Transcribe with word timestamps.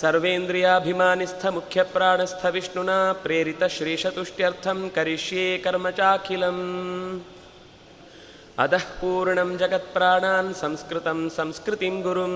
सर्वेन्द्रियाभिमानिस्थमुख्यप्राणस्थविष्णुना 0.00 2.98
प्रेरितश्रीशतुष्ट्यर्थं 3.24 4.78
करिष्ये 4.96 5.46
कर्म 5.64 5.84
चाखिलम् 5.98 6.62
अधः 8.58 8.84
पूर्णं 9.00 9.50
जगत्प्राणान् 9.56 10.52
संस्कृतं 10.54 11.18
संस्कृतिं 11.38 11.94
गुरुं 12.02 12.34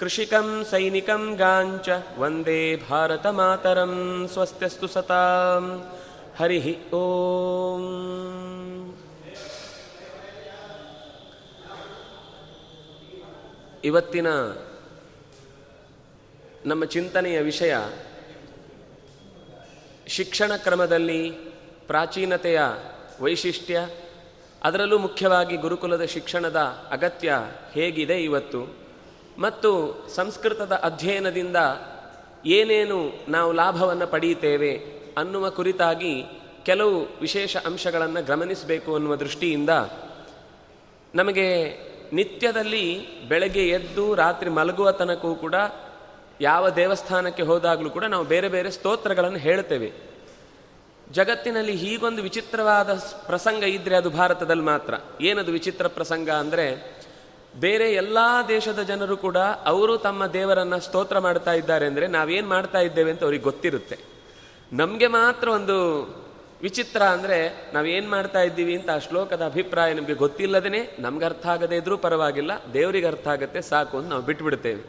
कृषिकं 0.00 0.48
सैनिकं 0.64 1.22
गाञ्च 1.38 1.88
वन्दे 2.18 2.60
भारतमातरं 2.88 3.94
स्वस्त्यस्तु 4.34 4.88
सतां 4.96 5.62
हरिः 6.40 6.66
ॐ 6.94 7.84
ಇವತ್ತಿನ 13.84 14.28
ನಮ್ಮ 16.66 16.84
ಚಿಂತನೆಯ 16.84 17.38
ವಿಷಯ 17.40 17.74
ಶಿಕ್ಷಣ 20.06 20.52
ಕ್ರಮದಲ್ಲಿ 20.56 21.20
ಪ್ರಾಚೀನತೆಯ 21.86 22.60
ವೈಶಿಷ್ಟ್ಯ 23.20 23.78
ಅದರಲ್ಲೂ 24.63 24.97
ಮುಖ್ಯವಾಗಿ 24.97 25.57
ಗುರುಕುಲದ 25.57 26.05
ಶಿಕ್ಷಣದ 26.05 26.55
ಅಗತ್ಯ 26.91 27.33
ಹೇಗಿದೆ 27.73 28.23
ಇವತ್ತು. 28.23 28.83
ಮತ್ತು 29.37 29.95
ಸಂಸ್ಕೃತದ 30.15 30.71
ಅಧ್ಯಯನದಿಂದ 30.71 31.55
ಏನೇನು 32.45 33.11
ನಾವು 33.29 33.51
ಲಾಭವನ್ನು 33.51 34.07
ಪಡೆಯುತ್ತೇವೆ 34.07 34.85
ಅನ್ನುವ 35.17 35.49
ಕುರಿತಾಗಿ 35.49 36.25
ಕೆಲವು 36.65 37.07
ವಿಶೇಷ 37.21 37.57
ಅಂಶಗಳನ್ನು 37.57 38.25
ಗಮನಿಸಬೇಕು 38.25 38.95
ಅನ್ನುವ 38.95 39.15
ದೃಷ್ಟಿಯಿಂದ 39.15 39.69
ನಮಗೆ 41.15 41.77
ನಿತ್ಯದಲ್ಲಿ 42.13 43.07
ಬೆಳಗ್ಗೆ 43.27 43.69
ಎದ್ದು 43.69 44.15
ರಾತ್ರಿ 44.15 44.49
ಮಲಗುವ 44.49 44.91
ತನಕವೂ 44.91 45.35
ಕೂಡ 45.35 45.55
ಯಾವ 46.41 46.69
ದೇವಸ್ಥಾನಕ್ಕೆ 46.69 47.43
ಹೋದಾಗಲೂ 47.43 47.89
ಕೂಡ 47.89 48.03
ನಾವು 48.03 48.25
ಬೇರೆ 48.25 48.49
ಬೇರೆ 48.49 48.71
ಸ್ತೋತ್ರಗಳನ್ನು 48.71 49.37
ಹೇಳ್ತೇವೆ. 49.37 50.12
ಜಗತ್ತಿನಲ್ಲಿ 51.07 51.75
ಹೀಗೊಂದು 51.83 52.21
ವಿಚಿತ್ರವಾದ 52.27 52.91
ಪ್ರಸಂಗ 53.27 53.63
ಇದ್ದರೆ 53.77 53.95
ಅದು 54.01 54.09
ಭಾರತದಲ್ಲಿ 54.19 54.65
ಮಾತ್ರ. 54.73 54.93
ಏನದು 55.29 55.51
ವಿಚಿತ್ರ 55.57 55.87
ಪ್ರಸಂಗ 55.97 56.29
ಅಂದರೆ, 56.43 56.65
ಬೇರೆ 57.55 57.87
ಎಲ್ಲ 58.01 58.17
ದೇಶದ 58.47 58.81
ಜನರು 58.91 59.15
ಕೂಡ 59.25 59.39
ಅವರು 59.71 59.93
ತಮ್ಮ 60.07 60.25
ದೇವರನ್ನು 60.37 60.79
ಸ್ತೋತ್ರ 60.87 61.17
ಮಾಡ್ತಾ 61.27 61.53
ಇದ್ದಾರೆ 61.59 61.85
ಅಂದರೆ 61.91 62.07
ನಾವೇನು 62.17 62.47
ಮಾಡ್ತಾ 62.47 62.79
ಇದ್ದೇವೆ 62.87 63.11
ಅಂತ 63.13 63.23
ಅವ್ರಿಗೆ 63.27 63.45
ಗೊತ್ತಿರುತ್ತೆ. 63.51 63.97
ನಮಗೆ 64.71 65.07
ಮಾತ್ರ 65.19 65.47
ಒಂದು 65.57 65.77
ವಿಚಿತ್ರ 66.65 67.01
ಅಂದರೆ 67.15 67.37
ನಾವೇನು 67.73 68.09
ಮಾಡ್ತಾ 68.09 68.41
ಇದ್ದೀವಿ 68.49 68.73
ಅಂತ 68.79 68.89
ಆ 68.95 68.99
ಶ್ಲೋಕದ 69.05 69.43
ಅಭಿಪ್ರಾಯ 69.51 69.93
ನಮಗೆ 69.93 70.15
ಗೊತ್ತಿಲ್ಲದೇ 70.25 70.81
ನಮ್ಗೆ 71.05 71.25
ಅರ್ಥ 71.29 71.45
ಆಗದೇ 71.53 71.77
ಇದ್ರೂ 71.81 71.95
ಪರವಾಗಿಲ್ಲ, 72.05 72.51
ದೇವರಿಗೆ 72.73 73.07
ಅರ್ಥ 73.13 73.27
ಆಗುತ್ತೆ, 73.35 73.61
ಸಾಕು 73.71 73.97
ಅಂತ 73.99 74.09
ನಾವು 74.13 74.25
ಬಿಟ್ಬಿಡ್ತೇವೆ. 74.29 74.83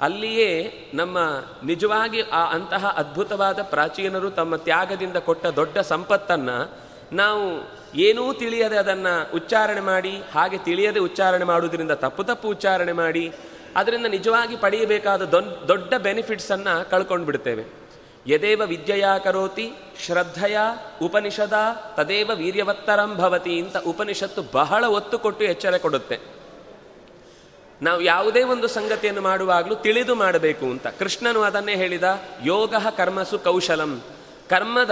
ಅಲ್ಲಿಯೇ 0.00 0.72
ನಮ್ಮ 0.94 1.18
ನಿಜವಾಗಿ 1.64 2.22
ಆ 2.22 2.50
ಅಂತಹ 2.50 2.94
ಅದ್ಭುತವಾದ 2.96 3.62
ಪ್ರಾಚೀನರು 3.62 4.30
ತಮ್ಮ 4.30 4.56
ತ್ಯಾಗದಿಂದ 4.56 5.16
ಕೊಟ್ಟ 5.16 5.46
ದೊಡ್ಡ 5.46 5.78
ಸಂಪತ್ತನ್ನು 5.78 6.76
ನಾವು 7.12 7.76
ಏನೂ 7.94 8.32
ತಿಳಿಯದೆ 8.32 8.76
ಅದನ್ನು 8.76 9.32
ಉಚ್ಚಾರಣೆ 9.34 9.80
ಮಾಡಿ, 9.80 10.22
ಹಾಗೆ 10.34 10.58
ತಿಳಿಯದೆ 10.58 10.98
ಉಚ್ಚಾರಣೆ 10.98 11.44
ಮಾಡುವುದರಿಂದ 11.44 11.90
ತಪ್ಪು 11.90 12.24
ತಪ್ಪು 12.24 12.48
ಉಚ್ಚಾರಣೆ 12.48 12.92
ಮಾಡಿ, 12.92 13.32
ಅದರಿಂದ 13.76 14.06
ನಿಜವಾಗಿ 14.06 14.56
ಪಡೆಯಬೇಕಾದ 14.56 15.24
ದೊಡ್ಡ 15.68 15.94
ಬೆನಿಫಿಟ್ಸನ್ನು 15.94 16.90
ಕಳ್ಕೊಂಡು 16.90 17.26
ಬಿಡ್ತೇವೆ 17.26 17.64
ಯದೇವ 18.26 18.62
ವಿದ್ಯೆಯ 18.66 19.06
ಕರೋತಿ, 19.24 19.72
ಶ್ರದ್ಧೆಯ 20.06 20.58
ಉಪನಿಷದ, 21.02 21.52
ತದೇವ 21.96 22.30
ವೀರ್ಯವತ್ತರಂ 22.34 23.14
ಭವತಿ 23.16 23.60
ಅಂತ 23.60 23.76
ಉಪನಿಷತ್ತು 23.86 24.42
ಬಹಳ 24.52 24.84
ಒತ್ತು 24.84 25.18
ಕೊಟ್ಟು 25.18 25.44
ಎಚ್ಚರ 25.44 25.76
ಕೊಡುತ್ತೆ. 25.76 26.35
ನಾವು 27.82 28.00
ಯಾವುದೇ 28.00 28.42
ಒಂದು 28.42 28.68
ಸಂಗತಿಯನ್ನು 28.68 29.20
ಮಾಡುವಾಗಲೂ 29.20 29.74
ತಿಳಿದು 29.74 30.14
ಮಾಡಬೇಕು 30.14 30.66
ಅಂತ. 30.66 30.86
ಕೃಷ್ಣನು 30.86 31.42
ಅದನ್ನೇ 31.42 31.76
ಹೇಳಿದ, 31.76 32.04
ಯೋಗ 32.44 32.74
ಕರ್ಮಸು 32.96 33.38
ಕೌಶಲಂ. 33.38 34.02
ಕರ್ಮದ 34.48 34.90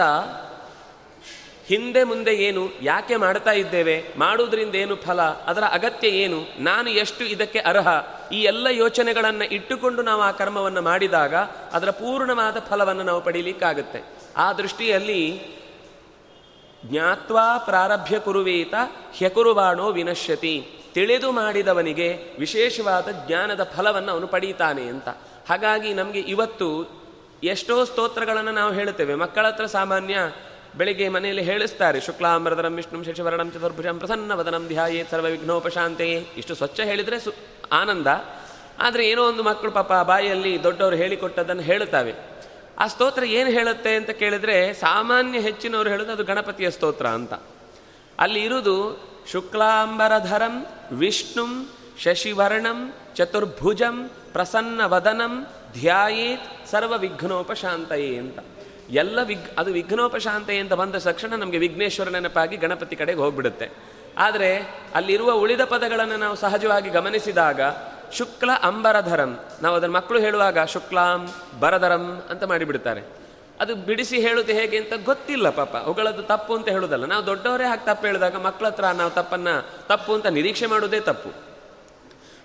ಹಿಂದೆ 1.66 2.04
ಮುಂದೆ 2.04 2.34
ಏನು, 2.34 2.68
ಯಾಕೆ 2.82 3.16
ಮಾಡ್ತಾ 3.16 3.52
ಇದ್ದೇವೆ, 3.52 4.04
ಮಾಡುವುದರಿಂದ 4.16 4.74
ಏನು 4.74 4.96
ಫಲ, 4.96 5.22
ಅದರ 5.22 5.64
ಅಗತ್ಯ 5.72 6.08
ಏನು, 6.08 6.62
ನಾನು 6.62 6.90
ಎಷ್ಟು 6.90 7.24
ಇದಕ್ಕೆ 7.24 7.58
ಅರ್ಹ, 7.58 7.88
ಈ 8.32 8.42
ಎಲ್ಲ 8.42 8.66
ಯೋಚನೆಗಳನ್ನು 8.70 9.44
ಇಟ್ಟುಕೊಂಡು 9.44 10.02
ನಾವು 10.02 10.22
ಆ 10.22 10.30
ಕರ್ಮವನ್ನು 10.30 10.82
ಮಾಡಿದಾಗ 10.82 11.34
ಅದರ 11.72 11.90
ಪೂರ್ಣವಾದ 11.90 12.56
ಫಲವನ್ನು 12.70 13.02
ನಾವು 13.02 13.20
ಪಡೀಲಿಕ್ಕಾಗುತ್ತೆ. 13.20 14.04
ಆ 14.36 14.52
ದೃಷ್ಟಿಯಲ್ಲಿ 14.52 15.42
ಜ್ಞಾತ್ವಾ 16.84 17.58
ಪ್ರಾರಭ್ಯ 17.58 18.18
ಕುರುವೇತ 18.18 18.74
ಹ್ಯಕುರುವಾಣೋ 19.18 19.92
ವಿನಶ್ಯತಿ. 19.92 20.83
ತಿಳಿದು 20.94 21.32
ಮಾಡಿದವನಿಗೆ 21.32 22.08
ವಿಶೇಷವಾದ 22.38 23.08
ಜ್ಞಾನದ 23.26 23.62
ಫಲವನ್ನು 23.62 24.12
ಅವನು 24.12 24.26
ಪಡೀತಾನೆ 24.26 24.82
ಅಂತ. 24.82 25.08
ಹಾಗಾಗಿ 25.48 25.94
ನಮಗೆ 25.94 26.20
ಇವತ್ತು 26.20 26.68
ಎಷ್ಟೋ 27.42 27.84
ಸ್ತೋತ್ರಗಳನ್ನು 27.84 28.52
ನಾವು 28.52 28.72
ಹೇಳುತ್ತೇವೆ. 28.72 29.14
ಮಕ್ಕಳ 29.14 29.46
ಹತ್ರ 29.46 29.66
ಸಾಮಾನ್ಯ 29.66 30.18
ಬೆಳಿಗ್ಗೆ 30.76 31.08
ಮನೆಯಲ್ಲಿ 31.08 31.42
ಹೇಳಿಸ್ತಾರೆ, 31.42 32.00
ಶುಕ್ಲಾಮೃತರಂ 32.00 32.76
ವಿಷ್ಣು 32.76 33.04
ಶಶಿವರಣಂ 33.04 33.50
ಚತುರ್ಭುಜಂ 33.50 33.98
ಪ್ರಸನ್ನ 33.98 34.32
ವದನಂ 34.32 34.68
ಧ್ಯಾಯೇ 34.68 35.04
ಸರ್ವ 35.10 35.24
ವಿಘ್ನೋಪಶಾಂತೆಯೇ 35.24 36.26
ಇಷ್ಟು 36.36 36.54
ಸ್ವಚ್ಛ 36.54 36.80
ಹೇಳಿದರೆ 36.80 37.20
ಸು 37.20 37.32
ಆನಂದ. 37.72 38.06
ಆದರೆ 38.78 39.08
ಏನೋ 39.08 39.22
ಒಂದು 39.22 39.42
ಮಕ್ಕಳು 39.42 39.70
ಪಾಪ 39.70 39.92
ಬಾಯಲ್ಲಿ 39.92 40.62
ದೊಡ್ಡವರು 40.62 40.96
ಹೇಳಿಕೊಟ್ಟದ್ದನ್ನು 40.96 41.62
ಹೇಳುತ್ತವೆ. 41.62 42.14
ಆ 42.78 42.86
ಸ್ತೋತ್ರ 42.86 43.24
ಏನು 43.24 43.50
ಹೇಳುತ್ತೆ 43.50 43.96
ಅಂತ 43.96 44.10
ಕೇಳಿದರೆ, 44.10 44.72
ಸಾಮಾನ್ಯ 44.72 45.38
ಹೆಚ್ಚಿನವರು 45.38 45.90
ಹೇಳೋದು 45.90 46.12
ಅದು 46.12 46.24
ಗಣಪತಿಯ 46.24 46.70
ಸ್ತೋತ್ರ 46.70 47.06
ಅಂತ. 47.06 47.34
ಅಲ್ಲಿ 48.18 48.40
ಇರುವುದು 48.40 49.04
ಶುಕ್ಲಾಂಬರಧರಂ, 49.30 50.66
ವಿಷ್ಣುಂ, 50.92 51.68
ಶಶಿವರ್ಣಂ, 52.02 52.92
ಚತುರ್ಭುಜಂ 53.16 54.10
ಪ್ರಸನ್ನ 54.32 54.80
ವದನಂ 54.84 55.46
ಧ್ಯಾಯೇತ್ 55.72 56.68
ಸರ್ವ 56.68 56.98
ವಿಘ್ನೋಪಶಾಂತಯೇ 56.98 58.18
ಅಂತ. 58.18 58.38
ಎಲ್ಲ 58.90 59.22
ವಿಘ್, 59.22 59.58
ಅದು 59.58 59.72
ವಿಘ್ನೋಪಶಾಂತಯೇ 59.72 60.58
ಅಂತ 60.58 60.72
ಬಂದ 60.72 60.94
ತಕ್ಷಣ 60.94 61.34
ನಮಗೆ 61.36 61.58
ವಿಘ್ನೇಶ್ವರ 61.58 62.08
ನೆನಪಾಗಿ 62.08 62.56
ಗಣಪತಿ 62.56 62.96
ಕಡೆಗೆ 62.96 63.18
ಹೋಗ್ಬಿಡುತ್ತೆ. 63.18 63.70
ಆದರೆ 64.18 64.80
ಅಲ್ಲಿರುವ 64.94 65.32
ಉಳಿದ 65.32 65.60
ಪದಗಳನ್ನು 65.60 66.16
ನಾವು 66.16 66.36
ಸಹಜವಾಗಿ 66.36 66.90
ಗಮನಿಸಿದಾಗ 66.90 67.60
ಶುಕ್ಲ 68.12 68.50
ಅಂಬರಧರಂ, 68.62 69.38
ನಾವು 69.62 69.76
ಅದನ್ನು 69.76 69.94
ಮಕ್ಕಳು 69.94 70.20
ಹೇಳುವಾಗ 70.20 70.64
ಶುಕ್ಲಾಂ, 70.64 71.28
ಬರಧರಂ 71.60 72.22
ಅಂತ 72.30 72.44
ಮಾಡಿಬಿಡ್ತಾರೆ. 72.44 73.23
ಅದು 73.60 73.74
ಬಿಡಿಸಿ 73.74 74.20
ಹೇಳುದು 74.20 74.52
ಹೇಗೆ 74.52 74.76
ಅಂತ 74.76 74.92
ಗೊತ್ತಿಲ್ಲ 75.04 75.50
ಪಾಪ. 75.50 75.76
ಅವುಗಳದ್ದು 75.76 76.22
ತಪ್ಪು 76.22 76.56
ಅಂತ 76.56 76.68
ಹೇಳುದಲ್ಲ. 76.68 77.04
ನಾವು 77.04 77.26
ದೊಡ್ಡವರೇ 77.26 77.64
ಹಾಗೆ 77.64 77.86
ತಪ್ಪು 77.86 78.06
ಹೇಳಿದಾಗ 78.06 78.36
ಮಕ್ಕಳ 78.36 78.66
ಹತ್ರ 78.66 78.86
ನಾವು 78.86 79.10
ತಪ್ಪನ್ನ, 79.10 79.48
ತಪ್ಪು 79.86 80.14
ಅಂತ 80.14 80.26
ನಿರೀಕ್ಷೆ 80.26 80.66
ಮಾಡುವುದೇ 80.66 81.00
ತಪ್ಪು. 81.00 81.28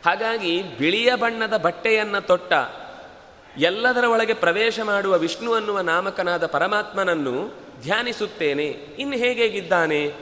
ಹಾಗಾಗಿ 0.06 0.64
ಬಿಳಿಯ 0.64 1.16
ಬಣ್ಣದ 1.16 1.58
ಬಟ್ಟೆಯನ್ನು 1.58 2.22
ತೊಟ್ಟ 2.22 2.54
ಎಲ್ಲದರ 3.58 4.04
ಒಳಗೆ 4.04 4.34
ಪ್ರವೇಶ 4.34 4.80
ಮಾಡುವ 4.84 5.18
ವಿಷ್ಣು 5.18 5.54
ಅನ್ನುವ 5.54 5.80
ನಾಮಕನಾದ 5.80 6.46
ಪರಮಾತ್ಮನನ್ನು 6.46 7.54
ಧ್ಯಾನಿಸುತ್ತೇನೆ. 7.82 8.66
ಇನ್ನು 9.00 9.18
ಹೇಗೇಗಿದ್ದಾನೆ 9.18 10.14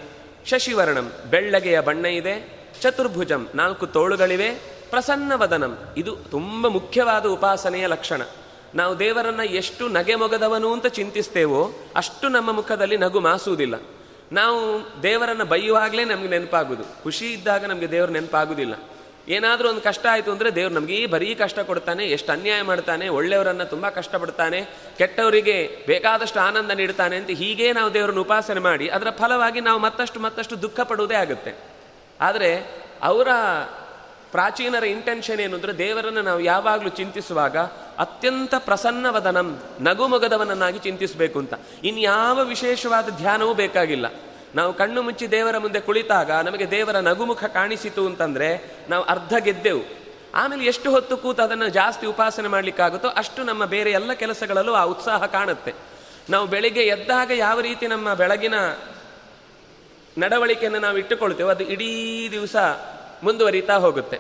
ಶಶಿವರ್ಣಂ, 0.46 1.12
ಬೆಳ್ಳಗೆಯ 1.30 1.80
ಬಣ್ಣ 1.80 2.06
ಇದೆ. 2.06 2.64
ಚತುರ್ಭುಜಂ, 2.82 3.48
ನಾಲ್ಕು 3.56 3.88
ತೋಳುಗಳಿವೆ. 3.88 4.52
ಪ್ರಸನ್ನವದನಂ, 4.90 5.78
ಇದು 5.98 6.16
ತುಂಬ 6.16 6.68
ಮುಖ್ಯವಾದ 6.68 7.26
ಉಪಾಸನೆಯ 7.26 7.88
ಲಕ್ಷಣ. 7.88 8.22
ನಾವು 8.76 9.00
ದೇವರನ್ನ 9.00 9.40
ಎಷ್ಟು 9.40 9.88
ನಗೆ 9.88 10.16
ಮೊಗದವನು 10.16 10.74
ಅಂತ 10.74 10.86
ಚಿಂತಿಸ್ತೇವೋ 10.88 11.74
ಅಷ್ಟು 11.96 12.30
ನಮ್ಮ 12.30 12.52
ಮುಖದಲ್ಲಿ 12.52 12.98
ನಗು 12.98 13.20
ಮಾಸುವುದಿಲ್ಲ. 13.20 13.82
ನಾವು 14.32 14.60
ದೇವರನ್ನ 15.04 15.44
ಬೈಯುವಾಗಲೇ 15.44 16.06
ನಮಗೆ 16.06 16.28
ನೆನಪಾಗುದು 16.28 17.04
ಖುಷಿ 17.04 17.26
ಇದ್ದಾಗ 17.34 17.66
ನಮಗೆ 17.66 17.92
ದೇವರು 17.92 18.12
ನೆನಪಾಗುವುದಿಲ್ಲ. 18.12 18.76
ಏನಾದರೂ 19.30 19.70
ಒಂದು 19.70 19.82
ಕಷ್ಟ 19.82 20.06
ಆಯಿತು 20.12 20.32
ಅಂದರೆ 20.32 20.56
ದೇವ್ರು 20.56 20.76
ನಮಗೆ 20.76 20.94
ಈ 20.94 21.06
ಬರೀ 21.06 21.36
ಕಷ್ಟ 21.36 21.60
ಕೊಡ್ತಾನೆ, 21.60 22.06
ಎಷ್ಟು 22.06 22.32
ಅನ್ಯಾಯ 22.32 22.62
ಮಾಡ್ತಾನೆ, 22.62 23.10
ಒಳ್ಳೆಯವರನ್ನು 23.10 23.66
ತುಂಬ 23.70 23.90
ಕಷ್ಟಪಡ್ತಾನೆ, 23.90 24.62
ಕೆಟ್ಟವರಿಗೆ 24.98 25.84
ಬೇಕಾದಷ್ಟು 25.88 26.40
ಆನಂದ 26.40 26.72
ನೀಡ್ತಾನೆ 26.72 27.18
ಅಂತ 27.18 27.30
ಹೀಗೆ 27.30 27.74
ನಾವು 27.74 27.94
ದೇವರನ್ನು 27.94 28.22
ಉಪಾಸನೆ 28.22 28.60
ಮಾಡಿ, 28.60 28.90
ಅದರ 28.90 29.08
ಫಲವಾಗಿ 29.10 29.62
ನಾವು 29.62 29.80
ಮತ್ತಷ್ಟು 29.80 30.20
ಮತ್ತಷ್ಟು 30.20 30.62
ದುಃಖ 30.62 30.80
ಪಡುವುದೇ 30.80 31.16
ಆಗುತ್ತೆ. 31.16 31.54
ಆದರೆ 32.22 32.64
ಅವರ 33.04 33.28
ಪ್ರಾಚೀನರ 34.32 34.84
ಇಂಟೆನ್ಷನ್ 34.84 35.40
ಏನು 35.40 35.56
ಅಂದರೆ 35.56 35.78
ದೇವರನ್ನು 35.78 36.22
ನಾವು 36.22 36.40
ಯಾವಾಗಲೂ 36.40 36.90
ಚಿಂತಿಸುವಾಗ 36.90 37.58
ಅತ್ಯಂತ 37.98 38.54
ಪ್ರಸನ್ನವದನಂ 38.58 39.64
ನಗುಮೊಗದವನನ್ನಾಗಿ 39.80 40.80
ಚಿಂತಿಸಬೇಕು 40.80 41.40
ಅಂತ. 41.40 41.54
ಇನ್ಯಾವ 41.84 42.44
ವಿಶೇಷವಾದ 42.44 43.10
ಧ್ಯಾನವೂ 43.10 43.54
ಬೇಕಾಗಿಲ್ಲ. 43.54 44.06
ನಾವು 44.56 44.74
ಕಣ್ಣು 44.74 45.02
ಮುಚ್ಚಿ 45.02 45.32
ದೇವರ 45.32 45.58
ಮುಂದೆ 45.58 45.80
ಕುಳಿತಾಗ 45.80 46.32
ನಮಗೆ 46.32 46.72
ದೇವರ 46.72 46.96
ನಗುಮುಖ 46.96 47.44
ಕಾಣಿಸಿತು 47.44 48.06
ಅಂತಂದರೆ 48.06 48.76
ನಾವು 48.90 49.04
ಅರ್ಧ 49.04 49.34
ಗೆದ್ದೆವು. 49.40 49.84
ಆಮೇಲೆ 50.36 50.66
ಎಷ್ಟು 50.66 50.92
ಹೊತ್ತು 50.92 51.18
ಕೂತು 51.18 51.44
ಅದನ್ನು 51.44 51.68
ಜಾಸ್ತಿ 51.68 52.08
ಉಪಾಸನೆ 52.08 52.48
ಮಾಡಲಿಕ್ಕಾಗುತ್ತೋ 52.48 53.08
ಅಷ್ಟು 53.08 53.44
ನಮ್ಮ 53.44 53.66
ಬೇರೆ 53.66 53.92
ಎಲ್ಲ 53.92 54.14
ಕೆಲಸಗಳಲ್ಲೂ 54.14 54.74
ಆ 54.74 54.84
ಉತ್ಸಾಹ 54.84 55.26
ಕಾಣುತ್ತೆ. 55.26 55.74
ನಾವು 56.30 56.48
ಬೆಳಿಗ್ಗೆ 56.48 56.82
ಎದ್ದಾಗ 56.82 57.32
ಯಾವ 57.36 57.60
ರೀತಿ 57.60 57.88
ನಮ್ಮ 57.88 58.14
ಬೆಳಗಿನ 58.14 58.54
ನಡವಳಿಕೆಯನ್ನು 60.18 60.80
ನಾವು 60.80 60.98
ಇಟ್ಟುಕೊಳ್ತೇವೆ 60.98 61.50
ಅದು 61.50 61.64
ಇಡೀ 61.64 62.30
ದಿವಸ 62.32 62.56
ಮುಂದುವರಿತಾ 63.24 63.78
ಹೋಗುತ್ತೆ. 63.78 64.20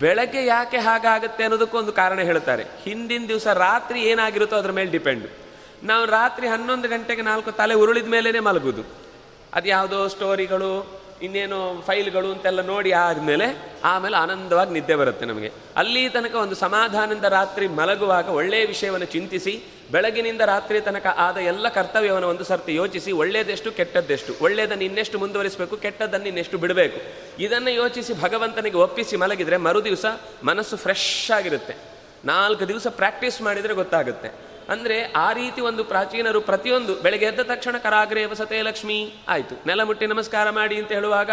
ಬೆಳಗ್ಗೆ 0.00 0.46
ಯಾಕೆ 0.46 0.76
ಹಾಗಾಗುತ್ತೆ 0.76 1.44
ಅನ್ನೋದಕ್ಕೂ 1.44 1.78
ಒಂದು 1.78 1.92
ಕಾರಣ 1.92 2.20
ಹೇಳ್ತಾರೆ. 2.20 2.64
ಹಿಂದಿನ 2.82 3.24
ದಿವಸ 3.28 3.46
ರಾತ್ರಿ 3.46 4.00
ಏನಾಗಿರುತ್ತೋ 4.00 4.56
ಅದ್ರ 4.56 4.70
ಮೇಲೆ 4.70 4.90
ಡಿಪೆಂಡ್ 4.90 5.26
ನಾವು 5.82 6.04
ರಾತ್ರಿ 6.04 6.46
ಹನ್ನೊಂದು 6.46 6.88
ಗಂಟೆಗೆ 6.88 7.22
ನಾಲ್ಕು 7.22 7.50
ತಲೆ 7.50 7.74
ಉರುಳಿದ 7.74 8.06
ಮೇಲೇ 8.06 8.40
ಮಲಗುದು. 8.40 8.82
ಅದು 9.54 9.68
ಯಾವುದೋ 9.68 10.08
ಸ್ಟೋರಿಗಳು 10.08 11.00
ಇನ್ನೇನು 11.22 11.82
ಫೈಲ್ಗಳು 11.86 12.32
ಅಂತೆಲ್ಲ 12.32 12.62
ನೋಡಿ 12.62 12.92
ಆದಮೇಲೆ 12.92 13.46
ಆಮೇಲೆ 13.84 14.16
ಆನಂದವಾಗಿ 14.16 14.72
ನಿದ್ದೆ 14.72 14.94
ಬರುತ್ತೆ 14.94 15.24
ನಮಗೆ. 15.26 15.50
ಅಲ್ಲಿ 15.76 16.08
ತನಕ 16.08 16.34
ಒಂದು 16.34 16.54
ಸಮಾಧಾನದಿಂದ 16.54 17.24
ರಾತ್ರಿ 17.24 17.68
ಮಲಗುವಾಗ 17.68 18.28
ಒಳ್ಳೆಯ 18.28 18.64
ವಿಷಯವನ್ನು 18.64 19.06
ಚಿಂತಿಸಿ, 19.06 19.62
ಬೆಳಗಿನಿಂದ 19.92 20.40
ರಾತ್ರಿ 20.40 20.80
ತನಕ 20.80 21.06
ಆದ 21.16 21.36
ಎಲ್ಲ 21.36 21.68
ಕರ್ತವ್ಯವನ್ನು 21.68 22.28
ಒಂದು 22.28 22.44
ಸರ್ತಿ 22.44 22.74
ಯೋಚಿಸಿ, 22.74 23.12
ಒಳ್ಳೆಯದೆಷ್ಟು 23.12 23.72
ಕೆಟ್ಟದ್ದೆಷ್ಟು, 23.72 24.32
ಒಳ್ಳೆಯದನ್ನು 24.40 24.84
ಇನ್ನೆಷ್ಟು 24.84 25.18
ಮುಂದುವರಿಸಬೇಕು, 25.18 25.76
ಕೆಟ್ಟದ್ದನ್ನು 25.76 26.28
ಇನ್ನೆಷ್ಟು 26.28 26.58
ಬಿಡಬೇಕು, 26.58 27.00
ಇದನ್ನು 27.38 27.70
ಯೋಚಿಸಿ 27.70 28.12
ಭಗವಂತನಿಗೆ 28.22 28.76
ಒಪ್ಪಿಸಿ 28.76 29.16
ಮಲಗಿದರೆ 29.16 29.56
ಮರುದಿವಸ 29.56 30.06
ಮನಸ್ಸು 30.44 30.76
ಫ್ರೆಶ್ 30.76 31.30
ಆಗಿರುತ್ತೆ. 31.30 31.76
ನಾಲ್ಕು 32.24 32.68
ದಿವಸ 32.68 32.86
ಪ್ರಾಕ್ಟೀಸ್ 32.86 33.42
ಮಾಡಿದರೆ 33.42 33.74
ಗೊತ್ತಾಗುತ್ತೆ. 33.74 34.55
ಅಂದ್ರೆ 34.68 35.12
ಆ 35.16 35.32
ರೀತಿ 35.32 35.60
ಒಂದು 35.60 35.84
ಪ್ರಾಚೀನರು 35.84 36.40
ಪ್ರತಿಯೊಂದು 36.40 36.94
ಬೆಳಗ್ಗೆ 36.94 37.26
ಎದ್ದ 37.26 37.40
ತಕ್ಷಣ 37.40 37.78
ಕರಾಗ್ರೆ 37.78 38.24
ವಸತೆ 38.24 38.62
ಲಕ್ಷ್ಮಿ. 38.62 39.14
ಆಯಿತು. 39.28 39.66
ನೆಲ 39.66 39.82
ಮುಟ್ಟಿ 39.82 40.06
ನಮಸ್ಕಾರ 40.06 40.50
ಮಾಡಿ 40.50 40.76
ಅಂತ 40.76 40.92
ಹೇಳುವಾಗ 40.92 41.30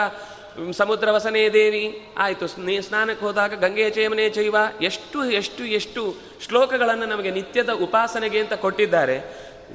ಸಮುದ್ರ 0.72 1.12
ವಸನೇ 1.12 1.50
ದೇವಿ. 1.50 2.08
ಆಯ್ತು. 2.18 2.48
ಸ್ನಾನಕ್ಕೆ 2.82 3.26
ಹೋದಾಗ 3.26 3.54
ಗಂಗೆ 3.54 3.90
ಚೇಮನೆ 3.90 4.30
ಚೈವ 4.30 4.56
ಎಷ್ಟು 4.82 5.26
ಎಷ್ಟು 5.26 5.66
ಎಷ್ಟು 5.66 6.16
ಶ್ಲೋಕಗಳನ್ನು 6.48 7.06
ನಮಗೆ 7.06 7.32
ನಿತ್ಯದ 7.32 7.70
ಉಪಾಸನೆಗೆ 7.70 8.40
ಅಂತ 8.40 8.54
ಕೊಟ್ಟಿದ್ದಾರೆ. 8.54 9.20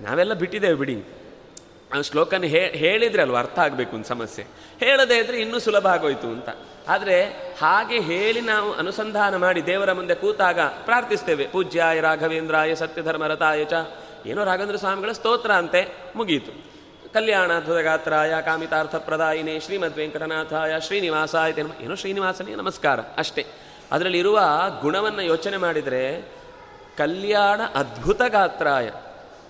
ನಾವೆಲ್ಲ 0.01 0.35
ಬಿಟ್ಟಿದ್ದೇವೆ 0.35 0.75
ಬಿಡಿ. 0.75 1.05
ಆ 1.95 2.01
ಶ್ಲೋಕನ 2.01 2.43
ಹೇಳಿದ್ರೆ 2.43 3.23
ಅಲ್ವ 3.23 3.39
ಅರ್ಥ 3.39 3.59
ಆಗಬೇಕು 3.59 3.95
ಒಂದು 3.95 4.09
ಸಮಸ್ಯೆ. 4.09 4.47
ಹೇಳದೇ 4.81 5.19
ಇದ್ರೆ 5.19 5.41
ಇನ್ನೂ 5.41 5.59
ಸುಲಭ 5.59 5.87
ಆಗೋಯ್ತು 5.87 6.27
ಅಂತ. 6.27 6.49
ಆದರೆ 6.89 7.25
ಹಾಗೆ 7.61 8.01
ಹೇಳಿ 8.01 8.41
ನಾವು 8.41 8.73
ಅನುಸಂಧಾನ 8.73 9.37
ಮಾಡಿ 9.37 9.67
ದೇವರ 9.67 9.93
ಮುಂದೆ 9.93 10.15
ಕೂತಾಗ 10.15 10.61
ಪ್ರಾರ್ಥಿಸ್ತೇವೆ. 10.61 11.47
ಪೂಜ್ಯಾಯ 11.47 12.01
ರಾಘವೇಂದ್ರಾಯ 12.01 12.75
ಸತ್ಯಧರ್ಮರತಾಯ 12.75 13.65
ಚ. 13.65 13.73
ಏನೋ 14.27 14.45
ರಾಘವೇಂದ್ರ 14.45 14.77
ಸ್ವಾಮಿಗಳ 14.77 15.13
ಸ್ತೋತ್ರ 15.13 15.53
ಅಂತೆ 15.53 15.97
ಮುಗಿಯಿತು 16.17 16.79
ಕಲ್ಯಾಣ 17.13 17.51
ಗಾತ್ರಾಯ 17.83 18.35
ಕಾಮಿತಾರ್ಥ 18.45 18.97
ಪ್ರದಾಯಿನೇ 18.97 19.61
ಶ್ರೀಮದ್ 19.61 19.97
ವೆಂಕಟನಾಥಾಯ 19.97 20.81
ಶ್ರೀನಿವಾಸಾಯ 20.81 21.53
ಏನೋ 21.81 21.95
ಶ್ರೀನಿವಾಸನೇ, 21.95 22.55
ನಮಸ್ಕಾರ, 22.55 23.01
ಅಷ್ಟೇ. 23.01 23.47
ಅದರಲ್ಲಿರುವ 23.93 24.41
ಗುಣವನ್ನು 24.81 25.23
ಯೋಚನೆ 25.23 25.57
ಮಾಡಿದರೆ 25.57 26.21
ಕಲ್ಯಾಣ 26.99 27.61
ಅದ್ಭುತ 27.75 28.23
ಗಾತ್ರಾಯ 28.29 28.91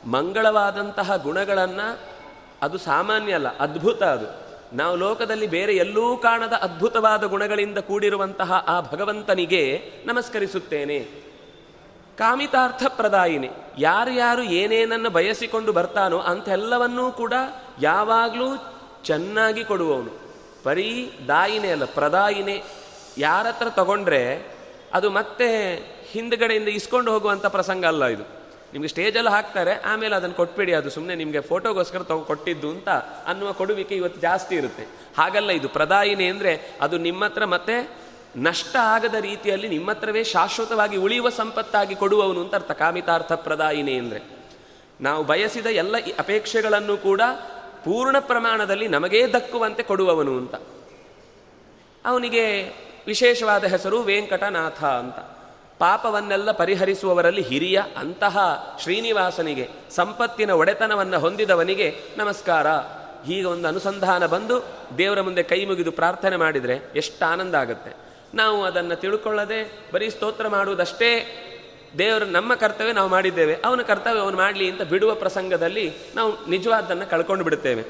ಮಂಗಳವಾದಂತಹ 0.06 1.16
ಗುಣಗಳನ್ನು 1.16 2.17
ಅದು 2.62 2.78
ಸಾಮಾನ್ಯ 2.78 3.32
ಅಲ್ಲ, 3.32 3.58
ಅದ್ಭುತ 3.58 4.02
ಅದು. 4.02 4.48
ನಾವು 4.76 4.96
ಲೋಕದಲ್ಲಿ 4.96 5.46
ಬೇರೆ 5.46 5.76
ಎಲ್ಲೂ 5.76 6.16
ಕಾಣದ 6.16 6.52
ಅದ್ಭುತವಾದ 6.52 7.24
ಗುಣಗಳಿಂದ 7.24 7.78
ಕೂಡಿರುವಂತಹ 7.78 8.64
ಆ 8.68 8.80
ಭಗವಂತನಿಗೆ 8.80 9.92
ನಮಸ್ಕರಿಸುತ್ತೇನೆ. 10.06 10.98
ಕಾಮಿತಾರ್ಥ 12.18 12.82
ಪ್ರದಾಯಿನಿ 12.88 13.50
ಯಾರು 13.78 14.10
ಯಾರು 14.10 14.42
ಏನೇನನ್ನು 14.42 15.10
ಬಯಸಿಕೊಂಡು 15.10 15.72
ಬರ್ತಾನೋ 15.72 16.18
ಅಂಥೆಲ್ಲವನ್ನೂ 16.18 17.12
ಕೂಡ 17.12 17.32
ಯಾವಾಗಲೂ 17.80 18.74
ಚೆನ್ನಾಗಿ 19.04 19.64
ಕೊಡುವವನು. 19.64 20.10
ಬರೀ 20.64 21.12
ದಾಯಿನೇ 21.28 21.68
ಅಲ್ಲ, 21.68 21.84
ಪ್ರದಾಯಿನೇ. 21.84 22.64
ಯಾರತ್ರ 23.18 23.68
ತಗೊಂಡ್ರೆ 23.68 24.46
ಅದು 24.94 25.10
ಮತ್ತೆ 25.10 25.48
ಹಿಂದ್ಗಡೆಯಿಂದ 26.10 26.68
ಇಸ್ಕೊಂಡು 26.68 27.12
ಹೋಗುವಂಥ 27.12 27.46
ಪ್ರಸಂಗ 27.46 27.86
ಅಲ್ಲ 27.86 28.04
ಇದು. 28.04 28.37
ನಿಮಗೆ 28.72 28.88
ಸ್ಟೇಜಲ್ಲಿ 28.88 29.30
ಹಾಕ್ತಾರೆ, 29.30 29.74
ಆಮೇಲೆ 29.90 30.14
ಅದನ್ನು 30.16 30.36
ಕೊಟ್ಬಿಡಿ, 30.36 30.72
ಅದು 30.72 30.88
ಸುಮ್ಮನೆ 30.90 31.14
ನಿಮಗೆ 31.14 31.40
ಫೋಟೋಗೋಸ್ಕರ 31.40 32.02
ತಗೊ 32.10 32.24
ಕೊಟ್ಟಿದ್ದು 32.30 32.68
ಅಂತ 32.70 32.88
ಅನ್ನುವ 33.30 33.50
ಕೊಡುವಿಕೆ 33.52 33.94
ಇವತ್ತು 33.94 34.20
ಜಾಸ್ತಿ 34.20 34.54
ಇರುತ್ತೆ. 34.56 34.84
ಹಾಗಲ್ಲ 35.18 35.50
ಇದು 35.50 35.68
ಪ್ರದಾಯಿನಿ 35.68 36.26
ಅಂದರೆ 36.32 36.52
ಅದು 36.80 36.98
ನಿಮ್ಮ 36.98 37.22
ಹತ್ರ 37.24 37.44
ಮತ್ತೆ 37.54 37.76
ನಷ್ಟ 38.36 38.74
ಆಗದ 38.94 39.16
ರೀತಿಯಲ್ಲಿ 39.20 39.68
ನಿಮ್ಮ 39.68 39.88
ಹತ್ರವೇ 39.90 40.22
ಶಾಶ್ವತವಾಗಿ 40.32 40.96
ಉಳಿಯುವ 40.96 41.28
ಸಂಪತ್ತಾಗಿ 41.30 41.94
ಕೊಡುವವನು 41.94 42.40
ಅಂತ 42.40 42.54
ಅರ್ಥ. 42.54 42.72
ಕಾಮಿತಾರ್ಥ 42.72 43.32
ಪ್ರದಾಯಿನಿ 43.46 43.94
ಅಂದರೆ 43.98 44.20
ನಾವು 45.00 45.22
ಬಯಸಿದ 45.24 45.68
ಎಲ್ಲ 45.82 45.96
ಅಪೇಕ್ಷೆಗಳನ್ನು 46.18 46.96
ಕೂಡ 46.96 47.22
ಪೂರ್ಣ 47.84 48.16
ಪ್ರಮಾಣದಲ್ಲಿ 48.20 48.86
ನಮಗೇ 48.88 49.22
ದಕ್ಕುವಂತೆ 49.32 49.82
ಕೊಡುವವನು 49.82 50.34
ಅಂತ. 50.38 50.54
ಅವನಿಗೆ 52.06 52.44
ವಿಶೇಷವಾದ 53.06 53.64
ಹೆಸರು 53.64 53.98
ವೆಂಕಟನಾಥ 54.02 54.80
ಅಂತ. 55.02 55.18
ಪಾಪವನ್ನೆಲ್ಲ 55.78 56.50
ಪರಿಹರಿಸುವವರಲ್ಲಿ 56.52 57.40
ಹಿರಿಯ 57.40 57.82
ಅಂತಹ 57.96 58.38
ಶ್ರೀನಿವಾಸನಿಗೆ, 58.82 59.68
ಸಂಪತ್ತಿನ 59.90 60.50
ಒಡೆತನವನ್ನು 60.50 61.18
ಹೊಂದಿದವನಿಗೆ 61.18 61.88
ನಮಸ್ಕಾರ. 62.16 62.66
ಹೀಗೆ 63.26 63.44
ಒಂದು 63.44 63.68
ಅನುಸಂಧಾನ 63.68 64.26
ಬಂದು 64.26 64.64
ದೇವರ 64.98 65.20
ಮುಂದೆ 65.20 65.42
ಕೈ 65.42 65.64
ಮುಗಿದು 65.64 65.92
ಪ್ರಾರ್ಥನೆ 65.92 66.36
ಮಾಡಿದರೆ 66.36 66.92
ಎಷ್ಟು 66.96 67.24
ಆನಂದ 67.30 67.54
ಆಗುತ್ತೆ. 67.54 67.92
ನಾವು 68.34 68.64
ಅದನ್ನು 68.64 68.96
ತಿಳ್ಕೊಳ್ಳದೆ 68.96 69.60
ಬರೀ 69.94 70.10
ಸ್ತೋತ್ರ 70.10 70.48
ಮಾಡುವುದಷ್ಟೇ, 70.48 71.10
ದೇವರು 71.98 72.24
ನಮ್ಮ 72.24 72.54
ಕರ್ತವ್ಯ 72.54 72.92
ನಾವು 72.92 73.08
ಮಾಡಿದ್ದೇವೆ, 73.08 73.54
ಅವನ 73.64 73.82
ಕರ್ತವ್ಯ 73.82 74.20
ಅವನು 74.20 74.36
ಮಾಡಲಿ 74.36 74.70
ಅಂತ 74.70 74.82
ಬಿಡುವ 74.82 75.14
ಪ್ರಸಂಗದಲ್ಲಿ 75.14 75.92
ನಾವು 76.14 76.50
ನಿಜವಾದ್ದನ್ನು 76.50 77.10
ಕಳ್ಕೊಂಡು 77.10 77.44
ಬಿಡುತ್ತೇವೆ. 77.44 77.84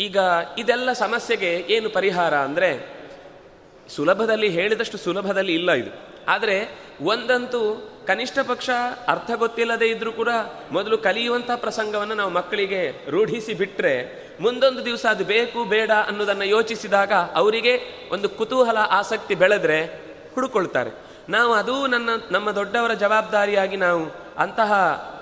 ಈಗ 0.00 0.18
ಇದೆಲ್ಲ 0.58 0.92
ಸಮಸ್ಯೆಗೆ 0.92 1.66
ಏನು 1.68 1.90
ಪರಿಹಾರ 1.90 2.34
ಅಂದರೆ 2.36 2.70
ಸುಲಭದಲ್ಲಿ 3.88 4.48
ಹೇಳಿದಷ್ಟು 4.48 4.98
ಸುಲಭದಲ್ಲಿ 4.98 5.54
ಇಲ್ಲ 5.54 5.72
ಇದು. 5.72 5.90
ಆದರೆ 6.28 6.56
ಒಂದಂತೂ 7.00 7.60
ಕನಿಷ್ಠ 8.06 8.38
ಪಕ್ಷ 8.38 8.70
ಅರ್ಥ 9.08 9.30
ಗೊತ್ತಿಲ್ಲದೆ 9.34 9.86
ಇದ್ದರೂ 9.86 10.12
ಕೂಡ 10.12 10.28
ಮೊದಲು 10.72 10.98
ಕಲಿಯುವಂಥ 10.98 11.50
ಪ್ರಸಂಗವನ್ನು 11.50 12.14
ನಾವು 12.14 12.30
ಮಕ್ಕಳಿಗೆ 12.30 13.10
ರೂಢಿಸಿ 13.10 13.54
ಬಿಟ್ಟರೆ 13.54 14.24
ಮುಂದೊಂದು 14.40 14.84
ದಿವಸ 14.84 15.06
ಅದು 15.10 15.24
ಬೇಕು, 15.24 15.64
ಬೇಡ 15.64 15.90
ಅನ್ನೋದನ್ನು 15.90 16.44
ಯೋಚಿಸಿದಾಗ 16.44 17.12
ಅವರಿಗೆ 17.12 17.74
ಒಂದು 18.12 18.28
ಕುತೂಹಲ, 18.28 18.78
ಆಸಕ್ತಿ 18.90 19.34
ಬೆಳೆದ್ರೆ 19.34 19.78
ಹುಡುಕೊಳ್ತಾರೆ. 20.34 20.90
ನಾವು 21.28 21.52
ಅದು 21.52 21.86
ನನ್ನ, 21.86 22.10
ನಮ್ಮ 22.30 22.50
ದೊಡ್ಡವರ 22.50 22.94
ಜವಾಬ್ದಾರಿಯಾಗಿ 22.94 23.76
ನಾವು 23.76 24.02
ಅಂತಹ 24.38 24.72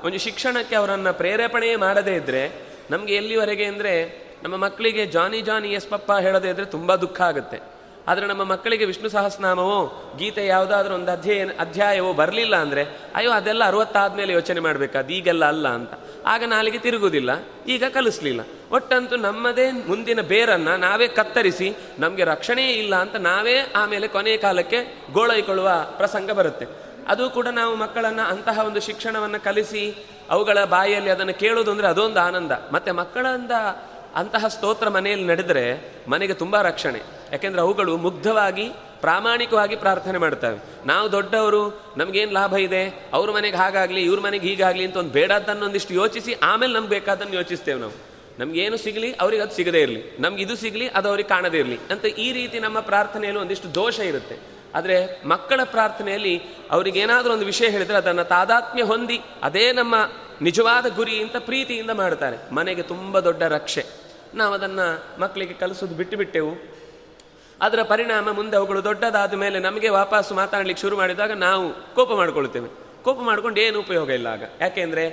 ಒಂದು 0.05 0.19
ಶಿಕ್ಷಣಕ್ಕೆ 0.19 0.75
ಅವರನ್ನು 0.75 1.15
ಪ್ರೇರೇಪಣೆ 1.15 1.77
ಮಾಡದೇ 1.77 2.15
ಇದ್ದರೆ 2.15 2.43
ನಮಗೆ 2.91 3.15
ಎಲ್ಲಿವರೆಗೆ 3.15 3.65
ಅಂದರೆ 3.65 3.95
ನಮ್ಮ 4.43 4.57
ಮಕ್ಕಳಿಗೆ 4.57 5.07
ಜಾನಿ 5.07 5.41
ಜಾನಿ 5.41 5.69
ಎಸ್ 5.69 5.89
ಪಪ್ಪ 5.89 6.13
ಹೇಳದೇ 6.13 6.51
ಇದ್ದರೆ 6.51 6.65
ತುಂಬ 6.65 6.95
ದುಃಖ 6.95 7.21
ಆಗುತ್ತೆ. 7.21 7.72
ಆದರೆ 8.09 8.27
ನಮ್ಮ 8.27 8.45
ಮಕ್ಕಳಿಗೆ 8.45 8.85
ವಿಷ್ಣು 8.85 9.09
ಸಹಸ್ರನಾಮವೋ, 9.09 10.13
ಗೀತೆ 10.19 10.47
ಯಾವುದಾದ್ರೂ 10.47 10.95
ಒಂದು 10.95 11.11
ಅಧ್ಯಯನ 11.11 11.51
ಅಧ್ಯಾಯವೋ 11.59 12.13
ಬರಲಿಲ್ಲ 12.13 12.57
ಅಂದರೆ, 12.57 12.83
ಅಯ್ಯೋ, 13.15 13.31
ಅದೆಲ್ಲ 13.31 13.65
ಅರವತ್ತಾದ್ಮೇಲೆ 13.65 14.33
ಯೋಚನೆ 14.33 14.61
ಮಾಡಬೇಕಾದ, 14.61 15.11
ಈಗೆಲ್ಲ 15.11 15.45
ಅಲ್ಲ 15.45 15.69
ಅಂತ. 15.69 15.95
ಆಗ 16.27 16.45
ನಾಲಿಗೆ 16.45 16.79
ತಿರುಗುವುದಿಲ್ಲ 16.79 17.31
ಈಗ 17.69 17.85
ಕಲಿಸ್ಲಿಲ್ಲ. 17.85 18.41
ಒಟ್ಟಂತೂ 18.73 19.17
ನಮ್ಮದೇ 19.17 19.71
ಮುಂದಿನ 19.71 20.21
ಬೇರನ್ನು 20.21 20.77
ನಾವೇ 20.77 21.09
ಕತ್ತರಿಸಿ, 21.09 21.77
ನಮಗೆ 21.99 22.25
ರಕ್ಷಣೆಯೇ 22.25 22.73
ಇಲ್ಲ 22.73 22.97
ಅಂತ 22.97 23.17
ನಾವೇ 23.17 23.73
ಆಮೇಲೆ 23.77 24.09
ಕೊನೆಯ 24.09 24.37
ಕಾಲಕ್ಕೆ 24.37 25.11
ಗೋಳೈಕೊಳ್ಳುವ 25.13 25.71
ಪ್ರಸಂಗ 25.97 26.31
ಬರುತ್ತೆ. 26.31 26.67
ಅದು 27.09 27.31
ಕೂಡ 27.31 27.47
ನಾವು 27.49 27.77
ಮಕ್ಕಳನ್ನು 27.77 28.23
ಅಂತಹ 28.23 28.59
ಒಂದು 28.67 28.81
ಶಿಕ್ಷಣವನ್ನು 28.81 29.45
ಕಲಿಸಿ, 29.45 30.07
ಅವುಗಳ 30.31 30.65
ಬಾಯಿಯಲ್ಲಿ 30.65 31.11
ಅದನ್ನು 31.11 31.35
ಕೇಳೋದು 31.35 31.71
ಅಂದರೆ 31.71 31.87
ಅದೊಂದು 31.87 32.21
ಆನಂದ. 32.21 32.53
ಮತ್ತೆ 32.73 32.91
ಮಕ್ಕಳಿಂದ 32.91 33.51
ಅಂತಹ 34.15 34.47
ಸ್ತೋತ್ರ 34.47 34.89
ಮನೆಯಲ್ಲಿ 34.89 35.27
ನಡೆದರೆ 35.27 35.65
ಮನೆಗೆ 36.09 36.35
ತುಂಬ 36.35 36.63
ರಕ್ಷಣೆ. 36.63 37.22
ಯಾಕೆಂದರೆ 37.33 37.61
ಅವುಗಳು 37.61 37.97
ಮುಗ್ಧವಾಗಿ, 37.97 38.69
ಪ್ರಾಮಾಣಿಕವಾಗಿ 39.01 39.77
ಪ್ರಾರ್ಥನೆ 39.77 40.19
ಮಾಡ್ತವೆ. 40.19 40.87
ನಾವು 40.87 41.13
ದೊಡ್ಡವರು, 41.13 41.95
ನಮಗೇನು 41.97 42.33
ಲಾಭ 42.33 42.57
ಇದೆ? 42.57 43.11
ಅವ್ರ 43.13 43.31
ಮನೆಗೆ 43.31 43.57
ಹಾಗಾಗಲಿ, 43.57 44.03
ಇವ್ರ 44.03 44.21
ಮನೆಗೆ 44.21 44.49
ಹೀಗಾಗಲಿ 44.49 44.85
ಅಂತ 44.85 44.97
ಒಂದು 44.97 45.11
ಬೇಡದ್ದನ್ನು 45.11 45.67
ಒಂದಿಷ್ಟು 45.67 45.95
ಯೋಚಿಸಿ, 45.95 46.35
ಆಮೇಲೆ 46.43 46.73
ನಮ್ಗೆ 46.73 46.89
ಬೇಕಾದನ್ನು 46.89 47.35
ಯೋಚಿಸ್ತೇವೆ 47.35 47.81
ನಾವು. 47.81 47.93
ನಮ್ಗೇನು 48.39 48.77
ಸಿಗಲಿ, 48.77 49.15
ಅವ್ರಿಗೆ 49.21 49.43
ಅದು 49.43 49.53
ಸಿಗದೇ 49.53 49.81
ಇರಲಿ. 49.81 50.17
ನಮ್ಗೆ 50.21 50.43
ಇದು 50.43 50.57
ಸಿಗಲಿ, 50.57 50.89
ಅದು 50.89 51.09
ಅವ್ರಿಗೆ 51.09 51.29
ಕಾಣದೇ 51.29 51.59
ಇರಲಿ. 51.59 51.79
ಅಂತ 51.91 52.05
ಈ 52.05 52.33
ರೀತಿ 52.33 52.59
ನಮ್ಮ 52.59 52.81
ಪ್ರಾರ್ಥನೆಯಲ್ಲಿ 52.81 53.41
ಒಂದಿಷ್ಟು 53.41 53.75
ದೋಷ 53.75 54.01
ಇರುತ್ತೆ. 54.01 54.37
ಆದರೆ 54.75 55.29
ಮಕ್ಕಳ 55.29 55.61
ಪ್ರಾರ್ಥನೆಯಲ್ಲಿ 55.65 56.43
ಅವರಿಗೇನಾದರೂ 56.71 57.33
ಒಂದು 57.33 57.47
ವಿಷಯ 57.47 57.69
ಹೇಳಿದರೆ 57.69 57.97
ಅದನ್ನು 57.97 58.25
ತಾದಾತ್ಮ್ಯ 58.25 58.83
ಹೊಂದಿ, 58.83 59.21
ಅದೇ 59.43 59.73
ನಮ್ಮ 59.73 59.95
ನಿಜವಾದ 60.43 60.87
ಗುರಿ 60.97 61.23
ಅಂತ 61.23 61.37
ಪ್ರೀತಿಯಿಂದ 61.37 61.91
ಮಾಡ್ತಾರೆ. 61.91 62.55
ಮನೆಗೆ 62.55 62.83
ತುಂಬ 62.83 63.21
ದೊಡ್ಡ 63.21 63.43
ರಕ್ಷೆ. 63.43 63.87
ನಾವು 64.35 64.55
ಅದನ್ನು 64.55 65.21
ಮಕ್ಕಳಿಗೆ 65.21 65.55
ಕಲಿಸೋದು 65.55 65.95
ಬಿಟ್ಟು 65.95 66.17
ಬಿಟ್ಟೆವು 66.17 66.72
ಅದರ 67.63 67.83
ಪರಿಣಾಮ 67.83 68.33
ಮುಂದೆ 68.33 68.57
ಅವುಗಳು 68.57 68.85
ದೊಡ್ಡದಾದ 68.85 69.35
ಮೇಲೆ 69.35 69.59
ನಮಗೆ 69.59 69.89
ವಾಪಸ್ಸು 69.89 70.35
ಮಾತಾಡಲಿಕ್ಕೆ 70.35 70.83
ಶುರು 70.83 70.97
ಮಾಡಿದಾಗ 70.97 71.33
ನಾವು 71.33 71.95
ಕೋಪ 71.95 72.13
ಮಾಡ್ಕೊಳ್ತೇವೆ. 72.13 72.69
ಕೋಪ 73.03 73.21
ಮಾಡ್ಕೊಂಡು 73.21 73.61
ಏನು 73.61 73.81
ಉಪಯೋಗ 73.81 74.11
ಇಲ್ಲ 74.11 74.27
ಆಗ. 74.27 74.43
ಯಾಕೆಂದರೆ 74.61 75.11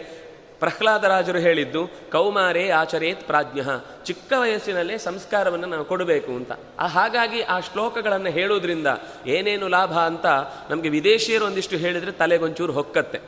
ಪ್ರಹ್ಲಾದರಾಜರು 0.60 1.38
ಹೇಳಿದ್ದು, 1.38 1.88
ಕೌಮಾರೇ 2.12 2.70
ಆಚರೇತ್ 2.70 3.24
ಪ್ರಾಜ್ಞ. 3.24 3.60
ಚಿಕ್ಕ 4.06 4.34
ವಯಸ್ಸಿನಲ್ಲೇ 4.38 4.98
ಸಂಸ್ಕಾರವನ್ನು 4.98 5.68
ನಾವು 5.68 5.86
ಕೊಡಬೇಕು 5.86 6.32
ಅಂತ. 6.32 6.52
ಆ 6.80 6.88
ಹಾಗಾಗಿ 6.88 7.42
ಆ 7.42 7.60
ಶ್ಲೋಕಗಳನ್ನು 7.60 8.30
ಹೇಳೋದ್ರಿಂದ 8.30 8.88
ಏನೇನು 9.28 9.68
ಲಾಭ 9.68 9.94
ಅಂತ 9.94 10.26
ನಮಗೆ 10.70 10.90
ವಿದೇಶಿಯರು 10.90 11.46
ಒಂದಿಷ್ಟು 11.46 11.78
ಹೇಳಿದರೆ 11.78 12.12
ತಲೆಗೊಂಚೂರು 12.12 12.74
ಹೊಕ್ಕತ್ತೆ. 12.74 13.20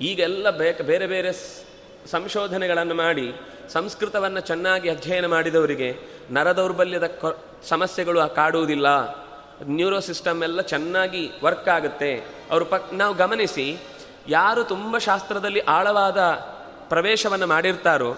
ಈಗೆಲ್ಲ 0.00 0.50
ಬೇಕ 0.50 0.82
ಬೇರೆ 0.82 1.06
ಬೇರೆ 1.06 1.32
ಸಂಶೋಧನೆಗಳನ್ನು 2.10 2.94
ಮಾಡಿ 2.94 3.32
ಸಂಸ್ಕೃತವನ್ನು 3.68 4.40
ಚೆನ್ನಾಗಿ 4.40 4.90
ಅಧ್ಯಯನ 4.90 5.26
ಮಾಡಿದವರಿಗೆ 5.26 5.96
ನರದೌರ್ಬಲ್ಯದ 6.30 7.06
ಕೊ, 7.06 7.32
ಸಮಸ್ಯೆಗಳು 7.68 8.34
ಕಾಡುವುದಿಲ್ಲ. 8.34 8.86
ನ್ಯೂರೋ 9.66 10.00
ಸಿಸ್ಟಮ್ 10.00 10.42
ಎಲ್ಲ 10.42 10.60
ಚೆನ್ನಾಗಿ 10.60 11.30
ವರ್ಕ್ 11.44 11.68
ಆಗುತ್ತೆ. 11.68 12.16
ಅವರು 12.50 12.64
ಪಕ್, 12.64 12.94
ನಾವು 12.94 13.14
ಗಮನಿಸಿ, 13.14 13.78
ಯಾರು 14.28 14.64
ತುಂಬ 14.64 14.98
ಶಾಸ್ತ್ರದಲ್ಲಿ 14.98 15.60
ಆಳವಾದ 15.60 16.18
ಪ್ರವೇಶವನ್ನು 16.88 17.46
ಮಾಡಿರ್ತಾರೋ, 17.46 18.16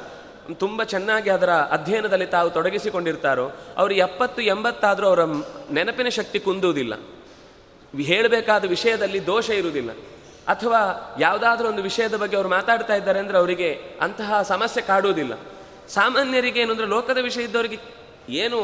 ತುಂಬ 0.55 0.83
ಚೆನ್ನಾಗಿ 0.83 1.31
ಅದರ 1.31 1.51
ಅಧ್ಯಯನದಲ್ಲಿ 1.51 2.27
ತಾವು 2.27 2.51
ತೊಡಗಿಸಿಕೊಂಡಿರ್ತಾರೋ, 2.51 3.51
ಅವರು 3.77 3.95
ಎಪ್ಪತ್ತು, 3.95 4.43
ಎಂಬತ್ತಾದರೂ 4.43 5.07
ಅವರ 5.07 5.25
ನೆನಪಿನ 5.71 6.09
ಶಕ್ತಿ 6.09 6.39
ಕುಂದುವುದಿಲ್ಲ. 6.39 6.95
ಹೇಳಬೇಕಾದ 8.01 8.65
ವಿಷಯದಲ್ಲಿ 8.65 9.27
ದೋಷ 9.27 9.51
ಇರುವುದಿಲ್ಲ. 9.51 9.91
ಅಥವಾ 10.49 11.17
ಯಾವುದಾದ್ರೂ 11.21 11.69
ಒಂದು 11.69 11.83
ವಿಷಯದ 11.83 12.15
ಬಗ್ಗೆ 12.15 12.37
ಅವರು 12.37 12.49
ಮಾತಾಡ್ತಾ 12.49 12.95
ಇದ್ದಾರೆ 12.95 13.19
ಅಂದರೆ 13.19 13.39
ಅವರಿಗೆ 13.39 13.99
ಅಂತಹ 14.01 14.43
ಸಮಸ್ಯೆ 14.43 14.83
ಕಾಡುವುದಿಲ್ಲ 14.83 15.39
ಸಾಮಾನ್ಯರಿಗೆ 15.89 16.61
ಏನು 16.61 16.73
ಅಂದರೆ 16.73 16.87
ಲೋಕದ 16.87 17.19
ವಿಷಯ 17.19 17.43
ಇದ್ದವರಿಗೆ 17.43 17.79
ಏನು 18.29 18.61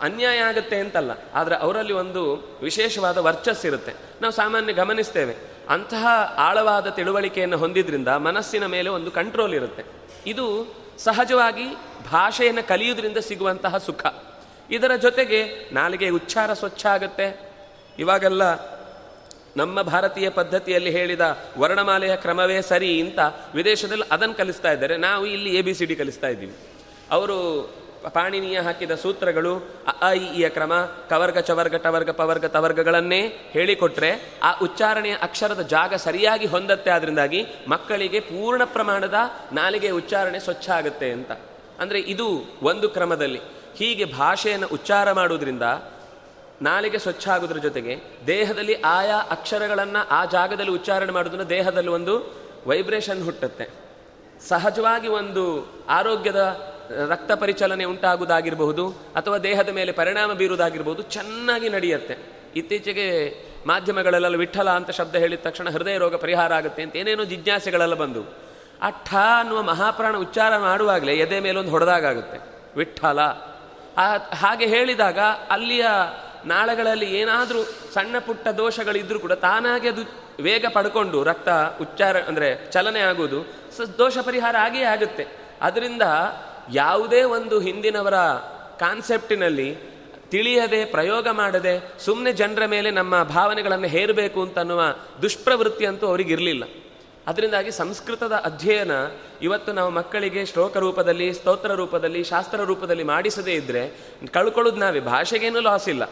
ಅನ್ಯಾಯ 0.00 0.38
ಆಗುತ್ತೆ 0.38 0.80
ಅಂತಲ್ಲ. 0.80 1.10
ಆದರೆ 1.34 1.56
ಅವರಲ್ಲಿ 1.56 1.92
ಒಂದು 1.92 2.36
ವಿಶೇಷವಾದ 2.62 3.18
ವರ್ಚಸ್ಸಿರುತ್ತೆ 3.18 3.92
ನಾವು 4.20 4.32
ಸಾಮಾನ್ಯ 4.32 4.72
ಗಮನಿಸ್ತೇವೆ. 4.72 5.36
ಅಂತಹ 5.68 6.34
ಆಳವಾದ 6.38 6.86
ತಿಳುವಳಿಕೆಯನ್ನು 6.86 7.56
ಹೊಂದಿದ್ರಿಂದ 7.56 8.08
ಮನಸ್ಸಿನ 8.08 8.66
ಮೇಲೆ 8.66 8.88
ಒಂದು 8.88 9.10
ಕಂಟ್ರೋಲ್ 9.10 9.54
ಇರುತ್ತೆ. 9.54 9.84
ಇದು 10.26 10.74
ಸಹಜವಾಗಿ 10.98 11.64
ಭಾಷೆಯನ್ನು 12.10 12.68
ಕಲಿಯುವುದರಿಂದ 12.68 13.16
ಸಿಗುವಂತಹ 13.16 13.76
ಸುಖ. 13.76 14.06
ಇದರ 14.70 14.96
ಜೊತೆಗೆ 14.96 15.70
ನಾಲಿಗೆ 15.72 16.10
ಉಚ್ಚಾರ 16.10 16.52
ಸ್ವಚ್ಛ 16.52 16.86
ಆಗುತ್ತೆ. 16.86 17.50
ಇವಾಗೆಲ್ಲ 17.98 18.42
ನಮ್ಮ 19.56 19.82
ಭಾರತೀಯ 19.82 20.30
ಪದ್ಧತಿಯಲ್ಲಿ 20.30 20.90
ಹೇಳಿದ 20.90 21.38
ವರ್ಣಮಾಲೆಯ 21.58 22.16
ಕ್ರಮವೇ 22.16 22.62
ಸರಿ 22.62 23.00
ಅಂತ 23.00 23.18
ವಿದೇಶದಲ್ಲಿ 23.54 24.02
ಅದನ್ನು 24.10 24.34
ಕಲಿಸ್ತಾ 24.34 24.72
ಇದ್ದಾರೆ. 24.72 24.96
ನಾವು 24.96 25.26
ಇಲ್ಲಿ 25.26 25.56
ಎ 25.56 25.62
ಬಿ 25.62 25.74
ಸಿ 25.74 25.84
ಡಿ 25.84 25.96
ಕಲಿಸ್ತಾ 25.96 26.28
ಇದ್ದೀವಿ. 26.28 26.56
ಅವರು 27.10 27.70
ಪಾಣಿನಿಯ 28.14 28.60
ಹಾಕಿದ 28.60 28.90
ಸೂತ್ರಗಳು 28.94 29.70
ಅ 30.02 30.12
ಇಯ 30.12 30.48
ಕ್ರಮ, 30.48 30.72
ಕವರ್ಗ, 31.08 31.38
ಚವರ್ಗ, 31.38 31.74
ಟವರ್ಗ, 31.74 32.10
ಪವರ್ಗ, 32.10 32.44
ತವರ್ಗಗಳನ್ನೇ 32.44 33.20
ಹೇಳಿಕೊಟ್ರೆ 33.50 34.32
ಆ 34.42 34.58
ಉಚ್ಚಾರಣೆಯ 34.62 35.14
ಅಕ್ಷರದ 35.22 35.60
ಜಾಗ 35.60 35.94
ಸರಿಯಾಗಿ 35.94 36.46
ಹೊಂದತ್ತೆ. 36.46 36.90
ಆದ್ರಿಂದಾಗಿ 36.90 37.46
ಮಕ್ಕಳಿಗೆ 37.68 38.20
ಪೂರ್ಣ 38.20 38.64
ಪ್ರಮಾಣದ 38.64 39.14
ನಾಲಿಗೆ 39.52 39.90
ಉಚ್ಚಾರಣೆ 39.90 40.40
ಸ್ವಚ್ಛ 40.40 40.70
ಆಗುತ್ತೆ 40.70 41.10
ಅಂತ. 41.10 41.32
ಅಂದರೆ 41.80 42.00
ಇದು 42.00 42.44
ಒಂದು 42.62 42.88
ಕ್ರಮದಲ್ಲಿ. 42.88 43.40
ಹೀಗೆ 43.76 44.04
ಭಾಷೆಯನ್ನು 44.04 44.66
ಉಚ್ಚಾರ 44.66 45.12
ಮಾಡುವುದರಿಂದ 45.12 45.62
ನಾಲಿಗೆ 46.62 46.98
ಸ್ವಚ್ಛ 46.98 47.28
ಆಗೋದ್ರ 47.28 47.58
ಜೊತೆಗೆ 47.58 47.94
ದೇಹದಲ್ಲಿ 48.26 48.74
ಆಯಾ 48.80 49.16
ಅಕ್ಷರಗಳನ್ನು 49.30 50.08
ಆ 50.08 50.24
ಜಾಗದಲ್ಲಿ 50.24 50.70
ಉಚ್ಚಾರಣೆ 50.70 51.12
ಮಾಡೋದನ್ನು 51.12 51.48
ದೇಹದಲ್ಲಿ 51.48 51.90
ಒಂದು 51.90 52.14
ವೈಬ್ರೇಷನ್ 52.66 53.24
ಹುಟ್ಟುತ್ತೆ. 53.24 53.66
ಸಹಜವಾಗಿ 54.48 55.08
ಒಂದು 55.08 55.44
ಆರೋಗ್ಯದ 55.88 56.40
ರಕ್ತ 57.08 57.32
ಪರಿಚಲನೆ 57.32 57.84
ಉಂಟಾಗುವುದಾಗಿರಬಹುದು 57.84 58.84
ಅಥವಾ 59.16 59.38
ದೇಹದ 59.38 59.68
ಮೇಲೆ 59.68 59.92
ಪರಿಣಾಮ 59.92 60.32
ಬೀರುವುದಾಗಿರ್ಬೋದು 60.32 61.02
ಚೆನ್ನಾಗಿ 61.02 61.68
ನಡೆಯುತ್ತೆ. 61.68 62.16
ಇತ್ತೀಚೆಗೆ 62.56 63.06
ಮಾಧ್ಯಮಗಳಲ್ಲೆಲ್ಲ 63.66 64.36
ವಿಠಲ 64.36 64.70
ಅಂತ 64.70 64.90
ಶಬ್ದ 64.90 65.16
ಹೇಳಿದ 65.16 65.38
ತಕ್ಷಣ 65.42 65.70
ಹೃದಯ 65.70 65.98
ರೋಗ 65.98 66.14
ಪರಿಹಾರ 66.14 66.54
ಆಗುತ್ತೆ 66.54 66.82
ಅಂತ 66.82 66.96
ಏನೇನೋ 66.96 67.24
ಜಿಜ್ಞಾಸೆಗಳೆಲ್ಲ 67.24 67.94
ಬಂದು. 67.94 68.22
ಆ 68.82 68.90
ಠ 68.90 69.14
ಅನ್ನುವ 69.38 69.62
ಮಹಾಪ್ರಾಣ 69.62 70.16
ಉಚ್ಚಾರ 70.16 70.52
ಮಾಡುವಾಗಲೇ 70.58 71.14
ಎದೆ 71.14 71.40
ಮೇಲೊಂದು 71.40 71.70
ಹೊಡೆದಾಗುತ್ತೆ 71.70 72.38
ವಿಠಲ. 72.76 73.20
ಹಾಗೆ 74.32 74.66
ಹೇಳಿದಾಗ 74.66 75.18
ಅಲ್ಲಿಯ 75.50 75.86
ನಾಳಗಳಲ್ಲಿ 76.46 77.14
ಏನಾದರೂ 77.14 77.62
ಸಣ್ಣ 77.94 78.18
ಪುಟ್ಟ 78.18 78.48
ದೋಷಗಳಿದ್ರೂ 78.48 79.20
ಕೂಡ 79.20 79.32
ತಾನಾಗಿ 79.32 79.88
ಅದು 79.88 80.02
ವೇಗ 80.42 80.66
ಪಡ್ಕೊಂಡು 80.72 81.22
ರಕ್ತ 81.22 81.48
ಉಚ್ಚಾರ 81.80 82.20
ಅಂದರೆ 82.20 82.70
ಚಲನೆ 82.70 83.00
ಆಗುವುದು 83.00 83.46
ಸ 83.76 83.80
ದೋಷ 83.80 84.18
ಪರಿಹಾರ 84.18 84.56
ಆಗಿಯೇ 84.56 84.84
ಆಗುತ್ತೆ. 84.84 85.26
ಅದರಿಂದ 85.62 86.02
ಯಾವುದೇ 86.72 87.22
ಒಂದು 87.22 87.60
ಹಿಂದಿನವರ 87.60 88.14
ಕಾನ್ಸೆಪ್ಟಿನಲ್ಲಿ 88.78 89.92
ತಿಳಿಯದೆ, 90.30 90.84
ಪ್ರಯೋಗ 90.84 91.28
ಮಾಡದೆ 91.28 91.98
ಸುಮ್ಮನೆ 91.98 92.32
ಜನರ 92.32 92.66
ಮೇಲೆ 92.66 92.90
ನಮ್ಮ 92.90 93.22
ಭಾವನೆಗಳನ್ನು 93.22 93.86
ಹೇರಬೇಕು 93.86 94.42
ಅಂತನ್ನುವ 94.42 94.82
ದುಷ್ಪ್ರವೃತ್ತಿ 95.22 95.86
ಅಂತೂ 95.86 96.06
ಅವರಿಗಿರಲಿಲ್ಲ. 96.06 96.64
ಅದರಿಂದಾಗಿ 97.26 97.70
ಸಂಸ್ಕೃತದ 97.70 98.32
ಅಧ್ಯಯನ 98.32 98.90
ಇವತ್ತು 99.42 99.72
ನಾವು 99.72 99.90
ಮಕ್ಕಳಿಗೆ 99.90 100.46
ಶ್ಲೋಕ 100.46 100.76
ರೂಪದಲ್ಲಿ, 100.76 101.34
ಸ್ತೋತ್ರ 101.34 101.72
ರೂಪದಲ್ಲಿ, 101.72 102.24
ಶಾಸ್ತ್ರ 102.24 102.60
ರೂಪದಲ್ಲಿ 102.60 103.02
ಮಾಡಿಸದೇ 103.02 103.52
ಇದ್ದರೆ 103.52 104.00
ಕಳ್ಕೊಳ್ಳೋದು 104.32 104.76
ನಾವೇ, 104.76 105.00
ಭಾಷೆಗೇನೂ 105.00 105.60
ಲಾಸ್ 105.60 105.88
ಇಲ್ಲ. 105.88 106.02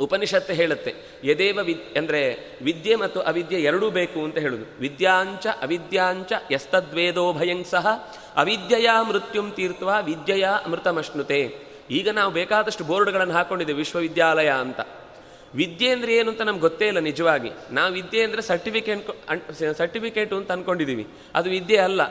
ಉಪನಿಷತ್ತು 0.00 0.52
ಹೇಳುತ್ತೆ, 0.52 0.92
ಯದೇವ 1.24 1.58
ವಿದ್, 1.62 1.86
ಅಂದರೆ 1.98 2.20
ವಿದ್ಯೆ 2.62 2.94
ಮತ್ತು 2.96 3.20
ಅವಿದ್ಯೆ 3.20 3.58
ಎರಡೂ 3.62 3.86
ಬೇಕು 3.90 4.20
ಅಂತ 4.24 4.38
ಹೇಳುದು. 4.38 4.66
ವಿದ್ಯಾಂಚ, 4.80 5.46
ಅವಿದ್ಯಾಂಚ 5.62 6.32
ಎಸ್ತದ್ವೇದೋ 6.50 7.32
ಭಯಂ 7.32 7.60
ಸಹ, 7.64 7.86
ಅವಿದ್ಯೆಯ 8.36 8.90
ಮೃತ್ಯುಂ 9.08 9.50
ತೀರ್ತ್ವ, 9.50 9.90
ವಿದ್ಯೆಯ 10.04 10.46
ಅಮೃತಮಶ್ನುತೆ. 10.64 11.42
ಈಗ 11.90 12.08
ನಾವು 12.08 12.32
ಬೇಕಾದಷ್ಟು 12.32 12.84
ಬೋರ್ಡ್ಗಳನ್ನು 12.84 13.34
ಹಾಕ್ಕೊಂಡಿದ್ದೆ 13.34 13.72
ವಿಶ್ವವಿದ್ಯಾಲಯ 13.72 14.50
ಅಂತ. 14.64 14.80
ವಿದ್ಯೆ 15.54 15.88
ಅಂದರೆ 15.90 16.12
ಏನು 16.14 16.28
ಅಂತ 16.30 16.42
ನಮ್ಗೆ 16.42 16.60
ಗೊತ್ತೇ 16.60 16.86
ಇಲ್ಲ 16.86 17.00
ನಿಜವಾಗಿ. 17.00 17.50
ನಾವು 17.72 17.90
ವಿದ್ಯೆ 17.92 18.20
ಅಂದರೆ 18.22 18.42
ಸರ್ಟಿಫಿಕೇಟ್ 18.42 19.08
ಸರ್ಟಿಫಿಕೇಟು 19.78 20.34
ಅಂತ 20.36 20.50
ಅಂದ್ಕೊಂಡಿದ್ದೀವಿ 20.52 21.04
ಅದು 21.34 21.48
ವಿದ್ಯೆ 21.50 21.78
ಅಲ್ಲ. 21.78 22.02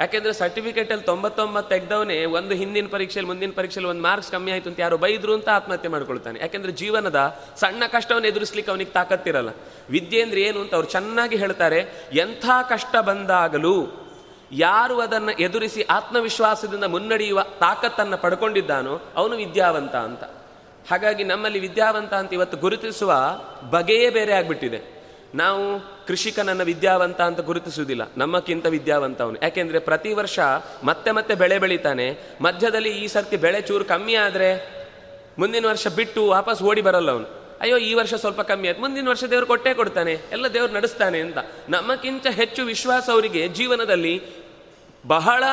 ಯಾಕೆಂದರೆ 0.00 0.32
ಸರ್ಟಿಫಿಕೇಟಲ್ಲಿ 0.40 1.04
ತೊಂಬತ್ತೊಂಬತ್ತು 1.04 1.70
ತೆಗೆದವನೇ 1.74 2.16
ಒಂದು 2.38 2.54
ಹಿಂದಿನ 2.54 2.88
ಪರೀಕ್ಷೆಯಲ್ಲಿ 2.94 3.30
ಮುಂದಿನ 3.32 3.52
ಪರೀಕ್ಷೆಯಲ್ಲಿ 3.58 3.90
ಒಂದು 3.90 4.04
ಮಾರ್ಕ್ಸ್ 4.08 4.30
ಕಮ್ಮಿ 4.32 4.50
ಆಯಿತು 4.54 4.68
ಅಂತ 4.70 4.80
ಯಾರು 4.80 4.96
ಬೈದ್ರು 5.04 5.34
ಅಂತ 5.34 5.48
ಆತ್ಮಹತ್ಯೆ 5.58 5.90
ಮಾಡ್ಕೊಳ್ತಾನೆ. 5.90 6.38
ಯಾಕೆಂದ್ರೆ 6.40 6.72
ಜೀವನದ 6.72 7.20
ಸಣ್ಣ 7.62 7.82
ಕಷ್ಟವನ್ನು 7.92 8.28
ಎದುರಿಸ್ಲಿಕ್ಕೆ 8.28 8.72
ಅವನಿಗೆ 8.72 8.90
ತಾಕತ್ತಿರಲ್ಲ. 8.90 9.52
ವಿದ್ಯೆ 9.90 10.22
ಅಂದರೆ 10.22 10.40
ಏನು 10.40 10.58
ಅಂತ 10.60 10.74
ಅವ್ರು 10.74 10.88
ಚೆನ್ನಾಗಿ 10.88 11.36
ಹೇಳ್ತಾರೆ, 11.36 11.80
ಎಂಥ 12.24 12.46
ಕಷ್ಟ 12.68 12.96
ಬಂದಾಗಲೂ 13.10 13.76
ಯಾರು 14.52 14.96
ಅದನ್ನು 15.00 15.32
ಎದುರಿಸಿ 15.46 15.82
ಆತ್ಮವಿಶ್ವಾಸದಿಂದ 15.82 16.84
ಮುನ್ನಡೆಯುವ 16.84 17.42
ತಾಕತ್ತನ್ನು 17.42 18.18
ಪಡ್ಕೊಂಡಿದ್ದಾನೋ 18.18 18.94
ಅವನು 19.16 19.36
ವಿದ್ಯಾವಂತ 19.36 19.94
ಅಂತ. 20.08 20.24
ಹಾಗಾಗಿ 20.90 21.24
ನಮ್ಮಲ್ಲಿ 21.24 21.60
ವಿದ್ಯಾವಂತ 21.60 22.12
ಅಂತ 22.14 22.32
ಇವತ್ತು 22.32 22.56
ಗುರುತಿಸುವ 22.56 23.12
ಬಗೆಯೇ 23.70 24.10
ಬೇರೆ 24.10 24.32
ಆಗಿಬಿಟ್ಟಿದೆ. 24.32 24.78
ನಾವು 25.36 25.80
ಕೃಷಿಕನನ್ನ 26.06 26.62
ವಿದ್ಯಾವಂತ 26.62 27.20
ಅಂತ 27.20 27.40
ಗುರುತಿಸುವುದಿಲ್ಲ. 27.40 28.02
ನಮ್ಮಕ್ಕಿಂತ 28.16 28.66
ವಿದ್ಯಾವಂತ 28.66 29.22
ಅವನು. 29.22 29.38
ಯಾಕೆಂದ್ರೆ 29.42 29.78
ಪ್ರತಿ 29.78 30.12
ವರ್ಷ 30.12 30.38
ಮತ್ತೆ 30.84 31.10
ಮತ್ತೆ 31.10 31.34
ಬೆಳೆ 31.34 31.58
ಬೆಳಿತಾನೆ. 31.58 32.18
ಮಧ್ಯದಲ್ಲಿ 32.40 32.88
ಈ 32.88 33.06
ಸರ್ತಿ 33.06 33.36
ಬೆಳೆ 33.36 33.60
ಚೂರು 33.60 33.84
ಕಮ್ಮಿ 33.84 34.14
ಆದರೆ 34.14 34.76
ಮುಂದಿನ 35.38 35.66
ವರ್ಷ 35.66 35.88
ಬಿಟ್ಟು 35.88 36.28
ವಾಪಸ್ 36.28 36.62
ಓಡಿ 36.62 36.80
ಬರಲ್ಲ 36.80 37.10
ಅವನು. 37.10 37.58
ಅಯ್ಯೋ, 37.60 37.78
ಈ 37.78 37.94
ವರ್ಷ 37.94 38.14
ಸ್ವಲ್ಪ 38.14 38.40
ಕಮ್ಮಿ 38.40 38.68
ಆಯ್ತು. 38.68 38.80
ಮುಂದಿನ 38.80 39.08
ವರ್ಷ 39.08 39.24
ದೇವರು 39.24 39.46
ಕೊಟ್ಟೇ 39.46 39.74
ಕೊಡ್ತಾನೆ. 39.74 40.12
ಎಲ್ಲ 40.32 40.48
ದೇವ್ರು 40.48 40.72
ನಡೆಸ್ತಾನೆ 40.72 41.20
ಅಂತ. 41.20 41.38
ನಮ್ಮಕ್ಕಿಂತ 41.68 42.26
ಹೆಚ್ಚು 42.26 42.64
ವಿಶ್ವಾಸ 42.64 43.10
ಅವರಿಗೆ 43.10 43.48
ಜೀವನದಲ್ಲಿ 43.48 44.22
ಬಹಳ 45.06 45.44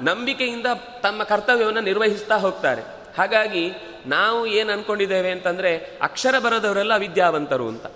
ನಂಬಿಕೆಯಿಂದ 0.00 0.66
ತಮ್ಮ 1.02 1.22
ಕರ್ತವ್ಯವನ್ನು 1.22 1.80
ನಿರ್ವಹಿಸ್ತಾ 1.80 2.36
ಹೋಗ್ತಾರೆ. 2.36 2.82
ಹಾಗಾಗಿ 3.18 3.72
ನಾವು 4.06 4.46
ಏನು 4.46 4.72
ಅನ್ಕೊಂಡಿದ್ದೇವೆ 4.72 5.30
ಅಂತಂದರೆ 5.30 5.98
ಅಕ್ಷರ 6.02 6.38
ಬರೋದವರೆಲ್ಲ 6.38 6.96
ವಿದ್ಯಾವಂತರು 6.96 7.68
ಅಂತ. 7.68 7.86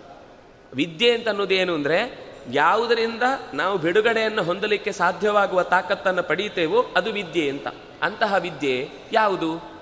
ವಿದ್ಯೆ 0.77 1.11
ಅಂತ 1.11 1.29
ಅನ್ನೋದೇನು 1.29 1.75
ಅಂದರೆ 1.75 2.27
ಯಾವುದರಿಂದ 2.53 3.23
ನಾವು 3.55 3.79
ಬಿಡುಗಡೆಯನ್ನು 3.79 4.43
ಹೊಂದಲಿಕ್ಕೆ 4.43 4.93
ಸಾಧ್ಯವಾಗುವ 4.93 5.63
ತಾಕತ್ತನ್ನು 5.63 6.23
ಪಡೀತೇವೋ 6.23 6.87
ಅದು 6.97 7.13
ವಿದ್ಯೆ 7.13 7.51
ಅಂತ. 7.51 7.67
ಅಂತಹ 8.03 8.35
ವಿದ್ಯೆ 8.35 8.89
ಯಾವುದು? 9.13 9.77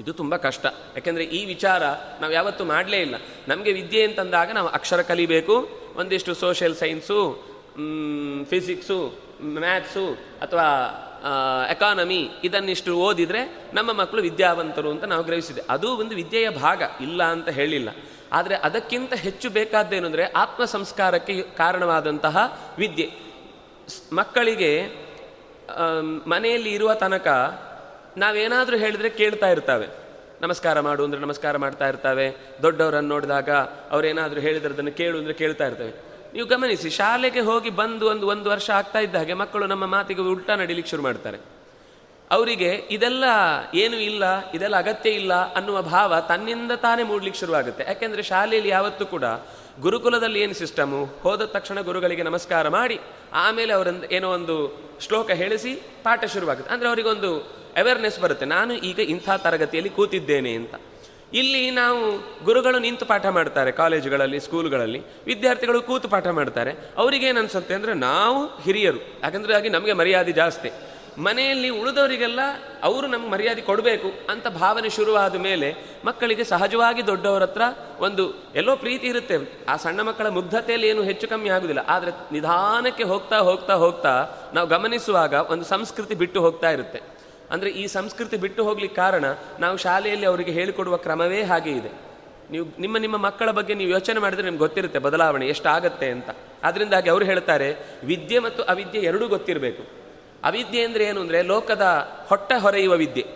ಇದು 0.00 0.12
ತುಂಬ 0.12 0.36
ಕಷ್ಟ. 0.36 0.66
ಯಾಕೆಂದರೆ 0.66 1.24
ಈ 1.24 1.44
ವಿಚಾರ 1.44 1.82
ನಾವು 2.20 2.32
ಯಾವತ್ತೂ 2.32 2.64
ಮಾಡಲೇ 2.64 2.96
ಇಲ್ಲ. 2.96 3.14
ನಮಗೆ 3.48 3.72
ವಿದ್ಯೆ 3.72 4.02
ಅಂತಂದಾಗ 4.02 4.50
ನಾವು 4.50 4.68
ಅಕ್ಷರ 4.68 5.02
ಕಲಿಬೇಕು, 5.02 5.68
ಒಂದಿಷ್ಟು 5.96 6.34
ಸೋಷಿಯಲ್ 6.34 6.74
ಸೈನ್ಸು 6.74 7.50
ಫಿಸಿಕ್ಸು 8.44 9.18
ಮ್ಯಾಥ್ಸು 9.42 10.12
ಅಥವಾ 10.40 10.66
ಎಕಾನಮಿ 11.70 12.20
ಇದನ್ನಿಷ್ಟು 12.44 12.92
ಓದಿದರೆ 12.96 13.40
ನಮ್ಮ 13.74 13.92
ಮಕ್ಕಳು 13.92 14.22
ವಿದ್ಯಾವಂತರು 14.22 14.90
ಅಂತ 14.90 15.04
ನಾವು 15.04 15.24
ಗ್ರಹಿಸಿದೆ 15.24 15.62
ಅದು 15.70 15.88
ಒಂದು 15.96 16.14
ವಿದ್ಯೆಯ 16.14 16.48
ಭಾಗ, 16.50 16.82
ಇಲ್ಲ 17.00 17.22
ಅಂತ 17.22 17.48
ಹೇಳಿಲ್ಲ. 17.48 17.90
ಆದರೆ 18.32 18.54
ಅದಕ್ಕಿಂತ 18.54 19.12
ಹೆಚ್ಚು 19.14 19.50
ಬೇಕಾದ್ದೇನು 19.50 20.06
ಅಂದರೆ 20.06 20.24
ಆತ್ಮ 20.24 20.64
ಸಂಸ್ಕಾರಕ್ಕೆ 20.64 21.42
ಕಾರಣವಾದಂತಹ 21.42 22.36
ವಿದ್ಯೆ. 22.78 23.08
ಮಕ್ಕಳಿಗೆ 24.12 24.72
ಮನೆಯಲ್ಲಿ 26.26 26.70
ಇರುವ 26.72 26.94
ತನಕ 26.94 27.28
ನಾವೇನಾದರೂ 28.16 28.76
ಹೇಳಿದರೆ 28.76 29.10
ಕೇಳ್ತಾ 29.10 29.48
ಇರ್ತವೆ. 29.50 29.88
ನಮಸ್ಕಾರ 30.40 30.80
ಮಾಡು 30.80 31.04
ಅಂದರೆ 31.04 31.20
ನಮಸ್ಕಾರ 31.20 31.56
ಮಾಡ್ತಾ 31.56 31.88
ಇರ್ತವೆ. 31.88 32.26
ದೊಡ್ಡವರನ್ನು 32.62 33.08
ನೋಡಿದಾಗ 33.08 33.50
ಅವರೇನಾದರೂ 33.90 34.40
ಹೇಳಿದ್ರೆ 34.40 34.74
ಅದನ್ನು 34.74 34.92
ಕೇಳು 34.92 35.18
ಅಂದರೆ 35.18 35.34
ಕೇಳ್ತಾ 35.34 35.66
ಇರ್ತವೆ. 35.66 36.09
ನೀವು 36.34 36.46
ಗಮನಿಸಿ, 36.46 36.90
ಶಾಲೆಗೆ 36.90 37.40
ಹೋಗಿ 37.40 37.70
ಬಂದು 37.70 38.04
ಒಂದು 38.06 38.26
ಒಂದು 38.26 38.50
ವರ್ಷ 38.50 38.70
ಆಗ್ತಾ 38.70 38.98
ಇದ್ದ 38.98 39.14
ಹಾಗೆ 39.14 39.34
ಮಕ್ಕಳು 39.34 39.66
ನಮ್ಮ 39.66 39.86
ಮಾತಿಗೆ 39.86 40.20
ಉಲ್ಟಾ 40.20 40.56
ನಡಿಲಿಕ್ಕೆ 40.56 40.90
ಶುರು 40.90 41.02
ಮಾಡ್ತಾರೆ. 41.02 41.38
ಅವರಿಗೆ 42.30 42.70
ಇದೆಲ್ಲ 42.90 43.24
ಏನು 43.74 43.96
ಇಲ್ಲ, 43.96 44.24
ಇದೆಲ್ಲ 44.50 44.76
ಅಗತ್ಯ 44.76 45.10
ಇಲ್ಲ 45.10 45.34
ಅನ್ನುವ 45.52 45.82
ಭಾವ 45.82 46.20
ತನ್ನಿಂದ 46.20 46.72
ತಾನೇ 46.72 47.02
ಮೂಡ್ಲಿಕ್ಕೆ 47.02 47.40
ಶುರುವಾಗುತ್ತೆ. 47.40 47.84
ಯಾಕೆಂದ್ರೆ 47.88 48.22
ಶಾಲೆಯಲ್ಲಿ 48.22 48.70
ಯಾವತ್ತೂ 48.70 49.06
ಕೂಡ 49.06 49.24
ಗುರುಕುಲದಲ್ಲಿ 49.80 50.40
ಏನು 50.40 50.54
ಸಿಸ್ಟಮು? 50.54 51.00
ಹೋದ 51.22 51.42
ತಕ್ಷಣ 51.44 51.80
ಗುರುಗಳಿಗೆ 51.80 52.22
ನಮಸ್ಕಾರ 52.22 52.68
ಮಾಡಿ, 52.68 52.98
ಆಮೇಲೆ 53.32 53.72
ಅವರೊಂದು 53.72 54.06
ಏನೋ 54.10 54.30
ಒಂದು 54.30 54.56
ಶ್ಲೋಕ 55.00 55.30
ಹೇಳಿಸಿ 55.30 55.74
ಪಾಠ 55.74 56.24
ಶುರುವಾಗುತ್ತೆ. 56.24 56.72
ಅಂದ್ರೆ 56.74 56.88
ಅವರಿಗೊಂದು 56.88 57.30
ಅವೇರ್ನೆಸ್ 57.76 58.20
ಬರುತ್ತೆ. 58.20 58.46
ನಾನು 58.46 58.74
ಈಗ 58.74 58.98
ಇಂಥ 58.98 59.30
ತರಗತಿಯಲ್ಲಿ 59.30 59.90
ಕೂತಿದ್ದೇನೆ 59.90 60.52
ಅಂತ. 60.54 60.74
ಇಲ್ಲಿ 61.32 61.70
ನಾವು 61.70 62.00
ಗುರುಗಳು 62.44 62.78
ನಿಂತು 62.78 63.06
ಪಾಠ 63.06 63.26
ಮಾಡ್ತಾರೆ 63.26 63.72
ಕಾಲೇಜುಗಳಲ್ಲಿ, 63.72 64.40
ಸ್ಕೂಲ್ಗಳಲ್ಲಿ. 64.40 65.02
ವಿದ್ಯಾರ್ಥಿಗಳು 65.26 65.82
ಕೂತು 65.82 66.08
ಪಾಠ 66.08 66.26
ಮಾಡ್ತಾರೆ. 66.26 66.72
ಅವರಿಗೇನು 66.96 67.40
ಅನಿಸುತ್ತೆ 67.40 67.74
ಅಂದರೆ 67.74 67.94
ನಾವು 67.94 68.46
ಹಿರಿಯರು. 68.60 68.98
ಯಾಕಂದರೆ 69.22 69.54
ಹಾಗೆ 69.54 69.68
ನಮಗೆ 69.68 69.92
ಮರ್ಯಾದೆ 69.92 70.32
ಜಾಸ್ತಿ. 70.32 70.70
ಮನೆಯಲ್ಲಿ 71.18 71.68
ಉಳಿದವರಿಗೆಲ್ಲ 71.68 72.40
ಅವರು 72.82 73.06
ನಮ್ಗೆ 73.06 73.30
ಮರ್ಯಾದೆ 73.30 73.60
ಕೊಡಬೇಕು 73.60 74.12
ಅಂತ 74.30 74.48
ಭಾವನೆ 74.48 74.90
ಶುರುವಾದ 74.90 75.34
ಮೇಲೆ 75.34 75.76
ಮಕ್ಕಳಿಗೆ 76.04 76.44
ಸಹಜವಾಗಿ 76.44 77.06
ದೊಡ್ಡವರ 77.06 77.42
ಹತ್ರ 77.42 77.62
ಒಂದು 77.98 78.52
ಎಲ್ಲೋ 78.54 78.76
ಪ್ರೀತಿ 78.76 79.06
ಇರುತ್ತೆ. 79.06 79.64
ಆ 79.68 79.76
ಸಣ್ಣ 79.76 80.00
ಮಕ್ಕಳ 80.00 80.28
ಮುಗ್ಧತೆಯಲ್ಲಿ 80.28 80.88
ಏನು 80.88 81.02
ಹೆಚ್ಚು 81.02 81.28
ಕಮ್ಮಿ 81.28 81.48
ಆಗುದಿಲ್ಲ. 81.48 81.80
ಆದರೆ 81.88 82.10
ನಿಧಾನಕ್ಕೆ 82.32 83.02
ಹೋಗ್ತಾ 83.02 83.38
ಹೋಗ್ತಾ 83.38 83.74
ಹೋಗ್ತಾ 83.74 84.28
ನಾವು 84.54 84.68
ಗಮನಿಸುವಾಗ 84.68 85.32
ಒಂದು 85.32 85.64
ಸಂಸ್ಕೃತಿ 85.64 86.14
ಬಿಟ್ಟು 86.14 86.40
ಹೋಗ್ತಾ 86.40 86.70
ಇರುತ್ತೆ. 86.70 87.19
ಅಂದರೆ 87.50 87.70
ಈ 87.70 87.86
ಸಂಸ್ಕೃತಿ 87.86 88.36
ಬಿಟ್ಟು 88.36 88.64
ಹೋಗ್ಲಿಕ್ಕೆ 88.64 88.96
ಕಾರಣ 88.96 89.24
ನಾವು 89.60 89.76
ಶಾಲೆಯಲ್ಲಿ 89.76 90.26
ಅವರಿಗೆ 90.26 90.52
ಹೇಳಿಕೊಡುವ 90.52 90.96
ಕ್ರಮವೇ 90.96 91.42
ಹಾಗೆ 91.42 91.70
ಇದೆ. 91.70 92.10
ನೀವು, 92.50 92.66
ನಿಮ್ಮ 92.80 92.98
ನಿಮ್ಮ 92.98 93.16
ಮಕ್ಕಳ 93.16 93.50
ಬಗ್ಗೆ 93.50 93.74
ನೀವು 93.74 93.90
ಯೋಚನೆ 93.90 94.20
ಮಾಡಿದರೆ 94.20 94.44
ನಿಮ್ಗೆ 94.44 94.58
ಗೊತ್ತಿರುತ್ತೆ 94.58 94.98
ಬದಲಾವಣೆ 94.98 95.46
ಎಷ್ಟಾಗತ್ತೆ 95.46 96.10
ಅಂತ. 96.10 96.30
ಅದರಿಂದಾಗಿ 96.62 97.10
ಅವರು 97.10 97.24
ಹೇಳ್ತಾರೆ, 97.24 97.96
ವಿದ್ಯೆ 98.04 98.38
ಮತ್ತು 98.38 98.62
ಅವಿದ್ಯೆ 98.62 99.02
ಎರಡೂ 99.02 99.28
ಗೊತ್ತಿರಬೇಕು. 99.28 99.82
ಅವಿದ್ಯೆ 100.44 100.82
ಅಂದರೆ 100.82 101.04
ಏನು 101.04 101.20
ಅಂದರೆ 101.20 101.42
ಲೋಕದ 101.42 101.82
ಹೊಟ್ಟೆ 102.26 102.60
ಹೊರೆಯುವ 102.60 102.94
ವಿದ್ಯೆ. 102.94 103.26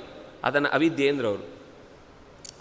ಅದನ್ನು 0.44 0.68
ಅವಿದ್ಯೆ 0.68 1.08
ಅಂದ್ರೆ 1.08 1.28
ಅವರು. 1.28 1.54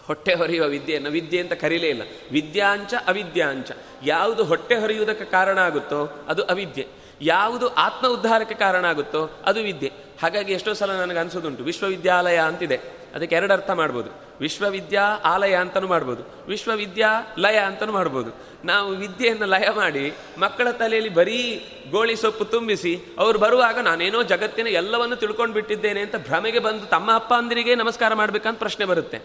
ಹೊಟ್ಟೆ 0.08 0.34
ಹೊರೆಯುವ 0.34 0.68
ವಿದ್ಯೆಯನ್ನು 0.68 1.10
ವಿದ್ಯೆ 1.10 1.42
ಅಂತ 1.42 1.54
ಕರೀಲೇ 1.54 1.88
ಇಲ್ಲ. 1.88 2.02
ವಿದ್ಯಾಂಚ 2.32 2.94
ಅವಿದ್ಯಾಂಚ. 3.08 3.72
ಯಾವುದು 4.04 4.44
ಹೊಟ್ಟೆ 4.44 4.76
ಹೊರೆಯುವುದಕ್ಕೆ 4.76 5.26
ಕಾರಣ 5.26 5.58
ಆಗುತ್ತೋ 5.58 6.26
ಅದು 6.28 6.44
ಅವಿದ್ಯೆ. 6.44 6.88
ಯಾವುದು 7.22 7.68
ಆತ್ಮ 7.68 8.08
ಉದ್ಧಾರಕ್ಕೆ 8.08 8.56
ಕಾರಣ 8.56 8.86
ಆಗುತ್ತೋ 8.86 9.30
ಅದು 9.46 9.62
ವಿದ್ಯೆ. 9.62 10.03
ಹಾಗಾಗಿ 10.21 10.54
ಎಷ್ಟೋ 10.54 10.73
ಸಲ 10.73 10.91
ನನಗೆ 10.91 11.19
ಅನಿಸೋದುಂಟು, 11.19 11.63
ವಿಶ್ವವಿದ್ಯಾಲಯ 11.63 12.38
ಅಂತಿದೆ. 12.38 12.78
ಅದಕ್ಕೆ 13.15 13.36
ಎರಡು 13.36 13.54
ಅರ್ಥ 13.54 13.69
ಮಾಡ್ಬೋದು. 13.69 14.10
ವಿಶ್ವವಿದ್ಯಾ 14.39 15.02
ಆಲಯ 15.26 15.56
ಅಂತಲೂ 15.56 15.88
ಮಾಡ್ಬೋದು. 15.88 16.23
ವಿಶ್ವವಿದ್ಯಾ 16.47 17.36
ಲಯ 17.38 17.58
ಅಂತಲೂ 17.58 17.91
ಮಾಡ್ಬೋದು. 17.91 18.32
ನಾವು 18.65 18.91
ವಿದ್ಯೆಯನ್ನು 18.91 19.45
ಲಯ 19.45 19.69
ಮಾಡಿ 19.76 20.13
ಮಕ್ಕಳ 20.38 20.71
ತಲೆಯಲ್ಲಿ 20.71 21.13
ಬರೀ 21.13 21.67
ಗೋಳಿ 21.91 22.15
ಸೊಪ್ಪು 22.15 22.45
ತುಂಬಿಸಿ 22.45 23.02
ಅವರು 23.17 23.39
ಬರುವಾಗ 23.39 23.80
ನಾನೇನೋ 23.80 24.23
ಜಗತ್ತಿನ 24.23 24.67
ಎಲ್ಲವನ್ನು 24.67 25.15
ತಿಳ್ಕೊಂಡು 25.15 25.54
ಬಿಟ್ಟಿದ್ದೇನೆ 25.54 25.99
ಅಂತ 25.99 26.15
ಭ್ರಮೆಗೆ 26.15 26.60
ಬಂದು 26.60 26.86
ತಮ್ಮ 26.86 27.15
ಅಪ್ಪ 27.15 27.34
ಅಂದಿರಿಗೆ 27.34 27.76
ನಮಸ್ಕಾರ 27.76 28.13
ಮಾಡಬೇಕಂತ 28.13 28.60
ಪ್ರಶ್ನೆ 28.60 28.86
ಬರುತ್ತೆ. 28.86 29.19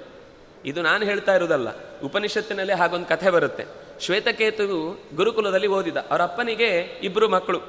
ಇದು 0.65 0.83
ನಾನು 0.83 1.05
ಹೇಳ್ತಾ 1.05 1.35
ಇರೋದಲ್ಲ 1.35 1.69
ಉಪನಿಷತ್ತಿನಲ್ಲಿ 2.05 2.73
ಹಾಗೊಂದು 2.73 3.07
ಕಥೆ 3.07 3.31
ಬರುತ್ತೆ. 3.31 3.65
ಶ್ವೇತಕೇತು 4.01 5.01
ಗುರುಕುಲದಲ್ಲಿ 5.17 5.67
ಓದಿದ. 5.67 5.97
ಅವರ 5.97 6.23
ಅಪ್ಪನಿಗೆ 6.23 7.01
ಇಬ್ಬರು 7.03 7.29
ಮಕ್ಕಳು, 7.29 7.61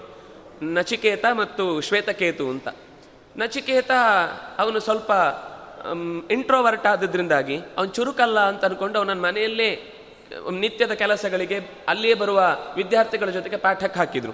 ನಚಿಕೇತ 0.64 1.26
ಮತ್ತು 1.32 1.82
ಶ್ವೇತಕೇತು 1.82 2.50
ಅಂತ. 2.50 2.68
ನಚಿಕೇತ 3.40 3.92
ಅವನು 4.60 4.80
ಸ್ವಲ್ಪ 4.80 5.12
ಇಂಟ್ರೋವರ್ಟ್ 6.32 6.88
ಆದದ್ರಿಂದಾಗಿ 6.88 7.58
ಅವನು 7.58 7.90
ಚುರುಕಲ್ಲ 7.90 8.40
ಅಂತ 8.40 8.66
ಅನ್ಕೊಂಡು 8.66 9.00
ಅವನ 9.00 9.20
ಮನೆಯಲ್ಲೇ 9.20 9.94
ನಿತ್ಯದ 10.52 10.92
ಕೆಲಸಗಳಿಗೆ 10.92 11.60
ಅಲ್ಲಿಯೇ 11.88 12.14
ಬರುವ 12.14 12.42
ವಿದ್ಯಾರ್ಥಿಗಳ 12.76 13.30
ಜೊತೆಗೆ 13.30 13.58
ಪಾಠಕ್ಕೆ 13.58 14.00
ಹಾಕಿದ್ರು. 14.00 14.34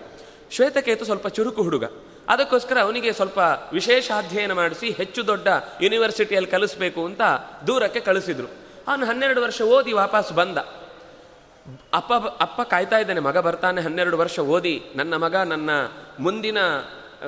ಶ್ವೇತಕೇತು 0.52 1.06
ಸ್ವಲ್ಪ 1.06 1.28
ಚುರುಕು 1.28 1.63
ಹುಡುಗ. 1.63 1.84
ಅದಕ್ಕೋಸ್ಕರ 2.30 2.78
ಅವನಿಗೆ 2.80 3.13
ಸ್ವಲ್ಪ 3.13 3.39
ವಿಶೇಷ 3.74 4.12
ಅಧ್ಯಯನ 4.18 4.54
ಮಾಡಿಸಿ 4.54 4.89
ಹೆಚ್ಚು 4.89 5.28
ದೊಡ್ಡ 5.28 5.48
ಯೂನಿವರ್ಸಿಟಿಯಲ್ಲಿ 5.82 6.52
ಕಲಿಸ್ಬೇಕು 6.52 7.06
ಅಂತ 7.06 7.22
ದೂರಕ್ಕೆ 7.68 8.00
ಕಳಿಸಿದ್ರು. 8.00 8.48
ಅವನು 8.88 9.06
ಹನ್ನೆರಡು 9.06 9.41
ವರ್ಷ 9.41 9.62
ಓದಿ 9.62 9.91
ವಾಪಸ್ 9.91 10.34
ಬಂದ. 10.34 10.58
ಅಪ್ಪ 11.94 12.13
ಅಪ್ಪ 12.13 12.62
ಕಾಯ್ತಾ 12.62 12.98
ಇದ್ದಾನೆ, 12.98 13.20
ಮಗ 13.20 13.38
ಬರ್ತಾನೆ, 13.38 13.82
ಹನ್ನೆರಡು 13.82 14.18
ವರ್ಷ 14.18 14.39
ಓದಿ, 14.39 14.84
ನನ್ನ 14.96 15.15
ಮಗ 15.15 15.36
ನನ್ನ 15.36 15.70
ಮುಂದಿನ 16.20 16.58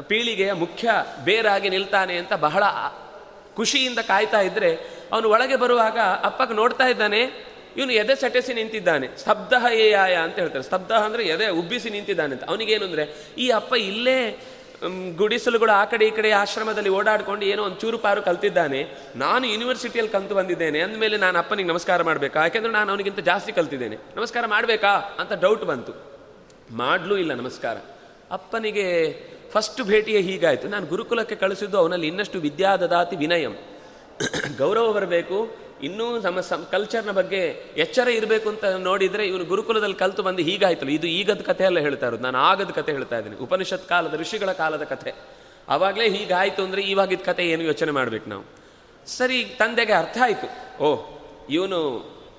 ಪೀಳಿಗೆಯ 0.02 0.54
ಮುಖ್ಯ 0.54 0.90
ಬೇರಾಗಿ 1.26 1.70
ನಿಲ್ತಾನೆ 1.70 2.18
ಅಂತ 2.18 2.34
ಬಹಳ 2.34 2.64
ಖುಷಿಯಿಂದ 3.56 4.00
ಕಾಯ್ತಾ 4.00 4.42
ಇದ್ರೆ 4.42 4.72
ಅವನು 5.12 5.30
ಒಳಗೆ 5.30 5.56
ಬರುವಾಗ 5.56 5.98
ಅಪ್ಪಗೆ 6.24 6.54
ನೋಡ್ತಾ 6.54 6.88
ಇದ್ದಾನೆ, 6.88 7.22
ಇವನು 7.78 7.92
ಎದೆ 7.92 8.16
ಸೆಟೆಸಿ 8.16 8.54
ನಿಂತಿದ್ದಾನೆ, 8.54 9.08
ಸ್ತಬ್ಧ 9.18 9.54
ಏಯಾಯ 9.74 10.16
ಅಂತ 10.16 10.36
ಹೇಳ್ತಾರೆ. 10.36 10.64
ಸ್ತಬ್ಧ 10.64 10.92
ಅಂದರೆ 10.92 11.24
ಎದೆ 11.24 11.48
ಉಬ್ಬಿಸಿ 11.48 11.90
ನಿಂತಿದ್ದಾನೆ 11.90 12.34
ಅಂತ. 12.34 12.44
ಅವನಿಗೇನು 12.44 12.86
ಅಂದರೆ 12.86 13.34
ಈ 13.38 13.50
ಅಪ್ಪ 13.50 13.74
ಇಲ್ಲೇ 13.74 14.40
ಗುಡಿಸಲುಗಳು 15.16 15.72
ಆ 15.72 15.86
ಕಡೆ 15.86 16.06
ಈ 16.06 16.10
ಕಡೆ 16.10 16.32
ಆಶ್ರಮದಲ್ಲಿ 16.32 16.90
ಓಡಾಡ್ಕೊಂಡು 16.90 17.46
ಏನೋ 17.46 17.64
ಒಂದು 17.64 17.80
ಚೂರು 17.80 17.98
ಪಾರು 17.98 18.22
ಕಲ್ತಿದ್ದಾನೆ. 18.22 18.96
ನಾನು 19.16 19.48
ಯೂನಿವರ್ಸಿಟಿಯಲ್ಲಿ 19.48 20.12
ಕಲ್ತು 20.12 20.36
ಬಂದಿದ್ದೇನೆ. 20.36 20.80
ಅಂದಮೇಲೆ 20.80 21.18
ನಾನು 21.18 21.40
ಅಪ್ಪನಿಗೆ 21.40 21.70
ನಮಸ್ಕಾರ 21.70 22.04
ಮಾಡಬೇಕಾ? 22.04 22.44
ಯಾಕೆಂದ್ರೆ 22.44 22.74
ನಾನು 22.74 22.90
ಅವನಿಗಿಂತ 22.90 23.20
ಜಾಸ್ತಿ 23.20 23.52
ಕಲ್ತಿದ್ದೇನೆ. 23.52 23.96
ನಮಸ್ಕಾರ 24.16 24.46
ಮಾಡಬೇಕಾ? 24.46 24.92
ಅಂತ 25.20 25.34
ಡೌಟ್ 25.34 25.64
ಬಂತು. 25.64 25.94
ಮಾಡಲೂ 26.72 27.18
ಇಲ್ಲ 27.18 27.34
ನಮಸ್ಕಾರ. 27.34 27.78
ಅಪ್ಪನಿಗೆ 28.32 28.88
ಫಸ್ಟ್ 29.52 29.82
ಭೇಟಿಯೇ 29.82 30.22
ಹೀಗಾಯಿತು. 30.22 30.68
ನಾನು 30.68 30.86
ಗುರುಕುಲಕ್ಕೆ 30.86 31.36
ಕಳಿಸಿದ್ದು 31.36 31.78
ಅವನಲ್ಲಿ 31.78 32.08
ಇನ್ನಷ್ಟು 32.08 32.40
ವಿದ್ಯಾದದಾತಿ 32.40 33.16
ವಿನಯಂ. 33.16 33.56
ಗೌರವ 34.58 34.94
ಬರಬೇಕು. 34.94 35.68
ಇನ್ನೂ 35.84 36.20
ನಮ್ಮ 36.20 36.40
ಸಮ್ 36.40 36.66
ಕಲ್ಚರ್ನ 36.72 37.12
ಬಗ್ಗೆ 37.12 37.42
ಎಚ್ಚರ 37.78 38.08
ಇರಬೇಕು 38.08 38.50
ಅಂತ 38.50 38.66
ನೋಡಿದರೆ 38.66 39.28
ಇವನು 39.28 39.46
ಗುರುಕುಲದಲ್ಲಿ 39.46 39.96
ಕಲಿತು 39.96 40.24
ಬಂದು 40.24 40.42
ಹೀಗಾಯ್ತಲ್ಲ. 40.42 40.92
ಇದು 40.92 41.08
ಈಗದ 41.08 41.42
ಕಥೆ 41.42 41.64
ಎಲ್ಲ 41.64 41.80
ಹೇಳ್ತಾ 41.80 42.08
ಇರೋದು. 42.08 42.24
ನಾನು 42.24 42.38
ಆಗದ 42.38 42.70
ಕಥೆ 42.70 42.92
ಹೇಳ್ತಾ 42.92 43.18
ಇದ್ದೀನಿ. 43.18 43.36
ಉಪನಿಷತ್ 43.36 43.90
ಕಾಲದ, 43.90 44.14
ಋಷಿಗಳ 44.14 44.52
ಕಾಲದ 44.52 44.84
ಕಥೆ. 44.84 45.14
ಆವಾಗಲೇ 45.70 46.10
ಹೀಗಾಯಿತು 46.10 46.64
ಅಂದರೆ 46.64 46.82
ಇವಾಗಿದ್ದ 46.82 47.24
ಕಥೆ 47.24 47.44
ಏನು 47.48 47.64
ಯೋಚನೆ 47.64 47.92
ಮಾಡಬೇಕು 47.92 48.30
ನಾವು? 48.30 48.44
ಸರಿ, 49.08 49.44
ತಂದೆಗೆ 49.44 49.94
ಅರ್ಥ 49.94 50.18
ಆಯಿತು. 50.24 50.48
ಓ 50.84 51.20
ಇವನು 51.50 51.80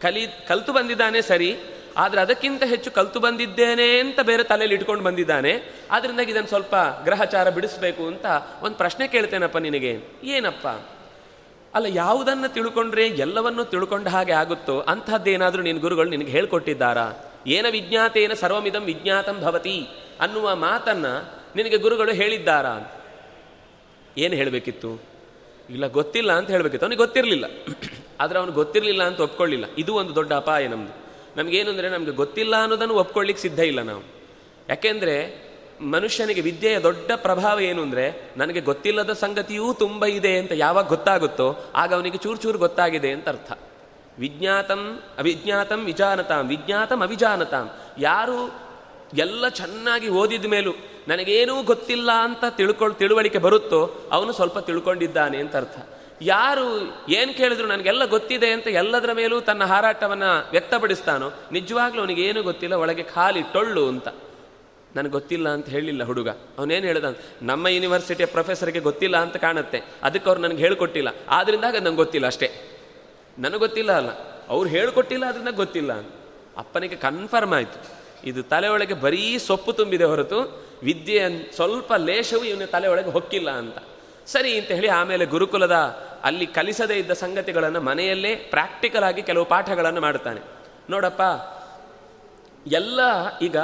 ಕಲಿ 0.00 0.26
ಕಲಿತು 0.48 0.72
ಬಂದಿದ್ದಾನೆ, 0.72 1.22
ಸರಿ. 1.22 1.56
ಆದರೆ 1.96 2.20
ಅದಕ್ಕಿಂತ 2.20 2.62
ಹೆಚ್ಚು 2.62 2.90
ಕಲ್ತು 2.90 3.20
ಬಂದಿದ್ದೇನೆ 3.20 4.00
ಅಂತ 4.00 4.20
ಬೇರೆ 4.20 4.42
ತಲೆಯಲ್ಲಿ 4.42 4.74
ಇಟ್ಕೊಂಡು 4.74 5.04
ಬಂದಿದ್ದಾನೆ. 5.04 5.72
ಆದ್ರಿಂದ 5.90 6.20
ಇದನ್ನು 6.20 6.48
ಸ್ವಲ್ಪ 6.48 6.74
ಗ್ರಹಚಾರ 7.04 7.50
ಬಿಡಿಸ್ಬೇಕು 7.50 8.06
ಅಂತ 8.06 8.26
ಒಂದು 8.62 8.76
ಪ್ರಶ್ನೆ 8.76 9.08
ಕೇಳ್ತೇನಪ್ಪ 9.08 9.56
ನಿನಗೆ. 9.56 10.00
ಏನಪ್ಪ? 10.24 10.66
ಅಲ್ಲ, 11.74 11.86
ಯಾವುದನ್ನು 11.88 12.52
ತಿಳ್ಕೊಂಡ್ರೆ 12.52 13.06
ಎಲ್ಲವನ್ನೂ 13.06 13.64
ತಿಳ್ಕೊಂಡ 13.64 14.08
ಹಾಗೆ 14.08 14.32
ಆಗುತ್ತೋ 14.32 14.80
ಅಂಥದ್ದೇನಾದರೂ 14.80 15.62
ನಿನ್ನ 15.62 15.80
ಗುರುಗಳು 15.80 16.10
ನಿನಗೆ 16.10 16.30
ಹೇಳ್ಕೊಟ್ಟಿದ್ದಾರಾ? 16.30 17.12
ಏನ 17.46 17.66
ವಿಜ್ಞಾತೇನ 17.70 18.32
ಸರ್ವಮಿದಂ 18.32 18.82
ವಿಜ್ಞಾತಂ 18.82 19.40
ಭವತಿ 19.40 19.86
ಅನ್ನುವ 20.20 20.54
ಮಾತನ್ನ 20.54 21.06
ನಿನಗೆ 21.56 21.76
ಗುರುಗಳು 21.76 22.12
ಹೇಳಿದ್ದಾರಾ? 22.12 23.02
ಏನು 24.18 24.34
ಹೇಳಬೇಕಿತ್ತು? 24.34 25.02
ಇಲ್ಲ, 25.70 25.86
ಗೊತ್ತಿಲ್ಲ 25.86 26.32
ಅಂತ 26.32 26.50
ಹೇಳಬೇಕಿತ್ತು. 26.50 26.86
ಅವನಿಗೆ 26.86 26.98
ಗೊತ್ತಿರಲಿಲ್ಲ. 26.98 27.44
ಆದರೆ 28.20 28.38
ಅವನು 28.38 28.52
ಗೊತ್ತಿರಲಿಲ್ಲ 28.52 29.02
ಅಂತ 29.02 29.20
ಒಪ್ಕೊಳ್ಳಿಲ್ಲ. 29.20 29.64
ಇದು 29.78 29.94
ಒಂದು 29.94 30.14
ದೊಡ್ಡ 30.14 30.32
ಅಪಾಯ 30.32 30.66
ನಮ್ಮದು 30.66 31.07
ನಮಗೇನು 31.38 31.70
ಅಂದರೆ 31.70 31.88
ನಮಗೆ 31.88 32.10
ಗೊತ್ತಿಲ್ಲ 32.10 32.54
ಅನ್ನೋದನ್ನು 32.62 32.94
ಒಪ್ಕೊಳ್ಳಿಕ್ಕೆ 32.94 33.42
ಸಿದ್ಧ 33.42 33.60
ಇಲ್ಲ 33.60 33.82
ನಾವು. 33.82 34.02
ಯಾಕೆಂದರೆ 34.68 35.48
ಮನುಷ್ಯನಿಗೆ 35.80 36.40
ವಿದ್ಯೆಯ 36.40 36.78
ದೊಡ್ಡ 36.78 37.10
ಪ್ರಭಾವ 37.16 37.60
ಏನು 37.60 37.82
ಅಂದರೆ 37.82 38.34
ನನಗೆ 38.36 38.60
ಗೊತ್ತಿಲ್ಲದ 38.60 39.12
ಸಂಗತಿಯೂ 39.12 39.72
ತುಂಬ 39.72 40.04
ಇದೆ 40.06 40.38
ಅಂತ 40.38 40.52
ಯಾವಾಗ 40.54 40.86
ಗೊತ್ತಾಗುತ್ತೋ 40.88 41.46
ಆಗ 41.74 41.94
ಅವನಿಗೆ 41.94 42.18
ಚೂರು 42.18 42.36
ಚೂರು 42.36 42.58
ಗೊತ್ತಾಗಿದೆ 42.58 43.10
ಅಂತ 43.12 43.28
ಅರ್ಥ. 43.28 43.52
ವಿಜ್ಞಾತಂ 44.18 44.80
ಅವಿಜ್ಞಾತಂ 45.18 45.84
ವಿಜಾನತಾಂ, 45.84 46.48
ವಿಜ್ಞಾತಂ 46.48 47.00
ಅವಿಜಾನತಾಂ. 47.02 47.66
ಯಾರು 47.98 48.38
ಎಲ್ಲ 49.14 49.48
ಚೆನ್ನಾಗಿ 49.48 50.08
ಓದಿದ 50.08 50.44
ಮೇಲೂ 50.44 50.72
ನನಗೇನೂ 51.08 51.62
ಗೊತ್ತಿಲ್ಲ 51.62 52.10
ಅಂತ 52.12 52.44
ತಿಳ್ಕೊಳ್ 52.48 52.94
ತಿಳುವಳಿಕೆ 52.94 53.38
ಬರುತ್ತೋ 53.38 53.80
ಅವನು 54.12 54.32
ಸ್ವಲ್ಪ 54.32 54.58
ತಿಳ್ಕೊಂಡಿದ್ದಾನೆ 54.58 55.38
ಅಂತ 55.38 55.56
ಅರ್ಥ. 55.56 55.78
ಯಾರು 56.22 56.96
ಏನು 57.08 57.36
ಕೇಳಿದ್ರು 57.36 57.68
ನನಗೆಲ್ಲ 57.68 58.04
ಗೊತ್ತಿದೆ 58.04 58.52
ಅಂತ 58.52 58.66
ಎಲ್ಲದರ 58.66 59.12
ಮೇಲೂ 59.12 59.40
ತನ್ನ 59.40 59.64
ಹಾರಾಟವನ್ನು 59.64 60.50
ವ್ಯಕ್ತಪಡಿಸ್ತಾನೋ, 60.50 61.30
ನಿಜವಾಗ್ಲೂ 61.52 62.00
ಅವನಿಗೆ 62.00 62.22
ಏನೂ 62.22 62.42
ಗೊತ್ತಿಲ್ಲ, 62.42 62.74
ಒಳಗೆ 62.74 63.02
ಖಾಲಿ 63.02 63.42
ಟೊಳ್ಳು 63.42 63.88
ಅಂತ. 63.88 64.08
ನನಗೆ 64.96 65.10
ಗೊತ್ತಿಲ್ಲ 65.10 65.48
ಅಂತ 65.48 65.68
ಹೇಳಿಲ್ಲ 65.68 66.04
ಹುಡುಗ. 66.04 66.28
ಅವನೇನು 66.28 66.86
ಹೇಳ್ದ, 66.86 67.04
ನಮ್ಮ 67.42 67.68
ಯೂನಿವರ್ಸಿಟಿಯ 67.68 68.26
ಪ್ರೊಫೆಸರ್ಗೆ 68.26 68.80
ಗೊತ್ತಿಲ್ಲ 68.80 69.16
ಅಂತ 69.16 69.36
ಕಾಣುತ್ತೆ. 69.36 69.82
ಅದಕ್ಕೆ 70.02 70.30
ಅವ್ರು 70.30 70.42
ನನಗೆ 70.42 70.58
ಹೇಳ್ಕೊಟ್ಟಿಲ್ಲ. 70.58 71.08
ಆದ್ರಿಂದಾಗ 71.28 71.76
ನಂಗೆ 71.76 71.96
ಗೊತ್ತಿಲ್ಲ 71.96 72.26
ಅಷ್ಟೇ. 72.26 72.50
ನನಗೆ 73.38 73.58
ಗೊತ್ತಿಲ್ಲ 73.58 73.92
ಅಲ್ಲ. 73.92 74.08
ಅವ್ರು 74.48 74.70
ಹೇಳ್ಕೊಟ್ಟಿಲ್ಲ 74.70 75.26
ಅದರಿಂದ 75.26 75.48
ಗೊತ್ತಿಲ್ಲ 75.48 75.92
ಅಪ್ಪನಿಗೆ 76.56 76.96
ಕನ್ಫರ್ಮ್ 76.96 77.54
ಆಯಿತು. 77.54 77.84
ಇದು 78.24 78.42
ತಲೆ 78.42 78.94
ಬರೀ 78.94 79.38
ಸೊಪ್ಪು 79.38 79.72
ತುಂಬಿದೆ 79.72 80.04
ಹೊರತು 80.04 80.66
ವಿದ್ಯೆ 80.82 81.52
ಸ್ವಲ್ಪ 81.54 81.92
ಲೇಷವು 81.94 82.44
ಇವನ 82.44 82.64
ತಲೆ 82.64 83.10
ಹೊಕ್ಕಿಲ್ಲ 83.10 83.50
ಅಂತ. 83.50 83.76
ಸರಿ 84.26 84.58
ಅಂತ 84.58 84.68
ಹೇಳಿ 84.68 84.88
ಆಮೇಲೆ 84.88 85.24
ಗುರುಕುಲದ 85.26 86.07
ಅಲ್ಲಿ 86.24 86.46
ಕಲಿಸದೇ 86.46 86.94
ಇದ್ದ 86.94 87.10
ಸಂಗತಿಗಳನ್ನು 87.10 87.80
ಮನೆಯಲ್ಲೇ 87.80 88.34
ಪ್ರಾಕ್ಟಿಕಲ್ 88.34 89.04
ಆಗಿ 89.04 89.22
ಕೆಲವು 89.22 89.44
ಪಾಠಗಳನ್ನು 89.44 90.00
ಮಾಡ್ತಾನೆ 90.00 90.40
ನೋಡಪ್ಪ, 90.90 91.22
ಎಲ್ಲ 92.72 93.00
ಈಗ 93.38 93.56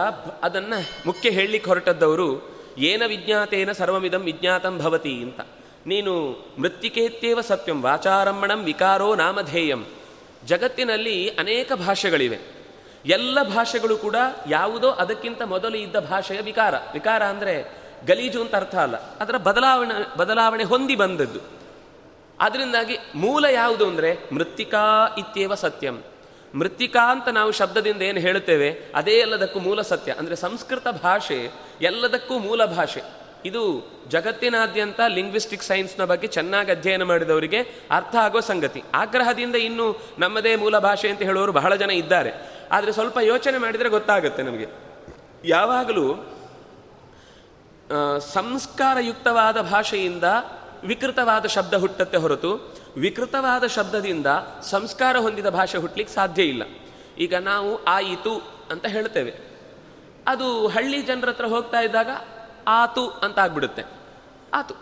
ಅದನ್ನು 0.42 0.78
ಮುಖ್ಯ 1.06 1.30
ಹೇಳಲಿಕ್ಕೆ 1.30 1.70
ಹೊರಟದ್ದವರು 1.70 2.28
ಏನ 2.78 3.02
ವಿಜ್ಞಾತೇನ 3.06 3.72
ಸರ್ವಮಿದಂ 3.72 4.20
ವಿಜ್ಞಾತಂ 4.20 4.78
ಭವತಿ 4.78 5.22
ಅಂತ. 5.22 5.40
ನೀನು 5.86 6.12
ಮೃತ್ತಿಕೇತ್ಯೇವ 6.58 7.40
ಸತ್ಯಂ 7.40 7.82
ವಾಚಾರಂಭಣಂ 7.82 8.64
ವಿಕಾರೋ 8.64 9.14
ನಾಮಧೇಯಂ. 9.14 9.84
ಜಗತ್ತಿನಲ್ಲಿ 10.44 11.16
ಅನೇಕ 11.30 11.72
ಭಾಷೆಗಳಿವೆ. 11.72 12.38
ಎಲ್ಲ 13.06 13.38
ಭಾಷೆಗಳು 13.42 13.96
ಕೂಡ 13.96 14.16
ಯಾವುದೋ 14.48 14.90
ಅದಕ್ಕಿಂತ 14.90 15.42
ಮೊದಲು 15.42 15.76
ಇದ್ದ 15.76 15.96
ಭಾಷೆಯ 15.96 16.40
ವಿಕಾರ. 16.40 16.74
ವಿಕಾರ 16.92 17.22
ಅಂದರೆ 17.24 17.54
ಗಲೀಜು 18.06 18.40
ಅಂತ 18.40 18.54
ಅರ್ಥ 18.54 18.74
ಅಲ್ಲ. 18.74 18.96
ಅದರ 18.96 19.36
ಬದಲಾವಣೆ 19.36 19.94
ಬದಲಾವಣೆ 20.18 20.64
ಹೊಂದಿ 20.64 20.96
ಬಂದದ್ದು. 20.96 21.40
ಅದರಿಂದಾಗಿ 22.40 22.98
ಮೂಲ 23.14 23.44
ಯಾವುದು 23.44 23.86
ಅಂದರೆ 23.86 24.18
ಮೃತ್ತಿಕಾ 24.32 25.14
ಇತ್ಯೇವ 25.18 25.54
ಸತ್ಯಂ. 25.54 26.02
ಮೃತ್ತಿಕಾ 26.54 27.12
ಅಂತ 27.12 27.28
ನಾವು 27.28 27.52
ಶಬ್ದದಿಂದ 27.52 28.02
ಏನು 28.02 28.20
ಹೇಳುತ್ತೇವೆ? 28.20 28.70
ಅದೇ 28.94 29.12
ಎಲ್ಲದಕ್ಕೂ 29.12 29.60
ಮೂಲ 29.60 29.82
ಸತ್ಯ. 29.82 30.12
ಅಂದರೆ 30.12 30.36
ಸಂಸ್ಕೃತ 30.36 30.88
ಭಾಷೆ 30.88 31.50
ಎಲ್ಲದಕ್ಕೂ 31.80 32.38
ಮೂಲ 32.38 32.64
ಭಾಷೆ. 32.64 33.02
ಇದು 33.44 33.62
ಜಗತ್ತಿನಾದ್ಯಂತ 34.08 35.00
ಲಿಂಗ್ವಿಸ್ಟಿಕ್ 35.08 35.62
ಸೈನ್ಸ್ನ 35.62 36.04
ಬಗ್ಗೆ 36.04 36.26
ಚೆನ್ನಾಗಿ 36.26 36.70
ಅಧ್ಯಯನ 36.70 37.02
ಮಾಡಿದವರಿಗೆ 37.02 37.62
ಅರ್ಥ 37.90 38.16
ಆಗೋ 38.16 38.40
ಸಂಗತಿ. 38.40 38.82
ಆಗ್ರಹದಿಂದ 38.94 39.54
ಇನ್ನೂ 39.54 39.96
ನಮ್ಮದೇ 40.18 40.56
ಮೂಲ 40.56 40.78
ಭಾಷೆ 40.78 41.08
ಅಂತ 41.08 41.22
ಹೇಳುವವರು 41.22 41.52
ಬಹಳ 41.52 41.74
ಜನ 41.74 41.90
ಇದ್ದಾರೆ. 41.90 42.32
ಆದರೆ 42.72 42.92
ಸ್ವಲ್ಪ 42.92 43.18
ಯೋಚನೆ 43.22 43.58
ಮಾಡಿದರೆ 43.58 43.88
ಗೊತ್ತಾಗುತ್ತೆ 43.88 44.42
ನಮಗೆ. 44.42 44.66
ಯಾವಾಗಲೂ 45.44 46.30
ಸಂಸ್ಕಾರಯುಕ್ತವಾದ 48.18 49.60
ಭಾಷೆಯಿಂದ 49.60 50.24
ವಿಕೃತವಾದ 50.84 51.46
ಶಬ್ದ 51.46 51.74
ಹುಟ್ಟತ್ತೆ 51.74 52.16
ಹೊರತು 52.16 52.74
ವಿಕೃತವಾದ 52.96 53.66
ಶಬ್ದದಿಂದ 53.66 54.26
ಸಂಸ್ಕಾರ 54.62 55.16
ಹೊಂದಿದ 55.16 55.46
ಭಾಷೆ 55.46 55.78
ಹುಟ್ಟಲಿಕ್ಕೆ 55.78 56.14
ಸಾಧ್ಯ 56.14 56.42
ಇಲ್ಲ. 56.42 56.62
ಈಗ 57.18 57.34
ನಾವು 57.34 57.84
ಆಯಿತು 57.84 58.54
ಅಂತ 58.70 58.86
ಹೇಳ್ತೇವೆ. 58.86 59.54
ಅದು 60.26 60.68
ಹಳ್ಳಿ 60.68 61.02
ಜನರ 61.02 61.28
ಹತ್ರ 61.28 61.44
ಹೋಗ್ತಾ 61.44 61.80
ಇದ್ದಾಗ 61.80 62.08
ಆತು 62.68 63.08
ಅಂತ 63.08 63.38
ಆಗ್ಬಿಡುತ್ತೆ. 63.38 63.82
ಆತು. 64.54 64.74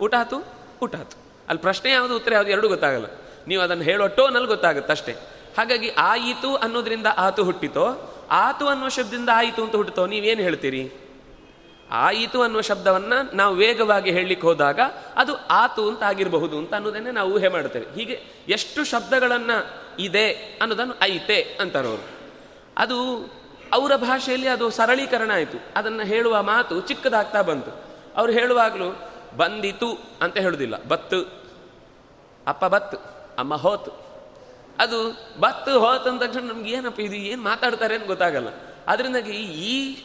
ಊಟ 0.00 0.14
ಆತು? 0.14 0.36
ಊಟ 0.82 0.96
ಆತು. 0.96 1.16
ಅಲ್ಲಿ 1.48 1.62
ಪ್ರಶ್ನೆ 1.62 1.90
ಯಾವುದು, 1.90 2.16
ಉತ್ತರ 2.16 2.34
ಯಾವುದು 2.34 2.50
ಎರಡೂ 2.50 2.68
ಗೊತ್ತಾಗಲ್ಲ. 2.68 3.04
ನೀವು 3.46 3.62
ಅದನ್ನು 3.62 3.82
ಹೇಳೋ 3.82 4.06
ಟೋನಲ್ಲಿ 4.06 4.48
ಗೊತ್ತಾಗುತ್ತೆ 4.48 4.92
ಅಷ್ಟೇ. 4.92 5.12
ಹಾಗಾಗಿ 5.58 5.88
ಆಯಿತು 5.88 6.56
ಅನ್ನೋದ್ರಿಂದ 6.56 7.06
ಆತು 7.16 7.44
ಹುಟ್ಟಿತೋ, 7.44 8.16
ಆತು 8.30 8.66
ಅನ್ನೋ 8.66 8.88
ಶಬ್ದದಿಂದ 8.88 9.28
ಆಯಿತು 9.34 9.64
ಅಂತ 9.64 9.76
ಹುಟ್ಟಿತೋ 9.76 10.06
ನೀವೇನು 10.06 10.42
ಹೇಳ್ತೀರಿ? 10.42 10.92
ಆಯಿತು 11.90 12.42
ಅನ್ನುವ 12.42 12.60
ಶಬ್ದವನ್ನು 12.60 13.36
ನಾವು 13.36 13.54
ವೇಗವಾಗಿ 13.54 14.10
ಹೇಳಲಿಕ್ಕೆ 14.10 14.46
ಹೋದಾಗ 14.46 14.80
ಅದು 15.16 15.36
ಆತು 15.36 15.88
ಅಂತ 15.88 16.02
ಆಗಿರಬಹುದು 16.02 16.58
ಅಂತ 16.58 16.74
ಅನ್ನೋದನ್ನೇ 16.74 17.10
ನಾವು 17.10 17.34
ಊಹೆ 17.34 17.48
ಮಾಡ್ತೇವೆ 17.48 17.94
ಹೀಗೆ 17.94 18.22
ಎಷ್ಟು 18.48 18.84
ಶಬ್ದಗಳನ್ನು 18.84 19.80
ಇದೆ 19.98 20.32
ಅನ್ನೋದನ್ನು 20.32 20.94
ಐತೆ 21.02 21.56
ಅಂತಾರವರು. 21.60 22.04
ಅದು 22.78 23.28
ಅವರ 23.72 23.96
ಭಾಷೆಯಲ್ಲಿ 23.96 24.48
ಅದು 24.48 24.70
ಸರಳೀಕರಣ 24.70 25.30
ಆಯಿತು. 25.34 25.58
ಅದನ್ನು 25.76 26.02
ಹೇಳುವ 26.02 26.42
ಮಾತು 26.42 26.80
ಚಿಕ್ಕದಾಗ್ತಾ 26.80 27.42
ಬಂತು. 27.42 27.70
ಅವರು 28.16 28.32
ಹೇಳುವಾಗಲೂ 28.32 29.10
ಬಂದಿತು 29.36 29.98
ಅಂತ 30.22 30.36
ಹೇಳುವುದಿಲ್ಲ 30.36 30.82
ಬತ್ತು. 30.84 31.42
ಅಪ್ಪ 32.46 32.64
ಬತ್ತು, 32.64 32.96
ಅಮ್ಮ 33.38 33.54
ಹೋತು. 33.54 33.90
ಅದು 34.78 35.24
ಬತ್ತು 35.40 35.80
ಹೋತು 35.80 36.10
ಅಂದ 36.10 36.22
ತಕ್ಷಣ 36.22 36.40
ನಮ್ಗೆ 36.40 36.70
ಏನಪ್ಪ 36.70 37.00
ಇದು, 37.00 37.14
ಏನು 37.14 37.42
ಮಾತಾಡ್ತಾರೆ 37.42 37.94
ಅಂತ 37.94 38.06
ಗೊತ್ತಾಗಲ್ಲ. 38.06 38.48
ಅದರಿಂದಾಗಿ 38.86 39.32
ಈ 39.40 39.96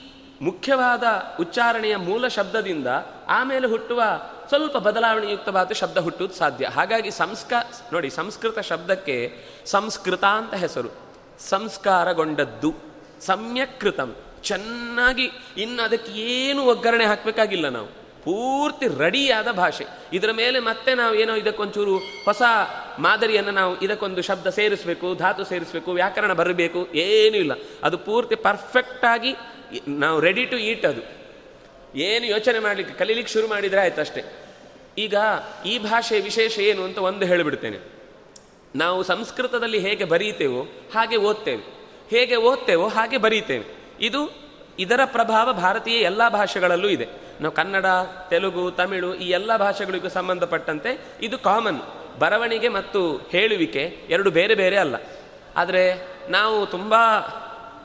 ಮುಖ್ಯವಾದ 0.41 1.03
ಉಚ್ಚಾರಣೆಯ 1.39 1.95
ಮೂಲ 1.95 2.27
ಶಬ್ದದಿಂದ 2.27 2.87
ಆಮೇಲೆ 3.27 3.67
ಹುಟ್ಟುವ 3.67 4.03
ಸ್ವಲ್ಪ 4.47 4.77
ಬದಲಾವಣೆಯುಕ್ತವಾದ 4.77 5.71
ಶಬ್ದ 5.71 5.97
ಹುಟ್ಟುವುದು 5.97 6.35
ಸಾಧ್ಯ. 6.35 6.65
ಹಾಗಾಗಿ 6.65 7.11
ಸಂಸ್ಕ, 7.11 7.53
ನೋಡಿ, 7.93 8.09
ಸಂಸ್ಕೃತ 8.09 8.59
ಶಬ್ದಕ್ಕೆ 8.59 9.45
ಸಂಸ್ಕೃತ 9.65 10.23
ಅಂತ 10.23 10.53
ಹೆಸರು. 10.53 10.89
ಸಂಸ್ಕಾರಗೊಂಡದ್ದು 11.39 12.75
ಸಮ್ಯಕೃತಂ 13.21 14.15
ಚೆನ್ನಾಗಿ 14.43 15.31
ಇನ್ನು 15.57 15.83
ಅದಕ್ಕೆ 15.83 16.11
ಏನು 16.11 16.63
ಒಗ್ಗರಣೆ 16.63 17.05
ಹಾಕಬೇಕಾಗಿಲ್ಲ 17.05 17.69
ನಾವು. 17.69 17.87
ಪೂರ್ತಿ 18.23 18.87
ರೆಡಿಯಾದ 18.87 19.51
ಭಾಷೆ. 19.51 19.85
ಇದರ 20.13 20.31
ಮೇಲೆ 20.31 20.59
ಮತ್ತೆ 20.59 20.93
ನಾವು 20.93 21.15
ಏನೋ 21.15 21.35
ಇದಕ್ಕೊಂಚೂರು 21.35 21.97
ಹೊಸ 21.97 22.41
ಮಾದರಿಯನ್ನು 22.99 23.51
ನಾವು 23.51 23.79
ಇದಕ್ಕೊಂದು 23.79 24.21
ಶಬ್ದ 24.21 24.47
ಸೇರಿಸಬೇಕು, 24.47 25.15
ಧಾತು 25.15 25.43
ಸೇರಿಸಬೇಕು, 25.43 25.91
ವ್ಯಾಕರಣ 25.91 26.33
ಬರಬೇಕು, 26.33 26.87
ಏನೂ 26.93 27.37
ಇಲ್ಲ. 27.37 27.51
ಅದು 27.83 27.97
ಪೂರ್ತಿ 27.97 28.35
ಪರ್ಫೆಕ್ಟಾಗಿ 28.35 29.35
ನಾವು 29.87 30.19
ರೆಡಿ 30.19 30.45
ಟು 30.45 30.57
ಈಟ್ 30.57 30.85
ಅದು. 30.85 31.01
ಏನು 31.97 32.25
ಯೋಚನೆ 32.25 32.59
ಮಾಡಲಿಕ್ಕೆ, 32.59 32.95
ಕಲೀಲಿಕ್ಕೆ 32.95 33.33
ಶುರು 33.33 33.47
ಮಾಡಿದರೆ 33.47 33.81
ಆಯ್ತು 33.81 34.01
ಅಷ್ಟೇ. 34.01 34.23
ಈಗ 34.97 35.15
ಈ 35.65 35.77
ಭಾಷೆ 35.77 36.19
ವಿಶೇಷ 36.19 36.59
ಏನು 36.59 36.83
ಅಂತ 36.83 36.97
ಒಂದು 36.97 37.25
ಹೇಳಿಬಿಡ್ತೇನೆ. 37.25 37.77
ನಾವು 38.75 39.03
ಸಂಸ್ಕೃತದಲ್ಲಿ 39.03 39.79
ಹೇಗೆ 39.79 40.03
ಬರೀತೇವೋ 40.03 40.61
ಹಾಗೆ 40.95 41.17
ಓದ್ತೇವೆ. 41.17 41.63
ಹೇಗೆ 42.09 42.35
ಓದ್ತೇವೋ 42.35 42.87
ಹಾಗೆ 42.87 43.17
ಬರೀತೇವೆ. 43.17 43.65
ಇದು 44.01 44.45
ಇದರ 44.79 44.99
ಪ್ರಭಾವ 45.05 45.53
ಭಾರತೀಯ 45.53 45.95
ಎಲ್ಲ 45.95 46.29
ಭಾಷೆಗಳಲ್ಲೂ 46.29 46.89
ಇದೆ. 46.89 47.07
ನಾವು 47.41 47.53
ಕನ್ನಡ, 47.53 47.85
ತೆಲುಗು, 48.29 48.71
ತಮಿಳು 48.71 49.15
ಈ 49.15 49.29
ಎಲ್ಲ 49.29 49.57
ಭಾಷೆಗಳಿಗೂ 49.57 50.09
ಸಂಬಂಧಪಟ್ಟಂತೆ 50.09 51.05
ಇದು 51.21 51.37
ಕಾಮನ್ 51.37 51.81
ಬರವಣಿಗೆ 52.19 52.67
ಮತ್ತು 52.67 53.17
ಹೇಳುವಿಕೆ 53.17 53.97
ಎರಡು 54.09 54.31
ಬೇರೆ 54.31 54.55
ಬೇರೆ 54.55 54.77
ಅಲ್ಲ. 54.77 54.95
ಆದರೆ 55.55 56.07
ನಾವು 56.29 56.65
ತುಂಬ 56.65 56.93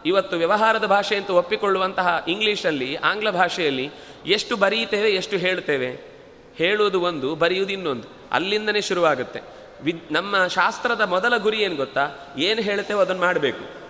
ಇವತ್ತು 0.06 0.36
ವ್ಯವಹಾರದ 0.36 0.86
ಭಾಷೆ 0.86 1.16
ಅಂತ 1.16 1.30
ಒಪ್ಪಿಕೊಳ್ಳುವಂತಹ 1.30 2.24
ಇಂಗ್ಲೀಷಲ್ಲಿ, 2.28 2.96
ಆಂಗ್ಲ 2.96 3.30
ಭಾಷೆಯಲ್ಲಿ 3.30 3.90
ಎಷ್ಟು 4.26 4.56
ಬರೀತೇವೆ, 4.56 5.10
ಎಷ್ಟು 5.10 5.36
ಹೇಳ್ತೇವೆ 5.36 6.10
ಹೇಳುವುದು 6.56 7.00
ಒಂದು, 7.00 7.34
ಬರೆಯುವುದು 7.34 7.72
ಇನ್ನೊಂದು. 7.72 8.08
ಅಲ್ಲಿಂದನೇ 8.32 8.80
ಶುರುವಾಗುತ್ತೆ. 8.80 9.40
ವಿದ್, 9.82 10.12
ನಮ್ಮ 10.12 10.46
ಶಾಸ್ತ್ರದ 10.46 11.00
ಮೊದಲ 11.00 11.36
ಗುರಿ 11.36 11.56
ಏನು 11.56 11.76
ಗೊತ್ತಾ? 11.76 12.34
ಏನು 12.38 12.62
ಹೇಳ್ತೇವೋ 12.62 13.00
ಅದನ್ನು 13.00 13.20
ಮಾಡಬೇಕು. 13.20 13.80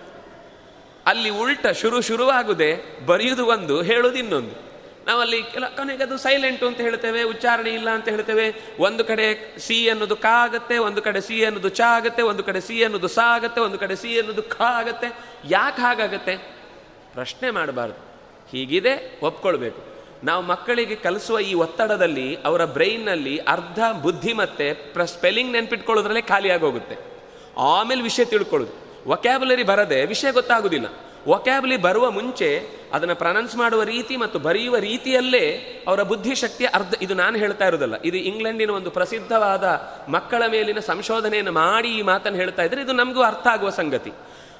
ಅಲ್ಲಿ 1.05 1.29
ಉಲ್ಟ, 1.29 1.67
ಶುರು 1.67 2.01
ಶುರುವಾಗುದೇ 2.01 2.99
ಬರೆಯುವುದು 3.05 3.45
ಒಂದು, 3.45 3.81
ಹೇಳುವುದು 3.81 4.19
ಇನ್ನೊಂದು. 4.19 4.70
ನಾವಲ್ಲಿ 5.07 5.37
ಕೆಲ 5.53 5.65
ಕೊನೆಗೆ 5.77 6.03
ಅದು 6.03 6.17
ಸೈಲೆಂಟು 6.23 6.65
ಅಂತ 6.67 6.79
ಹೇಳ್ತೇವೆ, 6.87 7.21
ಉಚ್ಚಾರಣೆ 7.23 7.71
ಇಲ್ಲ 7.79 7.89
ಅಂತ 7.97 8.07
ಹೇಳ್ತೇವೆ. 8.09 8.45
ಒಂದು 8.87 9.03
ಕಡೆ 9.03 9.25
ಸಿ 9.65 9.77
ಅನ್ನೋದು 9.89 10.15
ಕ 10.15 10.25
ಆಗುತ್ತೆ, 10.25 10.77
ಒಂದು 10.87 11.01
ಕಡೆ 11.01 11.21
ಸಿ 11.27 11.45
ಅನ್ನೋದು 11.45 11.69
ಚ 11.69 11.81
ಆಗುತ್ತೆ, 11.81 12.21
ಒಂದು 12.31 12.43
ಕಡೆ 12.43 12.61
ಸಿ 12.67 12.83
ಅನ್ನೋದು 12.83 13.07
ಸ 13.07 13.19
ಆಗುತ್ತೆ, 13.35 13.61
ಒಂದು 13.61 13.77
ಕಡೆ 13.83 13.95
ಸಿ 13.95 14.19
ಅನ್ನೋದು 14.19 14.43
ಖ 14.55 14.61
ಆಗುತ್ತೆ. 14.61 15.09
ಯಾಕೆ 15.45 15.81
ಹಾಗಾಗತ್ತೆ? 15.81 16.35
ಪ್ರಶ್ನೆ 17.13 17.51
ಮಾಡಬಾರ್ದು. 17.51 17.99
ಹೀಗಿದೆ, 18.51 19.19
ಒಪ್ಕೊಳ್ಬೇಕು. 19.23 19.81
ನಾವು 20.23 20.41
ಮಕ್ಕಳಿಗೆ 20.41 20.95
ಕಲಿಸುವ 20.95 21.39
ಈ 21.39 21.53
ಒತ್ತಡದಲ್ಲಿ, 21.53 22.35
ಅವರ 22.35 22.65
ಬ್ರೈನ್ನಲ್ಲಿ 22.65 23.37
ಅರ್ಧ 23.37 23.79
ಬುದ್ಧಿಮತ್ತೆ 24.01 24.73
ಪ್ರ 24.73 25.05
ಸ್ಪೆಲ್ಲಿಂಗ್ 25.05 25.51
ನೆನ್ಪಿಟ್ಕೊಳ್ಳೋದ್ರಲ್ಲೇ 25.51 26.21
ಖಾಲಿಯಾಗೋಗುತ್ತೆ 26.21 26.97
ಆಮೇಲೆ 27.57 28.01
ವಿಷಯ 28.01 28.25
ತಿಳ್ಕೊಳ್ಳೋದು. 28.25 28.73
ವೊಕ್ಯಾಬುಲರಿ 29.09 29.63
ಬರದೆ 29.63 30.05
ವಿಷಯ 30.05 30.31
ಗೊತ್ತಾಗೋದಿಲ್ಲ. 30.31 30.87
ವೊಕ್ಯಾಬುಲಿ 31.27 31.77
ಬರುವ 31.77 32.11
ಮುಂಚೆ 32.11 32.81
ಅದನ್ನು 32.93 33.15
ಪ್ರನೌನ್ಸ್ 33.15 33.55
ಮಾಡುವ 33.55 33.83
ರೀತಿ 33.83 34.17
ಮತ್ತು 34.17 34.39
ಬರೆಯುವ 34.39 34.77
ರೀತಿಯಲ್ಲೇ 34.77 35.45
ಅವರ 35.87 36.03
ಬುದ್ಧಿಶಕ್ತಿಯ 36.03 36.67
ಅರ್ಧ, 36.67 36.93
ಇದು 37.01 37.13
ನಾನು 37.13 37.37
ಹೇಳ್ತಾ 37.37 37.67
ಇರೋದಲ್ಲ 37.67 37.93
ಇದು 38.01 38.17
ಇಂಗ್ಲೆಂಡಿನ 38.17 38.69
ಒಂದು 38.69 38.91
ಪ್ರಸಿದ್ಧವಾದ 38.91 39.63
ಮಕ್ಕಳ 40.09 40.43
ಮೇಲಿನ 40.47 40.79
ಸಂಶೋಧನೆಯನ್ನು 40.79 41.51
ಮಾಡಿ 41.51 41.97
ಈ 41.97 42.01
ಮಾತನ್ನು 42.01 42.39
ಹೇಳ್ತಾ 42.39 42.63
ಇದ್ದರೆ 42.63 42.81
ಇದು 42.81 42.93
ನಮಗೂ 42.93 43.21
ಅರ್ಥ 43.21 43.47
ಆಗುವ 43.47 43.69
ಸಂಗತಿ. 43.69 44.11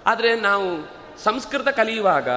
ಆದರೆ 0.05 0.35
ನಾವು 0.35 0.89
ಸಂಸ್ಕೃತ 1.23 1.67
ಕಲಿಯುವಾಗ 1.67 2.29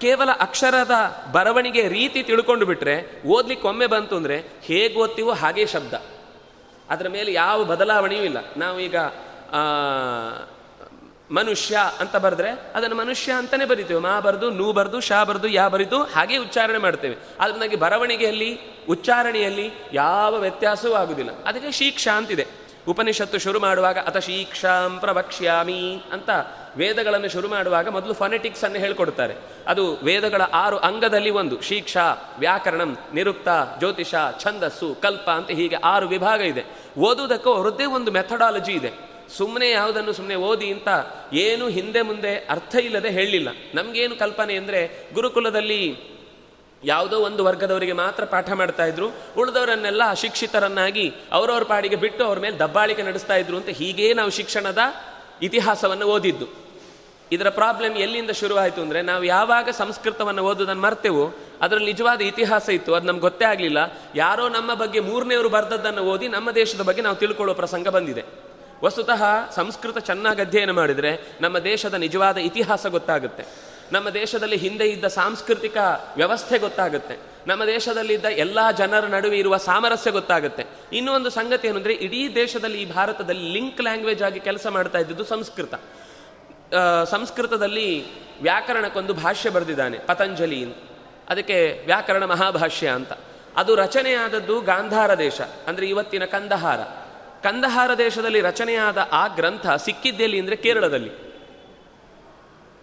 ಕೇವಲ 0.00 0.30
ಅಕ್ಷರದ 0.40 0.90
ಬರವಣಿಗೆ 1.32 1.88
ರೀತಿ 1.88 2.22
ತಿಳ್ಕೊಂಡು 2.22 2.66
ಬಿಟ್ಟರೆ 2.66 3.22
ಓದ್ಲಿಕ್ಕೆ 3.26 3.68
ಒಮ್ಮೆ 3.68 3.86
ಬಂತು 3.86 4.16
ಅಂದರೆ 4.16 4.38
ಹೇಗೆ 4.62 4.94
ಓದ್ತೀವೋ 4.94 5.32
ಹಾಗೇ 5.32 5.66
ಶಬ್ದ. 5.66 5.94
ಅದರ 6.90 7.08
ಮೇಲೆ 7.08 7.32
ಯಾವ 7.32 7.64
ಬದಲಾವಣೆಯೂ 7.64 8.22
ಇಲ್ಲ. 8.22 8.38
ನಾವೀಗ 8.56 8.96
ಮನುಷ್ಯ 11.30 11.78
ಅಂತ 12.00 12.16
ಬರೆದ್ರೆ 12.16 12.50
ಅದನ್ನು 12.74 12.96
ಮನುಷ್ಯ 12.96 13.32
ಅಂತಲೇ 13.32 13.64
ಬರಿತೇವೆ. 13.64 14.00
ಮಾ 14.00 14.20
ಬರೆದು, 14.20 14.50
ನೂ 14.50 14.72
ಬರೆದು, 14.72 15.00
ಶಾ 15.00 15.24
ಬರೆದು, 15.24 15.48
ಯಾ 15.48 15.68
ಬರಿತು, 15.68 16.02
ಹಾಗೆ 16.02 16.36
ಉಚ್ಚಾರಣೆ 16.36 16.78
ಮಾಡ್ತೇವೆ. 16.78 17.16
ಅದರಿಂದಾಗಿ 17.40 17.76
ಬರವಣಿಗೆಯಲ್ಲಿ, 17.76 18.58
ಉಚ್ಚಾರಣೆಯಲ್ಲಿ 18.88 19.72
ಯಾವ 19.92 20.34
ವ್ಯತ್ಯಾಸವೂ 20.34 20.92
ಆಗುವುದಿಲ್ಲ 20.92 21.30
ಅದಕ್ಕೆ 21.46 21.72
ಶೀಕ್ಷಾ 21.72 22.16
ಅಂತಿದೆ. 22.16 22.46
ಉಪನಿಷತ್ತು 22.88 23.38
ಶುರು 23.38 23.60
ಮಾಡುವಾಗ, 23.60 23.98
ಅಥ 23.98 24.16
ಶೀಕ್ಷಾಂ 24.16 24.98
ಪ್ರವಕ್ಷ್ಯಾಮಿ 25.00 26.02
ಅಂತ 26.12 26.30
ವೇದಗಳನ್ನು 26.76 27.28
ಶುರು 27.28 27.48
ಮಾಡುವಾಗ 27.48 27.88
ಮೊದಲು 27.88 28.12
ಫೊನೆಟಿಕ್ಸ್ 28.12 28.64
ಅನ್ನು 28.64 28.78
ಹೇಳ್ಕೊಡ್ತಾರೆ 28.78 29.34
ಅದು 29.66 29.96
ವೇದಗಳ 29.96 30.42
ಆರು 30.42 30.78
ಅಂಗದಲ್ಲಿ 30.78 31.30
ಒಂದು. 31.30 31.60
ಶೀಕ್ಷಾ, 31.60 32.34
ವ್ಯಾಕರಣಂ, 32.38 32.98
ನಿರುಕ್ತ, 33.14 33.48
ಜ್ಯೋತಿಷ, 33.78 34.14
ಛಂದಸ್ಸು, 34.40 34.96
ಕಲ್ಪ 35.02 35.30
ಅಂತ 35.30 35.50
ಹೀಗೆ 35.50 35.76
ಆರು 35.76 36.08
ವಿಭಾಗ 36.08 36.40
ಇದೆ. 36.40 36.64
ಓದುವುದಕ್ಕೂ 36.98 37.52
ಅವರದ್ದೇ 37.52 37.84
ಒಂದು 37.84 38.10
ಮೆಥಡಾಲಜಿ 38.10 38.72
ಇದೆ. 38.72 39.09
ಸುಮ್ಮನೆ 39.38 39.70
ಯಾವುದನ್ನು 39.70 40.12
ಸುಮ್ಮನೆ 40.12 40.36
ಓದಿ 40.50 40.68
ಅಂತ 40.74 40.88
ಏನು 41.44 41.64
ಹಿಂದೆ 41.68 42.02
ಮುಂದೆ 42.02 42.32
ಅರ್ಥ 42.54 42.74
ಇಲ್ಲದೆ 42.86 43.10
ಹೇಳಲಿಲ್ಲ. 43.18 43.48
ನಮಗೇನು 43.74 44.16
ಕಲ್ಪನೆ 44.16 44.54
ಅಂದರೆ 44.56 44.80
ಗುರುಕುಲದಲ್ಲಿ 45.14 45.82
ಯಾವುದೋ 46.82 47.16
ಒಂದು 47.28 47.42
ವರ್ಗದವರಿಗೆ 47.44 47.94
ಮಾತ್ರ 48.00 48.24
ಪಾಠ 48.24 48.50
ಮಾಡ್ತಾ 48.60 48.84
ಇದ್ರು, 48.90 49.06
ಉಳಿದವರನ್ನೆಲ್ಲ 49.40 50.02
ಅಶಿಕ್ಷಿತರನ್ನಾಗಿ 50.10 51.06
ಅವರವ್ರ 51.32 51.64
ಪಾಡಿಗೆ 51.64 51.98
ಬಿಟ್ಟು 52.04 52.22
ಅವ್ರ 52.24 52.38
ಮೇಲೆ 52.38 52.56
ದಬ್ಬಾಳಿಕೆ 52.58 53.02
ನಡೆಸ್ತಾ 53.02 53.36
ಇದ್ರು 53.42 53.56
ಅಂತ 53.56 53.68
ಹೀಗೇ 53.80 54.08
ನಾವು 54.20 54.30
ಶಿಕ್ಷಣದ 54.38 54.82
ಇತಿಹಾಸವನ್ನು 55.48 56.06
ಓದಿದ್ದು. 56.14 56.46
ಇದರ 57.32 57.48
ಪ್ರಾಬ್ಲಮ್ 57.58 57.96
ಎಲ್ಲಿಂದ 58.04 58.32
ಶುರುವಾಯಿತು 58.40 58.80
ಅಂದರೆ 58.82 59.00
ನಾವು 59.02 59.24
ಯಾವಾಗ 59.24 59.68
ಸಂಸ್ಕೃತವನ್ನು 59.70 60.42
ಓದೋದನ್ನು 60.42 60.82
ಮರ್ತೇವೋ 60.82 61.26
ಅದರಲ್ಲಿ 61.62 61.88
ನಿಜವಾದ 61.92 62.20
ಇತಿಹಾಸ 62.30 62.68
ಇತ್ತು, 62.68 62.90
ಅದು 62.94 63.06
ನಮ್ಗೆ 63.06 63.20
ಗೊತ್ತೇ 63.20 63.44
ಆಗಲಿಲ್ಲ. 63.44 63.80
ಯಾರೋ 64.14 64.44
ನಮ್ಮ 64.48 64.70
ಬಗ್ಗೆ 64.74 65.00
ಮೂರನೇವರು 65.00 65.48
ಬರೆದದ್ದನ್ನು 65.48 66.02
ಓದಿ 66.12 66.28
ನಮ್ಮ 66.28 66.50
ದೇಶದ 66.50 66.84
ಬಗ್ಗೆ 66.88 67.02
ನಾವು 67.02 67.16
ತಿಳ್ಕೊಳ್ಳೋ 67.16 67.54
ಪ್ರಸಂಗ 67.54 67.88
ಬಂದಿದೆ. 67.88 68.24
ವಸ್ತುತಃ 68.84 69.22
ಸಂಸ್ಕೃತ 69.50 69.98
ಚೆನ್ನಾಗಿ 69.98 70.40
ಅಧ್ಯಯನ 70.40 70.70
ಮಾಡಿದರೆ 70.70 71.10
ನಮ್ಮ 71.40 71.56
ದೇಶದ 71.58 71.94
ನಿಜವಾದ 71.94 72.38
ಇತಿಹಾಸ 72.38 72.86
ಗೊತ್ತಾಗುತ್ತೆ. 72.86 73.44
ನಮ್ಮ 73.92 74.08
ದೇಶದಲ್ಲಿ 74.10 74.56
ಹಿಂದೆ 74.56 74.86
ಇದ್ದ 74.88 75.06
ಸಾಂಸ್ಕೃತಿಕ 75.06 75.76
ವ್ಯವಸ್ಥೆ 76.16 76.58
ಗೊತ್ತಾಗುತ್ತೆ. 76.58 77.16
ನಮ್ಮ 77.46 77.62
ದೇಶದಲ್ಲಿದ್ದ 77.64 78.24
ಎಲ್ಲ 78.24 78.58
ಜನರ 78.70 79.04
ನಡುವೆ 79.06 79.38
ಇರುವ 79.38 79.56
ಸಾಮರಸ್ಯ 79.56 80.10
ಗೊತ್ತಾಗುತ್ತೆ. 80.10 80.64
ಇನ್ನೂ 80.92 81.30
ಸಂಗತಿ 81.30 81.68
ಏನಂದ್ರೆ 81.68 81.94
ಇಡೀ 81.94 82.20
ದೇಶದಲ್ಲಿ 82.34 82.78
ಈ 82.82 82.86
ಭಾರತದಲ್ಲಿ 82.92 83.46
ಲಿಂಕ್ 83.52 83.80
ಲ್ಯಾಂಗ್ವೇಜ್ 83.80 84.22
ಆಗಿ 84.22 84.40
ಕೆಲಸ 84.40 84.66
ಮಾಡ್ತಾ 84.66 84.98
ಇದ್ದಿದ್ದು 84.98 85.24
ಸಂಸ್ಕೃತ. 85.24 85.74
ಸಂಸ್ಕೃತದಲ್ಲಿ 87.10 87.88
ವ್ಯಾಕರಣಕ್ಕೊಂದು 88.42 89.14
ಭಾಷ್ಯ 89.14 89.50
ಬರೆದಿದ್ದಾನೆ, 89.50 89.98
ಪತಂಜಲಿ 89.98 90.62
ಅದಕ್ಕೆ 91.28 91.58
ವ್ಯಾಕರಣ 91.86 92.24
ಮಹಾಭಾಷ್ಯ 92.24 92.88
ಅಂತ. 92.88 93.12
ಅದು 93.56 93.74
ರಚನೆಯಾದದ್ದು 93.74 94.60
ಗಾಂಧಾರ 94.60 95.10
ದೇಶ, 95.18 95.40
ಅಂದರೆ 95.66 95.86
ಇವತ್ತಿನ 95.86 96.24
ಕಂದಹಾರ. 96.24 96.80
ಕಂದಹಾರ 97.42 97.94
ದೇಶದಲ್ಲಿ 97.94 98.40
ರಚನೆಯಾದ 98.40 99.08
ಆ 99.12 99.26
ಗ್ರಂಥ 99.26 99.66
ಸಿಕ್ಕಿದ್ದೆಲ್ಲಿ 99.68 100.40
ಅಂದರೆ 100.40 100.56
ಕೇರಳದಲ್ಲಿ. 100.56 101.30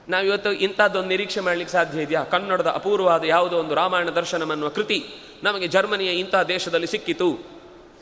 ನಾವಿವತ್ತು 0.10 0.52
ಇಂಥದ್ದೊಂದು 0.52 1.08
ನಿರೀಕ್ಷೆ 1.08 1.40
ಮಾಡಲಿಕ್ಕೆ 1.40 1.74
ಸಾಧ್ಯ 1.74 2.02
ಇದೆಯಾ? 2.02 2.24
ಕನ್ನಡದ 2.24 2.68
ಅಪೂರ್ವವಾದ 2.68 3.24
ಯಾವುದೋ 3.24 3.58
ಒಂದು 3.58 3.76
ರಾಮಾಯಣ 3.76 4.10
ದರ್ಶನ 4.10 4.52
ಅನ್ನುವ 4.52 4.70
ಕೃತಿ 4.70 5.06
ನಮಗೆ 5.44 5.68
ಜರ್ಮನಿಯ 5.68 6.12
ಇಂಥ 6.12 6.36
ದೇಶದಲ್ಲಿ 6.36 6.88
ಸಿಕ್ಕಿತು. 6.88 7.40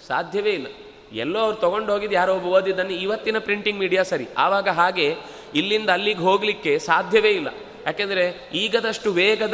ಸಾಧ್ಯವೇ 0.08 0.50
ಇಲ್ಲ. 0.50 0.68
ಎಲ್ಲೋ 1.12 1.40
ಅವ್ರು 1.40 1.58
ತೊಗೊಂಡೋಗಿದ್ದು 1.58 2.16
ಯಾರೋ 2.16 2.36
ಒಬ್ಬ 2.36 2.48
ಓದಿದ್ದನ್ನು 2.48 2.94
ಇವತ್ತಿನ 2.94 3.40
ಪ್ರಿಂಟಿಂಗ್ 3.40 3.80
ಮೀಡಿಯಾ 3.80 4.04
ಸರಿ. 4.04 4.28
ಆವಾಗ 4.38 4.70
ಹಾಗೆ 4.70 5.16
ಇಲ್ಲಿಂದ 5.56 5.90
ಅಲ್ಲಿಗೆ 5.90 6.20
ಹೋಗಲಿಕ್ಕೆ 6.20 6.80
ಸಾಧ್ಯವೇ 6.80 7.30
ಇಲ್ಲ. 7.30 7.48
ಯಾಕೆಂದರೆ 7.86 8.50
ಈಗದಷ್ಟು 8.54 9.12
ವೇಗದ 9.12 9.54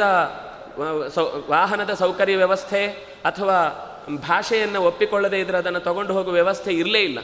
ವಾಹನದ 1.48 1.94
ಸೌಕರ್ಯ 1.94 2.36
ವ್ಯವಸ್ಥೆ 2.36 2.86
ಅಥವಾ 3.24 3.88
ಭಾಷೆಯನ್ನು 4.10 4.82
ಒಪ್ಪಿಕೊಳ್ಳದೇ 4.82 5.40
ಇದ್ರೆ 5.40 5.58
ಅದನ್ನು 5.58 5.80
ತಗೊಂಡು 5.80 6.12
ಹೋಗುವ 6.12 6.32
ವ್ಯವಸ್ಥೆ 6.32 6.72
ಇರಲೇ 6.72 7.00
ಇಲ್ಲ. 7.00 7.18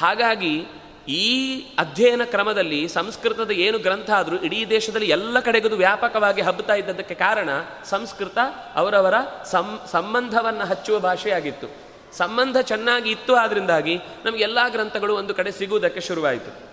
ಹಾಗಾಗಿ 0.00 0.66
ಈ 1.08 1.60
ಅಧ್ಯಯನ 1.78 2.20
ಕ್ರಮದಲ್ಲಿ 2.24 2.88
ಸಂಸ್ಕೃತದ 2.88 3.50
ಏನು 3.50 3.78
ಗ್ರಂಥ 3.78 4.10
ಆದರೂ 4.10 4.36
ಇಡೀ 4.36 4.64
ದೇಶದಲ್ಲಿ 4.64 5.06
ಎಲ್ಲ 5.06 5.40
ಕಡೆಗೂ 5.40 5.76
ವ್ಯಾಪಕವಾಗಿ 5.76 6.42
ಹಬ್ಬುತ್ತಾ 6.42 6.74
ಇದ್ದದಕ್ಕೆ 6.74 7.14
ಕಾರಣ 7.14 7.48
ಸಂಸ್ಕೃತ 7.84 8.38
ಅವರವರ 8.74 9.14
ಸಂ, 9.44 9.80
ಸಂಬಂಧವನ್ನು 9.86 10.66
ಹಚ್ಚುವ 10.66 10.98
ಭಾಷೆಯಾಗಿತ್ತು. 10.98 11.66
ಸಂಬಂಧ 12.16 12.56
ಚೆನ್ನಾಗಿ 12.56 13.10
ಇತ್ತು 13.10 13.34
ಆದ್ರಿಂದಾಗಿ 13.34 13.98
ನಮಗೆ 14.24 14.42
ಎಲ್ಲ 14.42 14.58
ಗ್ರಂಥಗಳು 14.68 15.16
ಒಂದು 15.16 15.34
ಕಡೆ 15.34 15.50
ಸಿಗುವುದಕ್ಕೆ 15.50 16.00
ಶುರುವಾಯಿತು. 16.00 16.70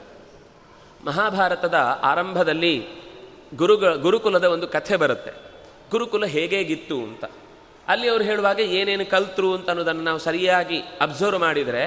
ಮಹಾಭಾರತದ 1.05 1.73
ಆರಂಭದಲ್ಲಿ 2.03 2.87
ಗುರುಗಳ, 3.55 3.95
ಗುರುಕುಲದ 3.95 4.43
ಒಂದು 4.43 4.67
ಕಥೆ 4.67 4.95
ಬರುತ್ತೆ. 4.95 5.31
ಗುರುಕುಲ 5.91 6.25
ಹೇಗೇಗಿತ್ತು 6.25 6.95
ಅಂತ. 6.95 7.25
ಅಲ್ಲಿ 7.87 8.07
ಅವರು 8.09 8.23
ಹೇಳುವಾಗ 8.23 8.59
ಏನೇನು 8.59 9.05
ಕಲ್ತರು 9.09 9.53
ಅಂತ 9.53 9.69
ಅನ್ನೋದನ್ನು 9.69 10.03
ನಾವು 10.03 10.19
ಸರಿಯಾಗಿ 10.19 10.79
ಅಬ್ಸರ್ವ್ 11.01 11.39
ಮಾಡಿದರೆ 11.39 11.83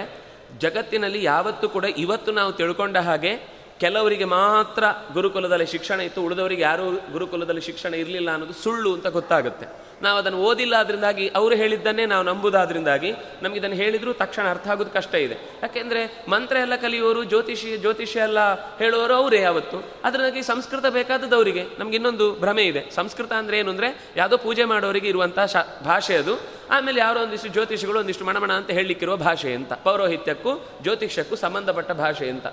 ಜಗತ್ತಿನಲ್ಲಿ 0.58 1.24
ಯಾವತ್ತೂ 1.24 1.68
ಕೂಡ 1.68 1.84
ಇವತ್ತು 1.84 2.32
ನಾವು 2.32 2.52
ತಿಳ್ಕೊಂಡ 2.52 2.96
ಹಾಗೆ 2.96 3.32
ಕೆಲವರಿಗೆ 3.80 4.24
ಮಾತ್ರ 4.24 4.84
ಗುರುಕುಲದಲ್ಲಿ 5.12 5.66
ಶಿಕ್ಷಣ 5.66 6.00
ಇತ್ತು, 6.00 6.22
ಉಳಿದವರಿಗೆ 6.22 6.62
ಯಾರೂ 6.62 6.86
ಗುರುಕುಲದಲ್ಲಿ 7.12 7.60
ಶಿಕ್ಷಣ 7.60 7.94
ಇರಲಿಲ್ಲ 7.94 8.30
ಅನ್ನೋದು 8.30 8.52
ಸುಳ್ಳು 8.52 8.94
ಅಂತ 8.94 9.06
ಗೊತ್ತಾಗುತ್ತೆ. 9.06 9.66
ನಾವು 10.02 10.18
ಅದನ್ನು 10.18 10.38
ಓದಿಲ್ಲ 10.38 10.76
ಅದರಿಂದಾಗಿ 10.76 11.28
ಅವರು 11.28 11.54
ಹೇಳಿದ್ದನ್ನೇ 11.54 12.06
ನಾವು 12.06 12.24
ನಂಬುದಾದ್ರಿಂದಾಗಿ 12.24 13.12
ನಮ್ಗೆ 13.42 13.58
ಇದನ್ನು 13.58 13.76
ಹೇಳಿದ್ರು 13.76 14.14
ತಕ್ಷಣ 14.14 14.50
ಅರ್ಥ 14.50 14.68
ಆಗೋದು 14.68 14.90
ಕಷ್ಟ 14.90 15.14
ಇದೆ. 15.14 15.34
ಯಾಕೆಂದರೆ 15.62 16.24
ಮಂತ್ರ 16.28 16.56
ಎಲ್ಲ 16.56 16.76
ಕಲಿಯೋರು, 16.76 17.24
ಜ್ಯೋತಿಷಿ 17.24 17.76
ಜ್ಯೋತಿಷ್ಯ 17.76 18.20
ಎಲ್ಲ 18.20 18.54
ಹೇಳುವವರು 18.78 19.14
ಅವರೇ 19.14 19.40
ಯಾವತ್ತು. 19.40 19.84
ಅದರಿಂದಾಗಿ 20.04 20.42
ಸಂಸ್ಕೃತ 20.42 20.86
ಬೇಕಾದದ್ದು 20.86 21.36
ಅವರಿಗೆ. 21.36 21.64
ನಮ್ಗೆ 21.78 21.94
ಇನ್ನೊಂದು 21.94 22.34
ಭ್ರಮೆ 22.34 22.62
ಇದೆ. 22.62 22.90
ಸಂಸ್ಕೃತ 22.90 23.32
ಅಂದ್ರೆ 23.32 23.58
ಏನು 23.58 23.70
ಅಂದರೆ 23.70 24.04
ಯಾವುದೋ 24.16 24.36
ಪೂಜೆ 24.36 24.64
ಮಾಡೋರಿಗೆ 24.64 25.08
ಇರುವಂಥ 25.08 25.38
ಶಾ, 25.40 25.82
ಭಾಷೆ 25.84 26.16
ಅದು. 26.16 26.40
ಆಮೇಲೆ 26.70 27.00
ಯಾರೋ 27.00 27.20
ಒಂದಿಷ್ಟು 27.20 27.48
ಜ್ಯೋತಿಷಿಗಳು 27.48 28.00
ಒಂದಿಷ್ಟು 28.00 28.24
ಮಣಮಣ 28.24 28.52
ಅಂತ 28.52 28.70
ಹೇಳಲಿಕ್ಕಿರುವ 28.70 29.16
ಭಾಷೆ 29.16 29.54
ಅಂತ. 29.54 29.72
ಪೌರೋಹಿತ್ಯಕ್ಕೂ 29.72 30.68
ಜ್ಯೋತಿಷ್ಯಕ್ಕೂ 30.82 31.36
ಸಂಬಂಧಪಟ್ಟ 31.36 31.92
ಭಾಷೆ 31.92 32.30
ಅಂತ. 32.30 32.46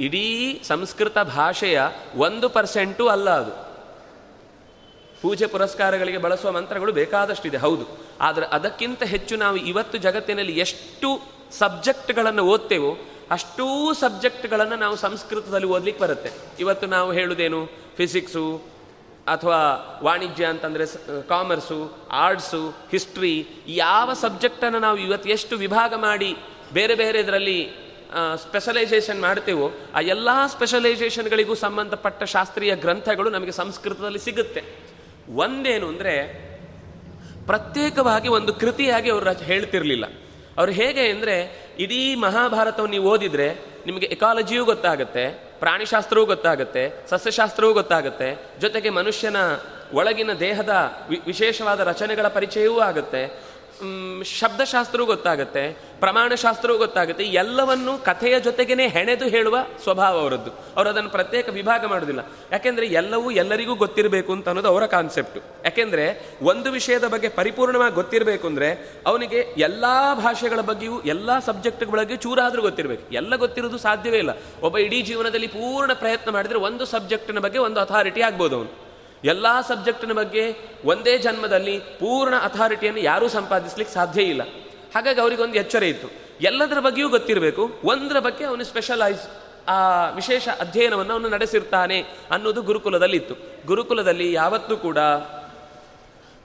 ಇಡೀ 0.00 0.60
ಸಂಸ್ಕೃತ 0.64 1.18
ಭಾಷೆಯ 1.18 1.82
ಒಂದು 2.16 2.48
ಪರ್ಸೆಂಟು 2.48 3.08
ಅಲ್ಲ 3.08 3.30
ಅದು. 3.30 3.69
ಪೂಜೆ 5.22 5.46
ಪುರಸ್ಕಾರಗಳಿಗೆ 5.46 6.18
ಬಳಸುವ 6.18 6.50
ಮಂತ್ರಗಳು 6.52 6.92
ಬೇಕಾದಷ್ಟಿದೆ, 6.92 7.56
ಹೌದು. 7.56 7.84
ಆದರೆ 8.20 8.46
ಅದಕ್ಕಿಂತ 8.46 9.02
ಹೆಚ್ಚು 9.02 9.36
ನಾವು 9.36 9.56
ಇವತ್ತು 9.56 9.98
ಜಗತ್ತಿನಲ್ಲಿ 9.98 10.54
ಎಷ್ಟು 10.58 11.08
ಸಬ್ಜೆಕ್ಟ್ಗಳನ್ನು 11.58 12.42
ಓದ್ತೇವೋ, 12.46 12.92
ಅಷ್ಟೂ 13.30 13.94
ಸಬ್ಜೆಕ್ಟ್ಗಳನ್ನು 13.94 14.76
ನಾವು 14.76 14.96
ಸಂಸ್ಕೃತದಲ್ಲಿ 14.96 15.66
ಓದ್ಲಿಕ್ಕೆ 15.66 16.02
ಬರುತ್ತೆ. 16.02 16.30
ಇವತ್ತು 16.58 16.86
ನಾವು 16.86 17.12
ಹೇಳುವುದೇನು? 17.12 17.60
ಫಿಸಿಕ್ಸು 17.96 18.46
ಅಥವಾ 19.26 19.58
ವಾಣಿಜ್ಯ 20.02 20.44
ಅಂತಂದರೆ 20.44 20.84
ಕಾಮರ್ಸು, 21.28 21.78
ಆರ್ಟ್ಸು, 22.10 22.62
ಹಿಸ್ಟ್ರಿ, 22.90 23.34
ಯಾವ 23.68 24.12
ಸಬ್ಜೆಕ್ಟನ್ನು 24.12 24.78
ನಾವು 24.78 24.96
ಇವತ್ತು 24.96 25.28
ಎಷ್ಟು 25.28 25.56
ವಿಭಾಗ 25.56 25.94
ಮಾಡಿ 25.94 26.36
ಬೇರೆ 26.72 26.94
ಬೇರೆ 26.94 27.18
ಇದರಲ್ಲಿ 27.20 27.58
ಸ್ಪೆಷಲೈಸೇಷನ್ 28.36 29.20
ಮಾಡ್ತೇವೋ, 29.20 29.66
ಆ 29.94 30.00
ಎಲ್ಲ 30.00 30.28
ಸ್ಪೆಷಲೈಸೇಷನ್ಗಳಿಗೂ 30.46 31.54
ಸಂಬಂಧಪಟ್ಟ 31.54 32.22
ಶಾಸ್ತ್ರೀಯ 32.22 32.76
ಗ್ರಂಥಗಳು 32.76 33.30
ನಮಗೆ 33.30 33.52
ಸಂಸ್ಕೃತದಲ್ಲಿ 33.52 34.18
ಸಿಗುತ್ತೆ. 34.18 34.62
ಒಂದೇನು 35.36 35.88
ಅಂದರೆ 35.88 36.14
ಪ್ರತ್ಯೇಕವಾಗಿ 37.46 38.28
ಒಂದು 38.28 38.54
ಕೃತಿಯಾಗಿ 38.54 39.10
ಅವರು 39.10 39.32
ಹೇಳ್ತಿರಲಿಲ್ಲ. 39.32 40.04
ಅವ್ರು 40.56 40.72
ಹೇಗೆ 40.72 41.08
ಅಂದರೆ, 41.08 41.66
ಇಡೀ 41.78 42.14
ಮಹಾಭಾರತವನ್ನು 42.14 42.90
ನೀವು 42.90 43.10
ಓದಿದರೆ 43.10 43.54
ನಿಮಗೆ 43.86 44.06
ಎಕಾಲಜಿಯೂ 44.06 44.64
ಗೊತ್ತಾಗುತ್ತೆ, 44.64 45.30
ಪ್ರಾಣಿಶಾಸ್ತ್ರವೂ 45.60 46.24
ಗೊತ್ತಾಗುತ್ತೆ, 46.24 47.06
ಸಸ್ಯಶಾಸ್ತ್ರವೂ 47.10 47.72
ಗೊತ್ತಾಗುತ್ತೆ, 47.72 48.58
ಜೊತೆಗೆ 48.60 48.90
ಮನುಷ್ಯನ 48.90 49.36
ಒಳಗಿನ 49.92 50.32
ದೇಹದ 50.32 50.68
ವಿಶೇಷವಾದ 51.26 51.80
ರಚನೆಗಳ 51.80 52.28
ಪರಿಚಯವೂ 52.28 52.78
ಆಗುತ್ತೆ. 52.78 53.49
ಶಬ್ದಶಾಸ್ತ್ರವೂ 54.24 55.06
ಗೊತ್ತಾಗುತ್ತೆ, 55.06 55.76
ಪ್ರಮಾಣಶಾಸ್ತ್ರವೂ 56.00 56.78
ಗೊತ್ತಾಗುತ್ತೆ, 56.78 57.24
ಎಲ್ಲವನ್ನು 57.24 58.04
ಕಥೆಯ 58.04 58.40
ಜೊತೆಗೇನೆ 58.40 58.88
ಹೆಣೆದು 58.88 59.28
ಹೇಳುವ 59.28 59.56
ಸ್ವಭಾವ 59.82 60.18
ಅವರದ್ದು. 60.18 60.50
ಅವರು 60.50 60.88
ಅದನ್ನು 60.88 61.10
ಪ್ರತ್ಯೇಕ 61.10 61.48
ವಿಭಾಗ 61.48 61.84
ಮಾಡೋದಿಲ್ಲ. 61.84 62.20
ಯಾಕೆಂದರೆ 62.52 62.86
ಎಲ್ಲವೂ 62.86 63.30
ಎಲ್ಲರಿಗೂ 63.30 63.74
ಗೊತ್ತಿರಬೇಕು 63.74 64.32
ಅಂತ 64.32 64.48
ಅನ್ನೋದು 64.48 64.68
ಅವರ 64.68 64.86
ಕಾನ್ಸೆಪ್ಟ್ 64.86 65.38
ಯಾಕೆಂದರೆ 65.64 66.26
ಒಂದು 66.42 66.72
ವಿಷಯದ 66.72 67.04
ಬಗ್ಗೆ 67.04 67.28
ಪರಿಪೂರ್ಣವಾಗಿ 67.28 67.94
ಗೊತ್ತಿರಬೇಕು 67.94 68.46
ಅಂದ್ರೆ 68.46 69.00
ಅವನಿಗೆ 69.06 69.54
ಎಲ್ಲಾ 69.56 70.14
ಭಾಷೆಗಳ 70.14 70.60
ಬಗ್ಗೆಯೂ 70.60 71.00
ಎಲ್ಲಾ 71.00 71.40
ಸಬ್ಜೆಕ್ಟ್ಗಳ 71.40 71.98
ಬಗ್ಗೆ 71.98 72.16
ಚೂರಾದ್ರೂ 72.16 72.62
ಗೊತ್ತಿರಬೇಕು. 72.62 73.14
ಎಲ್ಲ 73.14 73.36
ಗೊತ್ತಿರೋದು 73.36 73.78
ಸಾಧ್ಯವೇ 73.78 74.18
ಇಲ್ಲ. 74.18 74.30
ಒಬ್ಬ 74.62 74.78
ಇಡೀ 74.78 75.02
ಜೀವನದಲ್ಲಿ 75.02 75.46
ಪೂರ್ಣ 75.46 75.92
ಪ್ರಯತ್ನ 75.92 76.30
ಮಾಡಿದರೆ 76.30 76.58
ಒಂದು 76.58 76.84
ಸಬ್ಜೆಕ್ಟಿನ 76.84 77.38
ಬಗ್ಗೆ 77.38 77.58
ಒಂದು 77.58 77.80
ಅಥಾರಿಟಿ 77.80 78.20
ಆಗ್ಬೋದು 78.20 78.56
ಅವನು. 78.56 78.89
ಎಲ್ಲ 79.24 79.60
ಸಬ್ಜೆಕ್ಟಿನ 79.68 80.12
ಬಗ್ಗೆ 80.12 80.56
ಒಂದೇ 80.84 81.18
ಜನ್ಮದಲ್ಲಿ 81.18 81.78
ಪೂರ್ಣ 81.78 82.34
ಅಥಾರಿಟಿಯನ್ನು 82.34 83.00
ಯಾರೂ 83.00 83.28
ಸಂಪಾದಿಸ್ಲಿಕ್ಕೆ 83.28 83.94
ಸಾಧ್ಯ 83.94 84.22
ಇಲ್ಲ. 84.22 84.42
ಹಾಗಾಗಿ 84.94 85.20
ಅವರಿಗೊಂದು 85.20 85.54
ಎಚ್ಚರ 85.54 85.82
ಇತ್ತು. 85.82 86.08
ಎಲ್ಲದರ 86.40 86.80
ಬಗ್ಗೆಯೂ 86.80 87.08
ಗೊತ್ತಿರಬೇಕು. 87.08 87.70
ಒಂದರ 87.84 88.18
ಬಗ್ಗೆ 88.18 88.44
ಅವನು 88.44 88.64
ಸ್ಪೆಷಲೈಸ್ 88.64 89.28
ಆ 89.68 90.10
ವಿಶೇಷ 90.10 90.48
ಅಧ್ಯಯನವನ್ನು 90.48 91.12
ಅವನು 91.12 91.28
ನಡೆಸಿರ್ತಾನೆ 91.28 92.00
ಅನ್ನೋದು 92.30 92.62
ಗುರುಕುಲದಲ್ಲಿ 92.62 93.16
ಇತ್ತು 93.16 93.34
ಗುರುಕುಲದಲ್ಲಿ 93.66 94.32
ಯಾವತ್ತೂ 94.32 94.76
ಕೂಡ 94.76 94.98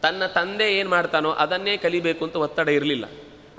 ತನ್ನ 0.01 0.25
ತಂದೆ 0.25 0.73
ಏನು 0.73 0.89
ಮಾಡ್ತಾನೋ 0.89 1.31
ಅದನ್ನೇ 1.31 1.77
ಕಲಿಬೇಕು 1.77 2.25
ಅಂತ 2.25 2.35
ಒತ್ತಡ 2.35 2.69
ಇರಲಿಲ್ಲ. 2.69 3.05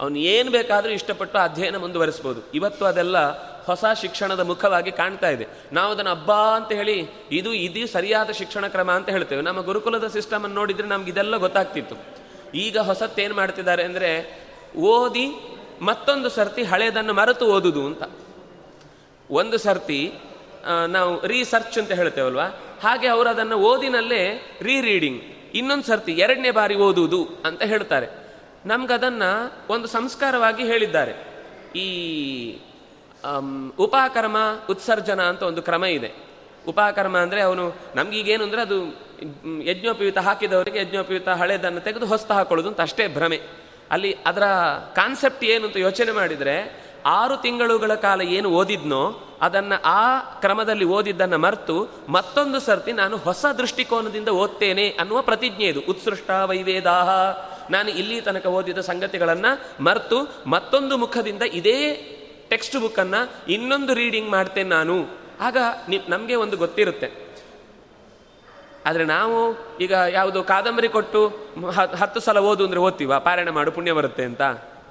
ಅವನು 0.01 0.19
ಏನು 0.19 0.51
ಬೇಕಾದರೂ 0.51 0.93
ಇಷ್ಟಪಟ್ಟು 0.93 1.39
ಅಧ್ಯಯನ 1.39 1.77
ಮುಂದುವರಿಸ್ಬೋದು. 1.77 2.41
ಇವತ್ತು 2.55 2.85
ಅದೆಲ್ಲ 2.85 3.19
ಹೊಸ 3.67 3.85
ಶಿಕ್ಷಣದ 4.03 4.43
ಮುಖವಾಗಿ 4.51 4.93
ಕಾಣ್ತಾ 5.01 5.29
ಇದೆ. 5.37 5.47
ನಾವು 5.73 5.91
ಅದನ್ನು 5.93 6.13
ಹಬ್ಬ 6.15 6.33
ಅಂತ 6.59 6.71
ಹೇಳಿ, 6.73 6.97
ಇದು 7.31 7.51
ಇದು 7.67 7.87
ಸರಿಯಾದ 7.95 8.31
ಶಿಕ್ಷಣ 8.41 8.67
ಕ್ರಮ 8.67 8.91
ಅಂತ 8.91 9.09
ಹೇಳ್ತೇವೆ. 9.09 9.43
ನಮ್ಮ 9.43 9.61
ಗುರುಕುಲದ 9.61 10.09
ಸಿಸ್ಟಮ್ 10.17 10.45
ಅನ್ನು 10.45 10.57
ನೋಡಿದ್ರೆ 10.61 10.89
ನಮ್ಗೆ 10.89 11.11
ಇದೆಲ್ಲ 11.11 11.37
ಗೊತ್ತಾಗ್ತಿತ್ತು. 11.37 11.97
ಈಗ 12.55 12.79
ಹೊಸತ್ತೇನು 12.89 13.35
ಮಾಡ್ತಿದ್ದಾರೆ 13.35 13.83
ಅಂದರೆ, 13.83 14.11
ಓದಿ 14.93 15.27
ಮತ್ತೊಂದು 15.83 16.29
ಸರ್ತಿ 16.29 16.63
ಹಳೆಯದನ್ನು 16.63 17.13
ಮರೆತು 17.13 17.47
ಓದುದು 17.47 17.83
ಅಂತ. 17.87 18.03
ಒಂದು 19.31 19.57
ಸರ್ತಿ 19.59 20.01
ನಾವು 20.89 21.11
ರೀಸರ್ಚ್ 21.27 21.77
ಅಂತ 21.79 21.93
ಹೇಳ್ತೇವಲ್ವಾ? 21.93 22.47
ಹಾಗೆ 22.83 23.07
ಅವರು 23.07 23.29
ಅದನ್ನು 23.29 23.57
ಓದಿನಲ್ಲೇ 23.71 24.23
ರೀ 24.63 24.77
ರೀಡಿಂಗ್ 24.81 25.21
ಇನ್ನೊಂದು 25.55 25.87
ಸರ್ತಿ 25.87 26.13
ಎರಡನೇ 26.25 26.51
ಬಾರಿ 26.51 26.77
ಓದುವುದು 26.87 27.21
ಅಂತ 27.45 27.63
ಹೇಳ್ತಾರೆ. 27.63 28.09
ನಮ್ಗದನ್ನು 28.67 29.31
ಒಂದು 29.73 29.89
ಸಂಸ್ಕಾರವಾಗಿ 29.89 30.65
ಹೇಳಿದ್ದಾರೆ. 30.65 31.13
ಈ 31.77 31.87
ಉಪಕರ್ಮ 33.79 34.37
ಉತ್ಸರ್ಜನ 34.71 35.23
ಅಂತ 35.23 35.43
ಒಂದು 35.43 35.63
ಕ್ರಮ 35.63 35.85
ಇದೆ. 35.85 36.15
ಉಪಕರ್ಮ 36.69 37.17
ಅಂದರೆ 37.17 37.41
ಅವನು 37.41 37.75
ನಮಗೀಗೇನು 37.95 38.45
ಅಂದರೆ 38.45 38.61
ಅದು 38.61 39.07
ಯಜ್ಞೋಪಯುತ 39.63 40.19
ಹಾಕಿದವರಿಗೆ 40.19 40.79
ಯಜ್ಞೋಪಯುತ 40.79 41.29
ಹಳೆದನ್ನು 41.29 41.81
ತೆಗೆದು 41.81 42.07
ಹೊಸ್ತ 42.07 42.33
ಹಾಕೊಳ್ಳೋದು 42.33 42.69
ಅಂತ 42.69 42.81
ಅಷ್ಟೇ 42.81 43.09
ಭ್ರಮೆ. 43.09 43.41
ಅಲ್ಲಿ 43.91 44.17
ಅದರ 44.27 44.43
ಕಾನ್ಸೆಪ್ಟ್ 44.95 45.45
ಏನು 45.45 45.67
ಅಂತ 45.67 45.77
ಯೋಚನೆ 45.77 46.13
ಮಾಡಿದರೆ, 46.13 46.87
ಆರು 47.07 47.37
ತಿಂಗಳುಗಳ 47.37 47.95
ಕಾಲ 47.95 48.21
ಏನು 48.21 48.49
ಓದಿದ್ನೋ, 48.49 49.23
ಅದನ್ನು 49.41 49.83
ಆ 49.85 50.19
ಕ್ರಮದಲ್ಲಿ 50.19 50.85
ಓದಿದ್ದನ್ನು 50.85 51.39
ಮರೆತು 51.39 51.91
ಮತ್ತೊಂದು 52.09 52.61
ಸರ್ತಿ 52.61 52.93
ನಾನು 52.93 53.17
ಹೊಸ 53.17 53.47
ದೃಷ್ಟಿಕೋನದಿಂದ 53.47 54.29
ಓದ್ತೇನೆ 54.29 54.89
ಅನ್ನುವ 54.89 55.23
ಪ್ರತಿಜ್ಞೆ 55.23 55.65
ಇದು. 55.65 55.81
ಉತ್ಸೃಷ್ಟ 55.81 56.31
ವೈವೇದಾಹ. 56.31 57.09
ನಾನು 57.71 57.91
ಇಲ್ಲಿ 57.91 58.21
ತನಕ 58.21 58.47
ಓದಿದ 58.47 58.79
ಸಂಗತಿಗಳನ್ನು 58.79 59.85
ಮರೆತು 59.85 60.35
ಮತ್ತೊಂದು 60.47 60.97
ಮುಖದಿಂದ 60.97 61.43
ಇದೇ 61.43 62.13
ಟೆಕ್ಸ್ಟ್ 62.51 62.77
ಬುಕ್ಕನ್ನು 62.77 63.53
ಇನ್ನೊಂದು 63.53 63.95
ರೀಡಿಂಗ್ 63.95 64.31
ಮಾಡ್ತೇನೆ 64.31 64.69
ನಾನು. 64.69 64.97
ಆಗ 65.41 65.57
ನಿ, 65.89 66.01
ನಮಗೆ 66.09 66.35
ಒಂದು 66.35 66.57
ಗೊತ್ತಿರುತ್ತೆ. 66.57 67.09
ಆದರೆ 68.87 69.05
ನಾವು 69.05 69.39
ಈಗ 69.81 69.93
ಯಾವುದು 69.93 70.43
ಕಾದಂಬರಿ 70.43 70.89
ಕೊಟ್ಟು 70.89 71.21
ಹತ್ತು 71.73 72.21
ಸಲ 72.21 72.39
ಓದು 72.39 72.65
ಅಂದರೆ 72.65 72.81
ಓದ್ತೀವ? 72.81 73.19
ಪಾರಾಯಣ 73.19 73.51
ಮಾಡು, 73.51 73.73
ಪುಣ್ಯ 73.73 73.93
ಬರುತ್ತೆ 73.93 74.25
ಅಂತ. 74.25 74.43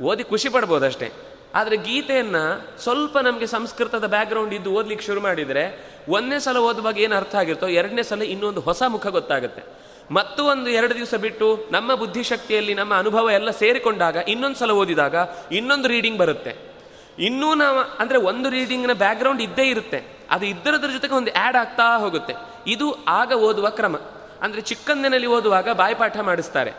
ಓದಿ 0.01 0.23
ಖುಷಿ 0.23 0.49
ಪಡ್ಬೋದಷ್ಟೇ. 0.49 1.11
ಆದರೆ 1.55 1.77
ಗೀತೆಯನ್ನು 1.77 2.43
ಸ್ವಲ್ಪ 2.83 3.17
ನಮಗೆ 3.17 3.45
ಸಂಸ್ಕೃತದ 3.45 4.07
ಬ್ಯಾಕ್ಗ್ರೌಂಡ್ 4.07 4.53
ಇದ್ದು 4.53 4.71
ಓದ್ಲಿಕ್ಕೆ 4.71 5.05
ಶುರು 5.05 5.21
ಮಾಡಿದರೆ 5.21 5.95
ಒಂದನೇ 6.09 6.39
ಸಲ 6.39 6.57
ಓದುವಾಗ 6.57 6.97
ಏನು 6.97 7.15
ಅರ್ಥ 7.15 7.35
ಆಗಿರುತ್ತೋ 7.35 7.67
ಎರಡನೇ 7.67 8.03
ಸಲ 8.03 8.21
ಇನ್ನೊಂದು 8.21 8.61
ಹೊಸ 8.61 8.83
ಮುಖ 8.87 9.07
ಗೊತ್ತಾಗುತ್ತೆ. 9.07 9.63
ಮತ್ತು 10.11 10.43
ಒಂದು 10.43 10.69
ಎರಡು 10.69 10.95
ದಿವಸ 10.95 11.15
ಬಿಟ್ಟು 11.15 11.67
ನಮ್ಮ 11.71 11.95
ಬುದ್ಧಿಶಕ್ತಿಯಲ್ಲಿ 11.95 12.73
ನಮ್ಮ 12.73 12.93
ಅನುಭವ 12.95 13.29
ಎಲ್ಲ 13.29 13.51
ಸೇರಿಕೊಂಡಾಗ, 13.51 14.17
ಇನ್ನೊಂದು 14.27 14.57
ಸಲ 14.57 14.71
ಓದಿದಾಗ 14.71 15.15
ಇನ್ನೊಂದು 15.51 15.87
ರೀಡಿಂಗ್ 15.87 16.19
ಬರುತ್ತೆ. 16.19 16.74
ಇನ್ನೂ 17.17 17.55
ನಾವು, 17.55 17.79
ಅಂದರೆ 17.99 18.17
ಒಂದು 18.17 18.49
ರೀಡಿಂಗ್ನ 18.49 18.93
ಬ್ಯಾಕ್ಗ್ರೌಂಡ್ 18.93 19.41
ಇದ್ದೇ 19.41 19.63
ಇರುತ್ತೆ. 19.63 19.99
ಅದು 20.31 20.45
ಇದ್ದರದ್ರ 20.45 20.89
ಜೊತೆಗೆ 20.91 21.13
ಒಂದು 21.13 21.31
ಆ್ಯಡ್ 21.31 21.55
ಆಗ್ತಾ 21.55 21.97
ಹೋಗುತ್ತೆ. 21.97 22.33
ಇದು 22.67 22.97
ಆಗ 23.07 23.31
ಓದುವ 23.31 23.69
ಕ್ರಮ. 23.69 23.95
ಅಂದರೆ 24.41 24.61
ಚಿಕ್ಕಂದಿನಲ್ಲಿ 24.61 25.27
ಓದುವಾಗ 25.27 25.69
ಬಾಯ್ಪಾಠ 25.73 26.17
ಮಾಡಿಸ್ತಾರೆ. 26.17 26.73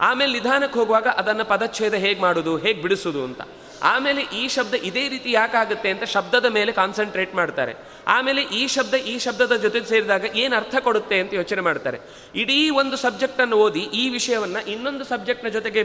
ಆಮೇಲೆ 0.00 0.32
ನಿಧಾನಕ್ಕೆ 0.32 0.78
ಹೋಗುವಾಗ 0.78 1.06
ಅದನ್ನು 1.06 1.44
ಪದಚ್ಛೇದ 1.44 1.94
ಹೇಗೆ 1.94 2.20
ಮಾಡೋದು, 2.20 2.56
ಹೇಗೆ 2.56 2.82
ಬಿಡಿಸೋದು 2.82 3.24
ಅಂತ. 3.24 3.40
ಆಮೇಲೆ 3.82 4.22
ಈ 4.22 4.48
ಶಬ್ದ 4.48 4.74
ಇದೇ 4.74 5.08
ರೀತಿ 5.08 5.32
ಯಾಕಾಗುತ್ತೆ 5.32 5.90
ಅಂತ 5.90 6.04
ಶಬ್ದದ 6.04 6.44
ಮೇಲೆ 6.44 6.72
ಕಾನ್ಸಂಟ್ರೇಟ್ 6.72 7.34
ಮಾಡ್ತಾರೆ. 7.34 7.72
ಆಮೇಲೆ 8.08 8.42
ಈ 8.42 8.68
ಶಬ್ದ, 8.68 8.94
ಈ 8.94 9.18
ಶಬ್ದದ 9.18 9.56
ಜೊತೆ 9.62 9.80
ಸೇರಿದಾಗ 9.84 10.24
ಏನು 10.36 10.56
ಅರ್ಥ 10.56 10.74
ಕೊಡುತ್ತೆ 10.76 11.20
ಅಂತ 11.20 11.34
ಯೋಚನೆ 11.34 11.60
ಮಾಡ್ತಾರೆ. 11.60 12.00
ಇಡೀ 12.34 12.70
ಒಂದು 12.70 12.96
ಸಬ್ಜೆಕ್ಟನ್ನು 12.96 13.56
ಓದಿ 13.56 13.80
ಈ 13.80 14.08
ವಿಷಯವನ್ನು 14.08 14.70
ಇನ್ನೊಂದು 14.72 15.04
ಸಬ್ಜೆಕ್ಟ್ನ 15.04 15.48
ಜೊತೆಗೆ 15.48 15.84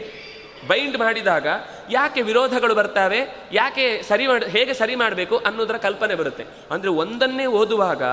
ಬೈಂಡ್ 0.69 0.97
ಮಾಡಿದಾಗ 0.97 1.47
ಯಾಕೆ 1.89 2.21
ವಿರೋಧಗಳು 2.21 2.75
ಬರ್ತಾವೆ, 2.75 3.19
ಯಾಕೆ 3.51 3.85
ಸರಿ 4.09 4.27
ಮಾಡಿ, 4.27 4.45
ಹೇಗೆ 4.55 4.73
ಸರಿ 4.73 4.95
ಮಾಡಬೇಕು 4.95 5.37
ಅನ್ನೋದರ 5.49 5.77
ಕಲ್ಪನೆ 5.77 6.15
ಬರುತ್ತೆ. 6.15 6.43
ಅಂದರೆ 6.71 6.91
ಒಂದನ್ನೇ 7.03 7.45
ಓದುವಾಗ 7.45 8.03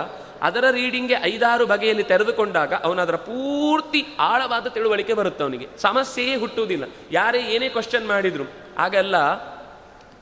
ಅದರ 0.48 0.64
ರೀಡಿಂಗ್ಗೆ 0.70 1.16
ಐದಾರು 1.24 1.66
ಬಗೆಯಲ್ಲಿ 1.66 2.02
ತೆರೆದುಕೊಂಡಾಗ 2.02 2.72
ಅವನದರ 2.87 3.16
ಪೂರ್ತಿ 3.16 4.00
ಆಳವಾದ 4.18 4.66
ತಿಳುವಳಿಕೆ 4.66 5.14
ಬರುತ್ತೆ 5.20 5.42
ಅವನಿಗೆ. 5.44 5.66
ಸಮಸ್ಯೆಯೇ 5.78 6.37
ಹುಟ್ಟುವುದಿಲ್ಲ. 6.37 6.85
ಯಾರೇ 7.12 7.40
ಏನೇ 7.54 7.68
ಕ್ವಶನ್ 7.68 8.07
ಮಾಡಿದ್ರು 8.07 8.46
ಆಗೆಲ್ಲ 8.85 9.16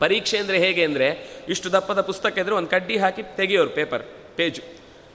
ಪರೀಕ್ಷೆ 0.03 0.37
ಅಂದರೆ 0.39 0.59
ಹೇಗೆ 0.59 0.85
ಅಂದರೆ 0.85 1.09
ಇಷ್ಟು 1.49 1.69
ದಪ್ಪದ 1.73 2.01
ಪುಸ್ತಕ 2.01 2.39
ಇದ್ರೆ 2.39 2.55
ಒಂದು 2.55 2.71
ಕಡ್ಡಿ 2.71 2.97
ಹಾಕಿ 2.99 3.23
ತೆಗೆಯೋರು 3.37 3.71
ಪೇಪರ್ 3.71 4.05
ಪೇಜು 4.37 4.63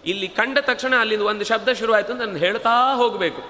ಇಲ್ಲಿ 0.05 0.27
ಕಂಡ 0.27 0.57
ತಕ್ಷಣ 0.69 0.93
ಅಲ್ಲಿಂದ 1.03 1.21
ಒಂದು 1.21 1.45
ಶಬ್ದ 1.45 1.69
ಶುರುವಾಯಿತು 1.79 2.11
ಅಂತ 2.13 2.21
ನಾನು 2.21 2.41
ಹೇಳ್ತಾ 2.45 2.73
ಹೋಗಬೇಕು. 2.95 3.41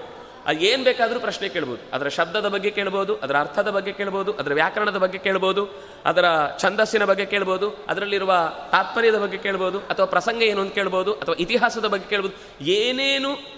ಅದು 0.47 0.59
ಏನು 0.59 0.83
ಬೇಕಾದರೂ 0.83 1.19
ಪ್ರಶ್ನೆ 1.19 1.49
ಕೇಳ್ಬೋದು. 1.49 1.81
ಅದರ 1.93 2.07
ಶಬ್ದದ 2.07 2.47
ಬಗ್ಗೆ 2.47 2.71
ಕೇಳ್ಬೋದು, 2.71 3.15
ಅದರ 3.15 3.39
ಅರ್ಥದ 3.39 3.69
ಬಗ್ಗೆ 3.69 3.91
ಕೇಳ್ಬೋದು, 3.91 4.33
ಅದರ 4.33 4.53
ವ್ಯಾಕರಣದ 4.53 4.97
ಬಗ್ಗೆ 4.97 5.17
ಕೇಳ್ಬೋದು, 5.17 5.69
ಅದರ 6.05 6.25
ಛಂದಸ್ಸಿನ 6.59 7.05
ಬಗ್ಗೆ 7.05 7.25
ಕೇಳ್ಬೋದು, 7.25 7.69
ಅದರಲ್ಲಿರುವ 7.87 8.33
ತಾತ್ಪರ್ಯದ 8.71 9.17
ಬಗ್ಗೆ 9.17 9.37
ಕೇಳ್ಬೋದು, 9.37 9.79
ಅಥವಾ 9.79 10.05
ಪ್ರಸಂಗ 10.05 10.41
ಏನು 10.41 10.61
ಅಂತ 10.61 10.73
ಕೇಳ್ಬೋದು, 10.73 11.13
ಅಥವಾ 11.13 11.35
ಇತಿಹಾಸದ 11.39 11.85
ಬಗ್ಗೆ 11.85 12.09
ಕೇಳ್ಬೋದು, 12.09 12.63
ಏನೇನು 12.63 13.57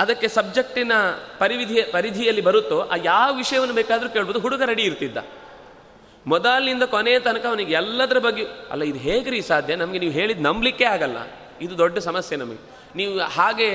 ಅದಕ್ಕೆ 0.00 0.28
ಸಬ್ಜೆಕ್ಟಿನ 0.28 0.92
ಪರಿವಿಧಿ 1.38 1.82
ಪರಿಧಿಯಲ್ಲಿ 1.82 2.42
ಬರುತ್ತೋ 2.42 2.80
ಆ 2.80 2.94
ಯಾವ 3.04 3.34
ವಿಷಯವನ್ನು 3.34 3.74
ಬೇಕಾದರೂ 3.74 4.08
ಕೇಳ್ಬೋದು. 4.08 4.40
ಹುಡುಗ 4.40 4.62
ರೆಡಿ 4.62 4.82
ಇರ್ತಿದ್ದ. 4.82 5.18
ಮೊದಲಿನಿಂದ 6.26 6.82
ಕೊನೆಯ 6.82 7.20
ತನಕ 7.20 7.46
ಅವನಿಗೆ 7.46 7.74
ಎಲ್ಲದರ 7.74 8.18
ಬಗ್ಗೆ, 8.18 8.44
ಅಲ್ಲ, 8.70 8.82
ಇದು 8.82 8.98
ಹೇಗ್ರಿ 8.98 9.42
ಸಾಧ್ಯ? 9.42 9.76
ನಮಗೆ 9.76 9.98
ನೀವು 9.98 10.12
ಹೇಳಿದ್ದು 10.12 10.42
ನಂಬಲಿಕ್ಕೆ 10.42 10.84
ಆಗಲ್ಲ. 10.84 11.16
ಇದು 11.60 11.78
ದೊಡ್ಡ 11.78 11.98
ಸಮಸ್ಯೆ 11.98 12.38
ನಮಗೆ. 12.38 12.58
ನೀವು 12.96 13.18
ಹಾಗೆ 13.18 13.68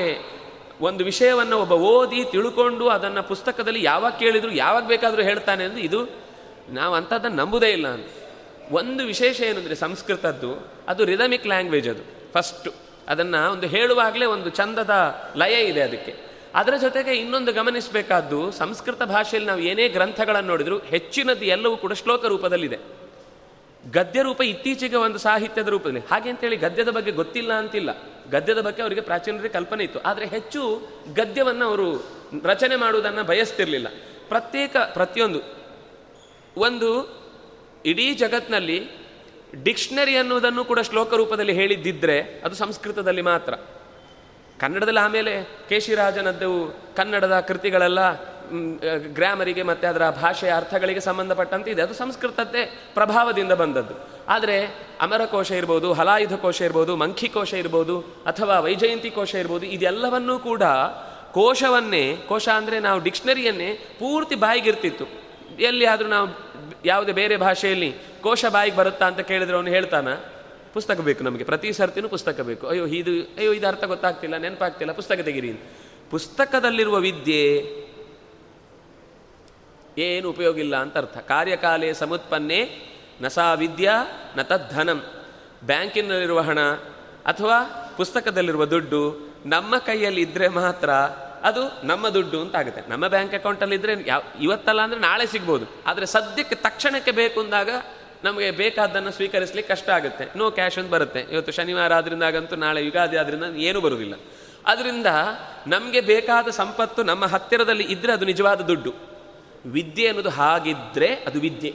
ಒಂದು 0.81 1.03
ವಿಷಯವನ್ನು 1.03 1.59
ಒಬ್ಬ 1.59 1.71
ಓದಿ 1.71 2.23
ತಿಳ್ಕೊಂಡು 2.23 2.89
ಅದನ್ನು 2.89 3.23
ಪುಸ್ತಕದಲ್ಲಿ 3.23 3.83
ಯಾವಾಗ 3.83 4.13
ಕೇಳಿದ್ರು 4.19 4.51
ಯಾವಾಗ 4.51 4.87
ಬೇಕಾದರೂ 4.87 5.21
ಹೇಳ್ತಾನೆ 5.21 5.63
ಅಂದರೆ 5.63 5.81
ಇದು 5.81 6.09
ನಾವು 6.69 6.95
ಅಂಥದ್ದನ್ನು 6.95 7.37
ನಂಬುದೇ 7.37 7.69
ಇಲ್ಲ 7.69 7.87
ಅಂತ. 7.87 8.07
ಒಂದು 8.71 9.05
ವಿಶೇಷ 9.05 9.41
ಏನಂದರೆ 9.41 9.75
ಸಂಸ್ಕೃತದ್ದು, 9.75 10.67
ಅದು 10.87 11.05
ರಿದಮಿಕ್ 11.05 11.47
ಲ್ಯಾಂಗ್ವೇಜ್ 11.47 11.89
ಅದು 11.89 12.33
ಫಸ್ಟು 12.33 12.71
ಅದನ್ನು 13.07 13.51
ಒಂದು 13.51 13.67
ಹೇಳುವಾಗಲೇ 13.67 14.25
ಒಂದು 14.25 14.49
ಚಂದದ 14.49 14.89
ಲಯ 15.35 15.65
ಇದೆ 15.65 15.81
ಅದಕ್ಕೆ. 15.81 16.15
ಅದರ 16.55 16.73
ಜೊತೆಗೆ 16.81 17.11
ಇನ್ನೊಂದು 17.11 17.53
ಗಮನಿಸಬೇಕಾದ್ದು, 17.53 18.51
ಸಂಸ್ಕೃತ 18.51 19.03
ಭಾಷೆಯಲ್ಲಿ 19.03 19.49
ನಾವು 19.49 19.59
ಏನೇ 19.59 19.87
ಗ್ರಂಥಗಳನ್ನು 19.87 20.49
ನೋಡಿದ್ರು 20.49 20.79
ಹೆಚ್ಚಿನದ್ದು 20.79 21.45
ಎಲ್ಲವೂ 21.45 21.77
ಕೂಡ 21.77 21.93
ಶ್ಲೋಕ 21.93 22.25
ರೂಪದಲ್ಲಿದೆ. 22.25 22.77
ಗದ್ಯ 23.91 24.21
ರೂಪ 24.21 24.41
ಇತ್ತೀಚೆಗೆ 24.41 24.95
ಒಂದು 24.95 25.17
ಸಾಹಿತ್ಯದ 25.17 25.67
ರೂಪದಲ್ಲಿ. 25.67 25.99
ಹಾಗೆ 25.99 26.29
ಅಂತೇಳಿ 26.29 26.55
ಗದ್ಯದ 26.55 26.89
ಬಗ್ಗೆ 26.89 27.11
ಗೊತ್ತಿಲ್ಲ 27.11 27.53
ಅಂತಿಲ್ಲ. 27.53 27.89
ಗದ್ಯದ 28.31 28.61
ಬಗ್ಗೆ 28.61 28.81
ಅವರಿಗೆ 28.81 29.01
ಪ್ರಾಚೀನರಿಗೆ 29.01 29.53
ಕಲ್ಪನೆ 29.53 29.83
ಇತ್ತು. 29.83 29.99
ಆದರೆ 29.99 30.25
ಹೆಚ್ಚು 30.25 30.87
ಗದ್ಯವನ್ನು 31.13 31.65
ಅವರು 31.65 32.07
ರಚನೆ 32.43 32.75
ಮಾಡುವುದನ್ನು 32.75 33.23
ಬಯಸ್ತಿರಲಿಲ್ಲ. 33.23 33.87
ಪ್ರತ್ಯೇಕ, 34.27 34.77
ಪ್ರತಿಯೊಂದು. 34.77 35.39
ಒಂದು, 36.57 37.23
ಇಡೀ 37.85 38.13
ಜಗತ್ತಿನಲ್ಲಿ 38.13 38.89
ಡಿಕ್ಷನರಿ 39.63 40.17
ಅನ್ನುವುದನ್ನು 40.17 40.65
ಕೂಡ 40.65 40.79
ಶ್ಲೋಕ 40.79 41.13
ರೂಪದಲ್ಲಿ 41.13 41.53
ಹೇಳಿದ್ದಿದ್ರೆ 41.53 42.21
ಅದು 42.21 42.55
ಸಂಸ್ಕೃತದಲ್ಲಿ 42.55 43.21
ಮಾತ್ರ. 43.21 43.53
ಕನ್ನಡದಲ್ಲಿ 44.59 44.99
ಆಮೇಲೆ 44.99 45.43
ಕೇಶಿರಾಜನದ್ದು 45.69 46.79
ಕನ್ನಡದ 46.97 47.39
ಕೃತಿಗಳೆಲ್ಲ 47.39 48.32
ಗ್ರಾಮರಿಗೆ 49.17 49.63
ಮತ್ತು 49.69 49.85
ಅದರ 49.91 50.03
ಭಾಷೆಯ 50.09 50.51
ಅರ್ಥಗಳಿಗೆ 50.51 51.01
ಸಂಬಂಧಪಟ್ಟಂತೆ 51.09 51.69
ಇದೆ. 51.71 51.81
ಅದು 51.81 51.93
ಸಂಸ್ಕೃತದ್ದೇ 51.93 52.63
ಪ್ರಭಾವದಿಂದ 52.97 53.53
ಬಂದದ್ದು. 53.61 53.95
ಆದರೆ 54.35 54.57
ಅಮರಕೋಶ 55.05 55.51
ಇರ್ಬೋದು, 55.51 55.93
ಹಲಾಯುಧ 55.93 56.35
ಕೋಶ 56.45 56.61
ಇರ್ಬೋದು, 56.61 56.95
ಮಂಖಿ 56.95 57.27
ಕೋಶ 57.27 57.53
ಇರ್ಬೋದು, 57.63 57.95
ಅಥವಾ 58.01 58.57
ವೈಜಯಂತಿ 58.59 59.09
ಕೋಶ 59.09 59.33
ಇರ್ಬೋದು, 59.43 59.65
ಇದೆಲ್ಲವನ್ನೂ 59.77 60.39
ಕೂಡ 60.39 60.63
ಕೋಶವನ್ನೇ, 61.37 62.05
ಕೋಶ 62.29 62.47
ಅಂದರೆ 62.59 62.79
ನಾವು 62.79 62.99
ಡಿಕ್ಷನರಿಯನ್ನೇ 63.07 63.69
ಪೂರ್ತಿ 64.01 64.35
ಬಾಯಿಗಿರ್ತಿತ್ತು. 64.35 65.05
ಎಲ್ಲಿ 65.69 65.85
ಆದರೂ 65.85 66.07
ನಾವು 66.07 66.27
ಯಾವುದೇ 66.85 67.13
ಬೇರೆ 67.21 67.35
ಭಾಷೆಯಲ್ಲಿ 67.37 67.89
ಕೋಶ 68.23 68.45
ಬಾಯಿಗೆ 68.55 68.77
ಬರುತ್ತಾ 68.77 69.05
ಅಂತ 69.11 69.21
ಕೇಳಿದ್ರೆ 69.31 69.55
ಅವನು 69.55 69.71
ಹೇಳ್ತಾನ, 69.77 70.07
ಪುಸ್ತಕ 70.73 70.99
ಬೇಕು 71.07 71.21
ನಮಗೆ, 71.23 71.43
ಪ್ರತಿ 71.43 71.69
ಸರ್ತಿನೂ 71.73 72.07
ಪುಸ್ತಕ 72.09 72.41
ಬೇಕು. 72.41 72.63
ಅಯ್ಯೋ, 72.67 72.85
ಇದು 72.99 73.11
ಅಯ್ಯೋ, 73.39 73.51
ಇದು 73.53 73.67
ಅರ್ಥ 73.67 73.83
ಗೊತ್ತಾಗ್ತಿಲ್ಲ, 73.83 74.35
ನೆನಪಾಗ್ತಿಲ್ಲ, 74.37 74.91
ಪುಸ್ತಕ 74.91 75.21
ತೆಗಿರಿ 75.29 75.51
ಪುಸ್ತಕದಲ್ಲಿರುವ 76.11 76.97
ವಿದ್ಯೆ 76.99 77.43
ಏನು 79.97 80.29
ಉಪಯೋಗ 80.29 80.59
ಇಲ್ಲ 80.59 80.75
ಅಂತ 80.75 80.97
ಅರ್ಥ. 80.97 81.17
ಕಾರ್ಯಕಾಲೇ 81.17 81.93
ಸಮುತ್ಪನ್ನೇ 81.93 82.89
ನ 83.21 83.27
ಸಾ 83.27 83.53
ವಿದ್ಯಾ 83.53 84.07
ನ 84.37 84.41
ತದ್ಧನಂ 84.41 85.03
ಬ್ಯಾಂಕಿನಲ್ಲಿರುವ 85.63 86.39
ಹಣ 86.39 86.59
ಅಥವಾ 87.25 87.57
ಪುಸ್ತಕದಲ್ಲಿರುವ 87.97 88.65
ದುಡ್ಡು 88.65 89.33
ನಮ್ಮ 89.45 89.77
ಕೈಯಲ್ಲಿ 89.77 90.21
ಇದ್ದರೆ 90.21 90.47
ಮಾತ್ರ 90.47 90.89
ಅದು 91.43 91.87
ನಮ್ಮ 91.87 92.09
ದುಡ್ಡು 92.09 92.41
ಅಂತ 92.41 92.55
ಆಗುತ್ತೆ. 92.55 92.89
ನಮ್ಮ 92.89 93.07
ಬ್ಯಾಂಕ್ 93.07 93.33
ಅಕೌಂಟಲ್ಲಿ 93.33 93.75
ಇದ್ರೆ 93.75 93.93
ಯಾವ 94.07 94.21
ಇವತ್ತಲ್ಲ 94.41 94.81
ಅಂದರೆ 94.81 94.99
ನಾಳೆ 94.99 95.27
ಸಿಗ್ಬೋದು. 95.27 95.65
ಆದರೆ 95.85 96.05
ಸದ್ಯಕ್ಕೆ 96.05 96.55
ತಕ್ಷಣಕ್ಕೆ 96.55 97.11
ಬೇಕು 97.11 97.41
ಅಂದಾಗ 97.41 97.69
ನಮಗೆ 98.23 98.51
ಬೇಕಾದ್ದನ್ನು 98.51 99.11
ಸ್ವೀಕರಿಸಲಿಕ್ಕೆ 99.11 99.73
ಕಷ್ಟ 99.73 99.89
ಆಗುತ್ತೆ. 99.89 100.27
ನೋ 100.35 100.51
ಕ್ಯಾಶ್ 100.51 100.77
ಅಂತ 100.77 100.89
ಬರುತ್ತೆ. 100.89 101.19
ಇವತ್ತು 101.19 101.51
ಶನಿವಾರ 101.51 101.93
ಆದ್ರಿಂದ 101.93 102.23
ಆಗಂತೂ 102.23 102.55
ನಾಳೆ 102.55 102.85
ಯುಗಾದಿ 102.85 103.17
ಆದ್ರಿಂದ 103.17 103.43
ಏನೂ 103.55 103.81
ಬರುವುದಿಲ್ಲ 103.81 104.13
ಅದರಿಂದ 104.65 105.07
ನಮಗೆ 105.67 106.01
ಬೇಕಾದ 106.01 106.47
ಸಂಪತ್ತು 106.47 107.03
ನಮ್ಮ 107.03 107.25
ಹತ್ತಿರದಲ್ಲಿ 107.25 107.83
ಇದ್ದರೆ 107.83 108.13
ಅದು 108.13 108.25
ನಿಜವಾದ 108.25 108.61
ದುಡ್ಡು. 108.61 109.12
ವಿದ್ಯೆ 109.65 110.07
ಅನ್ನೋದು 110.07 110.29
ಹಾಗಿದ್ದರೆ 110.29 111.07
ಅದು 111.07 111.39
ವಿದ್ಯೆ. 111.39 111.73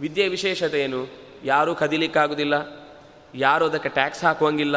ವಿದ್ಯೆಯ 0.00 0.28
ವಿಶೇಷತೆ 0.28 0.80
ಏನು? 0.80 1.08
ಯಾರೂ 1.44 1.74
ಕದಿಲಿಕ್ಕಾಗೋದಿಲ್ಲ, 1.74 2.54
ಯಾರೂ 3.34 3.66
ಅದಕ್ಕೆ 3.66 3.88
ಟ್ಯಾಕ್ಸ್ 3.88 4.24
ಹಾಕುವಂಗಿಲ್ಲ, 4.24 4.76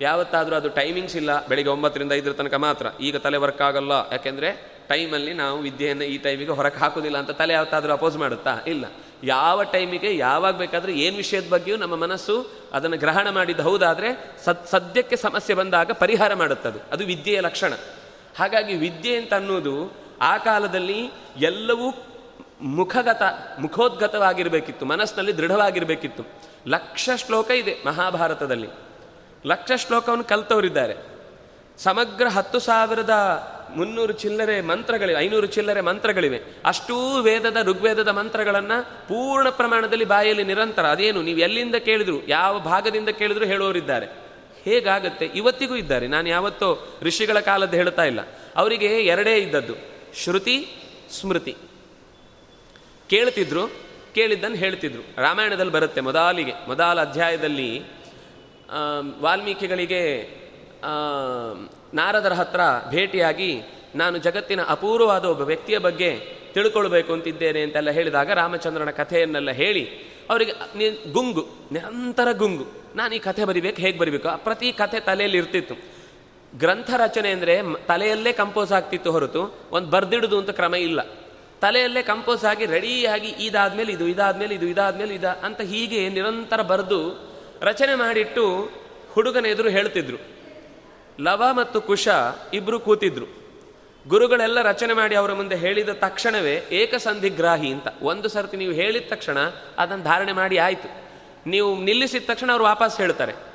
ಯಾವತ್ತಾದರೂ 0.00 0.56
ಅದು 0.56 0.68
ಟೈಮಿಂಗ್ಸ್ 0.68 1.16
ಇಲ್ಲ, 1.16 1.46
ಬೆಳಿಗ್ಗೆ 1.46 1.72
ಒಂಬತ್ತರಿಂದ 1.72 2.12
ಐದರ 2.12 2.32
ತನಕ 2.32 2.54
ಮಾತ್ರ. 2.54 2.86
ಈಗ 3.00 3.16
ತಲೆ 3.16 3.36
ವರ್ಕ್ 3.36 3.62
ಆಗಲ್ಲ, 3.62 3.92
ಯಾಕೆಂದರೆ 4.12 4.80
ಟೈಮಲ್ಲಿ 4.88 5.32
ನಾವು 5.32 5.58
ವಿದ್ಯೆಯನ್ನು 5.58 6.04
ಈ 6.04 6.18
ಟೈಮಿಗೆ 6.18 6.50
ಹೊರಗೆ 6.50 6.78
ಹಾಕೋದಿಲ್ಲ 6.78 7.18
ಅಂತ 7.18 7.30
ತಲೆ 7.30 7.52
ಯಾವತ್ತಾದರೂ 7.52 7.92
ಅಪೋಸ್ 7.92 8.16
ಮಾಡುತ್ತಾ? 8.16 8.58
ಇಲ್ಲ. 8.66 8.84
ಯಾವ 9.24 9.62
ಟೈಮಿಗೆ 9.62 10.16
ಯಾವಾಗ 10.16 10.56
ಬೇಕಾದರೂ 10.56 10.92
ಏನು 10.92 11.16
ವಿಷಯದ 11.16 11.48
ಬಗ್ಗೆಯೂ 11.50 11.76
ನಮ್ಮ 11.76 11.96
ಮನಸ್ಸು 11.96 12.50
ಅದನ್ನು 12.72 12.96
ಗ್ರಹಣ 12.96 13.30
ಮಾಡಿದ್ದು 13.30 13.62
ಹೌದಾದರೆ 13.62 14.36
ಸದ್, 14.44 14.66
ಸದ್ಯಕ್ಕೆ 14.66 15.16
ಸಮಸ್ಯೆ 15.16 15.54
ಬಂದಾಗ 15.54 15.90
ಪರಿಹಾರ 15.90 16.34
ಮಾಡುತ್ತದೆ. 16.34 16.92
ಅದು 16.92 17.06
ವಿದ್ಯೆಯ 17.06 17.40
ಲಕ್ಷಣ. 17.40 17.72
ಹಾಗಾಗಿ 18.36 18.74
ವಿದ್ಯೆ 18.74 19.16
ಅಂತ 19.16 19.34
ಅನ್ನೋದು 19.34 19.99
ಆ 20.20 20.38
ಕಾಲದಲ್ಲಿ 20.38 21.10
ಎಲ್ಲವೂ 21.36 21.92
ಮುಖಗತ, 22.60 23.22
ಮುಖೋದ್ಗತವಾಗಿರಬೇಕಿತ್ತು, 23.58 24.86
ಮನಸ್ಸಿನಲ್ಲಿ 24.86 25.36
ದೃಢವಾಗಿರಬೇಕಿತ್ತು. 25.36 26.24
ಲಕ್ಷ 26.68 27.10
ಶ್ಲೋಕ 27.16 27.50
ಇದೆ 27.50 27.76
ಮಹಾಭಾರತದಲ್ಲಿ. 27.86 28.68
ಲಕ್ಷ 29.46 29.72
ಶ್ಲೋಕವನ್ನು 29.76 30.24
ಕಲ್ತವರಿದ್ದಾರೆ. 30.24 30.94
ಸಮಗ್ರ 31.78 32.28
ಹತ್ತು 32.28 32.58
ಸಾವಿರದ 32.58 33.10
ಮುನ್ನೂರು 33.76 34.12
ಚಿಲ್ಲರೆ 34.12 34.60
ಮಂತ್ರಗಳಿವೆ, 34.60 35.20
ಐನೂರು 35.20 35.46
ಚಿಲ್ಲರೆ 35.46 35.80
ಮಂತ್ರಗಳಿವೆ. 35.80 36.40
ಅಷ್ಟೂ 36.64 37.20
ವೇದದ, 37.20 37.56
ಋಗ್ವೇದದ 37.62 38.08
ಮಂತ್ರಗಳನ್ನು 38.08 39.08
ಪೂರ್ಣ 39.08 39.48
ಪ್ರಮಾಣದಲ್ಲಿ 39.48 40.04
ಬಾಯಲ್ಲಿ 40.04 40.44
ನಿರಂತರ, 40.44 40.86
ಅದೇನು, 40.86 41.22
ನೀವು 41.22 41.38
ಎಲ್ಲಿಂದ 41.38 41.74
ಕೇಳಿದ್ರು, 41.74 42.26
ಯಾವ 42.28 42.58
ಭಾಗದಿಂದ 42.58 43.08
ಕೇಳಿದ್ರು 43.08 43.44
ಹೇಳೋರಿದ್ದಾರೆ. 43.44 44.06
ಹೇಗಾಗತ್ತೆ? 44.64 45.24
ಇವತ್ತಿಗೂ 45.24 45.76
ಇದ್ದಾರೆ. 45.76 46.06
ನಾನು 46.06 46.28
ಯಾವತ್ತೋ 46.28 46.98
ಋಷಿಗಳ 47.02 47.40
ಕಾಲದ್ದು 47.40 47.76
ಹೇಳ್ತಾ 47.76 48.04
ಇಲ್ಲ. 48.04 48.20
ಅವರಿಗೆ 48.56 48.86
ಎರಡೇ 48.86 49.34
ಇದ್ದದ್ದು. 49.34 49.99
ಶ್ರುತಿ, 50.14 50.56
ಸ್ಮೃತಿ. 51.20 51.54
ಕೇಳ್ತಿದ್ರು, 53.10 53.64
ಕೇಳಿದ್ದನ್ನು 54.14 54.56
ಹೇಳ್ತಿದ್ರು. 54.56 55.02
ರಾಮಾಯಣದಲ್ಲಿ 55.22 55.72
ಬರುತ್ತೆ 55.72 56.00
ಮೊದಲಿಗೆ, 56.00 56.54
ಮೊದಲ 56.68 57.00
ಅಧ್ಯಾಯದಲ್ಲಿ 57.00 57.70
ವಾಲ್ಮೀಕಿಗಳಿಗೆ 59.20 60.02
ನಾರದರ 61.94 62.32
ಹತ್ರ 62.32 62.60
ಭೇಟಿಯಾಗಿ, 62.90 63.52
ನಾನು 63.94 64.18
ಜಗತ್ತಿನ 64.18 64.60
ಅಪೂರ್ವವಾದ 64.64 65.24
ಒಬ್ಬ 65.24 65.42
ವ್ಯಕ್ತಿಯ 65.42 65.78
ಬಗ್ಗೆ 65.78 66.10
ತಿಳ್ಕೊಳ್ಬೇಕು 66.54 67.12
ಅಂತಿದ್ದೇನೆ 67.12 67.62
ಅಂತೆಲ್ಲ 67.62 67.90
ಹೇಳಿದಾಗ 67.90 68.30
ರಾಮಚಂದ್ರನ 68.32 68.90
ಕಥೆಯನ್ನೆಲ್ಲ 68.90 69.50
ಹೇಳಿ, 69.50 69.84
ಅವರಿಗೆ 70.30 70.52
ಗುಂಗು, 71.12 71.44
ನಿರಂತರ 71.72 72.28
ಗುಂಗು. 72.32 72.66
ನಾನು 72.96 73.14
ಈ 73.14 73.18
ಕಥೆ 73.18 73.44
ಬರಿಬೇಕು, 73.44 73.78
ಹೇಗೆ 73.82 73.98
ಬರಿಬೇಕು? 73.98 74.28
ಪ್ರತಿ 74.44 74.72
ಕಥೆ 74.72 75.00
ತಲೆಯಲ್ಲಿ 75.00 75.38
ಇರ್ತಿತ್ತು. 75.38 75.74
ಗ್ರಂಥ 76.54 76.90
ರಚನೆ 76.96 77.30
ಅಂದರೆ 77.30 77.62
ತಲೆಯಲ್ಲೇ 77.86 78.32
ಕಂಪೋಸ್ 78.32 78.72
ಆಗ್ತಿತ್ತು 78.72 79.12
ಹೊರತು 79.12 79.68
ಒಂದು 79.70 79.90
ಬರ್ದಿಡುದು 79.90 80.38
ಅಂತ 80.38 80.50
ಕ್ರಮ 80.50 80.74
ಇಲ್ಲ. 80.74 81.00
ತಲೆಯಲ್ಲೇ 81.60 82.02
ಕಂಪೋಸ್ 82.02 82.44
ಆಗಿ 82.44 82.66
ರೆಡಿಯಾಗಿ 82.66 83.28
ಇದಾದ್ಮೇಲೆ 83.28 83.92
ಇದು 83.92 84.06
ಇದಾದ್ಮೇಲೆ 84.08 84.54
ಇದು, 84.54 84.66
ಇದಾದ್ಮೇಲೆ 84.66 85.14
ಇದ 85.14 85.24
ಅಂತ 85.24 85.60
ಹೀಗೆ 85.60 86.08
ನಿರಂತರ 86.08 86.62
ಬರೆದು 86.62 87.30
ರಚನೆ 87.60 87.94
ಮಾಡಿಟ್ಟು 87.94 88.70
ಹುಡುಗನ 89.12 89.46
ಎದುರು 89.46 89.68
ಹೇಳ್ತಿದ್ರು. 89.68 90.16
ಲವ 91.20 91.42
ಮತ್ತು 91.52 91.80
ಕುಶ 91.80 92.08
ಇಬ್ಬರು 92.54 92.80
ಕೂತಿದ್ರು. 92.80 93.40
ಗುರುಗಳೆಲ್ಲ 94.08 94.62
ರಚನೆ 94.62 94.92
ಮಾಡಿ 94.92 95.14
ಅವರ 95.16 95.32
ಮುಂದೆ 95.32 95.56
ಹೇಳಿದ 95.56 95.88
ತಕ್ಷಣವೇ 95.88 96.62
ಏಕಸಂಧಿಗ್ರಾಹಿ 96.72 97.72
ಅಂತ. 97.72 97.88
ಒಂದು 98.02 98.28
ಸರ್ತಿ 98.28 98.56
ನೀವು 98.56 98.72
ಹೇಳಿದ 98.72 99.02
ತಕ್ಷಣ 99.08 99.38
ಅದನ್ನು 99.78 100.04
ಧಾರಣೆ 100.04 100.32
ಮಾಡಿ 100.32 100.58
ಆಯಿತು. 100.58 100.88
ನೀವು 101.50 101.80
ನಿಲ್ಲಿಸಿದ 101.80 102.22
ತಕ್ಷಣ 102.26 102.50
ಅವರು 102.50 102.64
ವಾಪಸ್ 102.64 102.98
ಹೇಳ್ತಾರೆ. 102.98 103.49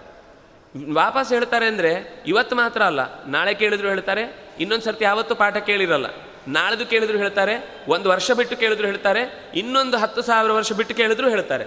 ವಾಪಸ್ 1.00 1.30
ಹೇಳ್ತಾರೆ 1.34 1.66
ಅಂದರೆ 1.68 1.92
ಇವತ್ತು 2.28 2.56
ಮಾತ್ರ 2.56 2.82
ಅಲ್ಲ, 2.84 3.02
ನಾಳೆ 3.26 3.54
ಕೇಳಿದ್ರು 3.54 3.88
ಹೇಳ್ತಾರೆ, 3.88 4.24
ಇನ್ನೊಂದು 4.60 4.86
ಸರ್ತಿ 4.86 5.04
ಯಾವತ್ತು 5.04 5.36
ಪಾಠ 5.36 5.58
ಕೇಳಿರಲ್ಲ. 5.58 6.08
ನಾಳೆದು 6.48 6.86
ಕೇಳಿದ್ರು 6.86 7.18
ಹೇಳ್ತಾರೆ, 7.18 7.54
ಒಂದು 7.88 8.10
ವರ್ಷ 8.10 8.32
ಬಿಟ್ಟು 8.32 8.56
ಕೇಳಿದ್ರು 8.56 8.88
ಹೇಳ್ತಾರೆ, 8.88 9.22
ಇನ್ನೊಂದು 9.56 9.98
ಹತ್ತು 9.98 10.22
ಸಾವಿರ 10.22 10.52
ವರ್ಷ 10.52 10.72
ಬಿಟ್ಟು 10.74 10.96
ಕೇಳಿದ್ರು 10.96 11.30
ಹೇಳ್ತಾರೆ. 11.30 11.66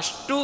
ಅಷ್ಟು 0.00 0.36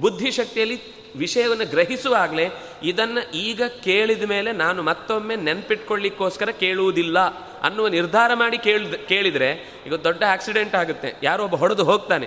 ಬುದ್ಧಿಶಕ್ತಿಯಲ್ಲಿ 0.00 0.78
ವಿಷಯವನ್ನು 1.16 1.66
ಗ್ರಹಿಸುವಾಗಲೇ 1.70 2.46
ಇದನ್ನು 2.82 3.22
ಈಗ 3.34 3.62
ಕೇಳಿದ 3.84 4.22
ಮೇಲೆ 4.22 4.50
ನಾನು 4.52 4.82
ಮತ್ತೊಮ್ಮೆ 4.82 5.36
ನೆನ್ಪಿಟ್ಕೊಳ್ಳಿಕ್ಕೋಸ್ಕರ 5.36 6.50
ಕೇಳುವುದಿಲ್ಲ 6.62 7.18
ಅನ್ನುವ 7.62 7.88
ನಿರ್ಧಾರ 7.88 8.30
ಮಾಡಿ 8.34 8.58
ಕೇಳಿದ 8.58 8.94
ಕೇಳಿದರೆ, 8.94 9.50
ಈಗ 9.86 9.94
ದೊಡ್ಡ 9.94 10.22
ಆಕ್ಸಿಡೆಂಟ್ 10.34 10.74
ಆಗುತ್ತೆ. 10.74 11.10
ಯಾರೋ 11.22 11.44
ಒಬ್ಬ 11.44 11.56
ಹೊಡೆದು 11.56 11.84
ಹೋಗ್ತಾನೆ. 11.84 12.26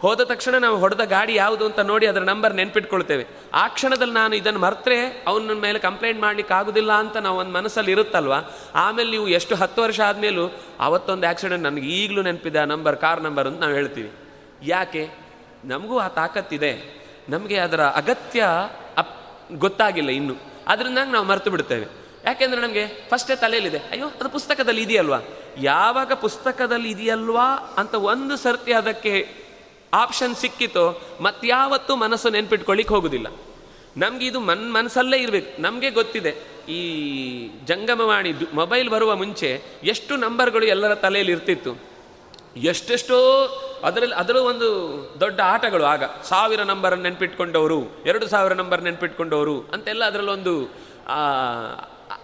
ಹೋದ 0.00 0.20
ತಕ್ಷಣ 0.20 0.54
ನಾವು 0.58 0.78
ಹೊಡೆದ 0.78 1.00
ಗಾಡಿ 1.04 1.34
ಯಾವುದು 1.34 1.66
ಅಂತ 1.66 1.78
ನೋಡಿ 1.78 2.06
ಅದರ 2.06 2.20
ನಂಬರ್ 2.20 2.54
ನೆನ್ಪಿಟ್ಕೊಳ್ತೇವೆ. 2.54 3.26
ಆ 3.54 3.68
ಕ್ಷಣದಲ್ಲಿ 3.68 4.14
ನಾನು 4.14 4.36
ಇದನ್ನು 4.36 4.60
ಮರೆತ್ರೆ 4.60 5.24
ಅವನ 5.26 5.52
ಮೇಲೆ 5.52 5.78
ಕಂಪ್ಲೇಂಟ್ 5.78 6.20
ಮಾಡ್ಲಿಕ್ಕೆ 6.20 6.54
ಆಗುದಿಲ್ಲ 6.54 6.92
ಅಂತ 6.92 7.16
ನಾವು 7.16 7.38
ಒಂದು 7.38 7.52
ಮನಸ್ಸಲ್ಲಿ 7.52 7.92
ಇರುತ್ತಲ್ವಾ? 7.92 8.40
ಆಮೇಲೆ 8.74 9.10
ನೀವು 9.10 9.28
ಎಷ್ಟು 9.28 9.54
ಹತ್ತು 9.54 9.82
ವರ್ಷ 9.82 10.00
ಆದಮೇಲೂ 10.00 10.50
ಅವತ್ತೊಂದು 10.80 11.28
ಆಕ್ಸಿಡೆಂಟ್ 11.28 11.64
ನನಗೆ 11.64 11.86
ಈಗಲೂ 11.86 12.22
ನೆನಪಿದೆ, 12.22 12.58
ಆ 12.58 12.64
ನಂಬರ್, 12.64 12.96
ಕಾರ್ 12.96 13.22
ನಂಬರ್ 13.22 13.46
ಅಂತ 13.46 13.60
ನಾವು 13.60 13.72
ಹೇಳ್ತೀವಿ. 13.72 14.12
ಯಾಕೆ? 14.62 15.08
ನಮಗೂ 15.64 15.98
ಆ 15.98 16.08
ತಾಕತ್ತಿದೆ. 16.08 16.98
ನಮಗೆ 17.28 17.56
ಅದರ 17.56 17.82
ಅಗತ್ಯ 17.82 18.46
ಅಪ್ 18.96 19.40
ಗೊತ್ತಾಗಿಲ್ಲ 19.52 20.08
ಇನ್ನು. 20.08 20.34
ಅದರಿಂದ 20.66 20.98
ನಾವು 21.06 21.26
ಮರೆತು 21.26 21.50
ಬಿಡ್ತೇವೆ. 21.50 21.86
ಯಾಕೆಂದ್ರೆ 22.24 22.60
ನಮಗೆ 22.60 22.86
ಫಸ್ಟೇ 22.86 23.36
ತಲೆಯಲ್ಲಿದೆ. 23.36 23.78
ಅಯ್ಯೋ, 23.78 24.06
ಅದು 24.06 24.28
ಪುಸ್ತಕದಲ್ಲಿ 24.28 24.82
ಇದೆಯಲ್ವಾ? 24.82 25.18
ಯಾವಾಗ 25.58 26.12
ಪುಸ್ತಕದಲ್ಲಿ 26.12 26.90
ಇದೆಯಲ್ವಾ 26.90 27.74
ಅಂತ 27.78 27.94
ಒಂದು 27.94 28.36
ಸರ್ತಿ 28.36 28.72
ಅದಕ್ಕೆ 28.72 29.47
ಆಪ್ಷನ್ 29.92 30.34
ಸಿಕ್ಕಿತು 30.34 30.84
ಮತ್ಯಾವತ್ತೂ 31.22 31.96
ಮನಸ್ಸು 31.96 32.28
ನೆನ್ಪಿಟ್ಕೊಳ್ಳಿಕ್ಕೆ 32.28 32.94
ಹೋಗುದಿಲ್ಲ. 32.94 33.28
ನಮ್ಗೆ 33.96 34.26
ಇದು 34.26 34.40
ಮನ್ 34.40 34.72
ಮನಸ್ಸಲ್ಲೇ 34.74 35.18
ಇರಬೇಕು. 35.18 35.62
ನಮಗೆ 35.62 35.90
ಗೊತ್ತಿದೆ, 35.90 36.32
ಈ 36.68 36.80
ಜಂಗಮವಾಣಿ 37.64 38.32
ಮೊಬೈಲ್ 38.52 38.88
ಬರುವ 38.90 39.16
ಮುಂಚೆ 39.16 39.50
ಎಷ್ಟು 39.84 40.16
ನಂಬರ್ಗಳು 40.16 40.66
ಎಲ್ಲರ 40.66 40.94
ತಲೆಯಲ್ಲಿ 40.94 41.32
ಇರ್ತಿತ್ತು. 41.32 41.72
ಎಷ್ಟೆಷ್ಟೋ 42.56 43.18
ಅದರಲ್ಲಿ, 43.84 44.14
ಅದರಲ್ಲೂ 44.14 44.44
ಒಂದು 44.48 44.68
ದೊಡ್ಡ 45.20 45.40
ಆಟಗಳು 45.44 45.84
ಆಗ. 45.84 46.04
ಸಾವಿರ 46.04 46.62
ನಂಬರ್ 46.62 46.98
ನೆನ್ಪಿಟ್ಕೊಂಡವರು, 46.98 47.80
ಎರಡು 48.06 48.26
ಸಾವಿರ 48.26 48.52
ನಂಬರ್ 48.52 48.82
ನೆನ್ಪಿಟ್ಕೊಂಡವರು 48.82 49.56
ಅಂತೆಲ್ಲ 49.72 50.04
ಅದರಲ್ಲೊಂದು 50.04 50.54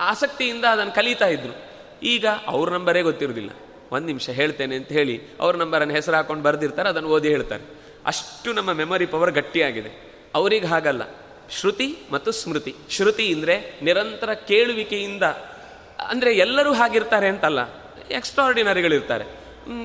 ಆಸಕ್ತಿಯಿಂದ 0.00 0.64
ಅದನ್ನು 0.64 0.94
ಕಲಿತಾ 0.94 1.26
ಇದ್ರು. 1.26 1.54
ಈಗ 2.02 2.26
ಅವ್ರ 2.48 2.70
ನಂಬರೇ 2.70 3.02
ಗೊತ್ತಿರೋದಿಲ್ಲ. 3.02 3.50
ಒಂದು 3.92 4.06
ನಿಮಿಷ 4.06 4.30
ಹೇಳ್ತೇನೆ 4.30 4.74
ಅಂತ 4.76 4.90
ಹೇಳಿ 4.98 5.14
ಅವ್ರ 5.40 5.56
ನಂಬರನ್ನು 5.56 5.94
ಹೆಸರು 5.94 6.16
ಹಾಕೊಂಡು 6.16 6.42
ಬರೆದಿರ್ತಾರೆ, 6.42 6.88
ಅದನ್ನು 6.88 7.08
ಓದಿ 7.08 7.28
ಹೇಳ್ತಾರೆ. 7.28 7.64
ಅಷ್ಟು 8.06 8.52
ನಮ್ಮ 8.52 8.72
ಮೆಮೊರಿ 8.72 9.06
ಪವರ್ 9.06 9.32
ಗಟ್ಟಿಯಾಗಿದೆ. 9.32 9.90
ಅವ್ರಿಗೆ 10.34 10.66
ಹಾಗಲ್ಲ. 10.66 11.02
ಶ್ರುತಿ 11.50 11.88
ಮತ್ತು 12.10 12.30
ಸ್ಮೃತಿ. 12.32 12.74
ಶ್ರುತಿ 12.90 13.26
ಅಂದರೆ 13.34 13.56
ನಿರಂತರ 13.82 14.30
ಕೇಳುವಿಕೆಯಿಂದ, 14.34 15.22
ಅಂದರೆ 16.08 16.30
ಎಲ್ಲರೂ 16.36 16.72
ಹಾಗಿರ್ತಾರೆ 16.72 17.28
ಅಂತಲ್ಲ 17.28 17.60
ಎಕ್ಸ್ಟ್ರಾರ್ಡಿನರಿಗಳಿರ್ತಾರೆ 18.10 19.24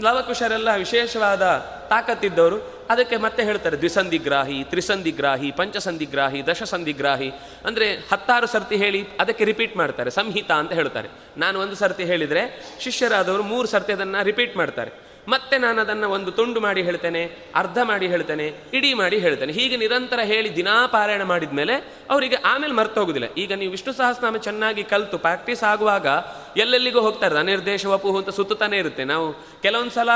ಲವಕುಶರೆಲ್ಲ 0.03 0.69
ವಿಶೇಷವಾದ 0.75 1.43
ತಾಕತ್ತಿದ್ದವರು. 1.89 2.78
ಅದಕ್ಕೆ 2.89 3.17
ಮತ್ತೆ 3.17 3.43
ಹೇಳ್ತಾರೆ 3.43 3.77
ದ್ವಿಸಂಧಿಗ್ರಾಹಿ, 3.77 4.63
ತ್ರಿಸಂಧಿಗ್ರಾಹಿ, 4.63 5.51
ಪಂಚಸಂಧಿಗ್ರಾಹಿ, 5.51 6.47
ದಶಸಂಧಿಗ್ರಾಹಿ. 6.47 7.29
ಅಂದರೆ 7.65 7.87
ಹತ್ತಾರು 8.11 8.47
ಸರ್ತಿ 8.47 8.75
ಹೇಳಿ 8.75 9.01
ಅದಕ್ಕೆ 9.19 9.43
ರಿಪೀಟ್ 9.43 9.77
ಮಾಡ್ತಾರೆ, 9.77 10.09
ಸಂಹಿತ 10.09 10.51
ಅಂತ 10.51 10.71
ಹೇಳ್ತಾರೆ. 10.71 11.07
ನಾನು 11.37 11.59
ಒಂದು 11.59 11.75
ಸರ್ತಿ 11.75 12.03
ಹೇಳಿದರೆ 12.03 12.43
ಶಿಷ್ಯರಾದವರು 12.79 13.43
ಮೂರು 13.43 13.67
ಸರ್ತಿ 13.67 13.93
ಅದನ್ನು 13.93 14.25
ರಿಪೀಟ್ 14.25 14.57
ಮಾಡ್ತಾರೆ. 14.57 15.08
ಮತ್ತೆ 15.33 15.55
ನಾನು 15.65 15.79
ಅದನ್ನು 15.83 16.07
ಒಂದು 16.15 16.31
ತುಂಡು 16.37 16.59
ಮಾಡಿ 16.65 16.81
ಹೇಳ್ತೇನೆ, 16.87 17.21
ಅರ್ಧ 17.61 17.79
ಮಾಡಿ 17.89 18.07
ಹೇಳ್ತೇನೆ, 18.13 18.47
ಇಡೀ 18.77 18.91
ಮಾಡಿ 19.01 19.17
ಹೇಳ್ತೇನೆ. 19.25 19.53
ಹೀಗೆ 19.59 19.77
ನಿರಂತರ 19.83 20.19
ಹೇಳಿ 20.31 20.49
ದಿನಾ 20.59 20.75
ಪಾರಾಯಣ 20.95 21.23
ಮಾಡಿದ 21.31 21.53
ಮೇಲೆ 21.59 21.75
ಅವರಿಗೆ 22.13 22.37
ಆಮೇಲೆ 22.51 22.73
ಮರ್ತು 22.79 22.99
ಹೋಗುದಿಲ್ಲ 23.01 23.29
ಈಗ 23.43 23.51
ನೀವು 23.61 23.71
ವಿಷ್ಣು 23.75 23.93
ಸಹಸ್ರನಾಮ 23.93 24.37
ಚೆನ್ನಾಗಿ 24.47 24.83
ಕಲಿತು 24.91 25.17
ಪ್ರಾಕ್ಟೀಸ್ 25.25 25.63
ಆಗುವಾಗ 25.71 26.07
ಎಲ್ಲೆಲ್ಲಿಗೂ 26.63 27.01
ಹೋಗ್ತಾರೆ, 27.07 27.37
ಅನಿರ್ದೇಶ 27.43 27.85
ವಪು 27.93 28.17
ಅಂತ 28.21 28.31
ಸುತ್ತಾನೆ 28.39 28.77
ಇರುತ್ತೆ. 28.83 29.03
ನಾವು 29.13 29.27
ಕೆಲವೊಂದು 29.65 29.95
ಸಲ 29.99 30.09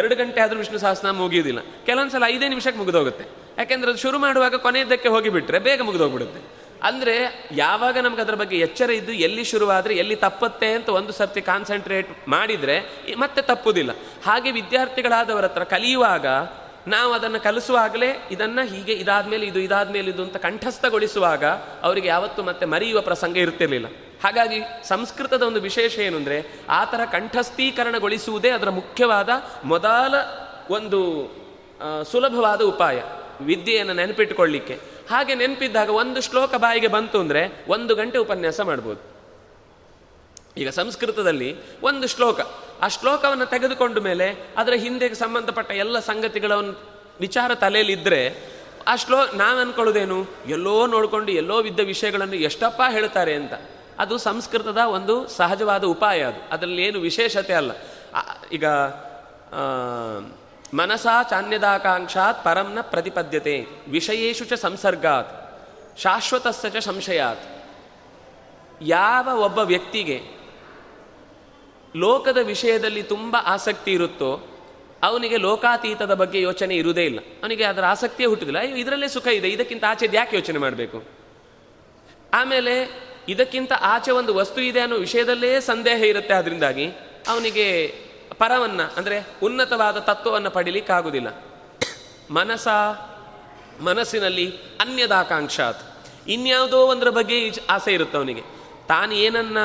ಎರಡು 0.00 0.14
ಗಂಟೆ 0.22 0.40
ಆದರೂ 0.46 0.58
ವಿಷ್ಣು 0.64 0.80
ಸಹಸ್ರನಾಮ 0.84 1.16
ಮುಗಿಯೋದಿಲ್ಲ 1.24 1.60
ಕೆಲವೊಂದು 1.86 2.14
ಸಲ 2.16 2.24
ಐದೇ 2.34 2.48
ನಿಮಿಷಕ್ಕೆ 2.54 2.80
ಮುಗಿದೋಗುತ್ತೆ. 2.82 3.26
ಯಾಕೆಂದ್ರೆ 3.58 3.90
ಅದು 3.90 4.00
ಶುರು 4.00 4.18
ಮಾಡುವಾಗ 4.18 4.54
ಕೊನೆಯದಕ್ಕೆ 4.66 5.08
ಹೋಗಿಬಿಟ್ರೆ 5.14 5.58
ಬೇಗ 5.66 5.80
ಮುಗಿದೋಗ್ಬಿಡುತ್ತೆ. 5.88 6.40
ಅಂದರೆ 6.82 7.48
ಯಾವಾಗ 7.52 7.98
ನಮ್ಗೆ 7.98 8.20
ಅದರ 8.20 8.34
ಬಗ್ಗೆ 8.34 8.56
ಎಚ್ಚರ 8.56 8.90
ಇದ್ದು 8.90 9.12
ಎಲ್ಲಿ 9.12 9.44
ಶುರುವಾದರೆ 9.44 9.94
ಎಲ್ಲಿ 9.94 10.16
ತಪ್ಪತ್ತೆ 10.16 10.72
ಅಂತ 10.72 10.88
ಒಂದು 10.88 11.12
ಸರ್ತಿ 11.12 11.42
ಕಾನ್ಸಂಟ್ರೇಟ್ 11.42 12.28
ಮಾಡಿದರೆ 12.28 12.76
ಮತ್ತೆ 13.18 13.42
ತಪ್ಪುದಿಲ್ಲ. 13.42 13.90
ಹಾಗೆ 14.26 14.50
ವಿದ್ಯಾರ್ಥಿಗಳಾದವರ 14.50 15.44
ಹತ್ರ 15.44 15.64
ಕಲಿಯುವಾಗ 15.64 16.26
ನಾವು 16.88 17.12
ಅದನ್ನು 17.12 17.40
ಕಲಿಸುವಾಗಲೇ 17.40 18.28
ಇದನ್ನು 18.30 18.66
ಹೀಗೆ 18.66 18.92
ಇದಾದ್ಮೇಲೆ 18.92 19.46
ಇದು 19.46 19.58
ಇದಾದ್ಮೇಲೆ 19.58 20.10
ಇದು 20.10 20.22
ಅಂತ 20.22 20.36
ಕಂಠಸ್ಥಗೊಳಿಸುವಾಗ 20.36 21.44
ಅವರಿಗೆ 21.82 22.08
ಯಾವತ್ತೂ 22.08 22.42
ಮತ್ತೆ 22.42 22.66
ಮರೆಯುವ 22.66 23.00
ಪ್ರಸಂಗ 23.00 23.36
ಇರ್ತಿರಲಿಲ್ಲ. 23.36 23.86
ಹಾಗಾಗಿ 24.24 24.60
ಸಂಸ್ಕೃತದ 24.88 25.42
ಒಂದು 25.42 25.60
ವಿಶೇಷ 25.60 25.98
ಏನು 25.98 26.16
ಅಂದರೆ 26.16 26.60
ಆ 26.68 26.84
ಥರ 26.84 27.00
ಕಂಠಸ್ಥೀಕರಣಗೊಳಿಸುವುದೇ 27.12 28.50
ಅದರ 28.50 28.70
ಮುಖ್ಯವಾದ 28.70 29.28
ಮೊದಲ 29.64 30.14
ಒಂದು 30.70 31.00
ಸುಲಭವಾದ 32.04 32.62
ಉಪಾಯ. 32.62 33.02
ವಿದ್ಯೆಯನ್ನು 33.40 33.92
ನೆನಪಿಟ್ಟುಕೊಳ್ಳಿಕ್ಕೆ 33.92 34.95
ಹಾಗೆ 35.10 35.34
ನೆನಪಿದ್ದಾಗ 35.34 35.90
ಒಂದು 35.90 36.20
ಶ್ಲೋಕ 36.20 36.54
ಬಾಯಿಗೆ 36.54 36.88
ಬಂತು 36.88 37.20
ಅಂದರೆ 37.20 37.64
ಒಂದು 37.68 37.94
ಗಂಟೆ 37.94 38.18
ಉಪನ್ಯಾಸ 38.18 38.60
ಮಾಡ್ಬೋದು. 38.60 39.00
ಈಗ 40.56 40.68
ಸಂಸ್ಕೃತದಲ್ಲಿ 40.68 41.56
ಒಂದು 41.82 42.06
ಶ್ಲೋಕ, 42.08 42.40
ಆ 42.82 42.88
ಶ್ಲೋಕವನ್ನು 42.88 43.46
ತೆಗೆದುಕೊಂಡ 43.46 43.98
ಮೇಲೆ 43.98 44.28
ಅದರ 44.56 44.72
ಹಿಂದೆ 44.72 45.14
ಸಂಬಂಧಪಟ್ಟ 45.14 45.70
ಎಲ್ಲ 45.72 45.98
ಸಂಗತಿಗಳ 45.98 46.52
ವಿಚಾರ 47.20 47.54
ತಲೆಯಲ್ಲಿದ್ದರೆ 47.54 48.22
ಆ 48.86 48.96
ಶ್ಲೋ 48.96 49.18
ನಾನು 49.34 49.58
ಅನ್ಕೊಳ್ಳೋದೇನು 49.58 50.26
ಎಲ್ಲೋ 50.46 50.86
ನೋಡಿಕೊಂಡು 50.86 51.32
ಎಲ್ಲೋ 51.32 51.62
ಬಿದ್ದ 51.62 51.80
ವಿಷಯಗಳನ್ನು 51.80 52.36
ಎಷ್ಟಪ್ಪ 52.36 52.82
ಹೇಳ್ತಾರೆ 52.90 53.34
ಅಂತ. 53.34 53.52
ಅದು 53.98 54.18
ಸಂಸ್ಕೃತದ 54.18 54.76
ಒಂದು 54.76 55.28
ಸಹಜವಾದ 55.28 55.84
ಉಪಾಯ 55.84 56.22
ಅದು. 56.22 56.40
ಅದರಲ್ಲಿ 56.50 56.82
ಏನು 56.82 57.00
ವಿಶೇಷತೆ 57.00 57.52
ಅಲ್ಲ. 57.52 57.72
ಈಗ 58.52 58.64
ಮನಸಾ 60.74 61.22
ಚಾನ್ಯದಾಕಾಂಕ್ಷಾತ್ 61.22 62.44
ಪರಂನ 62.44 62.78
ಪ್ರತಿಪದ್ಯತೆ. 62.80 63.66
ವಿಷಯೇಶು 63.88 64.44
ಚ 64.44 64.52
ಸಂಸರ್ಗಾತ್. 64.52 65.46
ಶಾಶ್ವತಸ್ಸ 65.98 66.66
ಚ 66.66 66.76
ಸಂಶಯಾತ್. 66.76 67.40
ಯಾವ 68.82 69.38
ಒಬ್ಬ 69.40 69.58
ವ್ಯಕ್ತಿಗೆ 69.58 70.20
ಲೋಕದ 71.96 72.38
ವಿಷಯದಲ್ಲಿ 72.42 73.02
ತುಂಬ 73.02 73.36
ಆಸಕ್ತಿ 73.44 73.92
ಇರುತ್ತೋ, 73.92 74.40
ಅವನಿಗೆ 75.02 75.36
ಲೋಕಾತೀತದ 75.36 76.14
ಬಗ್ಗೆ 76.14 76.40
ಯೋಚನೆ 76.40 76.76
ಇರುವುದೇ 76.76 77.04
ಇಲ್ಲ. 77.04 77.18
ಅವನಿಗೆ 77.18 77.64
ಅದರ 77.64 77.84
ಆಸಕ್ತಿಯೇ 77.84 78.28
ಹುಟ್ಟುದಿಲ್ಲ. 78.28 78.58
ಅಯ್ಯೋ, 78.58 78.76
ಇದರಲ್ಲೇ 78.76 79.08
ಸುಖ 79.08 79.26
ಇದೆ. 79.26 79.48
ಇದಕ್ಕಿಂತ 79.48 79.84
ಆಚೆ 79.88 80.08
ಯಾಕೆ 80.12 80.36
ಯೋಚನೆ 80.36 80.58
ಮಾಡಬೇಕು? 80.58 81.02
ಆಮೇಲೆ 82.34 83.06
ಇದಕ್ಕಿಂತ 83.28 83.72
ಆಚೆ 83.80 84.10
ಒಂದು 84.10 84.34
ವಸ್ತು 84.34 84.60
ಇದೆ 84.60 84.80
ಅನ್ನೋ 84.80 84.96
ವಿಷಯದಲ್ಲೇ 84.96 85.60
ಸಂದೇಹ 85.60 86.04
ಇರುತ್ತೆ. 86.04 86.34
ಅದರಿಂದಾಗಿ 86.34 86.90
ಅವನಿಗೆ 87.28 87.94
ಪರವನ್ನ, 88.38 88.80
ಅಂದರೆ 88.96 89.26
ಉನ್ನತವಾದ 89.42 89.98
ತತ್ವವನ್ನು 89.98 90.50
ಪಡಿಲಿಕ್ಕಾಗುವುದಿಲ್ಲ 90.50 91.42
ಮನಸ 92.30 92.68
ಮನಸ್ಸಿನಲ್ಲಿ 93.80 94.56
ಅನ್ಯದಾಕಾಂಕ್ಷಾತ್. 94.80 95.82
ಇನ್ಯಾವುದೋ 96.28 96.78
ಒಂದರ 96.78 97.10
ಬಗ್ಗೆ 97.10 97.52
ಆಸೆ 97.70 97.92
ಇರುತ್ತೆ 97.92 98.18
ಅವನಿಗೆ. 98.18 98.42
ತಾನು 98.88 99.14
ಏನನ್ನ, 99.14 99.58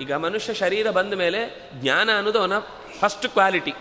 ಈಗ 0.00 0.12
ಮನುಷ್ಯ 0.12 0.54
ಶರೀರ 0.54 0.90
ಬಂದ 0.90 1.14
ಮೇಲೆ 1.14 1.70
ಜ್ಞಾನ 1.74 2.16
ಅನ್ನೋದು 2.16 2.38
ಅವನ 2.38 2.52
ಫಸ್ಟ್ 3.00 3.28
ಕ್ವಾಲಿಟಿ 3.28 3.72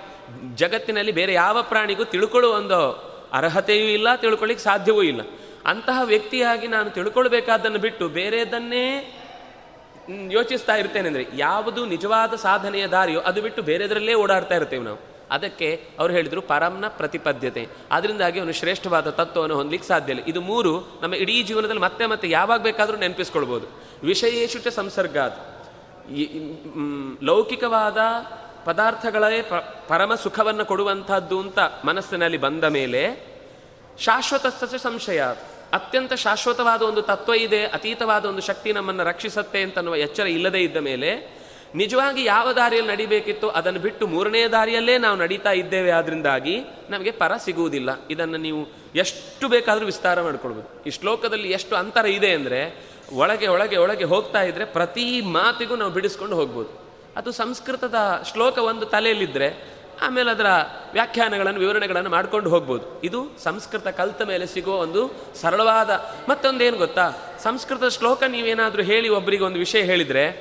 ಜಗತ್ತಿನಲ್ಲಿ 0.56 1.12
ಬೇರೆ 1.12 1.34
ಯಾವ 1.34 1.64
ಪ್ರಾಣಿಗೂ 1.64 2.04
ತಿಳ್ಕೊಳ್ಳುವ 2.04 2.54
ಒಂದು 2.54 2.80
ಅರ್ಹತೆಯೂ 3.34 3.86
ಇಲ್ಲ 3.86 4.16
ತಿಳ್ಕೊಳ್ಳಿಕ್ಕೆ 4.16 4.64
ಸಾಧ್ಯವೂ 4.64 5.02
ಇಲ್ಲ. 5.02 5.22
ಅಂತಹ 5.66 6.02
ವ್ಯಕ್ತಿಯಾಗಿ 6.04 6.68
ನಾನು 6.68 6.90
ತಿಳ್ಕೊಳ್ಬೇಕಾದ್ದನ್ನು 6.90 7.80
ಬಿಟ್ಟು 7.80 8.10
ಬೇರೆದನ್ನೇ 8.10 9.14
ಯೋಚಿಸ್ತಾ 10.30 10.76
ಇರ್ತೇನೆ 10.76 11.08
ಅಂದರೆ 11.08 11.26
ಯಾವುದು 11.34 11.86
ನಿಜವಾದ 11.86 12.36
ಸಾಧನೆಯ 12.36 12.88
ದಾರಿಯೋ 12.88 13.20
ಅದು 13.20 13.42
ಬಿಟ್ಟು 13.42 13.62
ಬೇರೆದರಲ್ಲೇ 13.62 14.14
ಓಡಾಡ್ತಾ 14.14 14.56
ಇರ್ತೇವೆ 14.56 14.84
ನಾವು. 14.84 15.00
ಅದಕ್ಕೆ 15.32 15.84
ಅವ್ರು 16.00 16.14
ಹೇಳಿದರು 16.14 16.42
ಪರಂನ 16.42 16.86
ಪ್ರತಿಪದ್ಯತೆ. 16.88 17.68
ಅದರಿಂದಾಗಿ 17.92 18.40
ಅವನು 18.40 18.52
ಶ್ರೇಷ್ಠವಾದ 18.52 19.10
ತತ್ವವನ್ನು 19.10 19.56
ಹೊಂದಲಿಕ್ಕೆ 19.56 19.88
ಸಾಧ್ಯ 19.88 20.14
ಇಲ್ಲ. 20.14 20.24
ಇದು 20.28 20.42
ಮೂರು 20.42 21.00
ನಮ್ಮ 21.02 21.14
ಇಡೀ 21.14 21.44
ಜೀವನದಲ್ಲಿ 21.44 21.82
ಮತ್ತೆ 21.82 22.06
ಮತ್ತೆ 22.06 22.30
ಯಾವಾಗ 22.30 22.62
ಬೇಕಾದರೂ 22.62 22.98
ನೆನಪಿಸ್ಕೊಳ್ಬೋದು. 22.98 23.68
ವಿಷಯೇಶು 24.04 24.60
ಚ 24.60 24.68
ಸಂಸರ್ಗ 24.68 25.18
ಲೌಕಿಕವಾದ 27.24 27.98
ಪದಾರ್ಥಗಳೇ 28.66 29.50
ಪರಮ 29.88 30.16
ಸುಖವನ್ನು 30.16 30.66
ಕೊಡುವಂಥದ್ದು 30.66 31.40
ಅಂತ 31.40 31.60
ಮನಸ್ಸಿನಲ್ಲಿ 31.60 32.38
ಬಂದ 32.38 32.64
ಮೇಲೆ 32.64 33.02
ಶಾಶ್ವತ 34.00 34.48
ಸಂಶಯ 34.76 35.24
ಅತ್ಯಂತ 35.74 36.14
ಶಾಶ್ವತವಾದ 36.14 36.82
ಒಂದು 36.82 37.02
ತತ್ವ 37.02 37.34
ಇದೆ, 37.34 37.66
ಅತೀತವಾದ 37.66 38.26
ಒಂದು 38.26 38.42
ಶಕ್ತಿ 38.42 38.74
ನಮ್ಮನ್ನು 38.74 39.04
ರಕ್ಷಿಸುತ್ತೆ 39.04 39.62
ಅಂತನ್ನುವ 39.62 39.96
ಎಚ್ಚರ 39.96 40.28
ಇಲ್ಲದೇ 40.28 40.60
ಇದ್ದ 40.60 40.78
ಮೇಲೆ 40.78 41.38
ನಿಜವಾಗಿ 41.76 42.24
ಯಾವ 42.24 42.52
ದಾರಿಯಲ್ಲಿ 42.52 42.92
ನಡಿಬೇಕಿತ್ತು 42.92 43.50
ಅದನ್ನು 43.50 43.80
ಬಿಟ್ಟು 43.80 44.08
ಮೂರನೇ 44.08 44.48
ದಾರಿಯಲ್ಲೇ 44.48 44.98
ನಾವು 44.98 45.18
ನಡೀತಾ 45.18 45.52
ಇದ್ದೇವೆ 45.52 45.92
ಆದ್ರಿಂದಾಗಿ 45.92 46.64
ನಮಗೆ 46.90 47.12
ಪರ 47.12 47.38
ಸಿಗುವುದಿಲ್ಲ. 47.38 47.90
ಇದನ್ನು 48.10 48.38
ನೀವು 48.38 48.68
ಎಷ್ಟು 48.96 49.48
ಬೇಕಾದರೂ 49.48 49.86
ವಿಸ್ತಾರ 49.86 50.22
ಮಾಡ್ಕೊಳ್ಬೋದು. 50.22 50.84
ಈ 50.84 50.90
ಶ್ಲೋಕದಲ್ಲಿ 50.90 51.52
ಎಷ್ಟು 51.52 51.76
ಅಂತರ 51.76 52.06
ಇದೆ 52.06 52.32
ಅಂದರೆ 52.32 52.88
ಒಳಗೆ 53.14 53.48
ಒಳಗೆ 53.48 53.78
ಒಳಗೆ 53.78 54.04
ಹೋಗ್ತಾ 54.04 54.42
ಇದ್ರೆ 54.42 54.66
ಪ್ರತಿ 54.66 55.22
ಮಾತಿಗೂ 55.22 55.76
ನಾವು 55.76 55.92
ಬಿಡಿಸ್ಕೊಂಡು 55.92 56.36
ಹೋಗ್ಬೋದು. 56.36 56.70
ಅದು 57.18 57.32
ಸಂಸ್ಕೃತದ 57.32 57.96
ಶ್ಲೋಕ 58.32 58.58
ಒಂದು 58.58 58.86
ತಲೆಯಲ್ಲಿದ್ದರೆ 58.86 59.77
ಆಮೇಲೆ 60.02 60.32
ಅದರ 60.32 60.46
ವ್ಯಾಖ್ಯಾನಗಳನ್ನು, 60.94 61.60
ವಿವರಣೆಗಳನ್ನು 61.60 62.10
ಮಾಡ್ಕೊಂಡು 62.10 62.50
ಹೋಗ್ಬೋದು. 62.50 63.02
ಇದು 63.04 63.28
ಸಂಸ್ಕೃತ 63.44 63.88
ಕಲ್ತ 63.88 64.22
ಮೇಲೆ 64.22 64.46
ಸಿಗುವ 64.46 64.76
ಒಂದು 64.76 65.12
ಸರಳವಾದ 65.36 65.90
ಮತ್ತೊಂದೇನು 66.30 66.78
ಗೊತ್ತಾ? 66.78 67.12
ಸಂಸ್ಕೃತ 67.44 67.84
ಶ್ಲೋಕ 67.84 68.24
ನೀವೇನಾದರೂ 68.24 68.84
ಹೇಳಿ 68.84 69.10
ಒಬ್ಬರಿಗೆ 69.10 69.44
ಒಂದು 69.44 69.60
ವಿಷಯ 69.60 69.82
ಹೇಳಿದರೆ 69.82 70.32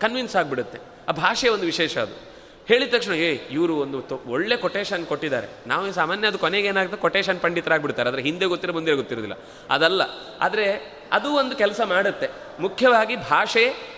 ಕನ್ವಿನ್ಸ್ 0.00 0.36
ಆಗಿಬಿಡುತ್ತೆ. 0.36 0.78
ಆ 1.08 1.12
ಭಾಷೆ 1.12 1.48
ಒಂದು 1.48 1.64
ವಿಶೇಷ 1.64 1.98
ಅದು. 1.98 2.34
ಹೇಳಿದ 2.68 2.94
ತಕ್ಷಣ, 2.94 3.12
ಏ, 3.12 3.38
ಇವರು 3.50 3.76
ಒಂದು 3.76 4.22
ಒಳ್ಳೆ 4.26 4.56
ಕೊಟೇಶನ್ 4.56 5.06
ಕೊಟ್ಟಿದ್ದಾರೆ. 5.06 5.48
ನಾವು 5.66 5.92
ಸಾಮಾನ್ಯ 5.92 6.28
ಅದು 6.28 6.38
ಕೊನೆಗೆ 6.38 6.68
ಏನಾಗುತ್ತೆ 6.68 6.98
ಕೊಟೇಶನ್ 6.98 7.40
ಪಂಡಿತರಾಗ್ಬಿಡ್ತಾರೆ. 7.40 8.08
ಅದರ 8.08 8.18
ಹಿಂದೆ 8.18 8.44
ಗೊತ್ತಿರೋ 8.44 8.72
ಮುಂದೆ 8.72 8.92
ಗೊತ್ತಿರೋದಿಲ್ಲ. 8.92 9.34
ಅದಲ್ಲ. 9.70 10.02
ಆದರೆ 10.40 10.96
ಅದು 11.12 11.34
ಒಂದು 11.34 11.56
ಕೆಲಸ 11.56 11.80
ಮಾಡುತ್ತೆ. 11.84 12.28
ಮುಖ್ಯವಾಗಿ 12.60 13.16
ಭಾಷೆ 13.16 13.93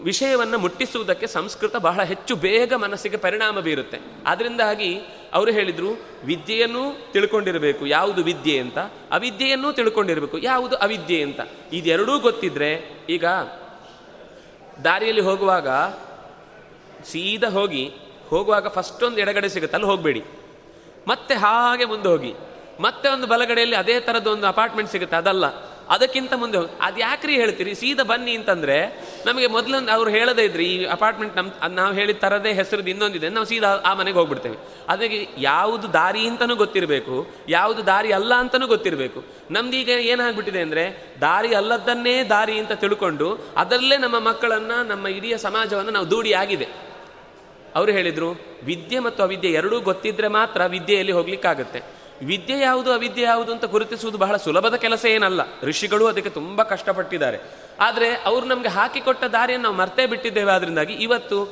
ವಿಷಯವನ್ನು 0.00 0.58
ಮುಟ್ಟಿಸುವುದಕ್ಕೆ 0.58 1.26
ಸಂಸ್ಕೃತ 1.26 1.76
ಬಹಳ 1.76 2.02
ಹೆಚ್ಚು 2.02 2.36
ಬೇಗ 2.36 2.74
ಮನಸ್ಸಿಗೆ 2.74 3.16
ಪರಿಣಾಮ 3.16 3.60
ಬೀರುತ್ತೆ. 3.60 3.98
ಅದರಿಂದಾಗಿ 4.26 5.00
ಅವರು 5.32 5.50
ಹೇಳಿದರು, 5.50 6.00
ವಿದ್ಯೆಯನ್ನು 6.24 7.12
ತಿಳ್ಕೊಂಡಿರಬೇಕು. 7.12 7.86
ಯಾವುದು 7.86 8.24
ವಿದ್ಯೆ 8.24 8.58
ಅಂತ? 8.58 8.78
ಅವಿದ್ಯೆಯನ್ನೂ 9.12 9.72
ತಿಳ್ಕೊಂಡಿರಬೇಕು. 9.72 10.38
ಯಾವುದು 10.38 10.76
ಅವಿದ್ಯೆ 10.76 11.22
ಅಂತ? 11.22 11.40
ಇದೆರಡೂ 11.72 12.18
ಗೊತ್ತಿದ್ರೆ 12.18 13.04
ಈಗ 13.08 13.24
ದಾರಿಯಲ್ಲಿ 14.84 15.22
ಹೋಗುವಾಗ 15.22 15.68
ಸೀದಾ 17.04 17.48
ಹೋಗಿ, 17.48 17.90
ಹೋಗುವಾಗ 18.28 18.68
ಫಸ್ಟ್ 18.68 19.02
ಒಂದು 19.02 19.18
ಎಡಗಡೆ 19.18 19.48
ಸಿಗುತ್ತೆ, 19.48 19.76
ಅಲ್ಲಿ 19.76 19.90
ಹೋಗಬೇಡಿ. 19.90 20.24
ಮತ್ತೆ 21.08 21.34
ಹಾಗೆ 21.34 21.84
ಮುಂದೆ 21.84 22.08
ಹೋಗಿ. 22.08 22.34
ಮತ್ತೆ 22.80 23.08
ಒಂದು 23.08 23.26
ಬಲಗಡೆಯಲ್ಲಿ 23.26 23.76
ಅದೇ 23.76 24.00
ಥರದ್ದು 24.00 24.30
ಒಂದು 24.30 24.46
ಅಪಾರ್ಟ್ಮೆಂಟ್ 24.46 24.90
ಸಿಗುತ್ತೆ, 24.90 25.16
ಅದಲ್ಲ. 25.16 25.77
ಅದಕ್ಕಿಂತ 25.94 26.32
ಮುಂದೆ 26.40 26.56
ಹೋಗಿ 26.58 26.72
ಅದು 26.86 26.98
ಯಾಕ್ರಿ 27.04 27.34
ಹೇಳ್ತೀರಿ? 27.40 27.72
ಸೀದಾ 27.82 28.04
ಬನ್ನಿ 28.10 28.32
ಅಂತಂದ್ರೆ 28.38 28.76
ನಮಗೆ 29.26 29.48
ಮೊದಲೊಂದು 29.54 29.90
ಅವ್ರು 29.96 30.10
ಹೇಳದೇ 30.16 30.44
ಇದ್ರಿ, 30.48 30.66
ಈ 30.74 30.78
ಅಪಾರ್ಟ್ಮೆಂಟ್ 30.96 31.34
ನಮ್ಮ 31.38 31.68
ನಾವು 31.78 31.92
ಹೇಳಿದ 31.98 32.18
ಥರದೇ 32.24 32.52
ಹೆಸರು 32.60 32.82
ಇನ್ನೊಂದಿದೆ 32.94 33.28
ನಾವು 33.36 33.46
ಸೀದಾ 33.52 33.70
ಆ 33.90 33.92
ಮನೆಗೆ 34.00 34.18
ಹೋಗ್ಬಿಡ್ತೇವೆ. 34.20 34.58
ಅದಕ್ಕೆ 34.94 35.20
ಯಾವುದು 35.50 35.86
ದಾರಿ 35.98 36.24
ಅಂತಲೂ 36.30 36.56
ಗೊತ್ತಿರಬೇಕು, 36.64 37.16
ಯಾವುದು 37.56 37.82
ದಾರಿ 37.92 38.12
ಅಲ್ಲ 38.18 38.32
ಅಂತಲೂ 38.44 38.68
ಗೊತ್ತಿರಬೇಕು. 38.74 39.22
ನಮ್ದೀಗ 39.56 39.88
ಏನಾಗ್ಬಿಟ್ಟಿದೆ 40.12 40.62
ಅಂದರೆ 40.66 40.84
ದಾರಿ 41.20 41.52
ಅಲ್ಲದನ್ನೇ 41.60 42.16
ದಾರಿ 42.34 42.56
ಅಂತ 42.62 42.72
ತಿಳ್ಕೊಂಡು 42.84 43.30
ಅದರಲ್ಲೇ 43.62 43.98
ನಮ್ಮ 44.06 44.18
ಮಕ್ಕಳನ್ನು, 44.28 44.78
ನಮ್ಮ 44.92 45.06
ಇಡೀ 45.18 45.30
ಸಮಾಜವನ್ನು 45.48 45.94
ನಾವು 45.98 46.08
ದೂಡಿ 46.10 46.34
ಆಗಿದೆ. 46.42 46.68
ಅವರು 47.76 47.90
ಹೇಳಿದರು, 47.96 48.28
ವಿದ್ಯೆ 48.68 48.98
ಮತ್ತು 49.06 49.20
ಅವಿದ್ಯೆ 49.22 49.50
ಎರಡೂ 49.60 49.76
ಗೊತ್ತಿದ್ದರೆ 49.88 50.28
ಮಾತ್ರ 50.36 50.60
ವಿದ್ಯೆಯಲ್ಲಿ 50.76 51.14
ಹೋಗ್ಲಿಕ್ಕಾಗತ್ತೆ. 51.18 51.80
ವಿದ್ಯೆ 52.22 52.60
ಯಾವುದು, 52.60 52.92
ಅವಿದ್ಯೆ 52.92 53.24
ಯಾವುದು 53.24 53.52
ಅಂತ 53.52 53.64
ಗುರುತಿಸುವುದು 53.64 54.18
ಬಹಳ 54.18 54.36
ಸುಲಭದ 54.36 54.74
ಕೆಲಸ 54.74 55.04
ಏನಲ್ಲ. 55.04 55.40
ಋಷಿಗಳು 55.62 56.06
ಅದಕ್ಕೆ 56.06 56.30
ತುಂಬ 56.30 56.62
ಕಷ್ಟಪಟ್ಟಿದ್ದಾರೆ. 56.62 57.38
ಆದರೆ 57.80 58.08
ಅವರು 58.14 58.46
ನಮಗೆ 58.46 58.68
ಹಾಕಿಕೊಟ್ಟ 58.68 59.24
ದಾರಿಯನ್ನು 59.24 59.68
ನಾವು 59.68 59.80
ಮರ್ತೇ 59.82 60.06
ಬಿಟ್ಟಿದ್ದೇವೆ. 60.06 60.52
ಆದ್ರಿಂದಾಗಿ 60.52 60.92
ಇವತ್ತು 60.92 61.44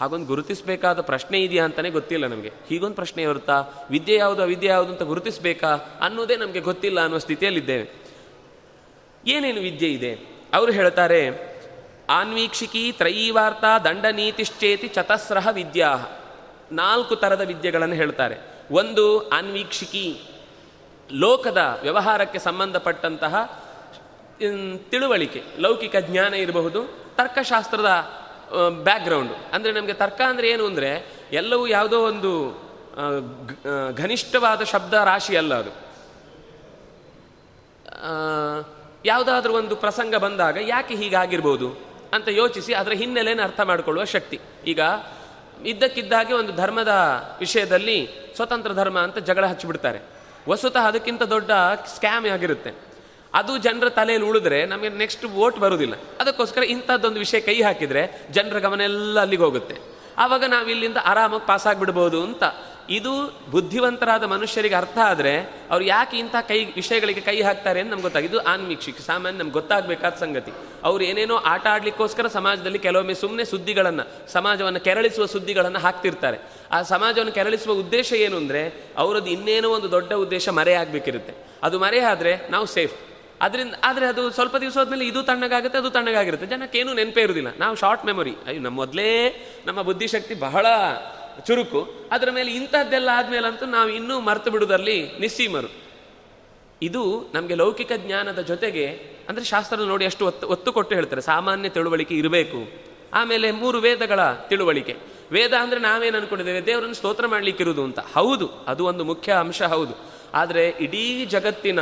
ಹಾಗೊಂದು 0.00 0.26
ಗುರುತಿಸಬೇಕಾದ 0.26 1.00
ಪ್ರಶ್ನೆ 1.00 1.42
ಇದೆಯಾ 1.42 1.64
ಅಂತಲೇ 1.64 1.90
ಗೊತ್ತಿಲ್ಲ 1.90 2.26
ನಮಗೆ. 2.26 2.52
ಹೀಗೊಂದು 2.68 2.94
ಪ್ರಶ್ನೆ 2.94 3.22
ಇರುತ್ತಾ 3.22 3.64
ವಿದ್ಯೆ 3.90 4.16
ಯಾವುದು, 4.16 4.42
ಅವಿದ್ಯೆ 4.42 4.70
ಯಾವುದು 4.70 4.92
ಅಂತ 4.92 5.02
ಗುರುತಿಸಬೇಕಾ? 5.02 5.68
ಅನ್ನೋದೇ 6.00 6.36
ನಮಗೆ 6.36 6.60
ಗೊತ್ತಿಲ್ಲ 6.60 7.00
ಅನ್ನೋ 7.00 7.18
ಸ್ಥಿತಿಯಲ್ಲಿದ್ದೇವೆ. 7.18 7.90
ಏನೇನು 9.26 9.60
ವಿದ್ಯೆ 9.60 9.92
ಇದೆ? 9.92 10.12
ಅವರು 10.54 10.72
ಹೇಳ್ತಾರೆ, 10.72 11.48
ಆನ್ವೀಕ್ಷಿಕಿ 12.10 12.92
ತ್ರಯೀವಾರ್ತಾ 12.92 13.78
ದಂಡನೀತಿಶ್ಚೇತಿ 13.78 14.88
ಚತಸ್ರಹ 14.88 15.48
ವಿದ್ಯಾ 15.52 15.94
ನಾಲ್ಕು 16.72 17.16
ಥರದ 17.16 17.40
ವಿದ್ಯೆಗಳನ್ನು 17.40 17.94
ಹೇಳ್ತಾರೆ. 17.94 18.57
ಒಂದು 18.70 19.04
ಆನ್ವೀಕ್ಷಿಕಿ 19.28 20.06
ಲೋಕದ 21.10 21.60
ವ್ಯವಹಾರಕ್ಕೆ 21.82 22.38
ಸಂಬಂಧಪಟ್ಟಂತಹ 22.38 23.34
ತಿಳುವಳಿಕೆ, 24.90 25.40
ಲೌಕಿಕ 25.58 25.96
ಜ್ಞಾನ 26.08 26.34
ಇರಬಹುದು, 26.34 26.80
ತರ್ಕಶಾಸ್ತ್ರದ 27.16 27.90
ಬ್ಯಾಕ್ಗ್ರೌಂಡು 28.84 29.34
ಅಂದರೆ 29.54 29.72
ನಮಗೆ 29.72 29.92
ತರ್ಕ 29.92 30.20
ಅಂದರೆ 30.28 30.46
ಏನು 30.50 30.64
ಅಂದರೆ, 30.66 30.90
ಎಲ್ಲವೂ 31.32 31.64
ಯಾವುದೋ 31.66 31.98
ಒಂದು 32.10 32.30
ಘನಿಷ್ಠವಾದ 33.94 34.62
ಶಬ್ದ 34.62 34.94
ರಾಶಿ 35.10 35.34
ಅಲ್ಲ 35.36 35.54
ಅದು. 35.54 35.72
ಯಾವುದಾದ್ರೂ 39.04 39.52
ಒಂದು 39.52 39.74
ಪ್ರಸಂಗ 39.76 40.14
ಬಂದಾಗ 40.16 40.56
ಯಾಕೆ 40.68 40.94
ಹೀಗಾಗಿರ್ಬೋದು 40.94 41.68
ಅಂತ 42.14 42.28
ಯೋಚಿಸಿ, 42.42 42.72
ಅದರ 42.74 42.92
ಹಿನ್ನೆಲೆಯನ್ನು 42.92 43.44
ಅರ್ಥ 43.44 43.60
ಮಾಡಿಕೊಳ್ಳುವ 43.60 44.04
ಶಕ್ತಿ. 44.04 44.38
ಈಗ 44.66 44.80
ಇದ್ದಕ್ಕಿದ್ದಾಗೆ 45.64 46.34
ಒಂದು 46.34 46.52
ಧರ್ಮದ 46.52 46.88
ವಿಷಯದಲ್ಲಿ 47.38 48.08
ಸ್ವತಂತ್ರ 48.36 48.72
ಧರ್ಮ 48.72 48.98
ಅಂತ 48.98 49.18
ಜಗಳ 49.18 49.46
ಹಚ್ಚಿಬಿಡ್ತಾರೆ. 49.46 50.00
ವಸ್ತುತಃ 50.48 50.78
ಅದಕ್ಕಿಂತ 50.78 51.22
ದೊಡ್ಡ 51.22 51.50
ಸ್ಕ್ಯಾಮ್ 51.94 52.26
ಆಗಿರುತ್ತೆ 52.26 52.70
ಅದು 53.34 53.58
ಜನರ 53.58 53.88
ತಲೆಯಲ್ಲಿ 53.88 54.28
ಉಳಿದ್ರೆ 54.28 54.66
ನಮಗೆ 54.66 54.88
ನೆಕ್ಸ್ಟ್ 54.88 55.24
ವೋಟ್ 55.24 55.58
ಬರುವುದಿಲ್ಲ 55.58 55.94
ಅದಕ್ಕೋಸ್ಕರ 56.20 56.62
ಇಂಥದ್ದೊಂದು 56.62 57.18
ವಿಷಯ 57.18 57.40
ಕೈ 57.40 57.62
ಹಾಕಿದರೆ 57.62 58.26
ಜನರ 58.30 58.58
ಗಮನ 58.58 58.80
ಎಲ್ಲ 58.80 59.20
ಅಲ್ಲಿಗೆ 59.20 59.42
ಹೋಗುತ್ತೆ. 59.42 59.76
ಆವಾಗ 60.18 60.44
ನಾವು 60.44 60.68
ಇಲ್ಲಿಂದ 60.68 60.96
ಆರಾಮಾಗಿ 61.04 61.46
ಪಾಸ್ 61.46 61.66
ಆಗಿಬಿಡ್ಬೋದು 61.66 62.22
ಅಂತ 62.22 62.44
ಇದು 62.96 63.12
ಬುದ್ಧಿವಂತರಾದ 63.54 64.24
ಮನುಷ್ಯರಿಗೆ 64.32 64.76
ಅರ್ಥ 64.78 64.98
ಆದರೆ 65.10 65.32
ಅವ್ರು 65.72 65.84
ಯಾಕೆ 65.84 66.16
ಇಂಥ 66.22 66.36
ಕೈ 66.50 66.58
ವಿಷಯಗಳಿಗೆ 66.76 67.22
ಕೈ 67.28 67.34
ಹಾಕ್ತಾರೆ 67.48 67.78
ಅಂತ 67.82 67.90
ನಮ್ಗೆ 67.94 68.06
ಗೊತ್ತಾಗಿದ್ದು 68.08 68.38
ಇದು 68.92 69.02
ಸಾಮಾನ್ಯ 69.08 69.38
ನಮ್ಗೆ 69.38 69.56
ಗೊತ್ತಾಗಬೇಕಾದ 69.58 70.14
ಸಂಗತಿ. 70.24 70.52
ಅವ್ರು 70.88 71.02
ಏನೇನೋ 71.08 71.36
ಆಟ 71.52 71.64
ಆಡಲಿಕ್ಕೋಸ್ಕರ 71.74 72.26
ಸಮಾಜದಲ್ಲಿ 72.36 72.80
ಕೆಲವೊಮ್ಮೆ 72.86 73.16
ಸುಮ್ಮನೆ 73.22 73.44
ಸುದ್ದಿಗಳನ್ನು, 73.52 74.04
ಸಮಾಜವನ್ನು 74.36 74.80
ಕೆರಳಿಸುವ 74.86 75.26
ಸುದ್ದಿಗಳನ್ನು 75.34 75.82
ಹಾಕ್ತಿರ್ತಾರೆ. 75.86 76.38
ಆ 76.72 76.78
ಸಮಾಜವನ್ನು 76.92 77.34
ಕೆರಳಿಸುವ 77.38 77.74
ಉದ್ದೇಶ 77.84 78.12
ಏನು 78.26 78.38
ಅಂದರೆ 78.42 78.62
ಅವರದ್ದು 79.02 79.30
ಇನ್ನೇನೋ 79.36 79.70
ಒಂದು 79.78 79.90
ದೊಡ್ಡ 79.96 80.12
ಉದ್ದೇಶ 80.24 80.48
ಮರೆಯಾಗಬೇಕಿರುತ್ತೆ 80.60 81.34
ಅದು 81.68 81.78
ಮರೆ 81.84 82.00
ಆದರೆ 82.12 82.34
ನಾವು 82.50 82.66
ಸೇಫ್. 82.76 82.96
ಅದರಿಂದ 83.46 83.74
ಆದರೆ 83.84 84.06
ಅದು 84.12 84.22
ಸ್ವಲ್ಪ 84.36 84.56
ದಿವಸ 84.62 84.74
ಹೋದ್ಮೇಲೆ 84.80 85.04
ಇದು 85.10 85.20
ತಣ್ಣಗಾಗುತ್ತೆ, 85.22 85.76
ಅದು 85.78 85.90
ತಣ್ಣಗಾಗಿರುತ್ತೆ. 85.96 86.46
ಜನಕ್ಕೇನು 86.46 86.94
ನೆನಪೇ 87.00 87.22
ಇರುವುದಿಲ್ಲ 87.26 87.50
ನಾವು 87.58 87.74
ಶಾರ್ಟ್ 87.82 88.04
ಮೆಮೊರಿ 88.08 88.34
ಅಯ್ಯೋ 88.46 88.60
ನಮ್ಮ 88.62 88.76
ಮೊದಲೇ 88.82 89.10
ನಮ್ಮ 89.66 89.80
ಬುದ್ಧಿಶಕ್ತಿ 89.88 90.34
ಬಹಳ 90.46 90.66
ಚುರುಕು. 91.46 92.08
ಅದರ 92.12 92.28
ಮೇಲೆ 92.30 92.52
ಇಂಥದ್ದೆಲ್ಲ 92.52 93.10
ಆದ್ಮೇಲಂತೂ 93.14 93.66
ನಾವು 93.66 93.88
ಇನ್ನೂ 93.88 94.20
ಮರ್ತು 94.20 94.50
ಬಿಡುವುದರಲ್ಲಿ 94.50 95.12
ನಿಸ್ಸೀಮರು. 95.20 95.68
ಇದು 96.82 97.30
ನಮಗೆ 97.34 97.54
ಲೌಕಿಕ 97.54 97.92
ಜ್ಞಾನದ 97.96 98.38
ಜೊತೆಗೆ, 98.38 98.86
ಅಂದರೆ 99.28 99.44
ಶಾಸ್ತ್ರ 99.44 99.76
ನೋಡಿ 99.76 100.06
ಅಷ್ಟು 100.06 100.26
ಒತ್ತು 100.26 100.48
ಒತ್ತು 100.48 100.72
ಕೊಟ್ಟು 100.72 100.94
ಹೇಳ್ತಾರೆ. 100.94 101.20
ಸಾಮಾನ್ಯ 101.20 101.68
ತಿಳುವಳಿಕೆ 101.68 102.14
ಇರಬೇಕು. 102.14 102.88
ಆಮೇಲೆ 103.14 103.50
ಮೂರು 103.50 103.78
ವೇದಗಳ 103.78 104.32
ತಿಳುವಳಿಕೆ. 104.32 104.96
ವೇದ 105.32 105.52
ಅಂದರೆ 105.52 105.80
ನಾವೇನು 105.80 106.18
ಅನ್ಕೊಂಡಿದ್ದೇವೆ? 106.18 106.66
ದೇವರನ್ನು 106.66 106.94
ಸ್ತೋತ್ರ 106.94 107.26
ಮಾಡಲಿಕ್ಕಿರುವುದು 107.26 107.84
ಅಂತ. 107.84 107.98
ಹೌದು, 107.98 108.50
ಅದು 108.66 108.86
ಒಂದು 108.86 109.04
ಮುಖ್ಯ 109.04 109.32
ಅಂಶ, 109.32 109.62
ಹೌದು. 109.62 109.94
ಆದರೆ 110.34 110.68
ಇಡೀ 110.68 111.24
ಜಗತ್ತಿನ 111.24 111.78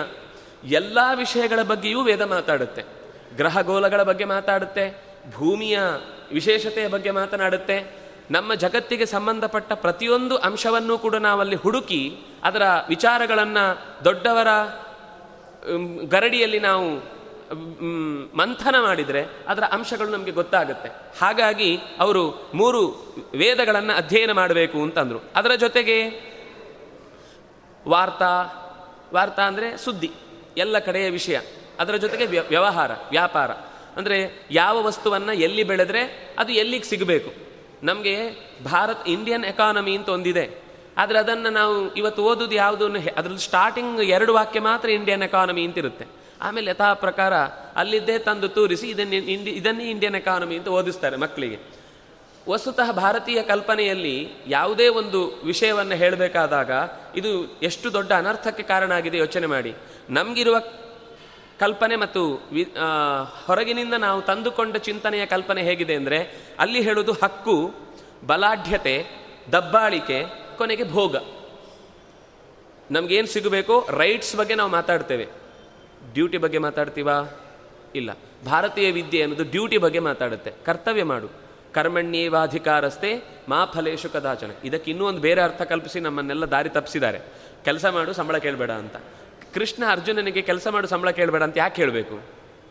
ಎಲ್ಲ 0.65 0.99
ವಿಷಯಗಳ 1.15 1.63
ಬಗ್ಗೆಯೂ 1.63 2.03
ವೇದ 2.03 2.21
ಮಾತಾಡುತ್ತೆ. 2.21 2.83
ಗ್ರಹಗೋಲಗಳ 3.37 4.03
ಬಗ್ಗೆ 4.03 4.25
ಮಾತಾಡುತ್ತೆ. 4.25 5.05
ಭೂಮಿಯ 5.33 5.79
ವಿಶೇಷತೆಯ 6.33 6.89
ಬಗ್ಗೆ 6.89 7.11
ಮಾತನಾಡುತ್ತೆ. 7.11 8.06
ನಮ್ಮ 8.31 8.55
ಜಗತ್ತಿಗೆ 8.55 9.07
ಸಂಬಂಧಪಟ್ಟ 9.07 9.73
ಪ್ರತಿಯೊಂದು 9.73 10.37
ಅಂಶವನ್ನು 10.37 10.99
ಕೂಡ 10.99 11.15
ನಾವಲ್ಲಿ 11.15 11.57
ಹುಡುಕಿ 11.57 12.17
ಅದರ 12.45 12.63
ವಿಚಾರಗಳನ್ನು 12.89 14.05
ದೊಡ್ಡವರ 14.05 14.47
ಗರಡಿಯಲ್ಲಿ 16.05 16.61
ನಾವು 16.61 17.17
ಮಂಥನ 18.37 18.75
ಮಾಡಿದರೆ 18.83 19.25
ಅದರ 19.49 19.65
ಅಂಶಗಳು 19.65 20.09
ನಮಗೆ 20.09 20.31
ಗೊತ್ತಾಗುತ್ತೆ. 20.31 20.89
ಹಾಗಾಗಿ 21.21 21.77
ಅವರು 21.77 22.51
ಮೂರು 22.55 23.15
ವೇದಗಳನ್ನು 23.37 23.93
ಅಧ್ಯಯನ 23.93 24.33
ಮಾಡಬೇಕು 24.33 24.83
ಅಂತಂದರು. 24.83 25.25
ಅದರ 25.37 25.51
ಜೊತೆಗೆ 25.55 26.09
ವಾರ್ತಾ 27.89 28.63
ವಾರ್ತಾ 29.15 29.43
ಅಂದರೆ 29.43 29.77
ಸುದ್ದಿ, 29.77 30.11
ಎಲ್ಲ 30.57 30.79
ಕಡೆಯ 30.79 31.11
ವಿಷಯ. 31.11 31.39
ಅದರ 31.81 31.97
ಜೊತೆಗೆ 31.97 32.27
ವ್ಯ- 32.27 32.49
ವ್ಯವಹಾರ, 32.49 32.91
ವ್ಯಾಪಾರ. 33.11 33.51
ಅಂದರೆ 33.97 34.47
ಯಾವ 34.51 34.83
ವಸ್ತುವನ್ನು 34.83 35.33
ಎಲ್ಲಿ 35.33 35.65
ಬೆಳೆದ್ರೆ 35.65 36.35
ಅದು 36.39 36.53
ಎಲ್ಲಿಗೆ 36.53 36.85
ಸಿಗಬೇಕು. 36.85 37.47
ನಮಗೆ 37.83 38.17
ಭಾರತ್ 38.65 39.09
ಇಂಡಿಯನ್ 39.09 39.45
ಎಕಾನಮಿ 39.45 39.97
ಅಂತ 39.97 40.09
ಒಂದಿದೆ. 40.09 40.67
ಆದರೆ 40.99 41.19
ಅದನ್ನು 41.19 41.51
ನಾವು 41.51 41.95
ಇವತ್ತು 41.95 42.23
ಓದೋದು 42.23 42.55
ಯಾವುದು 42.55 42.87
ಅದ್ರಲ್ಲಿ 42.87 43.39
ಸ್ಟಾರ್ಟಿಂಗ್ 43.39 44.01
ಎರಡು 44.01 44.35
ವಾಕ್ಯ 44.35 44.61
ಮಾತ್ರ 44.61 44.89
ಇಂಡಿಯನ್ 44.91 45.23
ಎಕಾನಮಿ 45.23 45.65
ಅಂತಿರುತ್ತೆ 45.65 46.07
ಆಮೇಲೆ 46.43 46.71
ಯಥಾ 46.71 46.95
ಪ್ರಕಾರ 46.95 47.35
ಅಲ್ಲಿದ್ದೇ 47.77 48.19
ತಂದು 48.19 48.49
ತೂರಿಸಿ 48.49 48.91
ಇದನ್ನೇ 48.91 49.17
ಇಂಡಿ 49.17 49.51
ಇದನ್ನೇ 49.51 49.91
ಇಂಡಿಯನ್ 49.91 50.15
ಎಕಾನಮಿ 50.15 50.57
ಅಂತ 50.57 50.69
ಓದಿಸ್ತಾರೆ 50.69 51.17
ಮಕ್ಕಳಿಗೆ. 51.17 51.59
ವಸ್ತುತಃ 52.49 52.93
ಭಾರತೀಯ 52.93 53.43
ಕಲ್ಪನೆಯಲ್ಲಿ 53.43 54.29
ಯಾವುದೇ 54.47 54.89
ಒಂದು 54.89 55.43
ವಿಷಯವನ್ನು 55.45 55.95
ಹೇಳಬೇಕಾದಾಗ 55.95 56.71
ಇದು 57.17 57.61
ಎಷ್ಟು 57.63 57.93
ದೊಡ್ಡ 57.93 58.13
ಅನರ್ಥಕ್ಕೆ 58.13 58.63
ಕಾರಣ 58.63 58.93
ಆಗಿದೆ 58.93 59.19
ಯೋಚನೆ 59.19 59.47
ಮಾಡಿ. 59.47 59.75
ನಮಗಿರುವ 60.11 60.57
ಕಲ್ಪನೆ 61.61 61.97
ಮತ್ತು 61.97 62.23
ಹೊರಗಿನಿಂದ 63.47 63.95
ನಾವು 63.95 64.23
ತಂದುಕೊಂಡ 64.23 64.77
ಚಿಂತನೆಯ 64.77 65.27
ಕಲ್ಪನೆ 65.27 65.63
ಹೇಗಿದೆ 65.63 65.95
ಅಂದರೆ 65.95 66.19
ಅಲ್ಲಿ 66.59 66.81
ಹೇಳೋದು 66.81 67.13
ಹಕ್ಕು, 67.13 67.75
ಬಲಾಢ್ಯತೆ, 68.27 69.07
ದಬ್ಬಾಳಿಕೆ, 69.53 70.25
ಕೊನೆಗೆ 70.59 70.91
ಭೋಗ. 70.91 71.17
ನಮಗೇನು 72.91 73.27
ಸಿಗಬೇಕೋ? 73.27 73.87
ರೈಟ್ಸ್ 73.91 74.37
ಬಗ್ಗೆ 74.37 74.55
ನಾವು 74.55 74.71
ಮಾತಾಡ್ತೇವೆ. 74.71 75.27
ಡ್ಯೂಟಿ 76.13 76.39
ಬಗ್ಗೆ 76.39 76.59
ಮಾತಾಡ್ತೀವಾ? 76.59 77.41
ಇಲ್ಲ. 77.95 78.11
ಭಾರತೀಯ 78.47 78.91
ವಿದ್ಯೆ 78.91 79.23
ಅನ್ನೋದು 79.23 79.45
ಡ್ಯೂಟಿ 79.45 79.79
ಬಗ್ಗೆ 79.79 79.99
ಮಾತಾಡುತ್ತೆ. 79.99 80.51
ಕರ್ತವ್ಯ 80.51 81.05
ಮಾಡು. 81.05 81.29
ಕರ್ಮಣ್ಯೇವಾಧಿಕಾರಸ್ಥೆ 81.73 83.23
ಮಾ 83.49 83.65
ಫಲೇಶು 83.65 84.09
ಕದಾಚನ. 84.09 84.51
ಇದಕ್ಕೆ 84.65 84.91
ಇನ್ನೂ 84.91 85.07
ಒಂದು 85.07 85.21
ಬೇರೆ 85.21 85.41
ಅರ್ಥ 85.41 85.63
ಕಲ್ಪಿಸಿ 85.63 86.01
ನಮ್ಮನ್ನೆಲ್ಲ 86.01 86.45
ದಾರಿ 86.45 86.69
ತಪ್ಪಿಸಿದ್ದಾರೆ. 86.69 87.19
ಕೆಲಸ 87.65 87.85
ಮಾಡು, 87.87 88.13
ಸಂಬಳ 88.13 88.37
ಕೇಳಬೇಡ 88.37 88.71
ಅಂತ. 88.71 88.97
ಕೃಷ್ಣ 89.57 89.83
ಅರ್ಜುನನಿಗೆ 89.91 90.43
ಕೆಲಸ 90.43 90.67
ಮಾಡು 90.75 90.87
ಸಂಬಳ 90.87 91.11
ಕೇಳಬೇಡ 91.11 91.43
ಅಂತ 91.43 91.57
ಯಾಕೆ 91.59 91.79
ಹೇಳಬೇಕು? 91.83 92.17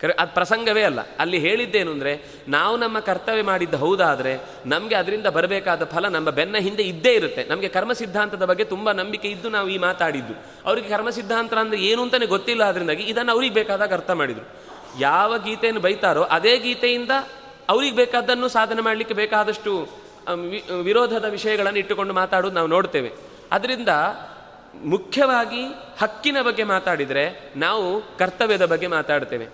ಕರೆ, 0.02 0.14
ಅದು 0.20 0.32
ಪ್ರಸಂಗವೇ 0.34 0.84
ಅಲ್ಲ. 0.84 1.02
ಅಲ್ಲಿ 1.20 1.38
ಹೇಳಿದ್ದೇನು 1.38 1.92
ಅಂದರೆ, 1.92 2.14
ನಾವು 2.48 2.76
ನಮ್ಮ 2.78 2.98
ಕರ್ತವ್ಯ 3.00 3.44
ಮಾಡಿದ್ದು 3.44 3.78
ಹೌದಾದರೆ, 3.78 4.34
ನಮಗೆ 4.66 4.96
ಅದರಿಂದ 4.96 5.28
ಬರಬೇಕಾದ 5.38 5.84
ಫಲ 5.86 6.08
ನಮ್ಮ 6.08 6.30
ಬೆನ್ನ 6.30 6.58
ಹಿಂದೆ 6.58 6.84
ಇದ್ದೇ 6.84 7.14
ಇರುತ್ತೆ. 7.14 7.44
ನಮಗೆ 7.44 7.68
ಕರ್ಮ 7.68 7.94
ಸಿದ್ಧಾಂತದ 7.94 8.46
ಬಗ್ಗೆ 8.46 8.66
ತುಂಬ 8.74 8.92
ನಂಬಿಕೆ 8.92 9.28
ಇದ್ದು 9.28 9.50
ನಾವು 9.50 9.70
ಈ 9.70 9.78
ಮಾತಾಡಿದ್ದು. 9.78 10.36
ಅವರಿಗೆ 10.66 10.90
ಕರ್ಮ 10.90 11.10
ಸಿದ್ಧಾಂತ 11.10 11.54
ಅಂದರೆ 11.54 11.80
ಏನು 11.90 12.02
ಅಂತಲೇ 12.02 12.28
ಗೊತ್ತಿಲ್ಲ 12.36 12.64
ಅದರಿಂದಾಗಿ 12.64 13.06
ಇದನ್ನು 13.14 13.32
ಅವ್ರಿಗೆ 13.32 13.56
ಬೇಕಾದಾಗ 13.60 13.94
ಅರ್ಥ 13.94 14.12
ಮಾಡಿದರು. 14.22 14.46
ಯಾವ 15.00 15.38
ಗೀತೆಯನ್ನು 15.38 15.82
ಬೈತಾರೋ 15.82 16.24
ಅದೇ 16.38 16.54
ಗೀತೆಯಿಂದ 16.58 17.14
ಅವ್ರಿಗೆ 17.70 17.96
ಬೇಕಾದ್ದನ್ನು 17.96 18.48
ಸಾಧನೆ 18.48 18.82
ಮಾಡಲಿಕ್ಕೆ 18.82 19.16
ಬೇಕಾದಷ್ಟು 19.22 19.72
ವಿರೋಧದ 20.82 21.28
ವಿಷಯಗಳನ್ನು 21.30 21.80
ಇಟ್ಟುಕೊಂಡು 21.80 22.14
ಮಾತಾಡೋದು 22.14 22.56
ನಾವು 22.56 22.70
ನೋಡ್ತೇವೆ. 22.76 23.10
ಅದರಿಂದ 23.52 23.92
ಮುಖ್ಯವಾಗಿ 24.86 25.64
ಹಕ್ಕಿನ 26.02 26.42
ಬಗ್ಗೆ 26.42 26.64
ಮಾತಾಡಿದರೆ 26.64 27.54
ನಾವು 27.56 28.18
ಕರ್ತವ್ಯದ 28.18 28.66
ಬಗ್ಗೆ 28.66 28.88
ಮಾತಾಡ್ತೇವೆ. 28.88 29.48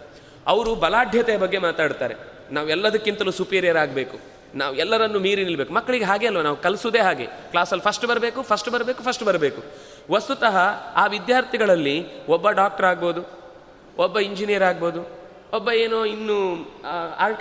ಅವರು 0.47 0.75
ಬಲಾಢ್ಯತೆಯ 0.75 1.37
ಬಗ್ಗೆ 1.37 1.57
ಮಾತಾಡ್ತಾರೆ. 1.57 2.15
ನಾವು 2.51 2.69
ಎಲ್ಲದಕ್ಕಿಂತಲೂ 2.69 3.31
ಸುಪೀರಿಯರ್ 3.31 3.77
ಆಗಬೇಕು. 3.77 4.17
ನಾವು 4.55 4.75
ಎಲ್ಲರನ್ನು 4.75 5.19
ಮೀರಿ 5.19 5.43
ನಿಲ್ಬೇಕು. 5.43 5.73
ಮಕ್ಕಳಿಗೆ 5.73 6.05
ಹಾಗೆ 6.05 6.27
ಅಲ್ವ? 6.27 6.41
ನಾವು 6.41 6.57
ಕಲಿಸೋದೇ 6.57 6.99
ಹಾಗೆ. 6.99 7.25
ಕ್ಲಾಸಲ್ಲಿ 7.25 7.83
ಫಸ್ಟ್ 7.83 8.05
ಬರಬೇಕು 8.05 8.41
ಫಸ್ಟ್ 8.41 8.69
ಬರಬೇಕು 8.69 9.03
ಫಸ್ಟ್ 9.03 9.23
ಬರಬೇಕು. 9.23 9.63
ವಸ್ತುತಃ 10.11 10.57
ಆ 10.95 11.05
ವಿದ್ಯಾರ್ಥಿಗಳಲ್ಲಿ 11.07 12.25
ಒಬ್ಬ 12.25 12.49
ಡಾಕ್ಟರ್ 12.49 12.85
ಆಗ್ಬೋದು, 12.85 13.21
ಒಬ್ಬ 13.97 14.19
ಇಂಜಿನಿಯರ್ 14.19 14.63
ಆಗ್ಬೋದು, 14.63 15.01
ಒಬ್ಬ 15.53 15.71
ಏನೋ 15.71 16.05
ಇನ್ನೂ 16.05 16.37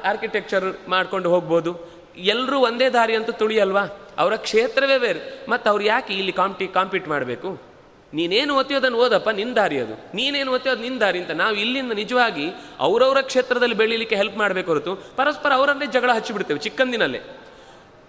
ಆರ್ಕಿಟೆಕ್ಚರ್ 0.04 0.64
ಮಾಡ್ಕೊಂಡು 0.88 1.30
ಹೋಗ್ಬೋದು. 1.30 1.92
ಎಲ್ಲರೂ 2.16 2.58
ಒಂದೇ 2.58 2.88
ದಾರಿ 2.88 3.16
ಅಂತೂ 3.16 3.32
ತುಳಿಯಲ್ವಾ? 3.32 3.84
ಅವರ 4.18 4.36
ಕ್ಷೇತ್ರವೇ 4.36 4.98
ಬೇರೆ. 4.98 5.20
ಮತ್ತು 5.48 5.70
ಅವ್ರು 5.70 5.84
ಯಾಕೆ 5.84 6.14
ಇಲ್ಲಿ 6.14 6.32
ಕಾಂಪಿ 6.32 6.66
ಕಾಂಪೀಟ್ 6.68 7.08
ಮಾಡಬೇಕು? 7.08 7.69
ನೀನೇನು 8.14 8.56
ಓದ್ತೀಯೋದನ್ನು 8.56 8.98
ಓದಪ್ಪ? 8.98 9.28
ನಿನ್ನ 9.28 9.54
ದಾರಿ 9.54 9.80
ಅದು. 9.80 10.16
ನೀನೇನು 10.16 10.52
ಓದ್ತೀಯೋ 10.52 10.74
ಅದು 10.74 10.82
ನಿನ್ನ 10.82 11.04
ಅಂತ 11.04 11.30
ನಾವು 11.30 11.54
ಇಲ್ಲಿಂದ 11.54 11.92
ನಿಜವಾಗಿ 11.92 12.50
ಅವರವರ 12.78 13.20
ಕ್ಷೇತ್ರದಲ್ಲಿ 13.20 13.74
ಬೆಳೀಲಿಕ್ಕೆ 13.74 14.16
ಹೆಲ್ಪ್ 14.16 14.36
ಮಾಡಬೇಕು 14.36 14.70
ಹೊರತು 14.70 14.96
ಪರಸ್ಪರ 15.16 15.52
ಅವರನ್ನೇ 15.52 15.86
ಜಗಳ 15.86 16.10
ಹಚ್ಚಿಬಿಡ್ತೇವೆ 16.12 16.60
ಚಿಕ್ಕಂದಿನಲ್ಲೇ. 16.60 17.20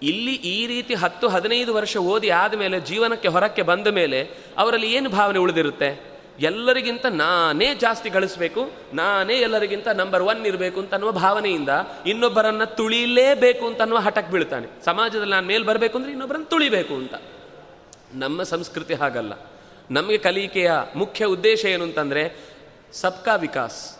ಇಲ್ಲಿ 0.02 0.34
ಈ 0.34 0.66
ರೀತಿ 0.66 0.94
ಹತ್ತು, 0.94 1.28
ಹದಿನೈದು 1.28 1.74
ವರ್ಷ 1.74 1.96
ಓದಿ 1.96 2.30
ಆದಮೇಲೆ 2.30 2.80
ಜೀವನಕ್ಕೆ 2.80 3.28
ಹೊರಕ್ಕೆ 3.28 3.62
ಬಂದ 3.62 3.86
ಮೇಲೆ 3.86 4.30
ಅವರಲ್ಲಿ 4.58 4.92
ಏನು 4.92 5.10
ಭಾವನೆ 5.10 5.38
ಉಳಿದಿರುತ್ತೆ? 5.38 6.12
ಎಲ್ಲರಿಗಿಂತ 6.40 7.06
ನಾನೇ 7.06 7.74
ಜಾಸ್ತಿ 7.74 8.10
ಗಳಿಸಬೇಕು, 8.10 8.72
ನಾನೇ 8.94 9.34
ಎಲ್ಲರಿಗಿಂತ 9.34 9.88
ನಂಬರ್ 9.88 10.22
ಒನ್ 10.22 10.46
ಇರಬೇಕು 10.46 10.80
ಅಂತ 10.80 10.92
ಅನ್ನುವ 10.92 11.12
ಭಾವನೆಯಿಂದ 11.12 11.68
ಇನ್ನೊಬ್ಬರನ್ನ 12.06 12.64
ತುಳಿಲೇಬೇಕು 12.64 13.66
ಅಂತ 13.66 13.80
ಅನ್ನುವ 13.80 13.98
ಹಠಕ್ಕೆ 13.98 14.32
ಬೀಳ್ತಾನೆ. 14.32 14.84
ಸಮಾಜದಲ್ಲಿ 14.84 15.30
ನಾನು 15.30 15.46
ಮೇಲೆ 15.46 15.64
ಬರಬೇಕು 15.64 15.96
ಅಂದ್ರೆ 15.96 16.12
ಇನ್ನೊಬ್ಬರನ್ನು 16.12 16.46
ತುಳಿಬೇಕು 16.46 16.94
ಅಂತ. 16.94 17.14
ನಮ್ಮ 18.14 18.42
ಸಂಸ್ಕೃತಿ 18.42 18.94
ಹಾಗಲ್ಲ. 18.94 19.32
ನಮಗೆ 19.92 20.18
ಕಲಿಕೆಯ 20.18 20.70
ಮುಖ್ಯ 20.96 21.24
ಉದ್ದೇಶ 21.24 21.64
ಏನು 21.64 21.84
ಅಂತಂದರೆ 21.84 22.36
ಸಬ್ಕಾ 22.92 23.34
ವಿಕಾಸ್. 23.34 23.98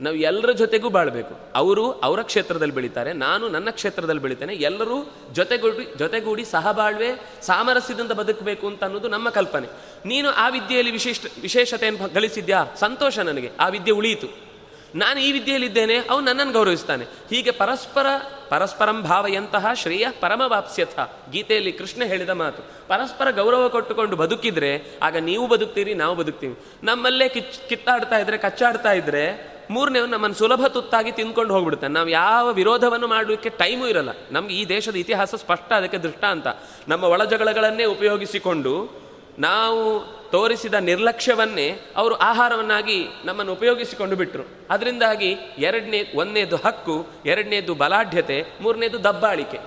ನಾವು 0.00 0.16
ಎಲ್ಲರ 0.16 0.50
ಜೊತೆಗೂ 0.52 0.88
ಬಾಳಬೇಕು. 0.88 1.34
ಅವರು 1.54 1.92
ಅವರ 1.92 2.22
ಕ್ಷೇತ್ರದಲ್ಲಿ 2.22 2.74
ಬೆಳೀತಾರೆ, 2.74 3.12
ನಾನು 3.12 3.48
ನನ್ನ 3.48 3.70
ಕ್ಷೇತ್ರದಲ್ಲಿ 3.70 4.22
ಬೆಳಿತೇನೆ, 4.22 4.54
ಎಲ್ಲರೂ 4.54 5.14
ಜೊತೆಗೂಡಿ 5.32 5.98
ಜೊತೆಗೂಡಿ 5.98 6.44
ಸಹಬಾಳ್ವೆ 6.44 7.08
ಸಾಮರಸ್ಯದಿಂದ 7.42 8.10
ಬದುಕಬೇಕು 8.10 8.66
ಅಂತ 8.66 8.84
ಅನ್ನೋದು 8.84 9.08
ನಮ್ಮ 9.08 9.30
ಕಲ್ಪನೆ. 9.30 9.66
ನೀನು 10.06 10.28
ಆ 10.28 10.48
ವಿದ್ಯೆಯಲ್ಲಿ 10.48 10.92
ವಿಶಿಷ್ಟ, 10.92 11.26
ವಿಶೇಷತೆಯನ್ನು 11.42 12.14
ಗಳಿಸಿದ್ಯಾ? 12.14 12.66
ಸಂತೋಷ 12.76 13.18
ನನಗೆ. 13.18 13.50
ಆ 13.60 13.68
ವಿದ್ಯೆ 13.68 13.92
ಉಳಿಯಿತು. 13.92 14.49
ನಾನು 14.94 15.20
ಈ 15.20 15.32
ವಿದ್ಯೆಯಲ್ಲಿದ್ದೇನೆ, 15.32 15.96
ಅವನು 15.96 16.26
ನನ್ನನ್ನು 16.26 16.52
ಗೌರವಿಸ್ತಾನೆ 16.52 17.04
ಹೀಗೆ 17.04 17.50
ಪರಸ್ಪರ, 17.50 18.06
ಪರಸ್ಪರಂ 18.48 19.02
ಭಾವಯಂತಹ 19.02 19.66
ಶ್ರೇಯ 19.74 20.06
ಪರಮವಾಪ್ಸ್ಯಥ 20.20 20.98
ಗೀತೆಯಲ್ಲಿ 21.30 21.72
ಕೃಷ್ಣ 21.72 22.04
ಹೇಳಿದ 22.04 22.30
ಮಾತು. 22.30 22.62
ಪರಸ್ಪರ 22.88 23.30
ಗೌರವ 23.30 23.68
ಕೊಟ್ಟುಕೊಂಡು 23.68 24.16
ಬದುಕಿದ್ರೆ, 24.16 24.84
ಆಗ 25.02 25.16
ನೀವು 25.16 25.46
ಬದುಕ್ತೀರಿ, 25.46 25.94
ನಾವು 25.94 26.14
ಬದುಕ್ತೀವಿ. 26.14 26.58
ನಮ್ಮಲ್ಲೇ 26.82 27.28
ಕಿಚ್, 27.28 27.68
ಕಿತ್ತಾಡ್ತಾ 27.68 28.18
ಇದ್ರೆ, 28.18 28.38
ಕಚ್ಚಾಡ್ತಾ 28.38 28.92
ಇದ್ರೆ 28.92 29.50
ಮೂರನೇ 29.70 30.00
ನಮ್ಮನ್ನು 30.00 30.36
ಸುಲಭ 30.36 30.66
ತುತ್ತಾಗಿ 30.66 31.12
ತಿಂದ್ಕೊಂಡು 31.12 31.54
ಹೋಗ್ಬಿಡ್ತಾನೆ 31.54 31.94
ನಾವು 31.94 32.08
ಯಾವ 32.08 32.52
ವಿರೋಧವನ್ನು 32.52 33.06
ಮಾಡಲಿಕ್ಕೆ 33.06 33.48
ಟೈಮೂ 33.48 33.86
ಇರಲ್ಲ. 33.86 34.08
ನಮ್ಗೆ 34.30 34.54
ಈ 34.54 34.66
ದೇಶದ 34.66 34.96
ಇತಿಹಾಸ 34.96 35.34
ಸ್ಪಷ್ಟ, 35.34 35.72
ಅದಕ್ಕೆ 35.72 35.98
ದೃಷ್ಟಾಂತ. 35.98 36.46
ನಮ್ಮ 36.88 37.04
ಒಳಜಗಳಗಳನ್ನೇ 37.04 37.84
ಉಪಯೋಗಿಸಿಕೊಂಡು 37.84 39.00
ನಾವು 39.40 40.06
ತೋರಿಸಿದ 40.30 40.74
ನಿರ್ಲಕ್ಷ್ಯವನ್ನೇ 40.74 41.80
ಅವರು 41.96 42.14
ಆಹಾರವನ್ನಾಗಿ 42.14 43.06
ನಮ್ಮನ್ನು 43.24 43.52
ಉಪಯೋಗಿಸಿಕೊಂಡು 43.52 44.16
ಬಿಟ್ಟರು 44.16 44.42
ಅದರಿಂದಾಗಿ 44.70 45.36
ಎರಡನೇ, 45.58 46.12
ಒಂದನೇದು 46.14 46.56
ಹಕ್ಕು, 46.56 47.06
ಎರಡನೇದು 47.26 47.74
ಬಲಾಢ್ಯತೆ, 47.74 48.44
ಮೂರನೇದು 48.60 49.04
ದಬ್ಬಾಳಿಕೆ. 49.04 49.58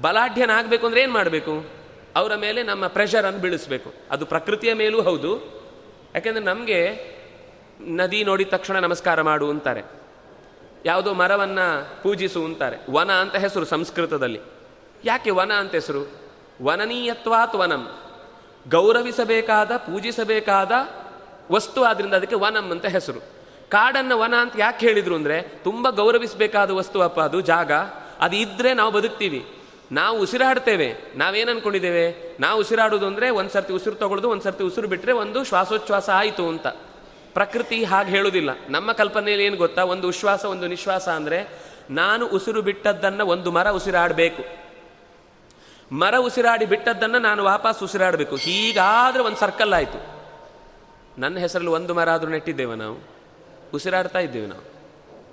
ಬಲಾಢ್ಯನಾಗಬೇಕು 0.00 0.86
ಅಂದ್ರೆ 0.86 1.02
ಏನು 1.02 1.12
ಮಾಡಬೇಕು? 1.12 1.64
ಅವರ 2.16 2.34
ಮೇಲೆ 2.34 2.62
ನಮ್ಮ 2.62 2.86
ಪ್ರೆಷರನ್ನು 2.86 3.40
ಬೀಳಿಸಬೇಕು. 3.40 3.92
ಅದು 4.10 4.26
ಪ್ರಕೃತಿಯ 4.26 4.74
ಮೇಲೂ 4.74 5.02
ಹೌದು. 5.02 5.40
ಯಾಕೆಂದರೆ 6.14 6.42
ನಮಗೆ 6.42 6.98
ನದಿ 7.80 8.24
ನೋಡಿದ 8.24 8.48
ತಕ್ಷಣ 8.48 8.78
ನಮಸ್ಕಾರ 8.78 9.22
ಮಾಡು 9.22 9.50
ಅಂತಾರೆ. 9.50 9.82
ಯಾವುದೋ 10.84 11.14
ಮರವನ್ನು 11.14 12.02
ಪೂಜಿಸು 12.02 12.44
ಅಂತಾರೆ. 12.44 12.76
ವನ 12.90 13.12
ಅಂತ 13.12 13.36
ಹೆಸರು 13.36 13.64
ಸಂಸ್ಕೃತದಲ್ಲಿ. 13.64 14.40
ಯಾಕೆ 15.04 15.30
ವನ 15.30 15.52
ಅಂತ 15.52 15.72
ಹೆಸರು? 15.72 16.10
ವನನೀಯತ್ವಾತ್ 16.62 17.54
ವನಂ. 17.54 17.98
ಗೌರವಿಸಬೇಕಾದ, 18.68 19.76
ಪೂಜಿಸಬೇಕಾದ 19.76 20.72
ವಸ್ತು 21.50 21.84
ಆದ್ದರಿಂದ 21.84 22.14
ಅದಕ್ಕೆ 22.14 22.36
ವನಂ 22.36 22.70
ಅಂತ 22.70 22.86
ಹೆಸರು. 22.86 23.20
ಕಾಡನ್ನು 23.68 24.18
ವನ 24.18 24.34
ಅಂತ 24.34 24.52
ಯಾಕೆ 24.58 24.86
ಹೇಳಿದರು 24.86 25.14
ಅಂದರೆ, 25.14 25.42
ತುಂಬ 25.42 25.90
ಗೌರವಿಸಬೇಕಾದ 25.90 26.70
ವಸ್ತು 26.70 27.00
ಅಪ್ಪ, 27.00 27.20
ಅದು 27.20 27.40
ಜಾಗ. 27.40 27.72
ಅದು 28.20 28.36
ಇದ್ದರೆ 28.36 28.74
ನಾವು 28.74 28.92
ಬದುಕ್ತೀವಿ. 28.92 29.46
ನಾವು 29.92 30.20
ಉಸಿರಾಡ್ತೇವೆ. 30.20 30.94
ನಾವೇನು 31.16 31.50
ಅನ್ಕೊಂಡಿದ್ದೇವೆ? 31.50 32.36
ನಾವು 32.40 32.60
ಉಸಿರಾಡೋದು 32.60 33.34
ಒಂದು 33.34 33.52
ಸರ್ತಿ 33.52 33.72
ಉಸಿರು 33.72 33.96
ತಗೊಳ್ಳೋದು 33.96 34.30
ಒಂದ್ಸರ್ತಿ 34.30 34.64
ಉಸಿರು 34.64 34.88
ಬಿಟ್ಟರೆ 34.88 35.12
ಒಂದು 35.12 35.44
ಶ್ವಾಸೋಚ್ಛ್ವಾಸ 35.44 36.10
ಆಯಿತು 36.10 36.48
ಅಂತ. 36.48 36.66
ಪ್ರಕೃತಿ 37.32 37.84
ಹಾಗೆ 37.84 38.10
ಹೇಳುವುದಿಲ್ಲ 38.10 38.50
ನಮ್ಮ 38.68 38.92
ಕಲ್ಪನೆಯಲ್ಲಿ 38.92 39.46
ಏನು 39.46 39.56
ಗೊತ್ತಾ? 39.56 39.84
ಒಂದು 39.84 40.08
ಉಶ್ವಾಸ, 40.08 40.44
ಒಂದು 40.44 40.66
ನಿಶ್ವಾಸ 40.66 41.08
ಅಂದರೆ, 41.08 41.48
ನಾನು 41.90 42.26
ಉಸಿರು 42.26 42.62
ಬಿಟ್ಟದ್ದನ್ನ 42.62 43.20
ಒಂದು 43.20 43.50
ಮರ 43.50 43.70
ಉಸಿರಾಡಬೇಕು. 43.70 44.61
ಮರ 45.92 46.14
ಉಸಿರಾಡಿ 46.18 46.66
ಬಿಟ್ಟದ್ದನ್ನು 46.66 47.18
ನಾನು 47.18 47.44
ವಾಪಸ್ 47.44 47.82
ಉಸಿರಾಡಬೇಕು. 47.82 48.36
ಹೀಗಾದ್ರೆ 48.36 49.22
ಒಂದು 49.22 49.38
ಸರ್ಕಲ್ 49.38 49.72
ಆಯಿತು. 49.72 50.12
ನನ್ನ 51.18 51.38
ಹೆಸರಲ್ಲಿ 51.38 51.70
ಒಂದು 51.70 51.94
ಮರ 51.94 52.10
ಆದರೂ 52.10 52.30
ನೆಟ್ಟಿದ್ದೇವೆ 52.30 52.74
ನಾವು? 52.74 53.02
ಉಸಿರಾಡ್ತಾ 53.74 54.18
ಇದ್ದೇವೆ 54.18 54.46
ನಾವು. 54.46 54.62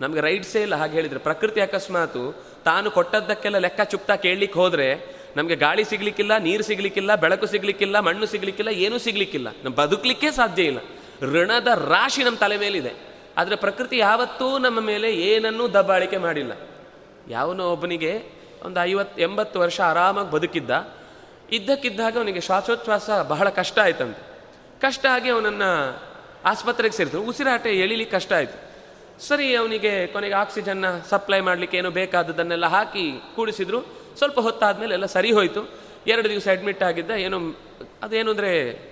ನಮಗೆ 0.02 0.22
ರೈಟ್ಸೇ 0.22 0.62
ಇಲ್ಲ, 0.62 0.76
ಹಾಗೆ 0.76 0.94
ಹೇಳಿದರೆ. 0.94 1.20
ಪ್ರಕೃತಿ 1.20 1.62
ಅಕಸ್ಮಾತು 1.62 2.44
ತಾನು 2.66 2.92
ಕೊಟ್ಟದ್ದಕ್ಕೆಲ್ಲ 2.92 3.58
ಲೆಕ್ಕ 3.58 3.82
ಚುಪ್ತಾ 3.82 4.16
ಕೇಳಲಿಕ್ಕೆ 4.16 4.60
ಹೋದರೆ 4.60 5.20
ನಮಗೆ 5.36 5.56
ಗಾಳಿ 5.56 5.84
ಸಿಗಲಿಕ್ಕಿಲ್ಲ, 5.84 6.38
ನೀರು 6.38 6.64
ಸಿಗಲಿಕ್ಕಿಲ್ಲ, 6.64 7.16
ಬೆಳಕು 7.16 7.46
ಸಿಗಲಿಕ್ಕಿಲ್ಲ, 7.46 8.00
ಮಣ್ಣು 8.00 8.26
ಸಿಗಲಿಕ್ಕಿಲ್ಲ, 8.26 8.70
ಏನೂ 8.70 8.98
ಸಿಗಲಿಕ್ಕಿಲ್ಲ. 8.98 9.48
ನಮ್ಮ 9.64 9.76
ಬದುಕಲಿಕ್ಕೆ 9.76 10.32
ಸಾಧ್ಯ 10.32 10.64
ಇಲ್ಲ. 10.64 10.80
ಋಣದ 11.22 11.68
ರಾಶಿ 11.68 12.24
ನಮ್ಮ 12.24 12.38
ತಲೆ 12.38 12.58
ಮೇಲಿದೆ. 12.58 12.94
ಆದರೆ 13.38 13.56
ಪ್ರಕೃತಿ 13.56 13.98
ಯಾವತ್ತೂ 13.98 14.58
ನಮ್ಮ 14.58 14.80
ಮೇಲೆ 14.80 15.14
ಏನನ್ನೂ 15.14 15.68
ದಬ್ಬಾಳಿಕೆ 15.68 16.18
ಮಾಡಿಲ್ಲ. 16.18 16.52
ಯಾವನೋ 17.28 17.72
ಒಬ್ಬನಿಗೆ 17.72 18.39
ಒಂದು 18.66 18.80
ಐವತ್ತು 18.80 19.22
ಎಂಬತ್ತು 19.22 19.60
ವರ್ಷ 19.60 19.82
ಆರಾಮಾಗಿ 19.82 20.32
ಬದುಕಿದ್ದ. 20.32 20.72
ಇದ್ದಕ್ಕಿದ್ದಾಗ 21.52 22.18
ಅವನಿಗೆ 22.18 22.42
ಶ್ವಾಸೋಚ್ಛ್ವಾಸ 22.42 23.10
ಬಹಳ 23.28 23.50
ಕಷ್ಟ 23.50 23.80
ಆಯ್ತಂತೆ. 23.80 24.22
ಕಷ್ಟ 24.82 25.06
ಆಗಿ 25.06 25.30
ಅವನನ್ನು 25.30 25.70
ಆಸ್ಪತ್ರೆಗೆ 26.46 26.96
ಸೇರಿದ್ರು. 26.96 27.22
ಉಸಿರಾಟ 27.22 27.66
ಎಳಿಲಿಕ್ಕೆ 27.66 28.18
ಕಷ್ಟ 28.18 28.34
ಆಯಿತು. 28.34 28.70
ಸರಿ, 29.28 29.56
ಅವನಿಗೆ 29.56 30.08
ಕೊನೆಗೆ 30.08 30.34
ಆಕ್ಸಿಜನ್ನ 30.34 30.86
ಸಪ್ಲೈ 31.10 31.40
ಮಾಡಲಿಕ್ಕೆ 31.40 31.78
ಏನೋ 31.78 31.90
ಬೇಕಾದದನ್ನೆಲ್ಲ 31.90 32.66
ಹಾಕಿ 32.66 33.22
ಕೂಡಿಸಿದ್ರು. 33.36 33.82
ಸ್ವಲ್ಪ 34.18 34.40
ಹೊತ್ತಾದಮೇಲೆ 34.40 34.94
ಎಲ್ಲ 34.94 35.06
ಸರಿ 35.06 35.32
ಹೋಯಿತು. 35.32 35.62
ಎರಡು 36.08 36.30
ದಿವಸ 36.30 36.48
ಅಡ್ಮಿಟ್ 36.52 36.84
ಆಗಿದ್ದ. 36.84 37.12
ಏನೋ 37.12 37.40
ಅದೇನು 38.04 38.32
ಅಂದರೆ 38.32 38.52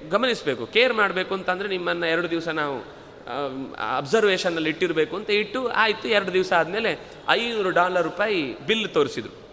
ಗಮನಿಸಬೇಕು, 0.09 0.65
ಕೇರ್ 0.65 0.93
ಮಾಡಬೇಕು 0.93 1.34
ಅಂತಂದರೆ 1.34 1.68
ನಿಮ್ಮನ್ನು 1.68 2.05
ಎರಡು 2.05 2.30
ದಿವಸ 2.30 2.47
ನಾವು 2.47 2.78
ಅಬ್ಸರ್ವೇಷನ್ನಲ್ಲಿ 3.97 4.70
ಇಟ್ಟಿರಬೇಕು 4.70 5.15
ಅಂತ 5.15 5.30
ಇಟ್ಟು 5.30 5.68
ಆಯಿತು. 5.68 6.07
ಎರಡು 6.07 6.34
ದಿವಸ 6.34 6.53
ಆದಮೇಲೆ 6.53 6.99
ಐನೂರು 7.30 7.70
ಡಾಲರ್ 7.70 8.03
ರೂಪಾಯಿ 8.03 8.65
ಬಿಲ್ 8.68 8.89
ತೋರಿಸಿದ್ರು. 8.89 9.47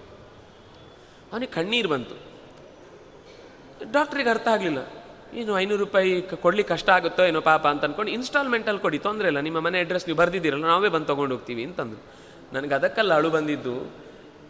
ಅವನಿಗೆ 1.35 1.53
ಕಣ್ಣೀರು 1.53 1.89
ಬಂತು. 1.89 2.16
ಡಾಕ್ಟ್ರಿಗೆ 3.93 4.30
ಅರ್ಥ 4.30 4.49
ಆಗಲಿಲ್ಲ. 4.49 4.80
ಏನು 5.35 5.53
ಐನೂರು 5.59 5.80
ರೂಪಾಯಿ 5.85 6.11
ಕೊಡ್ಲಿಕ್ಕೆ 6.22 6.74
ಕಷ್ಟ 6.74 6.91
ಆಗುತ್ತೋ 6.91 7.22
ಏನೋ 7.22 7.41
ಪಾಪ 7.41 7.66
ಅಂತ 7.66 7.85
ಅನ್ಕೊಂಡು 7.85 8.11
ಇನ್ಸ್ಟಾಲ್ಮೆಂಟಲ್ಲಿ 8.12 8.80
ಕೊಡಿ, 8.80 8.99
ತೊಂದರೆ 8.99 9.28
ಇಲ್ಲ. 9.28 9.41
ನಿಮ್ಮ 9.41 9.61
ಮನೆ 9.61 9.78
ಅಡ್ರೆಸ್ 9.80 10.07
ನೀವು 10.07 10.18
ಬರ್ದಿದ್ದೀರಲ್ಲ, 10.18 10.66
ನಾವೇ 10.66 10.89
ಬಂದು 10.89 11.07
ತೊಗೊಂಡು 11.07 11.35
ಹೋಗ್ತೀವಿ 11.35 11.64
ಅಂತಂದು 11.64 11.97
ನನಗೆ 12.53 12.74
ಅದಕ್ಕಲ್ಲ 12.74 13.12
ಅಳು 13.14 13.30
ಬಂದಿದ್ದು, 13.30 13.76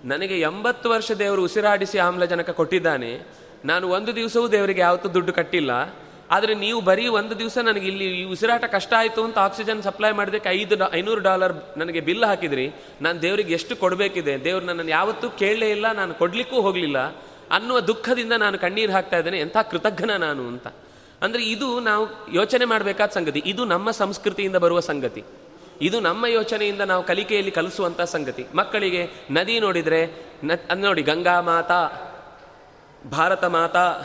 ನನಗೆ 0.04 0.40
ಎಂಬತ್ತು 0.40 0.90
ವರ್ಷ 0.90 1.12
ದೇವರು 1.12 1.42
ಉಸಿರಾಡಿಸಿ 1.42 1.98
ಆಮ್ಲಜನಕ 1.98 2.50
ಕೊಟ್ಟಿದ್ದಾನೆ. 2.50 3.26
ನಾನು 3.64 3.88
ಒಂದು 3.88 4.16
ದಿವಸವೂ 4.16 4.46
ದೇವರಿಗೆ 4.48 4.80
ಯಾವತ್ತೂ 4.80 5.08
ದುಡ್ಡು 5.08 5.32
ಕಟ್ಟಿಲ್ಲ. 5.32 5.72
ಆದರೆ 6.30 6.54
ನೀವು 6.54 6.80
ಬರೀ 6.80 7.06
ಒಂದು 7.06 7.38
ದಿವಸ 7.38 7.58
ನನಗೆ 7.58 7.86
ಇಲ್ಲಿ 7.86 8.20
ಈ 8.20 8.24
ಉಸಿರಾಟ 8.24 8.64
ಕಷ್ಟ 8.64 8.92
ಆಯಿತು 8.98 9.24
ಅಂತ 9.24 9.38
ಆಕ್ಸಿಜನ್ 9.38 9.82
ಸಪ್ಲೈ 9.82 10.12
ಮಾಡೋದಕ್ಕೆ 10.12 10.48
ಐದು 10.48 10.76
ಐನೂರು 10.92 11.20
ಡಾಲರ್ 11.20 11.52
ನನಗೆ 11.76 12.00
ಬಿಲ್ 12.00 12.24
ಹಾಕಿದ್ರಿ. 12.24 12.74
ನಾನು 13.02 13.22
ದೇವರಿಗೆ 13.22 13.54
ಎಷ್ಟು 13.54 13.76
ಕೊಡಬೇಕಿದೆ? 13.76 14.44
ದೇವ್ರು 14.44 14.66
ನನ್ನನ್ನು 14.66 14.90
ಯಾವತ್ತೂ 14.90 15.30
ಕೇಳಲೇ 15.30 15.70
ಇಲ್ಲ, 15.70 15.92
ನಾನು 15.92 16.14
ಕೊಡಲಿಕ್ಕೂ 16.14 16.60
ಹೋಗಲಿಲ್ಲ. 16.60 16.98
ಅನ್ನುವ 17.52 17.80
ದುಃಖದಿಂದ 17.80 18.32
ನಾನು 18.32 18.58
ಕಣ್ಣೀರು 18.58 18.92
ಹಾಕ್ತಾ 18.92 19.16
ಇದ್ದೇನೆ, 19.16 19.38
ಎಂಥ 19.38 19.56
ಕೃತಜ್ಞನ 19.70 20.16
ನಾನು 20.16 20.48
ಅಂತ. 20.48 20.66
ಅಂದರೆ 21.22 21.44
ಇದು 21.44 21.80
ನಾವು 21.80 22.06
ಯೋಚನೆ 22.32 22.64
ಮಾಡಬೇಕಾದ 22.64 23.10
ಸಂಗತಿ. 23.10 23.42
ಇದು 23.46 23.64
ನಮ್ಮ 23.64 23.90
ಸಂಸ್ಕೃತಿಯಿಂದ 23.90 24.56
ಬರುವ 24.56 24.80
ಸಂಗತಿ. 24.80 25.24
ಇದು 25.80 26.00
ನಮ್ಮ 26.00 26.26
ಯೋಚನೆಯಿಂದ 26.26 26.80
ನಾವು 26.80 27.02
ಕಲಿಕೆಯಲ್ಲಿ 27.02 27.50
ಕಲಿಸುವಂಥ 27.50 28.00
ಸಂಗತಿ. 28.00 28.46
ಮಕ್ಕಳಿಗೆ 28.54 29.10
ನದಿ 29.30 29.60
ನೋಡಿದರೆ, 29.60 30.12
ನ 30.44 30.50
ನೋಡಿ, 30.74 31.02
ಗಂಗಾ 31.02 31.40
ಮಾತಾ, 31.40 31.80
ಭಾರತ 33.10 33.44
ಮಾತಾ 33.44 34.04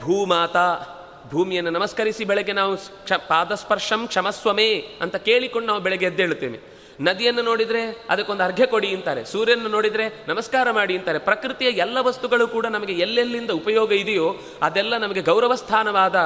ಭೂಮಾತಾ 0.00 0.96
ಭೂಮಿಯನ್ನು 1.30 1.70
ನಮಸ್ಕರಿಸಿ 1.70 2.24
ಬೆಳಗ್ಗೆ 2.24 2.52
ನಾವು 2.52 2.76
ಕ್ಷ 2.76 3.12
ಪಾದಸ್ಪರ್ಶಂ 3.12 4.06
ಕ್ಷಮಸ್ವಮೇ 4.06 4.86
ಅಂತ 5.00 5.16
ಕೇಳಿಕೊಂಡು 5.16 5.68
ನಾವು 5.68 5.80
ಬೆಳಗ್ಗೆ 5.80 6.06
ಎದ್ದೇಳುತ್ತೇವೆ. 6.06 6.60
ನದಿಯನ್ನು 7.00 7.42
ನೋಡಿದರೆ 7.42 8.06
ಅದಕ್ಕೊಂದು 8.10 8.42
ಅರ್ಘ್ಯ 8.42 8.66
ಕೊಡಿ 8.66 8.88
ಅಂತಾರೆ. 8.88 9.24
ಸೂರ್ಯನ 9.24 9.66
ನೋಡಿದರೆ 9.68 10.24
ನಮಸ್ಕಾರ 10.28 10.70
ಮಾಡಿ 10.70 10.96
ಅಂತಾರೆ. 10.96 11.18
ಪ್ರಕೃತಿಯ 11.18 11.68
ಎಲ್ಲ 11.68 11.98
ವಸ್ತುಗಳು 12.00 12.48
ಕೂಡ 12.48 12.66
ನಮಗೆ 12.66 12.92
ಎಲ್ಲೆಲ್ಲಿಂದ 12.92 13.50
ಉಪಯೋಗ 13.50 13.92
ಇದೆಯೋ 13.92 14.36
ಅದೆಲ್ಲ 14.62 14.96
ನಮಗೆ 14.96 15.22
ಗೌರವ 15.22 15.54
ಸ್ಥಾನವಾದ 15.54 16.16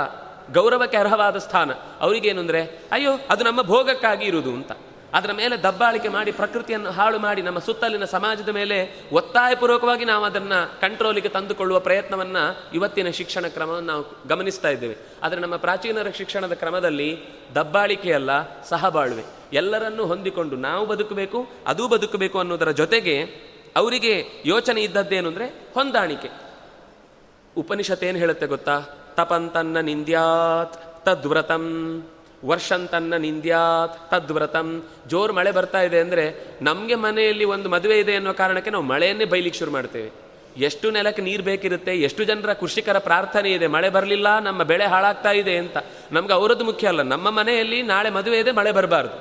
ಗೌರವಕ್ಕೆ 0.53 0.97
ಅರ್ಹವಾದ 0.97 1.39
ಸ್ಥಾನ. 1.39 1.73
ಅವರಿಗೇನು 2.01 2.41
ಅಂದರೆ, 2.41 2.63
ಅಯ್ಯೋ, 2.93 3.13
ಅದು 3.31 3.45
ನಮ್ಮ 3.45 3.63
ಭೋಗಕ್ಕಾಗಿ 3.63 4.27
ಇರುವುದು 4.27 4.51
ಅಂತ. 4.51 4.73
ಅದರ 5.15 5.33
ಮೇಲೆ 5.33 5.63
ದಬ್ಬಾಳಿಕೆ 5.63 6.09
ಮಾಡಿ 6.09 6.33
ಪ್ರಕೃತಿಯನ್ನು 6.33 6.91
ಹಾಳು 6.91 7.19
ಮಾಡಿ 7.19 7.43
ನಮ್ಮ 7.43 7.59
ಸುತ್ತಲಿನ 7.59 8.05
ಸಮಾಜದ 8.05 8.49
ಮೇಲೆ 8.49 9.05
ಒತ್ತಾಯಪೂರ್ವಕವಾಗಿ 9.13 10.05
ನಾವು 10.05 10.25
ಅದನ್ನು 10.25 10.81
ಕಂಟ್ರೋಲಿಗೆ 10.81 11.29
ತಂದುಕೊಳ್ಳುವ 11.29 11.81
ಪ್ರಯತ್ನವನ್ನು 11.81 12.71
ಇವತ್ತಿನ 12.75 13.11
ಶಿಕ್ಷಣ 13.11 13.47
ಕ್ರಮವನ್ನು 13.47 13.93
ನಾವು 13.93 14.29
ಗಮನಿಸ್ತಾ 14.29 14.69
ಇದ್ದೇವೆ. 14.69 14.97
ಆದರೆ 15.23 15.41
ನಮ್ಮ 15.41 15.57
ಪ್ರಾಚೀನರ 15.57 16.11
ಶಿಕ್ಷಣದ 16.11 16.53
ಕ್ರಮದಲ್ಲಿ 16.53 17.19
ದಬ್ಬಾಳಿಕೆಯಲ್ಲ 17.55 18.63
ಸಹಬಾಳ್ವೆ. 18.63 19.25
ಎಲ್ಲರನ್ನೂ 19.53 20.07
ಹೊಂದಿಕೊಂಡು 20.07 20.57
ನಾವು 20.57 20.87
ಬದುಕಬೇಕು, 20.87 21.47
ಅದೂ 21.67 21.89
ಬದುಕಬೇಕು 21.89 22.39
ಅನ್ನೋದರ 22.39 22.71
ಜೊತೆಗೆ 22.71 23.23
ಅವರಿಗೆ 23.77 24.27
ಯೋಚನೆ 24.47 24.83
ಇದ್ದದ್ದೇನು 24.83 25.29
ಅಂದರೆ 25.29 25.47
ಹೊಂದಾಣಿಕೆ. 25.75 26.31
ಉಪನಿಷತ್ 27.57 28.05
ಏನು 28.05 28.19
ಹೇಳುತ್ತೆ 28.19 28.47
ಗೊತ್ತಾ? 28.47 28.83
ತಪಂತನ್ನ 29.17 29.81
ನಿಂದ್ಯಾತ್, 29.81 31.05
ತದ್ವ್ರತಂ. 31.05 31.65
ವರ್ಷಂತನ್ನ 32.45 33.17
ನಿಂದ್ಯಾತ್ 33.17 34.11
ತದ್ವ್ರತಂ. 34.11 34.85
ಜೋರು 35.07 35.33
ಮಳೆ 35.33 35.51
ಬರ್ತಾ 35.51 35.81
ಇದೆ 35.83 36.01
ಅಂದರೆ 36.01 36.25
ನಮಗೆ 36.63 36.95
ಮನೆಯಲ್ಲಿ 36.95 37.45
ಒಂದು 37.45 37.69
ಮದುವೆ 37.69 37.99
ಇದೆ 37.99 38.17
ಅನ್ನೋ 38.17 38.33
ಕಾರಣಕ್ಕೆ 38.33 38.71
ನಾವು 38.71 38.85
ಮಳೆಯನ್ನೇ 38.85 39.25
ಬೈಲಿಕ್ಕೆ 39.25 39.59
ಶುರು 39.59 39.71
ಮಾಡ್ತೇವೆ. 39.71 40.11
ಎಷ್ಟು 40.57 40.91
ನೆಲಕ್ಕೆ 40.91 41.23
ನೀರು 41.23 41.43
ಬೇಕಿರುತ್ತೆ, 41.43 41.97
ಎಷ್ಟು 41.97 42.25
ಜನರ 42.25 42.53
ಕೃಷಿಕರ 42.53 42.99
ಪ್ರಾರ್ಥನೆ 42.99 43.53
ಇದೆ, 43.53 43.67
ಮಳೆ 43.67 43.89
ಬರಲಿಲ್ಲ, 43.89 44.39
ನಮ್ಮ 44.39 44.63
ಬೆಳೆ 44.63 44.87
ಹಾಳಾಗ್ತಾ 44.87 45.33
ಇದೆ 45.33 45.57
ಅಂತ. 45.57 45.77
ನಮ್ಗೆ 46.13 46.33
ಅವರದ್ದು 46.33 46.65
ಮುಖ್ಯ 46.65 46.89
ಅಲ್ಲ, 46.89 47.03
ನಮ್ಮ 47.03 47.31
ಮನೆಯಲ್ಲಿ 47.31 47.83
ನಾಳೆ 47.83 48.11
ಮದುವೆ 48.11 48.39
ಇದೆ, 48.39 48.53
ಮಳೆ 48.53 48.73
ಬರಬಾರ್ದು. 48.73 49.17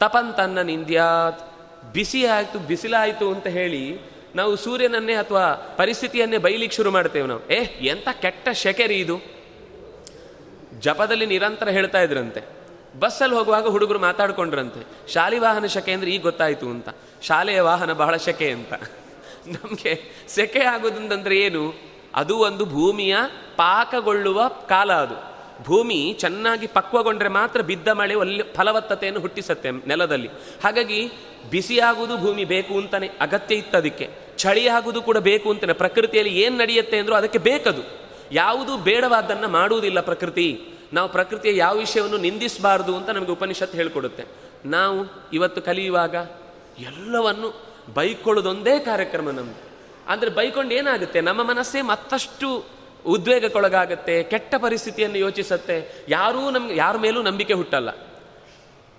ತಪಂತನ್ನ 0.00 0.62
ನಿಂದ್ಯಾತ್, 0.62 1.40
ಬಿಸಿ 1.92 2.26
ಆಯಿತು, 2.26 2.58
ಬಿಸಿಲಾಯಿತು 2.58 3.30
ಅಂತ 3.30 3.46
ಹೇಳಿ 3.46 4.00
ನಾವು 4.34 4.56
ಸೂರ್ಯನನ್ನೇ 4.56 5.14
ಅಥವಾ 5.14 5.74
ಪರಿಸ್ಥಿತಿಯನ್ನೇ 5.76 6.38
ಬೈಲಿಕ್ಕೆ 6.38 6.76
ಶುರು 6.76 6.90
ಮಾಡ್ತೇವೆ 6.90 7.26
ನಾವು. 7.26 7.42
ಏ 7.50 7.60
ಎಂಥ 7.86 8.08
ಕೆಟ್ಟ 8.22 8.48
ಶೆಕೆರಿ 8.52 8.94
ಇದು. 8.94 9.35
ಜಪದಲ್ಲಿ 10.80 11.26
ನಿರಂತರ 11.26 11.68
ಹೇಳ್ತಾ 11.68 12.00
ಇದ್ರಂತೆ. 12.00 12.40
ಬಸ್ಸಲ್ಲಿ 13.00 13.36
ಹೋಗುವಾಗ 13.36 13.66
ಹುಡುಗರು 13.66 13.98
ಮಾತಾಡ್ಕೊಂಡ್ರಂತೆ. 13.98 15.12
ಶಾಲಿ 15.12 15.38
ವಾಹನ 15.38 15.66
ಶಕೆ 15.66 15.92
ಅಂದ್ರೆ 15.92 16.10
ಈಗ 16.10 16.22
ಗೊತ್ತಾಯಿತು 16.22 16.68
ಅಂತ. 16.68 16.88
ಶಾಲೆಯ 17.22 17.60
ವಾಹನ 17.60 17.92
ಬಹಳ 17.92 18.16
ಶಕೆ 18.16 18.50
ಅಂತ. 18.50 18.72
ನಮಗೆ 19.46 20.24
ಸೆಕೆ 20.28 20.60
ಆಗೋದಂದ್ರೆ 20.60 21.38
ಏನು? 21.38 21.74
ಅದು 22.14 22.38
ಒಂದು 22.38 22.64
ಭೂಮಿಯ 22.64 23.16
ಪಾಕಗೊಳ್ಳುವ 23.56 24.48
ಕಾಲ 24.48 24.92
ಅದು. 24.92 25.36
ಭೂಮಿ 25.64 26.16
ಚೆನ್ನಾಗಿ 26.20 26.66
ಪಕ್ವಗೊಂಡ್ರೆ 26.66 27.28
ಮಾತ್ರ 27.28 27.60
ಬಿದ್ದ 27.60 27.88
ಮಳೆ 27.88 28.14
ಒಳ್ಳೆ 28.14 28.42
ಫಲವತ್ತತೆಯನ್ನು 28.54 29.20
ಹುಟ್ಟಿಸುತ್ತೆ 29.20 29.70
ನೆಲದಲ್ಲಿ. 29.70 30.28
ಹಾಗಾಗಿ 30.64 31.10
ಬಿಸಿಯಾಗುವುದು 31.50 32.16
ಭೂಮಿ 32.18 32.44
ಬೇಕು 32.44 32.74
ಅಂತಾನೆ 32.78 33.10
ಅಗತ್ಯ 33.20 33.54
ಇತ್ತು 33.54 33.78
ಅದಕ್ಕೆ. 33.78 34.10
ಚಳಿ 34.36 34.68
ಆಗುವುದು 34.68 35.02
ಕೂಡ 35.02 35.16
ಬೇಕು 35.16 35.50
ಅಂತಾನೆ. 35.50 35.72
ಪ್ರಕೃತಿಯಲ್ಲಿ 35.72 36.40
ಏನು 36.40 36.56
ನಡೆಯುತ್ತೆ 36.56 36.98
ಅಂದರೂ 36.98 37.14
ಅದಕ್ಕೆ 37.14 37.38
ಬೇಕದು. 37.38 38.05
ಯಾವುದು 38.32 38.76
ಬೇಡವಾದ್ದನ್ನು 38.76 39.48
ಮಾಡುವುದಿಲ್ಲ 39.48 40.00
ಪ್ರಕೃತಿ. 40.00 40.60
ನಾವು 40.92 41.08
ಪ್ರಕೃತಿಯ 41.08 41.56
ಯಾವ 41.56 41.76
ವಿಷಯವನ್ನು 41.76 42.16
ನಿಂದಿಸಬಾರದು 42.16 42.96
ಅಂತ 42.96 43.10
ನಮಗೆ 43.10 43.30
ಉಪನಿಷತ್ 43.30 43.74
ಹೇಳಿಕೊಡುತ್ತೆ. 43.74 44.24
ನಾವು 44.64 45.30
ಇವತ್ತು 45.32 45.62
ಕಲಿಯುವಾಗ 45.62 46.14
ಎಲ್ಲವನ್ನು 46.80 47.48
ಬೈಕೊಳ್ಳೋದೊಂದೇ 47.94 48.78
ಕಾರ್ಯಕ್ರಮ 48.78 49.30
ನಮ್ಮದು 49.30 49.62
ಅಂದರೆ 50.08 50.30
ಬೈಕೊಂಡು 50.30 50.74
ಏನಾಗುತ್ತೆ? 50.74 51.20
ನಮ್ಮ 51.20 51.42
ಮನಸ್ಸೇ 51.42 51.82
ಮತ್ತಷ್ಟು 51.82 52.64
ಉದ್ವೇಗಕ್ಕೊಳಗಾಗತ್ತೆ, 53.06 54.22
ಕೆಟ್ಟ 54.22 54.54
ಪರಿಸ್ಥಿತಿಯನ್ನು 54.54 55.18
ಯೋಚಿಸುತ್ತೆ. 55.18 56.04
ಯಾರೂ 56.08 56.50
ನಮ್ಗೆ, 56.50 56.76
ಯಾರ 56.76 56.96
ಮೇಲೂ 56.96 57.22
ನಂಬಿಕೆ 57.22 57.52
ಹುಟ್ಟಲ್ಲ. 57.52 57.88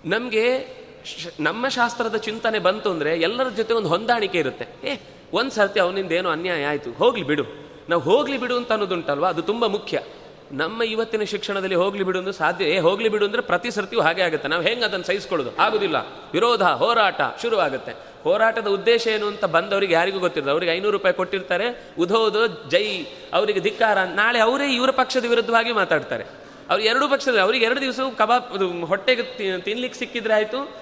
ನಮಗೆ 0.04 0.78
ನಮ್ಮ 1.40 1.68
ಶಾಸ್ತ್ರದ 1.68 2.16
ಚಿಂತನೆ 2.16 2.58
ಬಂತು 2.58 2.90
ಅಂದರೆ 2.90 3.20
ಎಲ್ಲರ 3.20 3.48
ಜೊತೆ 3.48 3.74
ಒಂದು 3.74 3.88
ಹೊಂದಾಣಿಕೆ 3.88 4.38
ಇರುತ್ತೆ. 4.38 4.88
ಏ 4.88 4.96
ಒಂದು 5.32 5.50
ಸರ್ತಿ 5.50 5.80
ಅವನಿಂದ 5.80 6.12
ಏನೋ 6.12 6.30
ಅನ್ಯಾಯ 6.30 6.64
ಆಯಿತು, 6.64 6.92
ಹೋಗ್ಲಿ 6.92 7.24
ಬಿಡು. 7.24 7.67
ನಾವು 7.88 8.02
ಹೋಗ್ಲಿ 8.02 8.38
ಬಿಡು 8.38 8.56
ಅಂತ 8.56 8.72
ಅನ್ನೋದುಂಟಲ್ವಾ? 8.72 9.28
ಅದು 9.28 9.42
ತುಂಬ 9.42 9.66
ಮುಖ್ಯ. 9.66 10.00
ನಮ್ಮ 10.52 10.82
ಇವತ್ತಿನ 10.82 11.22
ಶಿಕ್ಷಣದಲ್ಲಿ 11.22 11.74
ಹೋಗ್ಲಿ 11.74 12.02
ಬಿಡು 12.02 12.18
ಅಂದ್ರೆ 12.18 12.34
ಸಾಧ್ಯ 12.34 12.64
ಏ, 12.64 12.78
ಹೋಗ್ಲಿ 12.78 13.08
ಬಿಡು 13.08 13.24
ಅಂದ್ರೆ 13.24 13.42
ಪ್ರತಿ 13.42 13.70
ಸರ್ತಿಯೂ 13.70 14.02
ಹಾಗೆ 14.02 14.22
ಆಗುತ್ತೆ. 14.22 14.48
ನಾವು 14.48 14.62
ಹೆಂಗೆ 14.62 14.84
ಅದನ್ನು 14.84 15.06
ಸಹಿಸ್ಕೊಳ್ಳೋದು? 15.06 15.56
ಆಗುದಿಲ್ಲ. 15.56 15.96
ವಿರೋಧ, 16.32 16.62
ಹೋರಾಟ 16.62 17.20
ಶುರುವಾಗುತ್ತೆ. 17.42 17.92
ಹೋರಾಟದ 18.24 18.66
ಉದ್ದೇಶ 18.66 19.06
ಏನು 19.06 19.26
ಅಂತ 19.26 19.44
ಬಂದವರಿಗೆ 19.44 19.94
ಯಾರಿಗೂ 19.94 20.18
ಗೊತ್ತಿರೋದು 20.18 20.50
ಅವರಿಗೆ 20.50 20.72
ಐನೂರು 20.72 20.90
ರೂಪಾಯಿ 20.90 21.14
ಕೊಟ್ಟಿರ್ತಾರೆ. 21.14 21.94
ಉದೋದು 21.98 22.70
ಜೈ. 22.70 23.02
ಅವರಿಗೆ 23.32 23.60
ಧಿಕ್ಕಾರ 23.60 24.02
ನಾಳೆ 24.02 24.38
ಅವರೇ 24.38 24.74
ಇವರ 24.74 24.90
ಪಕ್ಷದ 24.90 25.24
ವಿರುದ್ಧವಾಗಿ 25.24 25.72
ಮಾತಾಡ್ತಾರೆ. 25.72 26.24
ಅವ್ರು 26.70 26.84
ಎರಡು 26.84 27.08
ಪಕ್ಷದ 27.08 27.38
ಅವ್ರಿಗೆ 27.38 27.64
ಎರಡು 27.64 27.80
ದಿವಸ 27.80 28.00
ಕಬಾಬ್ 28.18 28.84
ಹೊಟ್ಟೆಗೆ 28.86 29.22
ತಿನ್ಲಿಕ್ಕೆ 29.60 29.98
ಸಿಕ್ಕಿದ್ರೆ 29.98 30.34
ಆಯಿತು. 30.34 30.76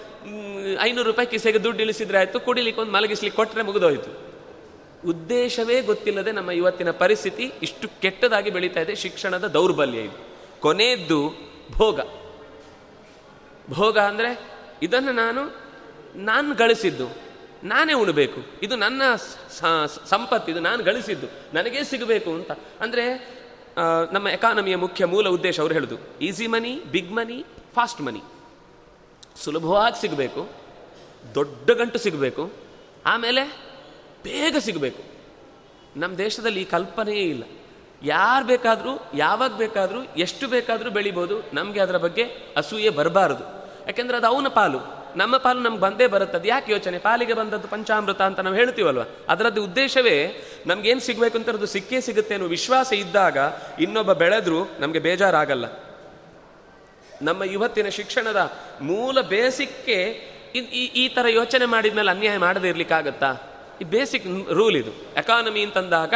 ಐನೂರು 0.81 1.09
ರೂಪಾಯಿ 1.09 1.27
ಕಿಸೆಗೆ 1.27 1.65
ದುಡ್ಡು 1.65 1.83
ಇಳಿಸಿದ್ರೆ 1.83 2.19
ಆಯಿತು. 2.19 2.41
ಕುಡಿಲಿಕ್ಕೆ 2.41 2.83
ಒಂದು 2.83 2.93
ಮಲಗಿಸ್ಲಿಕ್ಕೆ 2.93 3.37
ಕೊಟ್ಟರೆ 3.37 3.63
ಮುಗಿದೋಯ್ತು. 3.63 4.26
ಉದ್ದೇಶವೇ 5.13 5.77
ಗೊತ್ತಿಲ್ಲದೆ 5.91 6.31
ನಮ್ಮ 6.39 6.51
ಇವತ್ತಿನ 6.61 6.91
ಪರಿಸ್ಥಿತಿ 7.03 7.45
ಇಷ್ಟು 7.67 7.87
ಕೆಟ್ಟದಾಗಿ 8.03 8.51
ಬೆಳೀತಾ 8.57 8.81
ಇದೆ, 8.85 8.95
ಶಿಕ್ಷಣದ 9.05 9.47
ದೌರ್ಬಲ್ಯ 9.57 10.01
ಇದು. 10.09 10.19
ಕೊನೆಯದ್ದು 10.65 11.21
ಭೋಗ. 11.79 11.99
ಭೋಗ 13.77 13.97
ಅಂದರೆ 14.11 14.31
ಇದನ್ನು 14.87 15.13
ನಾನು 15.23 15.43
ನಾನು 16.31 16.51
ಗಳಿಸಿದ್ದು, 16.63 17.07
ನಾನೇ 17.73 17.95
ಉಣಬೇಕು. 18.03 18.41
ಇದು 18.67 18.75
ನನ್ನ 18.85 19.03
ಸಂಪತ್ತು, 20.13 20.49
ಇದು 20.53 20.61
ನಾನು 20.69 20.81
ಗಳಿಸಿದ್ದು, 20.89 21.29
ನನಗೇ 21.57 21.83
ಸಿಗಬೇಕು 21.93 22.31
ಅಂತ. 22.39 22.53
ಅಂದರೆ 22.85 23.05
ನಮ್ಮ 24.15 24.27
ಎಕಾನಮಿಯ 24.37 24.77
ಮುಖ್ಯ 24.85 25.07
ಮೂಲ 25.13 25.29
ಉದ್ದೇಶ 25.37 25.57
ಅವರು 25.63 25.75
ಹೇಳುದು. 25.79 25.97
Easy 26.29 26.47
money 26.55 26.73
big 26.95 27.13
money 27.19 27.39
fast 27.77 28.01
money 28.07 28.23
ಸುಲಭವಾಗಿ 29.43 29.99
ಸಿಗಬೇಕು, 30.05 30.43
ದೊಡ್ಡ 31.39 31.71
ಗಂಟು 31.81 31.99
ಸಿಗಬೇಕು. 32.07 32.45
ಆಮೇಲೆ 33.13 33.43
ಬೇಗ 34.27 34.57
ಸಿಗಬೇಕು. 34.59 35.03
ನಮ್ಮ 35.97 36.16
ದೇಶದಲ್ಲಿ 36.18 36.62
ಈ 36.62 36.64
ಕಲ್ಪನೆಯೇ 36.64 37.22
ಇಲ್ಲ. 37.22 37.43
ಯಾರು 38.03 38.47
ಬೇಕಾದರೂ, 38.47 39.11
ಯಾವಾಗ 39.14 39.57
ಬೇಕಾದರೂ, 39.57 40.03
ಎಷ್ಟು 40.16 40.49
ಬೇಕಾದರೂ 40.49 40.91
ಬೆಳಿಬೋದು. 40.91 41.51
ನಮಗೆ 41.53 41.81
ಅದರ 41.81 41.97
ಬಗ್ಗೆ 41.97 42.22
ಅಸೂಯೆ 42.57 42.91
ಬರಬಾರದು. 42.91 43.45
ಯಾಕೆಂದರೆ 43.87 44.16
ಅದು 44.16 44.27
ಅವನ 44.27 44.49
ಪಾಲು. 44.49 44.79
ನಮ್ಮ 45.16 45.37
ಪಾಲು 45.37 45.61
ನಮ್ಗೆ 45.61 45.81
ಬಂದೇ 45.81 46.07
ಬರುತ್ತದೆ. 46.07 46.49
ಯಾಕೆ 46.49 46.72
ಯೋಚನೆ? 46.72 46.99
ಪಾಲಿಗೆ 46.99 47.35
ಬಂದದ್ದು 47.35 47.68
ಪಂಚಾಮೃತ 47.68 48.22
ಅಂತ 48.22 48.41
ನಾವು 48.41 48.57
ಹೇಳ್ತೀವಲ್ವ? 48.57 49.01
ಅದರದ್ದು 49.29 49.64
ಉದ್ದೇಶವೇ 49.64 50.45
ನಮ್ಗೇನು 50.66 51.01
ಸಿಗಬೇಕು 51.01 51.39
ಅಂತ 51.39 51.49
ಅದು 51.49 51.66
ಸಿಕ್ಕೇ 51.66 52.01
ಸಿಗುತ್ತೆ 52.01 52.35
ಅನ್ನೋ 52.35 52.49
ವಿಶ್ವಾಸ 52.49 52.93
ಇದ್ದಾಗ 52.93 53.37
ಇನ್ನೊಬ್ಬ 53.81 54.12
ಬೆಳೆದ್ರೂ 54.12 54.68
ನಮಗೆ 54.79 54.99
ಬೇಜಾರಾಗಲ್ಲ. 54.99 55.64
ನಮ್ಮ 57.22 57.45
ಇವತ್ತಿನ 57.45 57.89
ಶಿಕ್ಷಣದ 57.89 58.53
ಮೂಲ 58.81 59.20
ಬೇಸಿಕ್ಕೆ 59.20 60.03
ಈ 60.55 60.59
ಈ 60.85 61.09
ಥರ 61.09 61.29
ಯೋಚನೆ 61.29 61.66
ಮಾಡಿದ 61.66 61.95
ಮೇಲೆ 61.95 62.11
ಅನ್ಯಾಯ 62.11 62.39
ಮಾಡದೇ 62.39 62.68
ಇರ್ಲಿಕ್ಕಾಗತ್ತಾ? 62.68 63.35
ಈ 63.81 63.85
ಬೇಸಿಕ್ 63.85 64.51
ರೂಲ್ 64.51 64.77
ಇದು. 64.77 64.91
ಎಕಾನಮಿ 64.91 65.62
ಅಂತಂದಾಗ 65.62 66.14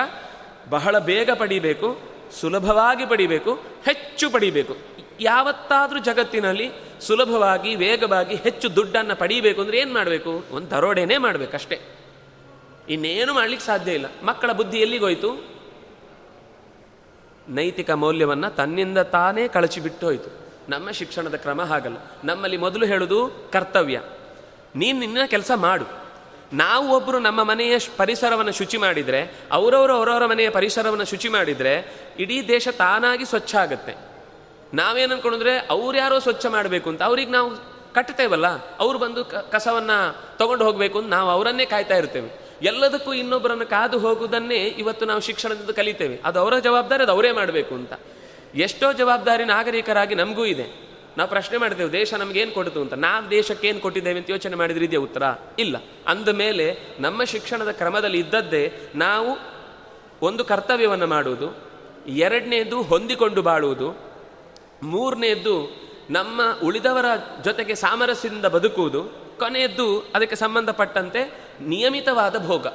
ಬಹಳ 0.70 0.98
ಬೇಗ 0.98 1.30
ಪಡಿಬೇಕು, 1.30 1.98
ಸುಲಭವಾಗಿ 2.40 3.06
ಪಡಿಬೇಕು, 3.06 3.54
ಹೆಚ್ಚು 3.84 4.30
ಪಡಿಬೇಕು. 4.30 4.76
ಯಾವತ್ತಾದರೂ 5.20 5.98
ಜಗತ್ತಿನಲ್ಲಿ 5.98 6.70
ಸುಲಭವಾಗಿ, 7.00 7.74
ವೇಗವಾಗಿ 7.74 8.34
ಹೆಚ್ಚು 8.34 8.76
ದುಡ್ಡನ್ನು 8.76 9.16
ಪಡೀಬೇಕು 9.16 9.60
ಅಂದ್ರೆ 9.60 9.78
ಏನು 9.78 9.94
ಮಾಡಬೇಕು? 9.94 10.44
ಒಂದು 10.50 10.70
ದರೋಡೆನೇ 10.70 11.18
ಮಾಡಬೇಕಷ್ಟೇ 11.18 11.80
ಇನ್ನೇನು 12.88 13.34
ಮಾಡಲಿಕ್ಕೆ 13.34 13.66
ಸಾಧ್ಯ 13.66 13.92
ಇಲ್ಲ. 13.92 14.06
ಮಕ್ಕಳ 14.22 14.52
ಬುದ್ಧಿ 14.52 14.78
ಎಲ್ಲಿಗೋಯ್ತು? 14.78 15.50
ನೈತಿಕ 17.48 17.90
ಮೌಲ್ಯವನ್ನು 17.90 18.56
ತನ್ನಿಂದ 18.56 18.98
ತಾನೇ 18.98 19.48
ಕಳಚಿಬಿಟ್ಟು 19.48 20.06
ಹೋಯಿತು. 20.06 20.40
ನಮ್ಮ 20.68 20.90
ಶಿಕ್ಷಣದ 20.90 21.34
ಕ್ರಮ 21.34 21.62
ಹಾಗಲ್ಲ. 21.62 21.96
ನಮ್ಮಲ್ಲಿ 22.24 22.56
ಮೊದಲು 22.56 22.86
ಹೇಳೋದು 22.86 23.50
ಕರ್ತವ್ಯ. 23.52 24.00
ನೀನು 24.76 24.98
ನಿನ್ನ 24.98 25.18
ಕೆಲಸ 25.26 25.50
ಮಾಡು. 25.54 26.09
ನಾವು 26.52 26.96
ಒಬ್ಬರು 26.96 27.18
ನಮ್ಮ 27.18 27.42
ಮನೆಯ 27.42 27.78
ಪರಿಸರವನ್ನು 27.96 28.52
ಶುಚಿ 28.52 28.76
ಮಾಡಿದರೆ, 28.76 29.34
ಅವರವರು 29.52 29.92
ಅವರವರ 29.92 30.26
ಮನೆಯ 30.26 30.50
ಪರಿಸರವನ್ನು 30.50 31.04
ಶುಚಿ 31.04 31.28
ಮಾಡಿದರೆ, 31.28 31.94
ಇಡೀ 32.18 32.48
ದೇಶ 32.48 32.68
ತಾನಾಗಿ 32.68 33.24
ಸ್ವಚ್ಛ 33.24 33.54
ಆಗುತ್ತೆ. 33.54 33.94
ನಾವೇನು 34.74 35.14
ಅನ್ಕೊಂಡ್ರೆ, 35.14 35.66
ಅವ್ರು 35.70 35.98
ಯಾರೋ 35.98 36.18
ಸ್ವಚ್ಛ 36.18 36.46
ಮಾಡಬೇಕು 36.46 36.90
ಅಂತ, 36.90 37.02
ಅವ್ರಿಗೆ 37.02 37.30
ನಾವು 37.30 37.50
ಕಟ್ತೇವಲ್ಲ, 37.92 38.76
ಅವ್ರು 38.76 38.98
ಬಂದು 38.98 39.24
ಕಸವನ್ನ 39.24 39.90
ತಗೊಂಡು 40.36 40.64
ಹೋಗಬೇಕು 40.64 40.98
ಅಂತ 40.98 41.08
ನಾವು 41.08 41.30
ಅವರನ್ನೇ 41.30 41.64
ಕಾಯ್ತಾ 41.64 41.96
ಇರ್ತೇವೆ. 41.96 42.50
ಎಲ್ಲದಕ್ಕೂ 42.62 43.12
ಇನ್ನೊಬ್ಬರನ್ನು 43.12 43.66
ಕಾದು 43.66 43.98
ಹೋಗುವುದನ್ನೇ 43.98 44.56
ಇವತ್ತು 44.56 45.06
ನಾವು 45.06 45.20
ಶಿಕ್ಷಣದಿಂದ 45.20 45.70
ಕಲಿತೇವೆ. 45.70 46.20
ಅದು 46.24 46.40
ಅವರ 46.40 46.58
ಜವಾಬ್ದಾರಿ, 46.58 47.02
ಅದು 47.02 47.12
ಅವರೇ 47.12 47.32
ಮಾಡಬೇಕು 47.32 47.74
ಅಂತ. 47.74 47.92
ಎಷ್ಟೋ 48.54 48.92
ಜವಾಬ್ದಾರಿ 48.92 49.44
ನಾಗರಿಕರಾಗಿ 49.44 50.14
ನಮಗೂ 50.14 50.44
ಇದೆ. 50.44 50.89
ನಾವು 51.18 51.28
ಪ್ರಶ್ನೆ 51.30 51.58
ಮಾಡಿದ್ದೇವೆ, 51.58 51.92
ದೇಶ 51.92 52.14
ನಮಗೇನು 52.14 52.52
ಕೊಡ್ತು 52.52 52.80
ಅಂತ. 52.80 52.94
ನಾವು 52.94 53.30
ದೇಶಕ್ಕೆ 53.30 53.68
ಏನು 53.68 53.80
ಕೊಟ್ಟಿದ್ದೇವೆ 53.80 54.18
ಅಂತ 54.18 54.30
ಯೋಚನೆ 54.30 54.56
ಮಾಡಿದ್ರೆ 54.56 54.84
ಇದೆಯಾ 54.84 55.02
ಉತ್ತರ? 55.02 55.22
ಇಲ್ಲ. 55.58 55.76
ಅಂದ 56.06 56.28
ಮೇಲೆ 56.28 56.66
ನಮ್ಮ 57.00 57.24
ಶಿಕ್ಷಣದ 57.24 57.70
ಕ್ರಮದಲ್ಲಿ 57.70 58.18
ಇದ್ದದ್ದೇ 58.18 58.72
ನಾವು 58.94 59.30
ಒಂದು 60.22 60.44
ಕರ್ತವ್ಯವನ್ನು 60.44 61.06
ಮಾಡುವುದು, 61.06 61.48
ಎರಡನೇದು 62.06 62.82
ಹೊಂದಿಕೊಂಡು 62.82 63.42
ಬಾಳುವುದು 63.42 63.88
ಮೂರನೇದ್ದು 64.82 65.56
ನಮ್ಮ 66.10 66.40
ಉಳಿದವರ 66.64 67.04
ಜೊತೆಗೆ 67.44 67.74
ಸಾಮರಸ್ಯದಿಂದ 67.74 68.44
ಬದುಕುವುದು, 68.46 69.02
ಕೊನೆಯದ್ದು 69.38 69.98
ಅದಕ್ಕೆ 70.14 70.36
ಸಂಬಂಧಪಟ್ಟಂತೆ 70.36 71.20
ನಿಯಮಿತವಾದ 71.60 72.46
ಭೋಗ. 72.46 72.66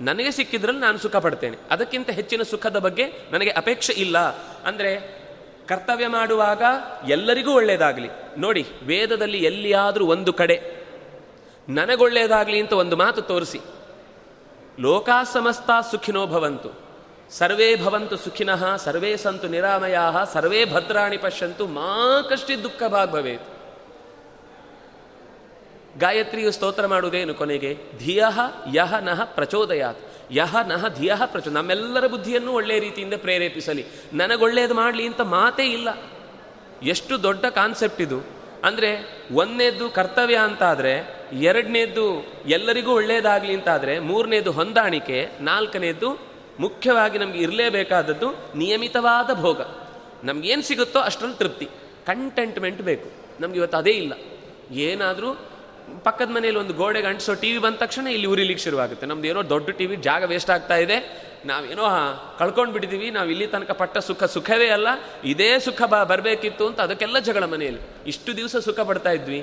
ನನಗೆ 0.00 0.30
ಸಿಕ್ಕಿದ್ರಲ್ಲಿ 0.30 0.80
ನಾನು 0.80 0.98
ಸುಖ 0.98 1.16
ಪಡ್ತೇನೆ 1.16 1.56
ಅದಕ್ಕಿಂತ 1.70 2.10
ಹೆಚ್ಚಿನ 2.10 2.42
ಸುಖದ 2.42 2.78
ಬಗ್ಗೆ 2.78 3.04
ನನಗೆ 3.32 3.50
ಅಪೇಕ್ಷೆ 3.50 3.92
ಇಲ್ಲ. 3.92 4.18
ಅಂದರೆ 4.64 5.25
ಕರ್ತವ್ಯ 5.68 6.06
ಮಾಡುವಾಗ 6.06 6.62
ಎಲ್ಲರಿಗೂ 7.08 7.52
ಒಳ್ಳೆಯದಾಗಲಿ 7.52 8.08
ನೋಡಿ, 8.38 8.66
ವೇದದಲ್ಲಿ 8.82 9.38
ಎಲ್ಲಿಯಾದರೂ 9.38 10.06
ಒಂದು 10.06 10.32
ಕಡೆ 10.32 10.56
ನನಗೊಳ್ಳೆಯದಾಗಲಿ 11.68 12.60
ಅಂತ 12.60 12.72
ಒಂದು 12.72 12.96
ಮಾತು 12.96 13.22
ತೋರಿಸಿ. 13.22 13.60
ಲೋಕಾ 14.80 15.24
ಸಮಸ್ತ 15.24 15.70
ಸುಖಿನೋ 15.90 16.26
ಭವಂತು. 16.26 16.86
ಸರ್ವೇ 17.30 17.76
ಭವಂತು 17.76 18.16
ಸುಖಿನಃ, 18.16 18.76
ಸರ್ವೇ 18.76 19.16
ಸಂತು 19.16 19.48
ನಿರಾಮಯಾ, 19.48 20.24
ಸರ್ವೇ 20.24 20.64
ಭದ್ರಾಣಿ 20.64 21.16
ಪಶ್ಯಂತು, 21.16 21.66
ಮಾ 21.66 22.26
ಕಷ್ಟಿ 22.30 22.62
ದುಃಖ 22.62 22.82
ಭಾಗ್ 22.82 23.12
ಭವೇತ್. 23.12 23.46
ಗಾಯತ್ರಿಯು 25.98 26.50
ಸ್ತೋತ್ರ 26.50 26.86
ಮಾಡುವುದೇನು 26.86 27.34
ಕೊನೆಗೆ? 27.34 27.78
ಧಿಯಃ 27.98 28.40
ಯಹ 28.74 28.98
ನಹ 28.98 29.24
ಪ್ರಚೋದಯಾತ್. 29.24 30.05
ಯಹ 30.30 30.56
ನಹ 30.66 30.88
ಧಿಯಃ 30.88 31.26
ಪ್ರಚು. 31.26 31.50
ನಮ್ಮೆಲ್ಲರ 31.50 32.06
ಬುದ್ಧಿಯನ್ನು 32.06 32.52
ಒಳ್ಳೆಯ 32.52 32.78
ರೀತಿಯಿಂದ 32.78 33.14
ಪ್ರೇರೇಪಿಸಲಿ. 33.16 33.84
ನನಗೊಳ್ಳೆಯದು 34.12 34.74
ಮಾಡಲಿ 34.74 35.06
ಅಂತ 35.06 35.20
ಮಾತೇ 35.20 35.64
ಇಲ್ಲ. 35.64 35.88
ಎಷ್ಟು 36.82 37.22
ದೊಡ್ಡ 37.22 37.46
ಕಾನ್ಸೆಪ್ಟ್ 37.46 38.00
ಇದು. 38.00 38.20
ಅಂದರೆ 38.64 39.22
ಒಂದನೇದ್ದು 39.32 39.90
ಕರ್ತವ್ಯ 39.90 40.36
ಅಂತಾದರೆ, 40.36 41.26
ಎರಡನೇದ್ದು 41.32 42.26
ಎಲ್ಲರಿಗೂ 42.46 42.92
ಒಳ್ಳೆಯದಾಗಲಿ 42.92 43.54
ಅಂತಾದರೆ 43.54 43.98
ಮೂರನೇದು 43.98 44.52
ಹೊಂದಾಣಿಕೆ, 44.52 45.28
ನಾಲ್ಕನೇದ್ದು 45.40 46.18
ಮುಖ್ಯವಾಗಿ 46.60 47.18
ನಮಗೆ 47.18 47.38
ಇರಲೇಬೇಕಾದದ್ದು 47.38 48.58
ನಿಯಮಿತವಾದ 48.58 49.40
ಭೋಗ. 49.40 49.60
ನಮಗೇನು 50.24 50.62
ಸಿಗುತ್ತೋ 50.62 50.98
ಅಷ್ಟರಲ್ಲಿ 50.98 51.36
ತೃಪ್ತಿ. 51.36 51.68
ಕಂಟೆಂಟ್ಮೆಂಟ್ 52.06 52.82
ಬೇಕು. 52.82 53.10
ನಮ್ಗೆ 53.40 53.58
ಇವತ್ತು 53.58 53.78
ಅದೇ 53.78 53.90
ಇಲ್ಲ. 53.90 54.12
ಏನಾದರೂ 54.78 55.38
ಪಕ್ಕದ 56.06 56.30
ಮನೆಯಲ್ಲಿ 56.36 56.60
ಒಂದು 56.62 56.74
ಗೋಡೆಗೆ 56.80 57.08
ಅಂಟಿಸೋ 57.10 57.34
ಟಿ 57.42 57.48
ವಿ 57.52 57.58
ಬಂದ 57.64 57.76
ತಕ್ಷಣ 57.82 58.06
ಇಲ್ಲಿ 58.16 58.28
ಉರಿಲಿಕ್ಕೆ 58.32 58.62
ಶುರುವಾಗುತ್ತೆ. 58.64 59.04
ನಮ್ದು 59.10 59.26
ಏನೋ 59.30 59.40
ದೊಡ್ಡ 59.52 59.76
ಟಿ 59.78 59.86
ವಿ 59.90 59.96
ಜಾಗ 60.08 60.22
ವೇಸ್ಟ್ 60.32 60.50
ಆಗ್ತಾ 60.54 60.76
ಇದೆ. 60.84 60.96
ನಾವೇನೋ 61.50 61.84
ಕಳ್ಕೊಂಡು 62.40 62.72
ಬಿಟ್ಟಿದ್ದೀವಿ 62.74 63.08
ನಾವು 63.16 63.28
ಇಲ್ಲಿ 63.34 63.46
ತನಕ 63.54 63.72
ಪಟ್ಟ 63.80 63.98
ಸುಖ 64.08 64.24
ಸುಖವೇ 64.36 64.68
ಅಲ್ಲ, 64.76 64.88
ಇದೇ 65.32 65.50
ಸುಖ 65.66 65.82
ಬ, 65.92 66.02
ಬರಬೇಕಿತ್ತು 66.10 66.64
ಅಂತ 66.70 66.80
ಅದಕ್ಕೆಲ್ಲ 66.86 67.18
ಜಗಳ 67.28 67.44
ಮನೆಯಲ್ಲಿ. 67.54 67.82
ಇಷ್ಟು 68.12 68.30
ದಿವಸ 68.40 68.56
ಸುಖ 68.68 68.80
ಪಡ್ತಾ 68.88 69.12
ಇದ್ವಿ. 69.18 69.40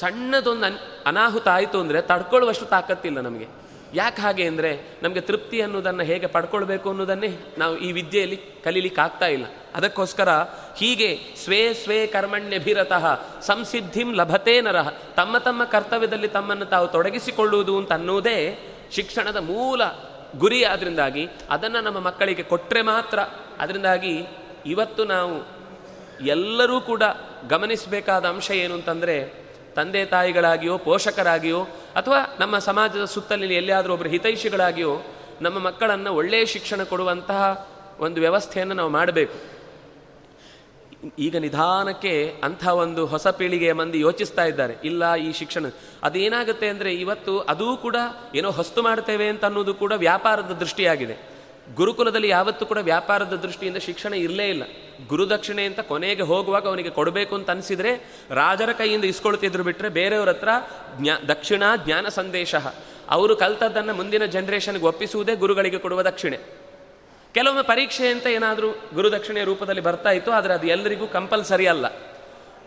ಸಣ್ಣದೊಂದು 0.00 0.66
ಅನ್, 0.68 0.78
ಅನಾಹುತ 1.10 1.48
ಆಯಿತು 1.56 1.78
ಅಂದರೆ 1.84 2.00
ತಡ್ಕೊಳ್ಳುವಷ್ಟು 2.12 2.66
ತಾಕತ್ತಿಲ್ಲ 2.74 3.18
ನಮಗೆ. 3.28 3.48
ಯಾಕೆ 3.94 4.22
ಹಾಗೆ 4.22 4.46
ಅಂದರೆ 4.46 5.00
ನಮಗೆ 5.02 5.20
ತೃಪ್ತಿ 5.20 5.60
ಅನ್ನೋದನ್ನು 5.60 6.02
ಹೇಗೆ 6.02 6.26
ಪಡ್ಕೊಳ್ಬೇಕು 6.26 6.90
ಅನ್ನೋದನ್ನೇ 6.90 7.28
ನಾವು 7.58 7.76
ಈ 7.78 7.92
ವಿದ್ಯೆಯಲ್ಲಿ 7.92 8.36
ಕಲೀಲಿಕ್ಕೆ 8.36 9.00
ಆಗ್ತಾ 9.00 9.26
ಇಲ್ಲ. 9.26 9.44
ಅದಕ್ಕೋಸ್ಕರ 9.74 10.28
ಹೀಗೆ 10.76 11.18
ಸ್ವೇ 11.44 11.74
ಸ್ವೇ 11.74 12.06
ಕರ್ಮಣ್ಯಭಿರತಃ 12.06 13.20
ಸಂಸಿದ್ಧಿಂ 13.40 14.14
ಲಭತೆ 14.14 14.60
ನರಹ 14.60 14.88
ತಮ್ಮ 14.88 15.38
ತಮ್ಮ 15.38 15.64
ಕರ್ತವ್ಯದಲ್ಲಿ 15.64 16.28
ತಮ್ಮನ್ನು 16.28 16.64
ತಾವು 16.64 16.88
ತೊಡಗಿಸಿಕೊಳ್ಳುವುದು 16.88 17.78
ಅಂತ 17.78 17.92
ಅನ್ನೋದೇ 17.92 18.58
ಶಿಕ್ಷಣದ 18.90 19.36
ಮೂಲ 19.36 19.82
ಗುರಿ 20.36 20.64
ಆದ್ರಿಂದಾಗಿ 20.64 21.28
ಅದನ್ನು 21.50 21.80
ನಮ್ಮ 21.80 21.98
ಮಕ್ಕಳಿಗೆ 21.98 22.42
ಕೊಟ್ಟರೆ 22.42 22.82
ಮಾತ್ರ. 22.82 23.18
ಅದರಿಂದಾಗಿ 23.58 24.26
ಇವತ್ತು 24.66 25.04
ನಾವು 25.04 25.34
ಎಲ್ಲರೂ 26.26 26.80
ಕೂಡ 26.80 27.02
ಗಮನಿಸಬೇಕಾದ 27.48 28.24
ಅಂಶ 28.24 28.50
ಏನು 28.50 28.74
ಅಂತಂದರೆ 28.74 29.43
ತಂದೆ 29.76 30.04
ತಾಯಿಗಳಾಗಿಯೋ, 30.04 30.78
ಪೋಷಕರಾಗಿಯೋ, 30.78 31.62
ಅಥವಾ 31.96 32.36
ನಮ್ಮ 32.40 32.58
ಸಮಾಜದ 32.58 33.04
ಸುತ್ತಲಿನ 33.04 33.52
ಎಲ್ಲಿಯಾದರೂ 33.52 33.92
ಒಬ್ಬರು 33.92 34.08
ಹಿತೈಷಿಗಳಾಗಿಯೋ, 34.08 35.02
ನಮ್ಮ 35.42 35.58
ಮಕ್ಕಳನ್ನು 35.58 36.14
ಒಳ್ಳೆಯ 36.14 36.44
ಶಿಕ್ಷಣ 36.46 36.82
ಕೊಡುವಂತಹ 36.82 37.68
ಒಂದು 38.00 38.20
ವ್ಯವಸ್ಥೆಯನ್ನು 38.20 38.74
ನಾವು 38.74 38.90
ಮಾಡಬೇಕು. 38.90 39.54
ಈಗ 41.18 41.36
ನಿಧಾನಕ್ಕೆ 41.36 42.34
ಅಂಥ 42.44 42.66
ಒಂದು 42.66 43.06
ಹೊಸ 43.06 43.26
ಪೀಳಿಗೆಯ 43.28 43.72
ಮಂದಿ 43.72 44.00
ಯೋಚಿಸ್ತಾ 44.00 44.44
ಇದ್ದಾರೆ. 44.44 44.76
ಇಲ್ಲ, 44.84 45.14
ಈ 45.14 45.32
ಶಿಕ್ಷಣ. 45.32 45.66
ಅದೇನಾಗುತ್ತೆ 46.02 46.68
ಅಂದರೆ 46.68 46.94
ಇವತ್ತು 46.94 47.40
ಅದೂ 47.40 47.76
ಕೂಡ 47.76 47.96
ಏನೋ 48.34 48.50
ಹೊಸ್ತು 48.50 48.82
ಮಾಡ್ತೇವೆ 48.82 49.28
ಅಂತ 49.28 49.44
ಅನ್ನೋದು 49.44 49.74
ಕೂಡ 49.74 49.92
ವ್ಯಾಪಾರದ 49.92 50.52
ದೃಷ್ಟಿಯಾಗಿದೆ. 50.60 51.33
ಗುರುಕುಲದಲ್ಲಿ 51.76 52.28
ಯಾವತ್ತೂ 52.28 52.66
ಕೂಡ 52.66 52.78
ವ್ಯಾಪಾರದ 52.78 53.36
ದೃಷ್ಟಿಯಿಂದ 53.36 53.76
ಶಿಕ್ಷಣ 53.76 54.14
ಇರಲೇ 54.14 54.48
ಇಲ್ಲ. 54.48 54.62
ಗುರುದಕ್ಷಿಣೆ 55.08 55.64
ಅಂತ 55.64 55.80
ಕೊನೆಗೆ 55.80 56.22
ಹೋಗುವಾಗ 56.22 56.66
ಅವನಿಗೆ 56.66 56.90
ಕೊಡಬೇಕು 56.90 57.34
ಅಂತ 57.34 57.50
ಅನಿಸಿದರೆ 57.50 57.94
ರಾಜರ 58.30 58.72
ಕೈಯಿಂದ 58.72 59.04
ಇಸ್ಕೊಳ್ತಿದ್ರು 59.04 59.62
ಬಿಟ್ಟರೆ 59.64 59.88
ಬೇರೆಯವ್ರ 59.88 60.28
ಹತ್ರ 60.28 60.48
ಜ್ಞಾ, 61.00 61.18
ದಕ್ಷಿಣ, 61.28 61.62
ಜ್ಞಾನ 61.84 62.08
ಸಂದೇಶ. 62.08 62.54
ಅವರು 63.10 63.36
ಕಲ್ತದ್ದನ್ನು 63.36 63.94
ಮುಂದಿನ 63.94 64.24
ಜನ್ರೇಷನ್ಗೆ 64.24 64.84
ಒಪ್ಪಿಸುವುದೇ 64.84 65.34
ಗುರುಗಳಿಗೆ 65.34 65.78
ಕೊಡುವ 65.78 66.02
ದಕ್ಷಿಣೆ. 66.02 66.36
ಕೆಲವೊಮ್ಮೆ 67.34 67.62
ಪರೀಕ್ಷೆ 67.62 68.08
ಅಂತ 68.08 68.26
ಏನಾದರೂ 68.26 68.70
ಗುರುದಕ್ಷಿಣೆಯ 68.94 69.44
ರೂಪದಲ್ಲಿ 69.44 69.80
ಬರ್ತಾ 69.80 70.10
ಇತ್ತು, 70.10 70.32
ಆದರೆ 70.32 70.54
ಅದು 70.54 70.66
ಎಲ್ಲರಿಗೂ 70.66 71.06
ಕಂಪಲ್ಸರಿ 71.06 71.66
ಅಲ್ಲ. 71.66 72.13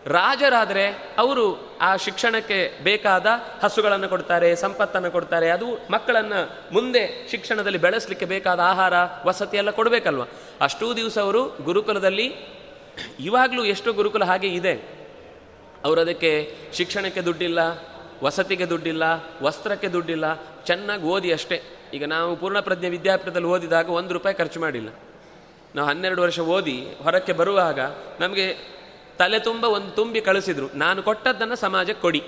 ರಾಜರಾದರೆ 0.07 1.15
ಅವರು 1.17 1.77
ಆ 1.81 1.95
ಶಿಕ್ಷಣಕ್ಕೆ 1.95 2.83
ಬೇಕಾದ 2.83 3.25
ಹಸುಗಳನ್ನು 3.63 4.09
ಕೊಡ್ತಾರೆ, 4.09 4.55
ಸಂಪತ್ತನ್ನು 4.55 5.11
ಕೊಡ್ತಾರೆ. 5.11 5.49
ಅದು 5.49 5.65
ಮಕ್ಕಳನ್ನು 5.91 6.73
ಮುಂದೆ 6.73 7.27
ಶಿಕ್ಷಣದಲ್ಲಿ 7.31 7.77
ಬೆಳೆಸಲಿಕ್ಕೆ 7.77 8.25
ಬೇಕಾದ 8.25 8.59
ಆಹಾರ, 8.59 8.93
ವಸತಿ 9.25 9.57
ಎಲ್ಲ 9.57 9.69
ಕೊಡಬೇಕಲ್ವ? 9.69 10.21
ಅಷ್ಟೂ 10.61 10.93
ದಿವಸ 10.93 11.17
ಅವರು 11.17 11.57
ಗುರುಕುಲದಲ್ಲಿ, 11.61 12.33
ಇವಾಗಲೂ 13.19 13.63
ಎಷ್ಟೋ 13.63 13.93
ಗುರುಕುಲ 13.93 14.23
ಹಾಗೆ 14.23 14.47
ಇದೆ. 14.47 14.73
ಅವರು 15.85 16.01
ಅದಕ್ಕೆ 16.01 16.57
ಶಿಕ್ಷಣಕ್ಕೆ 16.73 17.21
ದುಡ್ಡಿಲ್ಲ, 17.21 17.59
ವಸತಿಗೆ 18.23 18.69
ದುಡ್ಡಿಲ್ಲ, 18.69 19.03
ವಸ್ತ್ರಕ್ಕೆ 19.41 19.87
ದುಡ್ಡಿಲ್ಲ, 19.87 20.33
ಚೆನ್ನಾಗಿ 20.65 21.03
ಓದಿ 21.03 21.33
ಅಷ್ಟೇ. 21.33 21.61
ಈಗ 21.93 22.05
ನಾವು 22.05 22.35
ಪೂರ್ಣಪ್ರಜ್ಞೆ 22.35 22.89
ವಿದ್ಯಾಪೀಠದಲ್ಲಿ 22.89 23.47
ಓದಿದಾಗ 23.47 23.89
ಒಂದು 23.89 24.13
ರೂಪಾಯಿ 24.13 24.35
ಖರ್ಚು 24.35 24.59
ಮಾಡಿಲ್ಲ. 24.59 24.89
ನಾವು 25.75 25.89
ಹನ್ನೆರಡು 25.89 26.21
ವರ್ಷ 26.21 26.39
ಓದಿ 26.39 26.87
ಹೊರಕ್ಕೆ 27.03 27.33
ಬರುವಾಗ 27.33 27.79
ನಮಗೆ 28.19 28.76
ತಲೆ 29.19 29.39
ತುಂಬ 29.49 29.63
ಒಂದು 29.77 29.91
ತುಂಬಿ 29.99 30.21
ಕಳಿಸಿದ್ರು. 30.29 30.67
ನಾನು 30.75 30.99
ಕೊಟ್ಟದ್ದನ್ನು 31.07 31.57
ಸಮಾಜಕ್ಕೆ 31.65 32.03
ಕೊಡಿ. 32.05 32.21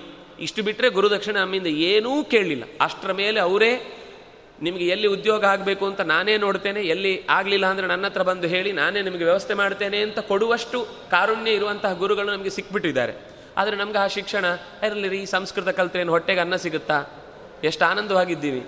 ಇಷ್ಟು 0.46 0.62
ಬಿಟ್ಟರೆ 0.68 0.90
ಗುರುದಕ್ಷಿಣ 0.98 1.36
ನಮ್ಮಿಂದ 1.38 1.70
ಏನೂ 1.92 2.12
ಕೇಳಲಿಲ್ಲ. 2.34 2.66
ಅಷ್ಟರ 2.82 3.12
ಮೇಲೆ 3.22 3.40
ಅವರೇ 3.48 3.72
ನಿಮಗೆ 4.66 4.86
ಎಲ್ಲಿ 4.94 5.08
ಉದ್ಯೋಗ 5.16 5.42
ಆಗಬೇಕು 5.52 5.84
ಅಂತ 5.90 6.02
ನಾನೇ 6.14 6.34
ನೋಡ್ತೇನೆ, 6.38 6.82
ಎಲ್ಲಿ 6.94 7.12
ಆಗಲಿಲ್ಲ 7.38 7.66
ಅಂದರೆ 7.72 7.88
ನನ್ನ 7.88 8.06
ಹತ್ರ 8.10 8.24
ಬಂದು 8.30 8.48
ಹೇಳಿ 8.54 8.72
ನಾನೇ 8.80 9.02
ನಿಮಗೆ 9.08 9.26
ವ್ಯವಸ್ಥೆ 9.30 9.54
ಮಾಡ್ತೇನೆ 9.54 10.00
ಅಂತ 10.08 10.20
ಕೊಡುವಷ್ಟು 10.32 10.80
ಕಾರುಣ್ಯ 11.12 11.52
ಇರುವಂತಹ 11.52 11.92
ಗುರುಗಳು 12.02 12.30
ನಮಗೆ 12.36 12.52
ಸಿಕ್ಬಿಟ್ಟಿದ್ದಾರೆ. 12.58 13.14
ಆದರೆ 13.58 13.76
ನಮ್ಗೆ 13.76 14.00
ಆ 14.04 14.08
ಶಿಕ್ಷಣ 14.16 14.46
ಇರಲಿ 14.88 15.10
ರೀ 15.14 15.22
ಸಂಸ್ಕೃತ 15.36 15.70
ಕಲ್ತ್ರೇನು 15.80 16.12
ಹೊಟ್ಟೆಗೆ 16.12 16.42
ಅನ್ನ 16.46 16.56
ಸಿಗುತ್ತಾ? 16.66 16.98
ಎಷ್ಟು 17.70 17.84
ಆನಂದವಾಗಿದ್ದೀವಿ. 17.92 18.62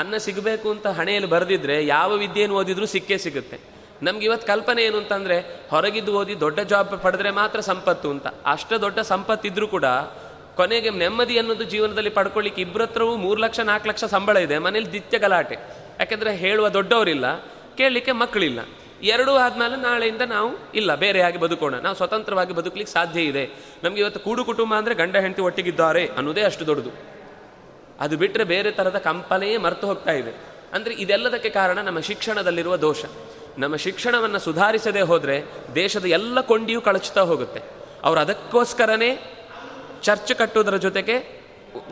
ಅನ್ನ 0.00 0.16
ಸಿಗಬೇಕು 0.26 0.66
ಅಂತ 0.74 0.86
ಹಣೆಯಲ್ಲಿ 0.98 1.30
ಬರೆದಿದ್ರೆ 1.30 1.76
ಯಾವ 1.86 2.10
ವಿದ್ಯೆಯನ್ನು 2.24 2.56
ಓದಿದ್ರೂ 2.56 2.86
ಸಿಕ್ಕೇ 2.94 3.18
ಸಿಗುತ್ತೆ. 3.26 3.58
ನಮ್ಗೆ 4.02 4.24
ಇವತ್ತು 4.26 4.46
ಕಲ್ಪನೆ 4.46 4.82
ಏನು 4.82 4.98
ಅಂತಂದರೆ, 4.98 5.36
ಹೊರಗಿದ್ದು 5.70 6.12
ಓದಿ 6.14 6.40
ದೊಡ್ಡ 6.40 6.60
ಜಾಬ್ 6.60 7.02
ಪಡೆದ್ರೆ 7.02 7.30
ಮಾತ್ರ 7.30 7.60
ಸಂಪತ್ತು 7.60 8.10
ಅಂತ. 8.10 8.26
ಅಷ್ಟು 8.46 8.80
ದೊಡ್ಡ 8.80 8.98
ಸಂಪತ್ತಿದ್ರೂ 8.98 9.68
ಕೂಡ, 9.68 9.84
ಕೊನೆಗೆ 10.56 10.90
ನೆಮ್ಮದಿ 10.90 11.38
ಅನ್ನೋದು 11.38 11.64
ಜೀವನದಲ್ಲಿ 11.64 12.10
ಪಡ್ಕೊಳ್ಳಿಕ್ಕೆ 12.10 12.62
ಇಬ್ಬರತ್ರವೂ 12.62 13.16
ಮೂರು 13.16 13.40
ಲಕ್ಷ, 13.40 13.60
ನಾಲ್ಕು 13.60 13.88
ಲಕ್ಷ 13.88 14.04
ಸಂಬಳ 14.04 14.36
ಇದೆ, 14.36 14.58
ಮನೇಲಿ 14.58 14.92
ದಿತ್ಯ 14.92 15.18
ಗಲಾಟೆ. 15.18 15.58
ಯಾಕೆಂದರೆ 15.98 16.36
ಹೇಳುವ 16.36 16.68
ದೊಡ್ಡವರಿಲ್ಲ, 16.68 17.38
ಕೇಳಲಿಕ್ಕೆ 17.76 18.12
ಮಕ್ಕಳಿಲ್ಲ 18.12 18.60
ಎರಡೂ 19.02 19.32
ಆದಮೇಲೆ 19.32 19.76
ನಾಳೆಯಿಂದ 19.76 20.22
ನಾವು 20.22 20.72
ಇಲ್ಲ 20.74 20.94
ಬೇರೆಯಾಗಿ 20.94 21.38
ಬದುಕೋಣ. 21.38 21.74
ನಾವು 21.74 21.96
ಸ್ವತಂತ್ರವಾಗಿ 21.96 22.52
ಬದುಕಲಿಕ್ಕೆ 22.52 22.92
ಸಾಧ್ಯ 22.92 23.20
ಇದೆ. 23.20 23.50
ನಮಗೆ 23.84 24.00
ಇವತ್ತು 24.00 24.20
ಕೂಡು 24.20 24.44
ಕುಟುಂಬ 24.44 24.74
ಅಂದರೆ 24.74 24.94
ಗಂಡ 24.94 25.16
ಹೆಂಡತಿ 25.16 25.42
ಒಟ್ಟಿಗಿದ್ದಾರೆ 25.42 26.06
ಅನ್ನೋದೇ 26.06 26.42
ಅಷ್ಟು 26.42 26.66
ದೊಡ್ಡದು. 26.66 26.90
ಅದು 28.00 28.16
ಬಿಟ್ಟರೆ 28.16 28.44
ಬೇರೆ 28.44 28.70
ಥರದ 28.70 28.98
ಕಂಪನೆಯೇ 28.98 29.56
ಮರೆತು 29.56 29.86
ಹೋಗ್ತಾ 29.86 30.12
ಇದೆ. 30.12 30.32
ಅಂದರೆ 30.72 30.94
ಇದೆಲ್ಲದಕ್ಕೆ 30.94 31.50
ಕಾರಣ 31.50 31.78
ನಮ್ಮ 31.78 32.00
ಶಿಕ್ಷಣದಲ್ಲಿರುವ 32.00 32.76
ದೋಷ. 32.76 33.04
ನಮ್ಮ 33.60 33.76
ಶಿಕ್ಷಣವನ್ನು 33.84 34.38
ಸುಧಾರಿಸದೇ 34.38 35.02
ಹೋದರೆ 35.10 35.36
ದೇಶದ 35.74 36.06
ಎಲ್ಲ 36.18 36.40
ಕೊಂಡಿಯೂ 36.50 36.80
ಕಳಚುತ್ತಾ 36.80 37.22
ಹೋಗುತ್ತೆ. 37.30 37.60
ಅವರು 38.04 38.18
ಅದಕ್ಕೋಸ್ಕರನೇ 38.20 39.10
ಚರ್ಚ್ 40.02 40.32
ಕಟ್ಟುವುದರ 40.38 40.76
ಜೊತೆಗೆ 40.76 41.16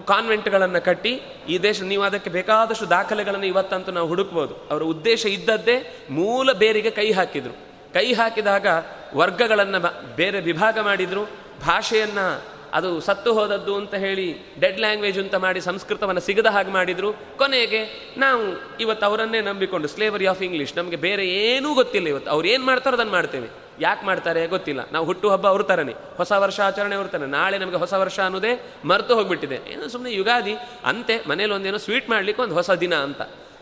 ಕಾನ್ವೆಂಟ್ಗಳನ್ನು 0.07 0.81
ಕಟ್ಟಿ, 0.85 1.12
ಈ 1.49 1.57
ದೇಶ 1.59 1.83
ನೀವು 1.83 2.03
ಅದಕ್ಕೆ 2.03 2.31
ಬೇಕಾದಷ್ಟು 2.31 2.87
ದಾಖಲೆಗಳನ್ನು 2.91 3.47
ಇವತ್ತಂತೂ 3.47 3.91
ನಾವು 3.93 4.09
ಹುಡುಕ್ಬೋದು. 4.09 4.55
ಅವರ 4.71 4.83
ಉದ್ದೇಶ 4.93 5.23
ಇದ್ದದ್ದೇ 5.27 5.77
ಮೂಲ 6.11 6.53
ಬೇರಿಗೆ 6.53 6.91
ಕೈ 6.91 7.09
ಹಾಕಿದರು. 7.19 7.55
ಕೈ 7.95 8.07
ಹಾಕಿದಾಗ 8.12 8.66
ವರ್ಗಗಳನ್ನು 9.14 9.81
ಬೇರೆ 10.16 10.41
ವಿಭಾಗ 10.41 10.79
ಮಾಡಿದರು, 10.81 11.23
ಭಾಷೆಯನ್ನು 11.66 12.27
ಅದು 12.73 13.01
ಸತ್ತು 13.01 13.33
ಹೋದದ್ದು 13.33 13.77
ಅಂತ 13.77 13.95
ಹೇಳಿ 13.95 14.39
ಡೆಡ್ 14.61 14.81
ಲ್ಯಾಂಗ್ವೇಜ್ 14.81 15.19
ಅಂತ 15.19 15.35
ಮಾಡಿ 15.35 15.61
ಸಂಸ್ಕೃತವನ್ನು 15.61 16.21
ಸಿಗದ 16.21 16.47
ಹಾಗೆ 16.47 16.71
ಮಾಡಿದರು. 16.71 17.12
ಕೊನೆಗೆ 17.12 18.12
ನಾವು 18.16 18.77
ಇವತ್ತು 18.81 19.07
ಅವರನ್ನೇ 19.07 19.41
ನಂಬಿಕೊಂಡು 19.41 19.89
ಸ್ಲೇವರಿ 19.89 20.27
ಆಫ್ 20.27 20.43
ಇಂಗ್ಲೀಷ್ 20.43 20.77
ನಮಗೆ 20.77 20.97
ಬೇರೆ 20.97 21.29
ಏನೂ 21.29 21.75
ಗೊತ್ತಿಲ್ಲ 21.75 22.09
ಇವತ್ತು. 22.09 22.31
ಅವ್ರು 22.31 22.49
ಏನು 22.49 22.64
ಮಾಡ್ತಾರೋ 22.64 22.97
ಅದನ್ನು 22.97 23.12
ಮಾಡ್ತೇವೆ. 23.12 23.49
ಯಾಕೆ 23.81 24.07
ಮಾಡ್ತಾರೆ 24.07 24.47
ಗೊತ್ತಿಲ್ಲ. 24.47 24.89
ನಾವು 24.93 25.07
ಹುಟ್ಟು 25.07 25.31
ಹಬ್ಬ 25.31 25.49
ಅವ್ರ 25.49 25.62
ಥರನೇ 25.62 25.93
ಹೊಸ 26.16 26.33
ವರ್ಷ 26.33 26.61
ಆಚರಣೆ 26.61 26.95
ಅವ್ರ 26.95 27.07
ಥರ 27.07 27.19
ನಾಳೆ 27.19 27.59
ನಮಗೆ 27.59 27.77
ಹೊಸ 27.77 27.93
ವರ್ಷ 27.93 28.21
ಅನ್ನೋದೇ 28.21 28.73
ಮರೆತು 28.85 29.14
ಹೋಗ್ಬಿಟ್ಟಿದೆ. 29.14 29.59
ಏನೋ 29.73 29.89
ಸುಮ್ಮನೆ 29.89 30.14
ಯುಗಾದಿ, 30.14 30.55
ಅಂತೆ 30.85 31.29
ಮನೇಲಿ 31.29 31.53
ಒಂದೇನೋ 31.53 31.77
ಸ್ವೀಟ್ 31.77 32.11
ಮಾಡಲಿಕ್ಕೆ 32.11 32.43
ಒಂದು 32.43 32.55
ಹೊಸ 32.55 32.71
ದಿನ 32.71 32.95
ಅಂತ. 32.95 33.21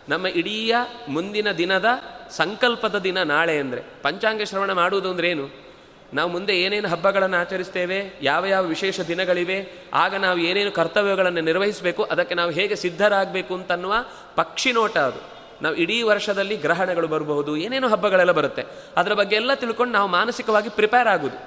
ನಮ್ಮ 0.08 0.26
ಇಡೀ 0.26 0.72
ಮುಂದಿನ 1.08 1.52
ದಿನದ 1.52 1.84
ಸಂಕಲ್ಪದ 2.30 2.98
ದಿನ 2.98 3.22
ನಾಳೆ 3.22 3.58
ಅಂದರೆ. 3.58 3.82
ಪಂಚಾಂಗ 4.02 4.42
ಶ್ರವಣ 4.42 4.72
ಮಾಡುವುದು 4.72 5.10
ಅಂದ್ರೆ 5.10 5.28
ಏನು? 5.28 5.65
ನಾವು 6.16 6.30
ಮುಂದೆ 6.30 6.60
ಏನೇನು 6.60 6.88
ಹಬ್ಬಗಳನ್ನು 6.88 7.36
ಆಚರಿಸ್ತೇವೆ, 7.36 8.18
ಯಾವ 8.22 8.46
ಯಾವ 8.46 8.64
ವಿಶೇಷ 8.64 9.00
ದಿನಗಳಿವೆ, 9.00 9.72
ಆಗ 9.94 10.14
ನಾವು 10.14 10.38
ಏನೇನು 10.38 10.72
ಕರ್ತವ್ಯಗಳನ್ನು 10.72 11.40
ನಿರ್ವಹಿಸಬೇಕು, 11.40 12.02
ಅದಕ್ಕೆ 12.02 12.34
ನಾವು 12.34 12.50
ಹೇಗೆ 12.50 12.76
ಸಿದ್ಧರಾಗಬೇಕು 12.76 13.54
ಅಂತನ್ನುವ 13.54 13.94
ಪಕ್ಷಿ 14.36 14.72
ನೋಟ 14.72 14.96
ಅದು. 14.98 15.20
ನಾವು 15.62 15.74
ಇಡೀ 15.74 16.02
ವರ್ಷದಲ್ಲಿ 16.02 16.56
ಗ್ರಹಣಗಳು 16.56 17.08
ಬರಬಹುದು, 17.08 17.56
ಏನೇನು 17.56 17.88
ಹಬ್ಬಗಳೆಲ್ಲ 17.88 18.32
ಬರುತ್ತೆ. 18.32 18.64
ಅದರ 18.96 19.12
ಬಗ್ಗೆ 19.12 19.36
ಎಲ್ಲ 19.36 19.54
ತಿಳ್ಕೊಂಡು 19.54 19.92
ನಾವು 19.92 20.08
ಮಾನಸಿಕವಾಗಿ 20.08 20.68
ಪ್ರಿಪೇರ್ 20.68 21.08
ಆಗೋದು. 21.08 21.38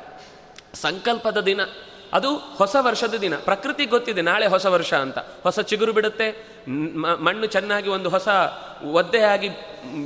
ಸಂಕಲ್ಪದ 0.77 1.37
ದಿನ. 1.37 1.61
ಅದು 2.13 2.29
ಹೊಸ 2.59 2.75
ವರ್ಷದ 2.87 3.15
ದಿನ. 3.23 3.35
ಪ್ರಕೃತಿ 3.47 3.85
ಗೊತ್ತಿದೆ, 3.93 4.21
ನಾಳೆ 4.29 4.45
ಹೊಸ 4.53 4.65
ವರ್ಷ 4.75 4.91
ಅಂತ. 5.05 5.19
ಹೊಸ 5.45 5.59
ಚಿಗುರು 5.69 5.93
ಬಿಡುತ್ತೆ 5.97 6.27
ಮಣ್ಣು 7.25 7.45
ಚೆನ್ನಾಗಿ 7.55 7.89
ಒಂದು 7.97 8.09
ಹೊಸ 8.15 8.27
ಒದ್ದೆಯಾಗಿ 8.99 9.49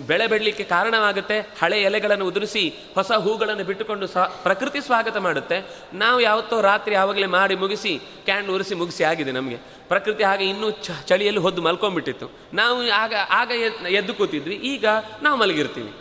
ಬೆಳೆ 0.10 0.26
ಬೆಳಲಿಕ್ಕೆ 0.28 0.66
ಕಾರಣವಾಗುತ್ತೆ, 0.74 1.38
ಹಳೆ 1.62 1.78
ಎಲೆಗಳನ್ನು 1.82 2.26
ಉದುರಿಸಿ 2.32 2.64
ಹೊಸ 2.96 3.12
ಹೂಗಳನ್ನು 3.26 3.64
ಬಿಟ್ಟುಕೊಂಡು 3.70 4.08
ಸ್ವ 4.08 4.26
ಪ್ರಕೃತಿ 4.44 4.82
ಸ್ವಾಗತ 4.82 5.18
ಮಾಡುತ್ತೆ. 5.18 5.58
ನಾವು 6.04 6.20
ಯಾವತ್ತೋ 6.20 6.58
ರಾತ್ರಿ 6.62 6.94
ಯಾವಾಗಲೇ 7.00 7.30
ಮಾಡಿ 7.38 7.56
ಮುಗಿಸಿ 7.64 7.94
ಕ್ಯಾಂಡ್ 8.28 8.52
ಉರಿಸಿ 8.52 8.76
ಮುಗಿಸಿ 8.76 9.04
ಆಗಿದೆ 9.12 9.32
ನಮಗೆ. 9.32 9.60
ಪ್ರಕೃತಿ 9.88 10.24
ಹಾಗೆ 10.24 10.46
ಇನ್ನೂ 10.46 10.70
ಚಳಿಯಲ್ಲಿ 11.10 11.42
ಹೊದ್ದು 11.42 11.62
ಮಲ್ಕೊಂಡ್ಬಿಟ್ಟಿತ್ತು. 11.62 12.30
ನಾವು 12.54 12.78
ಆಗ 13.04 13.14
ಆಗ 13.30 13.52
ಎದ್ದು 14.00 14.14
ಕೂತಿದ್ವಿ, 14.14 14.56
ಈಗ 14.74 14.86
ನಾವು 15.24 15.38
ಮಲಗಿರ್ತೀವಿ. 15.38 15.94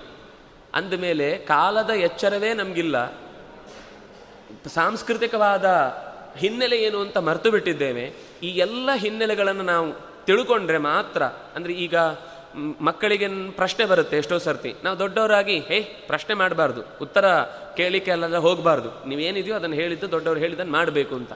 ಅಂದಮೇಲೆ 0.75 1.27
ಕಾಲದ 1.49 1.93
ಎಚ್ಚರವೇ 2.09 2.51
ನಮಗಿಲ್ಲ. 2.55 2.97
ಸಾಂಸ್ಕೃತಿಕವಾದ 4.69 5.65
ಹಿನ್ನೆಲೆ 6.37 6.77
ಏನು 6.77 7.01
ಅಂತ 7.01 7.19
ಮರೆತು 7.19 7.51
ಬಿಟ್ಟಿದ್ದೇವೆ. 7.51 8.13
ಈ 8.43 8.49
ಎಲ್ಲ 8.49 8.91
ಹಿನ್ನೆಲೆಗಳನ್ನು 8.97 9.63
ನಾವು 9.63 9.93
ತಿಳ್ಕೊಂಡ್ರೆ 10.25 10.79
ಮಾತ್ರ, 10.79 11.23
ಅಂದರೆ 11.23 11.73
ಈಗ 11.73 11.95
ಮಕ್ಕಳಿಗೆ 12.81 13.51
ಪ್ರಶ್ನೆ 13.51 13.85
ಬರುತ್ತೆ 13.85 14.17
ಎಷ್ಟೋ 14.17 14.39
ಸರ್ತಿ. 14.39 14.75
ನಾವು 14.85 14.99
ದೊಡ್ಡವರಾಗಿ, 14.99 15.59
ಹೇ, 15.59 16.05
ಪ್ರಶ್ನೆ 16.07 16.35
ಮಾಡಬಾರ್ದು. 16.35 16.83
ಉತ್ತರ 17.03 17.41
ಕೇಳಿಕೆ 17.77 18.11
ಅಲ್ಲ 18.11 18.37
ಹೋಗಬಾರ್ದು. 18.37 19.09
ನೀವೇನಿದೆಯೋ 19.09 19.57
ಅದನ್ನು 19.57 19.77
ಹೇಳಿದ್ದು 19.77 20.11
ದೊಡ್ಡವರು 20.11 20.41
ಹೇಳಿದ್ದನ್ನು 20.41 20.73
ಮಾಡಬೇಕು 20.73 21.15
ಅಂತ. 21.15 21.33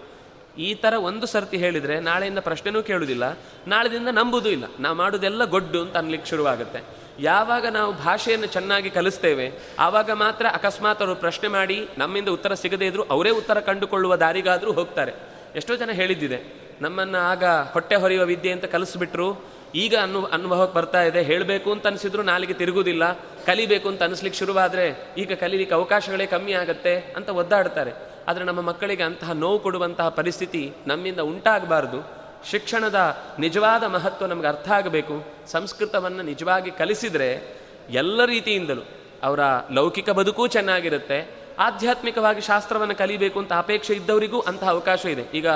ಈ 0.59 0.74
ಥರ 0.74 0.95
ಒಂದು 0.95 1.27
ಸರ್ತಿ 1.27 1.57
ಹೇಳಿದರೆ 1.57 2.01
ನಾಳೆಯಿಂದ 2.01 2.39
ಪ್ರಶ್ನೆನೂ 2.39 2.83
ಕೇಳುವುದಿಲ್ಲ 2.83 3.39
ನಾಳೆದಿಂದ 3.66 4.09
ನಂಬುದೂ 4.09 4.49
ಇಲ್ಲ. 4.49 4.64
ನಾವು 4.81 4.97
ಮಾಡೋದೆಲ್ಲ 4.97 5.45
ಗೊಡ್ಡು 5.45 5.83
ಅಂತ 5.83 5.97
ಅನ್ಲಿಕ್ಕೆ 5.97 6.31
ಶುರುವಾಗುತ್ತೆ. 6.31 7.06
ಯಾವಾಗ 7.21 7.67
ನಾವು 7.67 7.93
ಭಾಷೆಯನ್ನು 7.93 8.47
ಚೆನ್ನಾಗಿ 8.47 8.91
ಕಲಿಸ್ತೇವೆ, 8.91 9.47
ಆವಾಗ 9.79 10.11
ಮಾತ್ರ 10.11 10.47
ಅಕಸ್ಮಾತ್ 10.59 11.03
ಅವರು 11.03 11.14
ಪ್ರಶ್ನೆ 11.14 11.49
ಮಾಡಿ 11.49 11.79
ನಮ್ಮಿಂದ 11.99 12.29
ಉತ್ತರ 12.29 12.55
ಸಿಗದೇ 12.55 12.87
ಇದ್ರು 12.87 13.03
ಅವರೇ 13.03 13.31
ಉತ್ತರ 13.31 13.61
ಕಂಡುಕೊಳ್ಳುವ 13.61 14.17
ದಾರಿಗಾದರೂ 14.17 14.73
ಹೋಗ್ತಾರೆ. 14.73 15.14
ಎಷ್ಟೋ 15.57 15.77
ಜನ 15.77 15.91
ಹೇಳಿದ್ದಿದೆ, 15.91 16.39
ನಮ್ಮನ್ನು 16.81 17.19
ಆಗ 17.19 17.45
ಹೊಟ್ಟೆ 17.45 17.97
ಹೊರೆಯುವ 17.97 18.25
ವಿದ್ಯೆ 18.25 18.53
ಅಂತ 18.53 18.64
ಕಲಿಸ್ಬಿಟ್ರು, 18.64 19.29
ಈಗ 19.75 19.95
ಅನು 20.03 20.21
ಅನುಭವಕ್ಕೆ 20.25 20.75
ಬರ್ತಾ 20.79 21.03
ಇದೆ, 21.03 21.23
ಹೇಳಬೇಕು 21.23 21.69
ಅಂತ 21.73 21.87
ಅನಿಸಿದ್ರು 21.87 22.23
ನಾಲಿಗೆ 22.23 22.55
ತಿರುಗುದಿಲ್ಲ, 22.55 23.05
ಕಲಿಬೇಕು 23.47 23.89
ಅಂತ 23.89 24.03
ಅನಿಸ್ಲಿಕ್ಕೆ 24.03 24.39
ಶುರುವಾದರೆ 24.39 25.14
ಈಗ 25.19 25.33
ಕಲೀಲಿಕ್ಕೆ 25.33 25.75
ಅವಕಾಶಗಳೇ 25.75 26.27
ಕಮ್ಮಿ 26.27 26.53
ಆಗುತ್ತೆ 26.53 26.95
ಅಂತ 27.17 27.29
ಒದ್ದಾಡ್ತಾರೆ. 27.29 27.95
ಆದರೆ 28.29 28.45
ನಮ್ಮ 28.45 28.61
ಮಕ್ಕಳಿಗೆ 28.61 29.03
ಅಂತಹ 29.03 29.33
ನೋವು 29.33 29.59
ಕೊಡುವಂತಹ 29.59 30.09
ಪರಿಸ್ಥಿತಿ 30.09 30.62
ನಮ್ಮಿಂದ 30.87 31.21
ಉಂಟಾಗಬಾರ್ದು. 31.21 31.99
ಶಿಕ್ಷಣದ 32.45 33.16
ನಿಜವಾದ 33.39 33.84
ಮಹತ್ವ 33.84 34.26
ನಮ್ಗೆ 34.26 34.47
ಅರ್ಥ 34.47 34.68
ಆಗಬೇಕು, 34.70 35.24
ಸಂಸ್ಕೃತವನ್ನು 35.47 36.22
ನಿಜವಾಗಿ 36.22 36.70
ಕಲಿಸಿದರೆ 36.70 37.57
ಎಲ್ಲ 37.91 38.24
ರೀತಿಯಿಂದಲೂ 38.24 38.80
ಅವರ 39.22 39.41
ಲೌಕಿಕ 39.72 40.11
ಬದುಕೂ 40.11 40.47
ಚೆನ್ನಾಗಿರುತ್ತೆ, 40.47 41.47
ಆಧ್ಯಾತ್ಮಿಕವಾಗಿ 41.59 42.41
ಶಾಸ್ತ್ರವನ್ನು 42.41 42.95
ಕಲಿಬೇಕು 42.95 43.39
ಅಂತ 43.39 43.53
ಅಪೇಕ್ಷೆ 43.53 43.95
ಇದ್ದವರಿಗೂ 43.95 44.41
ಅಂತಹ 44.41 44.70
ಅವಕಾಶ 44.70 45.07
ಇದೆ. 45.07 45.22
ಈಗ 45.34 45.49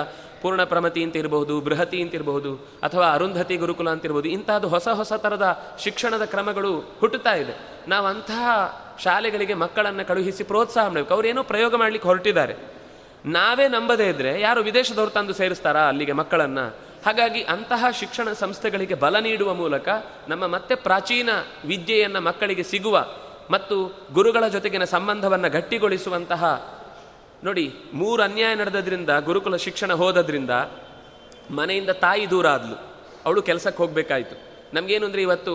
ಪೂರ್ಣ 0.43 0.65
ಪ್ರಮತಿ 0.65 1.03
ಅಂತ 1.03 1.17
ಇರಬಹುದು, 1.17 1.61
ಬೃಹತಿ 1.61 2.03
ಅಂತ 2.03 2.15
ಇರಬಹುದು, 2.15 2.55
ಅಥವಾ 2.55 3.13
ಅರುಂಧತಿ 3.13 3.57
ಗುರುಕುಲ 3.57 3.91
ಅಂತ 3.91 4.05
ಇರಬಹುದು 4.05 4.29
ಇಂತಹದ್ದು 4.29 4.69
ಹೊಸ 4.69 4.89
ಹೊಸ 4.89 5.13
ಥರದ 5.13 5.77
ಶಿಕ್ಷಣದ 5.79 6.25
ಕ್ರಮಗಳು 6.25 6.79
ಹುಟ್ಟುತ್ತಾ 6.79 7.35
ಇದೆ. 7.35 7.55
ನಾವು 7.89 8.07
ಅಂತಹ 8.07 8.49
ಶಾಲೆಗಳಿಗೆ 9.05 9.55
ಮಕ್ಕಳನ್ನು 9.55 10.09
ಕಳುಹಿಸಿ 10.09 10.45
ಪ್ರೋತ್ಸಾಹ 10.45 10.87
ಮಾಡಬೇಕು. 10.87 11.15
ಅವರೇನೋ 11.15 11.43
ಪ್ರಯೋಗ 11.43 11.75
ಮಾಡಲಿಕ್ಕೆ 11.75 12.09
ಹೊರಟಿದ್ದಾರೆ. 12.09 12.80
ನಾವೇ 13.25 13.69
ನಂಬದೇ 13.69 14.09
ಇದ್ರೆ 14.09 14.41
ಯಾರು 14.41 14.61
ವಿದೇಶದವ್ರು 14.63 15.11
ತಂದು 15.11 15.35
ಸೇರಿಸ್ತಾರಾ 15.35 15.89
ಅಲ್ಲಿಗೆ 15.89 16.13
ಮಕ್ಕಳನ್ನ? 16.13 16.61
ಹಾಗಾಗಿ 17.07 17.43
ಅಂತಹ 17.43 17.85
ಶಿಕ್ಷಣ 17.91 18.33
ಸಂಸ್ಥೆಗಳಿಗೆ 18.33 18.95
ಬಲ 18.95 19.19
ನೀಡುವ 19.19 19.55
ಮೂಲಕ 19.55 19.89
ನಮ್ಮ 20.29 20.47
ಮತ್ತೆ 20.47 20.75
ಪ್ರಾಚೀನ 20.75 21.31
ವಿದ್ಯೆಯನ್ನು 21.65 22.21
ಮಕ್ಕಳಿಗೆ 22.21 22.63
ಸಿಗುವ 22.63 23.07
ಮತ್ತು 23.51 23.77
ಗುರುಗಳ 24.13 24.49
ಜೊತೆಗಿನ 24.49 24.85
ಸಂಬಂಧವನ್ನು 24.85 25.51
ಗಟ್ಟಿಗೊಳಿಸುವಂತಹ 25.51 26.45
ನೋಡಿ, 27.45 27.75
ಮೂರು 27.95 28.23
ಅನ್ಯಾಯ 28.23 28.55
ನಡೆದ್ರಿಂದ 28.55 29.11
ಗುರುಕುಲ 29.11 29.57
ಶಿಕ್ಷಣ 29.57 29.93
ಹೋದದ್ರಿಂದ 29.93 30.51
ಮನೆಯಿಂದ 31.51 31.91
ತಾಯಿ 31.91 32.31
ದೂರ 32.31 32.47
ಆದ್ಲು. 32.47 32.77
ಅವಳು 33.27 33.43
ಕೆಲಸಕ್ಕೆ 33.43 33.83
ಹೋಗಬೇಕಾಯಿತು. 33.83 34.37
ನಮಗೇನು 34.75 35.07
ಅಂದರೆ 35.07 35.23
ಇವತ್ತು 35.23 35.55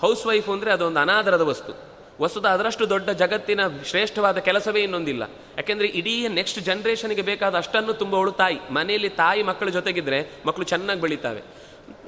ಹೌಸ್ 0.00 0.26
ವೈಫ್ 0.26 0.48
ಅಂದರೆ 0.48 0.72
ಅದೊಂದು 0.72 1.00
ಅನಾದರದ 1.00 1.40
ವಸ್ತು. 1.40 1.89
ವಸ್ತುತ 2.20 2.46
ಅದರಷ್ಟು 2.46 2.88
ದೊಡ್ಡ 2.88 3.10
ಜಗತ್ತಿನ 3.10 3.60
ಶ್ರೇಷ್ಠವಾದ 3.84 4.38
ಕೆಲಸವೇ 4.38 4.80
ಇನ್ನೊಂದಿಲ್ಲ. 4.80 5.22
ಯಾಕೆಂದರೆ 5.56 5.86
ಇಡೀ 5.86 6.28
ನೆಕ್ಸ್ಟ್ 6.28 6.60
ಜನ್ರೇಷನ್ಗೆ 6.60 7.22
ಬೇಕಾದ 7.22 7.56
ಅಷ್ಟನ್ನು 7.56 7.92
ತುಂಬವಳು 7.92 8.32
ತಾಯಿ. 8.32 8.72
ಮನೆಯಲ್ಲಿ 8.72 9.08
ತಾಯಿ 9.08 9.42
ಮಕ್ಕಳ 9.42 9.68
ಜೊತೆಗಿದ್ರೆ 9.68 10.30
ಮಕ್ಕಳು 10.46 10.64
ಚೆನ್ನಾಗಿ 10.64 11.00
ಬೆಳೀತಾವೆ. 11.00 11.42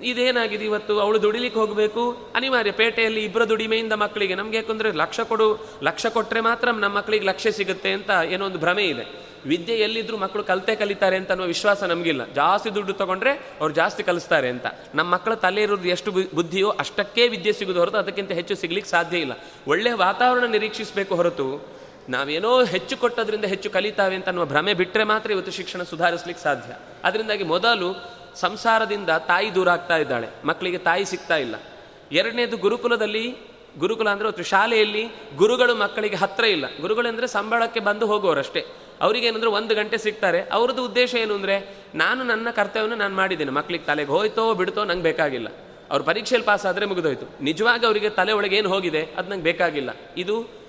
ಇದೇನಾಗಿದೆ 0.03 0.65
ಇವತ್ತು? 0.65 1.01
ಅವಳು 1.01 1.23
ದುಡಿಲಿಕ್ಕೆ 1.23 1.61
ಹೋಗಬೇಕು. 1.61 2.33
ಅನಿವಾರ್ಯ, 2.35 2.71
ಪೇಟೆಯಲ್ಲಿ 2.71 3.25
ಇಬ್ಬರ 3.25 3.45
ದುಡಿಮೆಯಿಂದ 3.45 3.93
ಮಕ್ಕಳಿಗೆ. 3.93 4.35
ನಮ್ಗೆ 4.35 4.57
ಯಾಕಂದ್ರೆ 4.57 4.93
ಲಕ್ಷ 4.93 5.21
ಕೊಡು, 5.21 5.79
ಲಕ್ಷ 5.83 6.07
ಕೊಟ್ಟರೆ 6.07 6.41
ಮಾತ್ರ 6.41 6.71
ನಮ್ಮ 6.71 6.97
ಮಕ್ಕಳಿಗೆ 6.97 7.27
ಲಕ್ಷ್ಯ 7.27 7.53
ಸಿಗುತ್ತೆ 7.53 7.93
ಅಂತ 7.93 8.11
ಏನೋ 8.11 8.47
ಒಂದು 8.47 8.59
ಭ್ರಮೆ 8.59 8.85
ಇದೆ. 8.85 9.32
ವಿದ್ಯೆ 9.47 9.77
ಎಲ್ಲಿದ್ರು 9.77 10.17
ಮಕ್ಕಳು 10.17 10.45
ಕಲಿತೆ 10.45 10.77
ಕಲಿತಾರೆ 10.77 11.17
ಅಂತ 11.17 11.31
ಅನ್ನೋ 11.31 11.45
ವಿಶ್ವಾಸ 11.45 11.83
ನಮಗಿಲ್ಲ. 11.83 12.33
ಜಾಸ್ತಿ 12.33 12.75
ದುಡ್ಡು 12.75 12.93
ತಗೊಂಡ್ರೆ 12.93 13.33
ಅವ್ರು 13.33 13.75
ಜಾಸ್ತಿ 13.75 14.03
ಕಲಿಸ್ತಾರೆ 14.03 14.49
ಅಂತ. 14.49 14.67
ನಮ್ಮ 14.95 15.15
ಮಕ್ಕಳ 15.15 15.35
ತಲೆ 15.35 15.63
ಇರೋದು 15.63 15.89
ಎಷ್ಟು 15.89 16.13
ಬುದ್ಧಿಯೋ 16.13 16.71
ಅಷ್ಟಕ್ಕೇ 16.71 17.29
ವಿದ್ಯೆ 17.29 17.53
ಸಿಗೋದು 17.53 17.79
ಹೊರತು 17.79 17.97
ಅದಕ್ಕಿಂತ 17.97 18.33
ಹೆಚ್ಚು 18.33 18.55
ಸಿಗ್ಲಿಕ್ಕೆ 18.55 18.91
ಸಾಧ್ಯ 18.91 19.19
ಇಲ್ಲ. 19.19 19.33
ಒಳ್ಳೆಯ 19.67 19.93
ವಾತಾವರಣ 19.93 20.45
ನಿರೀಕ್ಷಿಸಬೇಕು 20.45 21.17
ಹೊರತು 21.17 21.69
ನಾವೇನೋ 22.09 22.65
ಹೆಚ್ಚು 22.65 22.97
ಕೊಟ್ಟೋದ್ರಿಂದ 22.97 23.45
ಹೆಚ್ಚು 23.45 23.71
ಕಲಿತಾವೆ 23.71 24.15
ಅಂತ 24.15 24.27
ಅನ್ನುವ 24.27 24.45
ಭ್ರಮೆ 24.45 24.75
ಬಿಟ್ಟರೆ 24.75 25.05
ಮಾತ್ರ 25.05 25.31
ಇವತ್ತು 25.31 25.53
ಶಿಕ್ಷಣ 25.53 25.83
ಸುಧಾರಿಸ್ಲಿಕ್ಕೆ 25.83 26.45
ಸಾಧ್ಯ. 26.45 26.75
ಅದರಿಂದಾಗಿ 27.05 27.45
ಮೊದಲು 27.45 27.95
ಸಂಸಾರದಿಂದ 28.35 29.09
ತಾಯಿ 29.09 29.55
ದೂರ 29.55 29.71
ಆಗ್ತಾ 29.71 29.97
ಇದ್ದಾಳೆ. 29.97 30.29
ಮಕ್ಕಳಿಗೆ 30.45 30.79
ತಾಯಿ 30.79 31.05
ಸಿಗ್ತಾ 31.05 31.37
ಇಲ್ಲ. 31.37 31.55
ಎರಡನೇದು 32.13 32.57
ಗುರುಕುಲದಲ್ಲಿ, 32.57 33.37
ಗುರುಕುಲ 33.79 34.09
ಅಂದರೆ 34.09 34.27
ಅವತ್ತು 34.27 34.43
ಶಾಲೆಯಲ್ಲಿ 34.43 35.09
ಗುರುಗಳು 35.37 35.75
ಮಕ್ಕಳಿಗೆ 35.75 36.17
ಹತ್ತಿರ 36.17 36.45
ಇಲ್ಲ. 36.45 36.65
ಗುರುಗಳಂದ್ರೆ 36.81 37.27
ಸಂಬಳಕ್ಕೆ 37.27 37.81
ಬಂದು 37.81 38.07
ಹೋಗೋರಷ್ಟೇ 38.07 38.65
ಏನಂದ್ರೆ 39.29 39.51
ಒಂದು 39.51 39.75
ಗಂಟೆ 39.75 39.99
ಸಿಗ್ತಾರೆ. 39.99 40.41
ಅವ್ರದ್ದು 40.53 40.85
ಉದ್ದೇಶ 40.85 41.15
ಏನು 41.15 41.35
ಅಂದರೆ, 41.35 41.57
ನಾನು 41.95 42.25
ನನ್ನ 42.25 42.49
ಕರ್ತವ್ಯನ 42.51 42.95
ನಾನು 42.95 43.15
ಮಾಡಿದ್ದೀನಿ. 43.15 43.51
ಮಕ್ಕಳಿಗೆ 43.51 43.85
ತಲೆಗೆ 43.85 44.11
ಹೋಯ್ತೋ 44.11 44.55
ಬಿಡ್ತೋ 44.55 44.85
ನಂಗೆ 44.85 45.03
ಬೇಕಾಗಿಲ್ಲ. 45.03 45.49
ಅವ್ರ 45.91 46.03
ಪರೀಕ್ಷೆಯಲ್ಲಿ 46.03 46.47
ಪಾಸ್ 46.47 46.67
ಆದರೆ 46.67 46.87
ಮುಗಿದೋಯ್ತು. 46.87 47.27
ನಿಜವಾಗಿ 47.45 47.87
ಅವರಿಗೆ 47.87 48.11
ತಲೆ 48.11 48.33
ಒಳಗೆ 48.33 48.57
ಏನು 48.57 48.69
ಹೋಗಿದೆ, 48.69 49.03
ಅದು 49.17 49.31
ನಂಗೆ 49.31 49.45
ಬೇಕಾಗಿಲ್ಲ. 49.45 49.91
ಇದು 50.17 50.63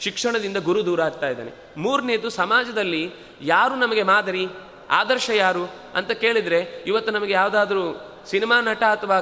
ಶಿಕ್ಷಣದಿಂದ 0.00 0.56
ಗುರು 0.56 0.86
ದೂರ 0.86 1.00
ಆಗ್ತಾ 1.02 1.28
ಇದ್ದಾನೆ. 1.28 1.52
ಮೂರನೇದು, 1.76 2.30
ಸಮಾಜದಲ್ಲಿ 2.30 3.10
ಯಾರು 3.42 3.74
ನಮಗೆ 3.74 4.02
ಮಾದರಿ, 4.02 4.44
ಆದರ್ಶ 4.90 5.30
ಯಾರು 5.34 5.64
ಅಂತ 5.94 6.12
ಕೇಳಿದರೆ, 6.12 6.84
ಇವತ್ತು 6.86 7.10
ನಮಗೆ 7.12 7.32
ಯಾವುದಾದ್ರೂ 7.32 8.12
ಸಿನಿಮಾ 8.26 8.60
ನಟ 8.60 8.82
ಅಥವಾ 8.82 9.16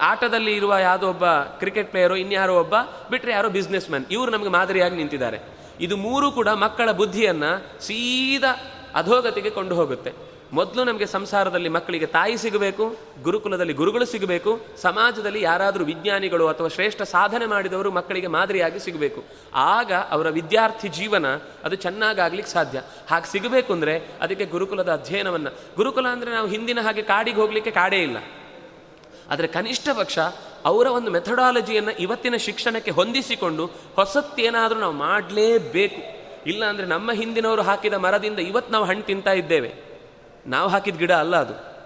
ಆಟದಲ್ಲಿ 0.00 0.52
ಇರುವ 0.54 0.74
ಯಾವುದೋ 0.78 1.08
ಒಬ್ಬ 1.08 1.26
ಕ್ರಿಕೆಟ್ 1.32 1.90
ಪ್ಲೇಯರು, 1.90 2.16
ಇನ್ಯಾರೋ 2.16 2.60
ಒಬ್ಬ 2.60 2.74
ಬಿಟ್ಟರೆ 3.10 3.32
ಯಾರೋ 3.32 3.48
ಬಿಸ್ನೆಸ್ 3.48 3.90
ಮ್ಯಾನ್ 3.90 4.06
ಇವರು 4.10 4.30
ನಮಗೆ 4.30 4.48
ಮಾದರಿಯಾಗಿ 4.48 4.96
ನಿಂತಿದ್ದಾರೆ. 4.96 5.57
ಇದು 5.80 5.96
ಮೂರು 5.96 6.32
ಕೂಡ 6.32 6.48
ಮಕ್ಕಳ 6.48 6.92
ಬುದ್ಧಿಯನ್ನು 6.92 7.82
ಸೀದಾ 7.82 8.52
ಅಧೋಗತಿಗೆ 8.94 9.50
ಕೊಂಡು 9.50 9.74
ಹೋಗುತ್ತೆ. 9.74 10.12
ಮೊದಲು 10.52 10.84
ನಮಗೆ 10.84 11.06
ಸಂಸಾರದಲ್ಲಿ 11.06 11.68
ಮಕ್ಕಳಿಗೆ 11.68 12.06
ತಾಯಿ 12.06 12.36
ಸಿಗಬೇಕು, 12.36 12.96
ಗುರುಕುಲದಲ್ಲಿ 13.22 13.72
ಗುರುಗಳು 13.72 14.04
ಸಿಗಬೇಕು, 14.04 14.60
ಸಮಾಜದಲ್ಲಿ 14.82 15.42
ಯಾರಾದರೂ 15.42 15.84
ವಿಜ್ಞಾನಿಗಳು 15.84 16.48
ಅಥವಾ 16.48 16.68
ಶ್ರೇಷ್ಠ 16.68 17.02
ಸಾಧನೆ 17.02 17.46
ಮಾಡಿದವರು 17.46 17.90
ಮಕ್ಕಳಿಗೆ 17.90 18.26
ಮಾದರಿಯಾಗಿ 18.26 18.80
ಸಿಗಬೇಕು. 18.80 19.24
ಆಗ 19.54 19.92
ಅವರ 19.92 20.28
ವಿದ್ಯಾರ್ಥಿ 20.28 20.88
ಜೀವನ 20.88 21.26
ಅದು 21.64 21.76
ಚೆನ್ನಾಗಾಗ್ಲಿಕ್ಕೆ 21.76 22.52
ಸಾಧ್ಯ. 22.52 22.78
ಹಾಗೆ 23.10 23.30
ಸಿಗಬೇಕು 23.32 23.72
ಅಂದರೆ 23.72 23.98
ಅದಕ್ಕೆ 24.20 24.44
ಗುರುಕುಲದ 24.44 24.92
ಅಧ್ಯಯನವನ್ನು. 24.92 25.50
ಗುರುಕುಲ 25.76 26.06
ಅಂದರೆ 26.06 26.30
ನಾವು 26.30 26.48
ಹಿಂದಿನ 26.48 26.78
ಹಾಗೆ 26.80 27.02
ಕಾಡಿಗೆ 27.02 27.40
ಹೋಗಲಿಕ್ಕೆ 27.40 27.70
ಕಾಡೇ 27.70 28.02
ಇಲ್ಲ. 28.02 28.16
ಆದರೆ 29.30 29.46
ಕನಿಷ್ಠ 29.46 29.88
ಪಕ್ಷ 29.98 30.18
ಅವರ 30.64 30.86
ಒಂದು 30.86 31.10
ಮೆಥಡಾಲಜಿಯನ್ನು 31.10 31.92
ಇವತ್ತಿನ 31.92 32.36
ಶಿಕ್ಷಣಕ್ಕೆ 32.36 32.90
ಹೊಂದಿಸಿಕೊಂಡು 32.90 33.66
ಹೊಸತ್ತೇನಾದರೂ 33.66 34.78
ನಾವು 34.78 34.92
ಮಾಡಲೇಬೇಕು. 34.92 36.18
ಇಲ್ಲ 36.46 36.64
ಅಂದರೆ 36.64 36.86
ನಮ್ಮ 36.86 37.12
ಹಿಂದಿನವರು 37.12 37.62
ಹಾಕಿದ 37.62 37.94
ಮರದಿಂದ 37.94 38.38
ಇವತ್ತು 38.38 38.72
ನಾವು 38.72 38.84
ಹಣ್ಣು 38.84 39.02
ತಿಂತಾ 39.02 39.32
ಇದ್ದೇವೆ. 39.32 39.74
ನಾವು 40.46 40.68
ಹಾಕಿದ 40.68 40.96
ಗಿಡ 40.96 41.12
ಅಲ್ಲ 41.12 41.36
ಅದು. 41.36 41.78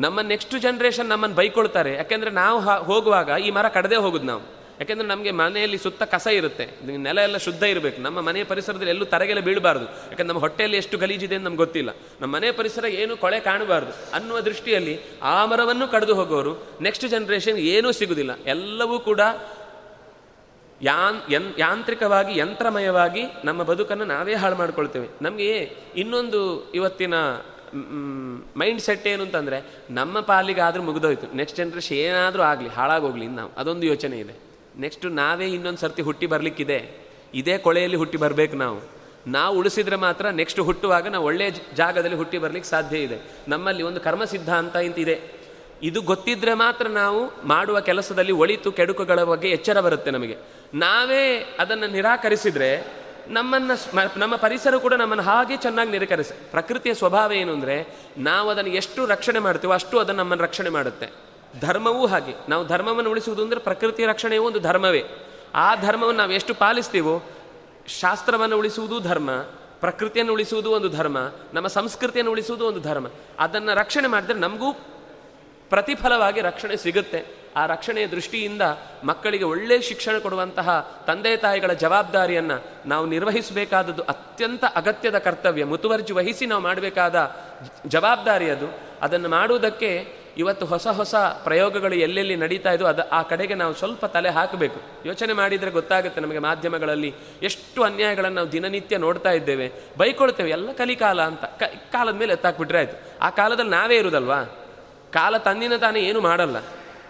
ನಮ್ಮ 0.00 0.20
ನೆಕ್ಸ್ಟ್ 0.20 0.60
ಜನ್ರೇಷನ್ 0.60 1.06
ನಮ್ಮನ್ನು 1.06 1.36
ಬೈಕೊಳ್ತಾರೆ. 1.36 1.94
ಯಾಕೆಂದರೆ 1.94 2.30
ನಾವು 2.30 2.60
ಹೋಗುವಾಗ 2.60 3.28
ಈ 3.28 3.50
ಮರ 3.50 3.68
ಕಡದೆ 3.68 3.96
ಹೋಗುದು 3.96 4.24
ನಾವು. 4.24 4.55
ಯಾಕೆಂದ್ರೆ 4.80 5.08
ನಮಗೆ 5.08 5.30
ಮನೆಯಲ್ಲಿ 5.30 5.78
ಸುತ್ತ 5.78 6.02
ಕಸ 6.02 6.26
ಇರುತ್ತೆ. 6.26 6.96
ನೆಲ 6.96 7.18
ಎಲ್ಲ 7.18 7.36
ಶುದ್ಧ 7.36 7.62
ಇರಬೇಕು. 7.62 8.02
ನಮ್ಮ 8.02 8.20
ಮನೆಯ 8.20 8.44
ಪರಿಸರದಲ್ಲಿ 8.44 8.90
ಎಲ್ಲೂ 8.90 9.04
ತರಗೆಲ್ಲ 9.04 9.40
ಬೀಳಬಾರ್ದು. 9.40 9.84
ಯಾಕಂದ್ರೆ 9.84 10.28
ನಮ್ಮ 10.28 10.40
ಹೊಟ್ಟೆಯಲ್ಲಿ 10.40 10.76
ಎಷ್ಟು 10.76 10.98
ಗಲೀಜಿದೆ 10.98 11.34
ಅಂತ 11.34 11.44
ನಮ್ಗೆ 11.44 11.56
ಗೊತ್ತಿಲ್ಲ. 11.56 11.90
ನಮ್ಮ 12.20 12.34
ಮನೆ 12.34 12.52
ಪರಿಸರ 12.52 12.84
ಏನು 12.84 13.16
ಕೊಳೆ 13.16 13.40
ಕಾಣಬಾರ್ದು. 13.40 13.92
ಅನ್ನುವ 14.14 14.40
ದೃಷ್ಟಿಯಲ್ಲಿ 14.40 15.00
ಆ 15.22 15.46
ಮರವನ್ನು 15.46 15.88
ಕಡಿದು 15.88 16.14
ಹೋಗೋರು 16.14 16.66
ನೆಕ್ಸ್ಟ್ 16.82 17.08
ಜನ್ರೇಷನ್ 17.08 17.58
ಏನೂ 17.58 17.92
ಸಿಗುವುದಿಲ್ಲ 17.92 18.38
ಎಲ್ಲವೂ 18.46 18.98
ಕೂಡ 18.98 19.20
ಯಾನ್, 20.82 21.32
ಯನ್, 21.32 21.52
ಯಾಂತ್ರಿಕವಾಗಿ, 21.58 22.38
ಯಂತ್ರಮಯವಾಗಿ 22.38 23.22
ನಮ್ಮ 23.44 23.62
ಬದುಕನ್ನು 23.62 24.04
ನಾವೇ 24.04 24.34
ಹಾಳು 24.34 24.56
ಮಾಡ್ಕೊಳ್ತೇವೆ. 24.56 25.08
ನಮಗೆ 25.22 25.76
ಇನ್ನೊಂದು 25.96 26.72
ಇವತ್ತಿನ 26.72 27.14
ಮೈಂಡ್ 28.56 28.80
ಸೆಟ್ 28.80 29.06
ಏನು 29.06 29.22
ಅಂತಂದರೆ 29.22 29.64
ನಮ್ಮ 29.90 30.20
ಪಾಲಿಗೆ 30.20 30.60
ಆದರೂ 30.60 30.82
ಮುಗಿದೋಯ್ತು. 30.82 31.36
ನೆಕ್ಸ್ಟ್ 31.36 31.58
ಜನ್ರೇಷನ್ 31.58 31.96
ಏನಾದರೂ 31.96 32.42
ಆಗಲಿ, 32.42 32.68
ಹಾಳಾಗೋಗ್ಲಿ 32.68 33.26
ನಾವು. 33.26 33.50
ಅದೊಂದು 33.56 33.86
ಯೋಚನೆ 33.86 34.18
ಇದೆ. 34.18 34.45
ನೆಕ್ಸ್ಟು 34.78 35.08
ನಾವೇ 35.08 35.46
ಇನ್ನೊಂದು 35.46 35.80
ಸರ್ತಿ 35.80 36.02
ಹುಟ್ಟಿ 36.02 36.26
ಬರಲಿಕ್ಕಿದೆ. 36.26 36.78
ಇದೇ 37.34 37.58
ಕೊಳೆಯಲ್ಲಿ 37.58 37.96
ಹುಟ್ಟಿ 37.96 38.18
ಬರಬೇಕು 38.18 38.56
ನಾವು. 38.56 38.78
ನಾವು 39.26 39.58
ಉಳಿಸಿದ್ರೆ 39.58 39.96
ಮಾತ್ರ 39.96 40.26
ನೆಕ್ಸ್ಟ್ 40.40 40.60
ಹುಟ್ಟುವಾಗ 40.60 41.08
ನಾವು 41.08 41.24
ಒಳ್ಳೆಯ 41.24 41.50
ಜಾಗದಲ್ಲಿ 41.74 42.16
ಹುಟ್ಟಿ 42.16 42.38
ಬರಲಿಕ್ಕೆ 42.38 42.70
ಸಾಧ್ಯ 42.70 42.98
ಇದೆ. 42.98 43.18
ನಮ್ಮಲ್ಲಿ 43.48 43.82
ಒಂದು 43.82 44.00
ಕರ್ಮ 44.00 44.24
ಸಿದ್ಧಾಂತ 44.24 44.76
ಇಂತಿದೆ 44.76 45.16
ಇದು. 45.82 46.02
ಗೊತ್ತಿದ್ರೆ 46.02 46.54
ಮಾತ್ರ 46.54 46.86
ನಾವು 46.88 47.20
ಮಾಡುವ 47.46 47.80
ಕೆಲಸದಲ್ಲಿ 47.80 48.32
ಒಳಿತು 48.32 48.72
ಕೆಡುಕುಗಳ 48.72 49.22
ಬಗ್ಗೆ 49.22 49.48
ಎಚ್ಚರ 49.48 49.80
ಬರುತ್ತೆ 49.80 50.10
ನಮಗೆ. 50.10 50.36
ನಾವೇ 50.74 51.24
ಅದನ್ನು 51.58 51.86
ನಿರಾಕರಿಸಿದ್ರೆ 51.86 52.70
ನಮ್ಮನ್ನು 53.28 53.74
ನಮ್ಮ 54.18 54.34
ಪರಿಸರ 54.36 54.76
ಕೂಡ 54.76 54.94
ನಮ್ಮನ್ನು 54.94 55.24
ಹಾಗೆ 55.24 55.56
ಚೆನ್ನಾಗಿ 55.56 55.90
ನಿರಾಕರಿಸ, 55.90 56.32
ಪ್ರಕೃತಿಯ 56.50 56.94
ಸ್ವಭಾವ 56.94 57.32
ಏನು 57.32 57.52
ಅಂದರೆ 57.52 57.76
ನಾವು 58.18 58.50
ಅದನ್ನು 58.50 58.72
ಎಷ್ಟು 58.72 59.06
ರಕ್ಷಣೆ 59.06 59.38
ಮಾಡ್ತೀವೋ 59.38 59.72
ಅಷ್ಟು 59.72 59.98
ಅದನ್ನು 59.98 60.22
ನಮ್ಮನ್ನು 60.22 60.44
ರಕ್ಷಣೆ 60.44 60.70
ಮಾಡುತ್ತೆ. 60.70 61.06
ಧರ್ಮವೂ 61.60 62.06
ಹಾಗೆ. 62.06 62.34
ನಾವು 62.48 62.66
ಧರ್ಮವನ್ನು 62.66 63.10
ಉಳಿಸುವುದು 63.10 63.42
ಅಂದರೆ 63.42 63.60
ಪ್ರಕೃತಿ 63.60 64.06
ರಕ್ಷಣೆಯೂ 64.06 64.42
ಒಂದು 64.42 64.60
ಧರ್ಮವೇ. 64.60 65.04
ಆ 65.54 65.74
ಧರ್ಮವನ್ನು 65.74 66.18
ನಾವು 66.18 66.32
ಎಷ್ಟು 66.32 66.54
ಪಾಲಿಸ್ತೀವೋ, 66.54 67.22
ಶಾಸ್ತ್ರವನ್ನು 67.86 68.58
ಉಳಿಸುವುದು 68.58 69.00
ಧರ್ಮ, 69.00 69.30
ಪ್ರಕೃತಿಯನ್ನು 69.80 70.32
ಉಳಿಸುವುದು 70.32 70.70
ಒಂದು 70.70 70.88
ಧರ್ಮ, 70.88 71.18
ನಮ್ಮ 71.54 71.66
ಸಂಸ್ಕೃತಿಯನ್ನು 71.66 72.32
ಉಳಿಸುವುದು 72.32 72.66
ಒಂದು 72.66 72.80
ಧರ್ಮ. 72.80 73.06
ಅದನ್ನು 73.38 73.74
ರಕ್ಷಣೆ 73.74 74.08
ಮಾಡಿದ್ರೆ 74.08 74.38
ನಮಗೂ 74.38 74.72
ಪ್ರತಿಫಲವಾಗಿ 75.68 76.40
ರಕ್ಷಣೆ 76.40 76.76
ಸಿಗುತ್ತೆ. 76.76 77.46
ಆ 77.56 77.66
ರಕ್ಷಣೆಯ 77.66 78.06
ದೃಷ್ಟಿಯಿಂದ 78.06 78.62
ಮಕ್ಕಳಿಗೆ 79.04 79.44
ಒಳ್ಳೆಯ 79.44 79.80
ಶಿಕ್ಷಣ 79.80 80.18
ಕೊಡುವಂತಹ 80.18 81.02
ತಂದೆ 81.06 81.36
ತಾಯಿಗಳ 81.36 81.72
ಜವಾಬ್ದಾರಿಯನ್ನು 81.72 82.64
ನಾವು 82.86 83.06
ನಿರ್ವಹಿಸಬೇಕಾದದ್ದು 83.06 84.02
ಅತ್ಯಂತ 84.02 84.64
ಅಗತ್ಯದ 84.74 85.18
ಕರ್ತವ್ಯ. 85.18 85.64
ಮುತುವರ್ಜಿ 85.64 86.12
ವಹಿಸಿ 86.12 86.46
ನಾವು 86.46 86.62
ಮಾಡಬೇಕಾದ 86.62 87.36
ಜವಾಬ್ದಾರಿ 87.86 88.50
ಅದು. 88.50 88.66
ಅದನ್ನು 89.02 89.28
ಮಾಡುವುದಕ್ಕೆ 89.28 90.25
ಇವತ್ತು 90.36 90.66
ಹೊಸ 90.66 90.86
ಹೊಸ 90.86 91.14
ಪ್ರಯೋಗಗಳು 91.14 91.94
ಎಲ್ಲೆಲ್ಲಿ 91.94 92.36
ನಡೀತಾ 92.36 92.72
ಇದೋ 92.72 92.86
ಅದು 92.86 93.08
ಆ 93.08 93.22
ಕಡೆಗೆ 93.22 93.54
ನಾವು 93.54 93.74
ಸ್ವಲ್ಪ 93.74 94.06
ತಲೆ 94.06 94.28
ಹಾಕಬೇಕು. 94.28 94.80
ಯೋಚನೆ 95.06 95.32
ಮಾಡಿದರೆ 95.32 95.70
ಗೊತ್ತಾಗುತ್ತೆ 95.70 96.20
ನಮಗೆ 96.20 96.38
ಮಾಧ್ಯಮಗಳಲ್ಲಿ 96.38 97.14
ಎಷ್ಟು 97.42 97.82
ಅನ್ಯಾಯಗಳನ್ನು 97.82 98.34
ನಾವು 98.34 98.52
ದಿನನಿತ್ಯ 98.52 98.98
ನೋಡ್ತಾ 98.98 99.30
ಇದ್ದೇವೆ. 99.30 99.72
ಬೈಕೊಳ್ತೇವೆ, 99.98 100.50
ಎಲ್ಲ 100.50 100.72
ಕಲಿಕಾಲ 100.72 101.22
ಅಂತ. 101.22 101.44
ಕಾಲದ 101.92 102.14
ಮೇಲೆ 102.14 102.32
ಎತ್ತಾಕ್ಬಿಟ್ರೆ 102.32 102.78
ಆಯಿತು. 102.78 103.18
ಆ 103.20 103.30
ಕಾಲದಲ್ಲಿ 103.30 103.70
ನಾವೇ 103.70 103.96
ಇರುವುದಲ್ವಾ 103.96 104.42
ಕಾಲ 105.12 105.36
ತನ್ನಿನ 105.36 105.76
ತಾನೇ 105.76 106.00
ಏನು 106.00 106.20
ಮಾಡಲ್ಲ. 106.20 106.56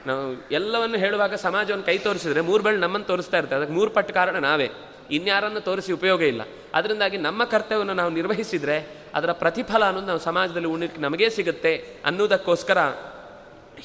ನಾವು 0.07 0.49
ಎಲ್ಲವನ್ನು 0.51 0.99
ಹೇಳುವಾಗ 0.99 1.35
ಸಮಾಜವನ್ನು 1.35 1.85
ಕೈ 1.85 1.99
ತೋರಿಸಿದ್ರೆ 1.99 2.41
ಮೂರು 2.41 2.63
ನಮ್ಮನ್ನು 2.63 3.07
ತೋರಿಸ್ತಾ 3.07 3.39
ಇರ್ತದೆ 3.39 3.57
ಅದಕ್ಕೆ 3.57 3.75
ಮೂರು 3.75 3.91
ಪಟ್ಟು 3.91 4.15
ಕಾರಣ 4.15 4.37
ನಾವೇ. 4.37 4.71
ಇನ್ಯಾರನ್ನು 5.11 5.61
ತೋರಿಸಿ 5.61 5.93
ಉಪಯೋಗ 5.93 6.23
ಇಲ್ಲ. 6.23 6.43
ಅದರಿಂದಾಗಿ 6.75 7.17
ನಮ್ಮ 7.17 7.45
ಕರ್ತವ್ಯವನ್ನು 7.45 7.95
ನಾವು 7.95 8.11
ನಿರ್ವಹಿಸಿದರೆ 8.11 9.07
ಅದರ 9.15 9.33
ಪ್ರತಿಫಲ 9.33 9.85
ಅನ್ನೋದು 9.85 10.07
ನಾವು 10.07 10.19
ಸಮಾಜದಲ್ಲಿ 10.19 10.69
ಉಣ್ಣಕ್ಕೆ 10.69 11.01
ನಮಗೇ 11.01 11.29
ಸಿಗುತ್ತೆ 11.29 11.87
ಅನ್ನೋದಕ್ಕೋಸ್ಕರ 12.05 12.79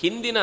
ಹಿಂದಿನ 0.01 0.37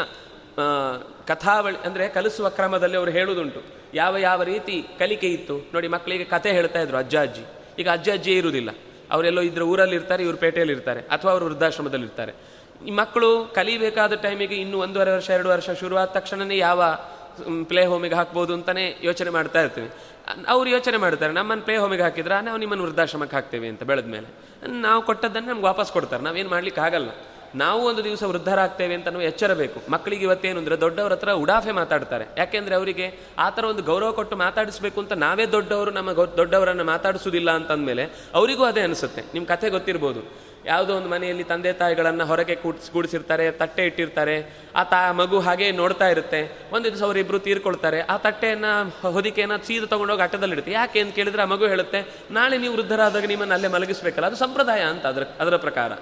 ಕಥಾವಳಿ, 1.31 1.79
ಅಂದರೆ 1.87 2.05
ಕಲಿಸುವ 2.17 2.47
ಕ್ರಮದಲ್ಲಿ 2.59 2.97
ಅವರು 3.01 3.13
ಹೇಳುವುದುಂಟು. 3.17 3.61
ಯಾವ 3.95 4.15
ಯಾವ 4.19 4.43
ರೀತಿ 4.53 4.77
ಕಲಿಕೆ 4.99 5.29
ಇತ್ತು? 5.37 5.57
ನೋಡಿ, 5.75 5.89
ಮಕ್ಕಳಿಗೆ 5.95 6.27
ಕತೆ 6.35 6.51
ಹೇಳ್ತಾ 6.59 6.81
ಇದ್ರು 6.85 6.97
ಅಜ್ಜ 7.03 7.17
ಅಜ್ಜಿ 7.27 7.45
ಈಗ 7.81 7.89
ಅಜ್ಜ 7.97 8.09
ಅಜ್ಜಿ 8.17 8.33
ಇರುವುದಿಲ್ಲ 8.41 8.71
ಅವರೆಲ್ಲೋ 9.15 9.43
ಇದ್ರ 9.49 9.63
ಊರಲ್ಲಿ 9.73 9.97
ಇರ್ತಾರೆ 9.99 10.23
ಇವರು 10.27 10.39
ಪೇಟೆಯಲ್ಲಿ 10.45 10.75
ಇರ್ತಾರೆ 10.77 11.01
ಅಥವಾ 11.15 11.31
ಅವರು 11.35 11.45
ವೃದ್ಧಾಶ್ರಮದಲ್ಲಿ 11.49 12.07
ಇರ್ತಾರೆ 12.09 12.33
ಈ 12.89 12.93
ಮಕ್ಕಳು 12.99 13.29
ಕಲಿಬೇಕಾದ 13.59 14.15
ಟೈಮಿಗೆ 14.25 14.57
ಇನ್ನೂ 14.65 14.77
ಒಂದೂವರೆ 14.87 15.13
ವರ್ಷ, 15.17 15.29
ಎರಡು 15.37 15.49
ವರ್ಷ 15.55 15.71
ಶುರುವಾದ 15.81 16.09
ತಕ್ಷಣವೇ 16.17 16.59
ಯಾವ 16.59 16.83
ಪ್ಲೇ 17.71 17.83
ಹೋಮಿಗೆ 17.93 18.17
ಹಾಕ್ಬೋದು 18.21 18.53
ಅಂತಲೇ 18.59 18.85
ಯೋಚನೆ 19.09 19.31
ಮಾಡ್ತಾ 19.37 19.61
ಇರ್ತೀವಿ. 19.65 19.89
ಅವ್ರು 20.55 20.69
ಯೋಚನೆ 20.77 20.99
ಮಾಡ್ತಾರೆ, 21.05 21.33
ನಮ್ಮನ್ನು 21.33 21.65
ಪ್ಲೇ 21.67 21.77
ಹೋಮಿಗೆ 21.83 22.05
ಹಾಕಿದ್ರೆ 22.07 22.37
ನಾವು 22.49 22.59
ನಿಮ್ಮನ್ನು 22.63 22.85
ವೃದ್ಧಾಶ್ರಮಕ್ಕೆ 22.87 23.37
ಹಾಕ್ತೇವೆ 23.37 23.67
ಅಂತ 23.73 23.83
ಬೆಳೆದ 23.91 24.09
ಮೇಲೆ 24.15 24.29
ನಾವು 24.87 25.01
ಕೊಟ್ಟದ್ದನ್ನು 25.09 25.49
ನಮ್ಗೆ 25.53 25.67
ವಾಪಸ್ 25.71 25.91
ಕೊಡ್ತಾರೆ. 25.97 26.23
ನಾವೇನು 26.29 26.51
ಮಾಡ್ಲಿಕ್ಕೆ 26.55 26.83
ಆಗಲ್ಲ 26.87 27.11
ನಾವು 27.55 27.81
ಒಂದು 27.87 28.05
ದಿವಸ 28.05 28.23
ವೃದ್ಧರಾಗ್ತೇವೆ 28.23 28.95
ಅಂತ 28.95 29.09
ನಾವು 29.09 29.23
ಎಚ್ಚರ 29.23 29.55
ಬೇಕು. 29.55 29.91
ಮಕ್ಕಳಿಗೆ 29.91 30.25
ಇವತ್ತೇನು 30.25 30.59
ಅಂದರೆ 30.59 30.81
ದೊಡ್ಡವ್ರ 30.81 31.13
ಹತ್ರ 31.13 31.33
ಉಡಾಫೆ 31.33 31.73
ಮಾತಾಡ್ತಾರೆ. 31.73 32.27
ಯಾಕೆಂದರೆ 32.37 32.75
ಅವರಿಗೆ 32.75 33.07
ಆ 33.39 33.51
ಥರ 33.51 33.65
ಒಂದು 33.65 33.83
ಗೌರವ 33.83 34.13
ಕೊಟ್ಟು 34.13 34.37
ಮಾತಾಡಿಸ್ಬೇಕು 34.37 35.01
ಅಂತ 35.01 35.13
ನಾವೇ 35.13 35.47
ದೊಡ್ಡವರು, 35.47 35.91
ನಮ್ಮ 35.91 36.13
ದೊಡ್ಡವರನ್ನು 36.13 36.85
ಮಾತಾಡಿಸೋದಿಲ್ಲ 36.85 37.51
ಅಂತಂದಮೇಲೆ 37.51 38.05
ಅವರಿಗೂ 38.35 38.65
ಅದೇ 38.65 38.81
ಅನಿಸುತ್ತೆ. 38.81 39.25
ನಿಮ್ಮ 39.35 39.47
ಕಥೆ 39.47 39.71
ಗೊತ್ತಿರ್ಬೋದು. 39.71 40.49
ಯಾವುದೋ 40.67 40.97
ಒಂದು 40.97 41.09
ಮನೆಯಲ್ಲಿ 41.09 41.45
ತಂದೆ 41.45 41.73
ತಾಯಿಗಳನ್ನು 41.73 42.25
ಹೊರಗೆ 42.27 42.55
ಕೂಡ್ಸ್ 42.55 42.91
ಕೂಡಿಸಿರ್ತಾರೆ 42.91 43.51
ತಟ್ಟೆ 43.51 43.87
ಇಟ್ಟಿರ್ತಾರೆ. 43.87 44.35
ಆ 44.77 44.83
ತಾ, 44.83 45.13
ಮಗು 45.13 45.41
ಹಾಗೆ 45.41 45.73
ನೋಡ್ತಾ 45.73 46.09
ಇರುತ್ತೆ. 46.09 46.69
ಒಂದು 46.73 46.85
ದಿವಸ 46.91 47.03
ಅವರಿಬ್ಬರು 47.03 47.39
ತೀರ್ಕೊಳ್ತಾರೆ. 47.39 48.01
ಆ 48.01 48.17
ತಟ್ಟೆಯನ್ನು 48.17 49.13
ಹೊದಿಕೆಯನ್ನು 49.13 49.67
ಸೀದ 49.67 49.85
ತೊಗೊಂಡೋಗಿ 49.85 50.23
ಅಟ್ಟದಲ್ಲಿಡುತ್ತೆ 50.23 50.73
ಯಾಕೆ 50.73 51.01
ಅಂತ 51.01 51.15
ಕೇಳಿದ್ರೆ 51.15 51.43
ಆ 51.43 51.45
ಮಗು 51.45 51.67
ಹೇಳುತ್ತೆ, 51.67 52.03
ನಾಳೆ 52.31 52.59
ನೀವು 52.59 52.75
ವೃದ್ಧರಾದಾಗ 52.75 53.25
ನಿಮ್ಮನ್ನು 53.25 53.55
ಅಲ್ಲೇ 53.55 53.69
ಮಲಗಿಸ್ಬೇಕಲ್ಲ, 53.69 54.27
ಅದು 54.27 54.37
ಸಂಪ್ರದಾಯ 54.37 54.81
ಅಂತ 54.81 55.07
ಅದರ 55.07 55.23
ಅದರ 55.41 55.57
ಪ್ರಕಾರ. 55.57 55.93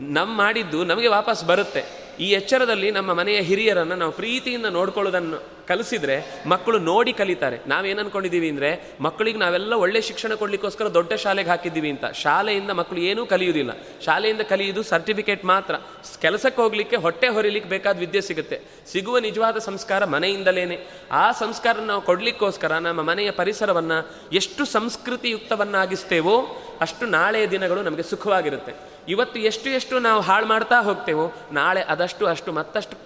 ನಮ್ಮ 0.00 0.36
ಮಾಡಿದ್ದು 0.36 0.84
ನಮಗೆ 0.84 1.08
ವಾಪಸ್ 1.08 1.44
ಬರುತ್ತೆ. 1.44 2.02
ಈ 2.20 2.30
ಎಚ್ಚರದಲ್ಲಿ 2.30 2.90
ನಮ್ಮ 2.90 3.14
ಮನೆಯ 3.14 3.40
ಹಿರಿಯರನ್ನು 3.40 3.94
ನಾವು 3.94 4.12
ಪ್ರೀತಿಯಿಂದ 4.12 4.66
ನೋಡ್ಕೊಳ್ಳೋದನ್ನು 4.66 5.66
ಕಲಿಸಿದ್ರೆ 5.66 6.42
ಮಕ್ಕಳು 6.46 6.78
ನೋಡಿ 6.78 7.12
ಕಲಿತಾರೆ. 7.12 7.60
ನಾವೇನು 7.66 8.00
ಅನ್ಕೊಂಡಿದ್ದೀವಿ 8.00 8.48
ಅಂದರೆ 8.48 8.90
ಮಕ್ಕಳಿಗೆ 9.00 9.38
ನಾವೆಲ್ಲ 9.38 9.72
ಒಳ್ಳೆ 9.72 10.00
ಶಿಕ್ಷಣ 10.00 10.34
ಕೊಡಲಿಕ್ಕೋಸ್ಕರ 10.34 10.88
ದೊಡ್ಡ 10.88 11.12
ಶಾಲೆಗೆ 11.12 11.48
ಹಾಕಿದ್ದೀವಿ 11.48 11.90
ಅಂತ. 11.90 12.04
ಶಾಲೆಯಿಂದ 12.04 12.70
ಮಕ್ಕಳು 12.70 12.98
ಏನೂ 12.98 13.26
ಕಲಿಯುವುದಿಲ್ಲ. 13.26 13.70
ಶಾಲೆಯಿಂದ 14.04 14.40
ಕಲಿಯುವುದು 14.40 14.82
ಸರ್ಟಿಫಿಕೇಟ್ 14.82 15.44
ಮಾತ್ರ. 15.44 15.74
ಕೆಲಸಕ್ಕೆ 16.20 16.62
ಹೋಗಲಿಕ್ಕೆ 16.62 16.96
ಹೊಟ್ಟೆ 16.96 17.28
ಹೊರಿಲಿಕ್ಕೆ 17.28 17.70
ಬೇಕಾದ 17.70 17.98
ವಿದ್ಯೆ 17.98 18.20
ಸಿಗುತ್ತೆ. 18.20 18.60
ಸಿಗುವ 18.86 19.18
ನಿಜವಾದ 19.18 19.58
ಸಂಸ್ಕಾರ 19.58 20.04
ಮನೆಯಿಂದಲೇನೆ. 20.04 20.86
ಆ 21.10 21.32
ಸಂಸ್ಕಾರ 21.32 21.78
ನಾವು 21.78 22.02
ಕೊಡಲಿಕ್ಕೋಸ್ಕರ 22.02 22.72
ನಮ್ಮ 22.72 23.02
ಮನೆಯ 23.02 23.30
ಪರಿಸರವನ್ನು 23.30 24.12
ಎಷ್ಟು 24.32 24.64
ಸಂಸ್ಕೃತಿಯುಕ್ತವನ್ನಾಗಿಸ್ತೇವೋ 24.64 26.62
ಅಷ್ಟು 26.80 27.06
ನಾಳೆಯ 27.06 27.46
ದಿನಗಳು 27.46 27.82
ನಮಗೆ 27.82 28.02
ಸುಖವಾಗಿರುತ್ತೆ. 28.02 28.91
ಇವತ್ತು 29.08 29.38
ಎಷ್ಟು 29.38 29.68
ಎಷ್ಟು 29.70 29.98
ನಾವು 29.98 30.20
ಹಾಳು 30.20 30.46
ಮಾಡ್ತಾ 30.46 30.80
ಹೋಗ್ತೇವೋ, 30.80 31.26
ನಾಳೆ 31.52 31.82
ಅದಷ್ಟು 31.94 32.26
ಅಷ್ಟು 32.26 32.52
ಮತ್ತಷ್ಟು 32.52 32.96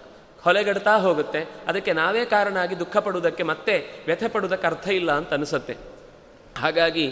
ಹೊಲೆಗಡ್ತಾ 0.44 0.96
ಹೋಗುತ್ತೆ. 0.96 1.40
ಅದಕ್ಕೆ 1.66 1.92
ನಾವೇ 1.92 2.24
ಕಾರಣ 2.24 2.56
ಆಗಿ 2.56 2.78
ದುಃಖ 2.78 2.96
ಪಡುವುದಕ್ಕೆ 2.96 3.42
ಮತ್ತೆ 3.42 3.74
ವ್ಯಥೆ 4.06 4.28
ಪಡುವುದಕ್ಕೆ 4.28 4.66
ಅರ್ಥ 4.66 4.86
ಇಲ್ಲ 4.88 5.12
ಅಂತ 5.12 5.32
ಅನಿಸುತ್ತೆ. 5.32 5.76
ಹಾಗಾಗಿ 6.58 7.06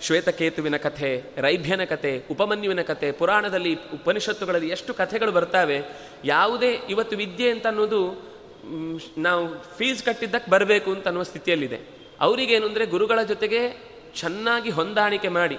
ಶ್ವೇತಕೇತುವಿನ 0.00 0.76
ಕಥೆ, 0.76 1.10
ರೈಭ್ಯನ 1.40 1.84
ಕಥೆ, 1.84 2.24
ಉಪಮನ್ಯುವಿನ 2.30 2.82
ಕಥೆ, 2.82 3.12
ಪುರಾಣದಲ್ಲಿ 3.12 3.74
ಉಪನಿಷತ್ತುಗಳಲ್ಲಿ 3.74 4.68
ಎಷ್ಟು 4.68 4.94
ಕಥೆಗಳು 4.94 5.32
ಬರ್ತಾವೆ, 5.32 5.78
ಯಾವುದೇ 6.24 6.80
ಇವತ್ತು 6.88 7.16
ವಿದ್ಯೆ 7.16 7.50
ಅಂತ 7.50 7.66
ಅನ್ನೋದು 7.66 8.00
ನಾವು 9.18 9.42
ಫೀಸ್ 9.78 10.04
ಕಟ್ಟಿದ್ದಕ್ಕೆ 10.04 10.50
ಬರಬೇಕು 10.50 10.90
ಅಂತ 10.90 11.06
ಅನ್ನುವ 11.06 11.22
ಸ್ಥಿತಿಯಲ್ಲಿದೆ. 11.22 11.78
ಅವರಿಗೇನು 12.20 12.66
ಅಂದರೆ 12.66 12.86
ಗುರುಗಳ 12.86 13.22
ಜೊತೆಗೆ 13.22 13.60
ಚೆನ್ನಾಗಿ 14.14 14.70
ಹೊಂದಾಣಿಕೆ 14.70 15.28
ಮಾಡಿ. 15.28 15.58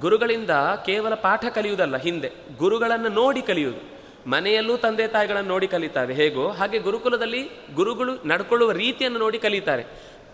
ಗುರುಗಳಿಂದ 0.00 0.50
ಕೇವಲ 0.86 1.14
ಪಾಠ 1.14 1.44
ಕಲಿಯುವುದಲ್ಲ, 1.44 1.96
ಹಿಂದೆ. 1.96 2.32
ಗುರುಗಳನ್ನು 2.58 3.08
ನೋಡಿ 3.08 3.42
ಕಲಿಯುವುದು. 3.42 3.96
ಮನೆಯಲ್ಲೂ 4.30 4.76
ತಂದೆ 4.76 5.08
ತಾಯಿಗಳನ್ನು 5.08 5.48
ನೋಡಿ 5.48 5.66
ಕಲಿತಾರೆ, 5.66 6.14
ಹೇಗೋ? 6.14 6.48
ಹಾಗೆ 6.48 6.78
ಗುರುಕುಲದಲ್ಲಿ 6.78 7.50
ಗುರುಗಳು 7.74 8.12
ನಡ್ಕೊಳ್ಳುವ 8.26 8.72
ರೀತಿಯನ್ನು 8.72 9.18
ನೋಡಿ 9.18 9.38
ಕಲಿತಾರೆ. 9.38 9.84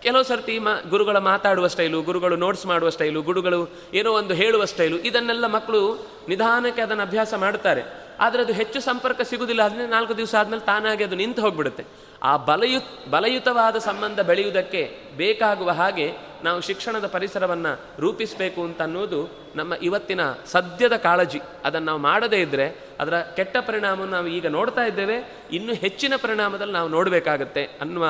ಕೆಲವು 0.01 0.23
ಸರ್ತಿ 0.23 0.59
ಮ, 0.59 0.67
ಗುರುಗಳ 0.89 1.17
ಮಾತಾಡುವ 1.17 1.67
ಸ್ಟೈಲು, 1.67 2.01
ಗುರುಗಳು 2.01 2.35
ನೋಟ್ಸ್ 2.35 2.65
ಮಾಡುವ 2.65 2.89
ಸ್ಟೈಲು, 2.89 3.21
ಗುರುಗಳು 3.21 3.69
ಏನೋ 3.93 4.11
ಒಂದು 4.11 4.33
ಹೇಳುವ 4.33 4.65
ಸ್ಟೈಲು, 4.65 4.97
ಇದನ್ನೆಲ್ಲ 4.97 5.47
ಮಕ್ಕಳು 5.47 6.07
ನಿಧಾನಕ್ಕೆ 6.29 6.81
ಅದನ್ನು 6.81 7.03
ಅಭ್ಯಾಸ 7.03 7.33
ಮಾಡ್ತಾರೆ 7.33 8.02
ಆದರೆ 8.19 8.41
ಅದು 8.41 8.53
ಹೆಚ್ಚು 8.53 8.79
ಸಂಪರ್ಕ 8.79 9.21
ಸಿಗುವುದಿಲ್ಲ 9.21 9.63
ಅದನ್ನೇ 9.63 9.87
ನಾಲ್ಕು 9.87 10.17
ದಿವಸ 10.17 10.35
ಆದಮೇಲೆ 10.39 10.65
ತಾನಾಗಿ 10.65 11.03
ಅದು 11.03 11.15
ನಿಂತು 11.15 11.41
ಹೋಗ್ಬಿಡುತ್ತೆ. 11.41 11.85
ಆ 12.23 12.37
ಬಲಯುತ್ 12.37 13.09
ಬಲಯುತವಾದ 13.09 13.77
ಸಂಬಂಧ 13.77 14.19
ಬೆಳೆಯುವುದಕ್ಕೆ 14.19 14.97
ಬೇಕಾಗುವ 15.17 15.71
ಹಾಗೆ 15.71 16.13
ನಾವು 16.43 16.61
ಶಿಕ್ಷಣದ 16.61 17.07
ಪರಿಸರವನ್ನು 17.07 17.79
ರೂಪಿಸಬೇಕು 17.99 18.63
ಅಂತ 18.63 18.81
ಅನ್ನೋದು 18.81 19.29
ನಮ್ಮ 19.55 19.73
ಇವತ್ತಿನ 19.73 20.21
ಸದ್ಯದ 20.45 20.95
ಕಾಳಜಿ. 20.95 21.41
ಅದನ್ನು 21.65 21.85
ನಾವು 21.85 21.99
ಮಾಡದೇ 21.99 22.41
ಇದ್ದರೆ 22.41 22.79
ಅದರ 22.99 23.19
ಕೆಟ್ಟ 23.19 23.57
ಪರಿಣಾಮವನ್ನು 23.57 24.11
ನಾವು 24.11 24.27
ಈಗ 24.27 24.47
ನೋಡ್ತಾ 24.47 24.83
ಇದ್ದೇವೆ. 24.83 25.45
ಇನ್ನೂ 25.51 25.73
ಹೆಚ್ಚಿನ 25.73 26.13
ಪರಿಣಾಮದಲ್ಲಿ 26.15 26.73
ನಾವು 26.73 26.89
ನೋಡಬೇಕಾಗತ್ತೆ 26.89 27.63
ಅನ್ನುವ 27.63 28.05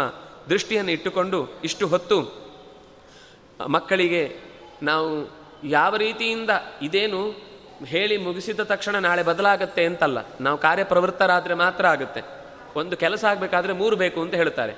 ದೃಷ್ಟಿಯನ್ನು 0.49 0.91
ಇಟ್ಟುಕೊಂಡು 0.91 1.49
ಇಷ್ಟು 1.63 1.87
ಹೊತ್ತು 1.87 2.43
ಮಕ್ಕಳಿಗೆ 3.67 4.39
ನಾವು 4.83 5.29
ಯಾವ 5.63 5.95
ರೀತಿಯಿಂದ 5.95 6.49
ಇದೇನು 6.81 7.52
ಹೇಳಿ 7.87 8.17
ಮುಗಿಸಿದ 8.17 8.59
ತಕ್ಷಣ 8.59 8.95
ನಾಳೆ 8.95 9.23
ಬದಲಾಗುತ್ತೆ 9.23 9.85
ಅಂತಲ್ಲ. 9.85 10.17
ನಾವು 10.41 10.57
ಕಾರ್ಯಪ್ರವೃತ್ತರಾದರೆ 10.57 11.53
ಮಾತ್ರ 11.53 11.85
ಆಗುತ್ತೆ. 11.85 12.21
ಒಂದು 12.75 12.97
ಕೆಲಸ 12.97 13.25
ಆಗಬೇಕಾದ್ರೆ 13.25 13.73
ಮೂರು 13.73 13.95
ಬೇಕು 13.95 14.21
ಅಂತ 14.21 14.35
ಹೇಳ್ತಾರೆ. 14.35 14.73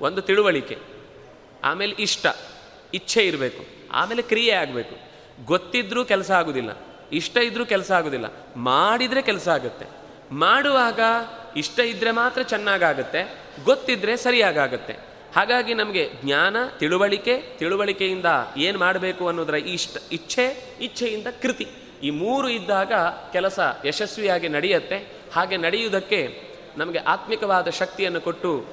ಒಂದು 0.00 0.20
ತಿಳುವಳಿಕೆ, 0.22 0.78
ಆಮೇಲೆ 1.64 1.94
ಇಷ್ಟ, 1.98 2.26
ಇಚ್ಛೆ 2.94 3.22
ಇರಬೇಕು. 3.26 3.62
ಆಮೇಲೆ 3.92 4.22
ಕ್ರಿಯೆ 4.22 4.52
ಆಗಬೇಕು. 4.52 4.96
ಗೊತ್ತಿದ್ರೂ 5.44 6.04
ಕೆಲಸ 6.04 6.30
ಆಗೋದಿಲ್ಲ, 6.30 6.70
ಇಷ್ಟ 7.12 7.36
ಇದ್ರೂ 7.36 7.64
ಕೆಲಸ 7.66 7.90
ಆಗೋದಿಲ್ಲ. 7.90 8.26
ಮಾಡಿದರೆ 8.56 9.22
ಕೆಲಸ 9.22 9.48
ಆಗುತ್ತೆ. 9.48 9.86
ಮಾಡುವಾಗ 10.30 11.00
ಇಷ್ಟ 11.56 11.78
ಇದ್ದರೆ 11.80 12.10
ಮಾತ್ರ 12.10 12.42
ಚೆನ್ನಾಗಾಗುತ್ತೆ, 12.42 13.22
ಗೊತ್ತಿದ್ರೆ 13.64 14.16
ಸರಿಯಾಗುತ್ತೆ 14.16 14.94
ಹಾಗಾಗಿ 15.36 15.74
ನಮಗೆ 15.74 16.10
ಜ್ಞಾನ, 16.24 16.56
ತಿಳುವಳಿಕೆ, 16.78 17.34
ತಿಳುವಳಿಕೆಯಿಂದ 17.58 18.26
ಏನು 18.56 18.78
ಮಾಡಬೇಕು 18.78 19.28
ಅನ್ನೋದರ 19.28 19.54
ಇಷ್ಟ, 19.54 19.96
ಇಚ್ಛೆ, 20.12 20.46
ಇಚ್ಛೆಯಿಂದ 20.80 21.26
ಕೃತಿ. 21.42 21.66
ಈ 22.02 22.10
ಮೂರು 22.10 22.48
ಇದ್ದಾಗ 22.48 22.92
ಕೆಲಸ 23.32 23.60
ಯಶಸ್ವಿಯಾಗಿ 23.86 24.48
ನಡೆಯುತ್ತೆ. 24.48 25.12
ಹಾಗೆ 25.32 25.56
ನಡೆಯುವುದಕ್ಕೆ 25.56 26.42
ನಮಗೆ 26.76 26.98
ಆತ್ಮಿಕವಾದ 26.98 27.68
ಶಕ್ತಿಯನ್ನು 27.68 28.20
ಕೊಟ್ಟು, 28.20 28.66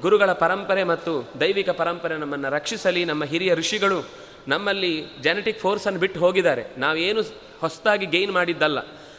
ಗುರುಗಳ 0.00 0.32
ಪರಂಪರೆ 0.32 0.84
ಮತ್ತು 0.84 1.32
ದೈವಿಕ 1.40 1.70
ಪರಂಪರೆ 1.70 2.16
ನಮ್ಮನ್ನು 2.16 2.50
ರಕ್ಷಿಸಲಿ. 2.50 3.04
ನಮ್ಮ 3.04 3.24
ಹಿರಿಯ 3.24 3.54
ಋಷಿಗಳು 3.54 4.08
ನಮ್ಮಲ್ಲಿ 4.48 5.06
ಜೆನೆಟಿಕ್ 5.22 5.60
ಫೋರ್ಸನ್ನು 5.60 5.98
ಬಿಟ್ಟು 5.98 6.20
ಹೋಗಿದ್ದಾರೆ. 6.20 6.64
ನಾವೇನು 6.78 7.22
ಹೊಸದಾಗಿ 7.60 8.06
ಗೈನ್ 8.06 8.32
ಮಾಡಿದ್ದಲ್ಲ. 8.32 8.78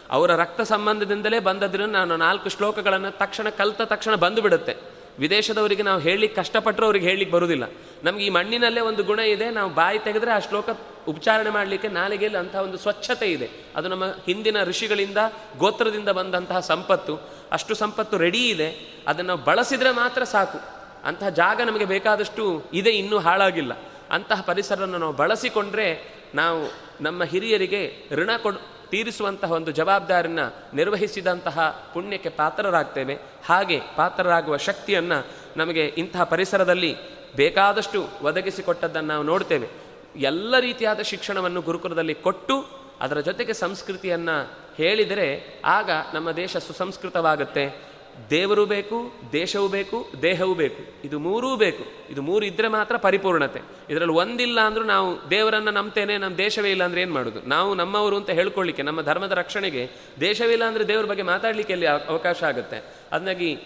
ಅವರ 0.10 0.36
ರಕ್ತ 0.36 0.62
ಸಂಬಂಧದಿಂದಲೇ 0.62 1.40
ಬಂದದ್ರೂ 1.40 1.86
ನಾನು 1.86 2.18
ನಾಲ್ಕು 2.18 2.50
ಶ್ಲೋಕಗಳನ್ನು 2.50 3.18
ತಕ್ಷಣ 3.18 3.50
ಕಲಿತ 3.50 3.82
ತಕ್ಷಣ 3.82 4.16
ಬಂದುಬಿಡುತ್ತೆ. 4.16 4.76
ವಿದೇಶದವರಿಗೆ 5.20 5.84
ನಾವು 5.84 6.02
ಹೇಳಲಿಕ್ಕೆ 6.02 6.42
ಕಷ್ಟಪಟ್ಟರು 6.42 6.86
ಅವ್ರಿಗೆ 6.86 7.08
ಹೇಳಲಿಕ್ಕೆ 7.08 7.36
ಬರುವುದಿಲ್ಲ. 7.36 7.64
ನಮಗೆ 8.04 8.26
ಈ 8.26 8.30
ಮಣ್ಣಿನಲ್ಲೇ 8.30 8.82
ಒಂದು 8.82 9.04
ಗುಣ 9.04 9.20
ಇದೆ. 9.20 9.50
ನಾವು 9.50 9.74
ಬಾಯಿ 9.74 10.00
ತೆಗೆದ್ರೆ 10.00 10.32
ಆ 10.32 10.40
ಶ್ಲೋಕ 10.40 10.70
ಉಪಚಾರಣೆ 11.08 11.50
ಮಾಡಲಿಕ್ಕೆ 11.50 11.88
ನಾಲಿಗೆಯಲ್ಲಿ 11.88 12.40
ಅಂತಹ 12.40 12.60
ಒಂದು 12.60 12.78
ಸ್ವಚ್ಛತೆ 12.78 13.32
ಇದೆ. 13.32 13.50
ಅದು 13.76 13.88
ನಮ್ಮ 13.88 14.06
ಹಿಂದಿನ 14.06 14.64
ಋಷಿಗಳಿಂದ, 14.64 15.18
ಗೋತ್ರದಿಂದ 15.58 16.10
ಬಂದಂತಹ 16.10 16.60
ಸಂಪತ್ತು. 16.60 17.20
ಅಷ್ಟು 17.52 17.76
ಸಂಪತ್ತು 17.76 18.18
ರೆಡಿ 18.18 18.50
ಇದೆ. 18.50 19.02
ಅದನ್ನು 19.08 19.38
ಬಳಸಿದರೆ 19.38 19.92
ಮಾತ್ರ 19.92 20.24
ಸಾಕು. 20.24 20.60
ಅಂತಹ 21.04 21.30
ಜಾಗ 21.30 21.62
ನಮಗೆ 21.62 21.86
ಬೇಕಾದಷ್ಟು 21.86 22.64
ಇದೆ, 22.74 22.90
ಇನ್ನೂ 22.90 23.20
ಹಾಳಾಗಿಲ್ಲ. 23.20 23.72
ಅಂತಹ 24.12 24.42
ಪರಿಸರವನ್ನು 24.42 24.98
ನಾವು 24.98 25.14
ಬಳಸಿಕೊಂಡ್ರೆ 25.14 26.18
ನಾವು 26.36 26.74
ನಮ್ಮ 27.02 27.24
ಹಿರಿಯರಿಗೆ 27.24 28.10
ಋಣ 28.12 28.30
ಕೊಡ್ 28.38 28.58
ತೀರಿಸುವಂತಹ 28.90 29.52
ಒಂದು 29.52 29.72
ಜವಾಬ್ದಾರಿನ 29.72 30.40
ನಿರ್ವಹಿಸಿದಂತಹ 30.74 31.90
ಪುಣ್ಯಕ್ಕೆ 31.94 32.30
ಪಾತ್ರರಾಗ್ತೇವೆ. 32.30 33.18
ಹಾಗೆ 33.46 33.82
ಪಾತ್ರರಾಗುವ 33.96 34.58
ಶಕ್ತಿಯನ್ನು 34.58 35.28
ನಮಗೆ 35.58 35.86
ಇಂತಹ 35.86 36.24
ಪರಿಸರದಲ್ಲಿ 36.24 36.96
ಬೇಕಾದಷ್ಟು 37.36 38.08
ಒದಗಿಸಿಕೊಟ್ಟದ್ದನ್ನು 38.22 39.08
ನಾವು 39.08 39.24
ನೋಡ್ತೇವೆ. 39.24 39.87
ಎಲ್ಲ 40.18 40.60
ರೀತಿಯಾದ 40.60 41.00
ಶಿಕ್ಷಣವನ್ನು 41.00 41.62
ಗುರುಕುಲದಲ್ಲಿ 41.62 42.14
ಕೊಟ್ಟು 42.14 42.66
ಅದರ 43.02 43.20
ಜೊತೆಗೆ 43.20 43.54
ಸಂಸ್ಕೃತಿಯನ್ನು 43.54 44.58
ಹೇಳಿದರೆ 44.78 45.62
ಆಗ 45.66 45.90
ನಮ್ಮ 46.14 46.32
ದೇಶ 46.32 46.58
ಸುಸಂಸ್ಕೃತವಾಗುತ್ತೆ. 46.58 47.98
ದೇವರು 48.30 48.66
ಬೇಕು, 48.66 49.12
ದೇಶವೂ 49.32 49.68
ಬೇಕು, 49.68 50.12
ದೇಹವೂ 50.22 50.54
ಬೇಕು. 50.54 51.08
ಇದು 51.08 51.20
ಮೂರೂ 51.20 51.56
ಬೇಕು. 51.56 52.12
ಇದು 52.12 52.22
ಮೂರು 52.22 52.46
ಇದ್ದರೆ 52.46 52.68
ಮಾತ್ರ 52.68 52.98
ಪರಿಪೂರ್ಣತೆ. 52.98 53.62
ಇದರಲ್ಲಿ 53.90 54.16
ಒಂದಿಲ್ಲ 54.16 54.60
ಅಂದರೂ 54.60 54.84
ನಾವು 54.84 55.30
ದೇವರನ್ನು 55.30 55.72
ನಂಬ್ತೇನೆ 55.72 56.18
ನಮ್ಮ 56.18 56.38
ದೇಶವೇ 56.38 56.72
ಇಲ್ಲ 56.72 56.84
ಅಂದರೆ 56.84 57.02
ಏನು 57.02 57.14
ಮಾಡೋದು? 57.14 57.42
ನಾವು 57.42 57.74
ನಮ್ಮವರು 57.74 58.16
ಅಂತ 58.16 58.30
ಹೇಳ್ಕೊಳ್ಳಿಕ್ಕೆ 58.30 58.84
ನಮ್ಮ 58.84 59.02
ಧರ್ಮದ 59.02 59.32
ರಕ್ಷಣೆಗೆ 59.32 59.90
ದೇಶವೇ 60.20 60.54
ಇಲ್ಲ 60.54 60.64
ಅಂದರೆ 60.64 60.88
ದೇವರ 60.88 61.06
ಬಗ್ಗೆ 61.06 61.24
ಮಾತಾಡಲಿಕ್ಕೆ 61.24 61.74
ಎಲ್ಲಿ 61.74 61.86
ಅವಕಾಶ 61.86 62.44
ಆಗುತ್ತೆ? 62.44 62.84
ಅದನ್ನಾಗಿ 63.12 63.60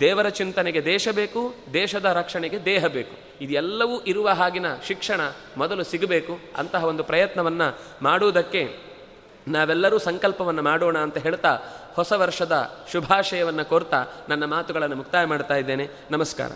ದೇವರ 0.00 0.28
ಚಿಂತನೆಗೆ 0.28 0.84
ದೇಶ 0.84 1.08
ಬೇಕು, 1.08 1.54
ದೇಶದ 1.72 2.04
ರಕ್ಷಣೆಗೆ 2.04 2.64
ದೇಹ 2.64 2.86
ಬೇಕು. 2.86 3.16
ಇದೆಲ್ಲವೂ 3.40 4.00
ಇರುವ 4.00 4.28
ಹಾಗಿನ 4.28 4.66
ಶಿಕ್ಷಣ 4.86 5.20
ಮೊದಲು 5.56 5.84
ಸಿಗಬೇಕು 5.84 6.38
ಅಂತಹ 6.56 6.84
ಒಂದು 6.84 7.04
ಪ್ರಯತ್ನವನ್ನು 7.04 7.78
ಮಾಡುವುದಕ್ಕೆ 8.02 8.76
ನಾವೆಲ್ಲರೂ 9.48 9.98
ಸಂಕಲ್ಪವನ್ನು 9.98 10.62
ಮಾಡೋಣ 10.62 10.98
ಅಂತ 10.98 11.18
ಹೇಳ್ತಾ 11.18 11.58
ಹೊಸ 11.94 12.12
ವರ್ಷದ 12.12 12.84
ಶುಭಾಶಯವನ್ನು 12.92 13.64
ಕೋರ್ತಾ 13.64 14.06
ನನ್ನ 14.28 14.44
ಮಾತುಗಳನ್ನು 14.44 14.96
ಮುಕ್ತಾಯ 14.96 15.24
ಮಾಡ್ತಾ 15.24 15.56
ಇದ್ದೇನೆ. 15.56 15.88
ನಮಸ್ಕಾರ. 16.10 16.52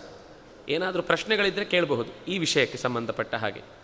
ಏನಾದರೂ 0.69 1.01
ಪ್ರಶ್ನೆಗಳಿದ್ದರೆ 1.01 1.65
ಕೇಳಬಹುದು 1.65 2.25
ಈ 2.27 2.37
ವಿಷಯಕ್ಕೆ 2.37 2.77
ಸಂಬಂಧಪಟ್ಟ 2.77 3.35
ಹಾಗೆ. 3.35 3.78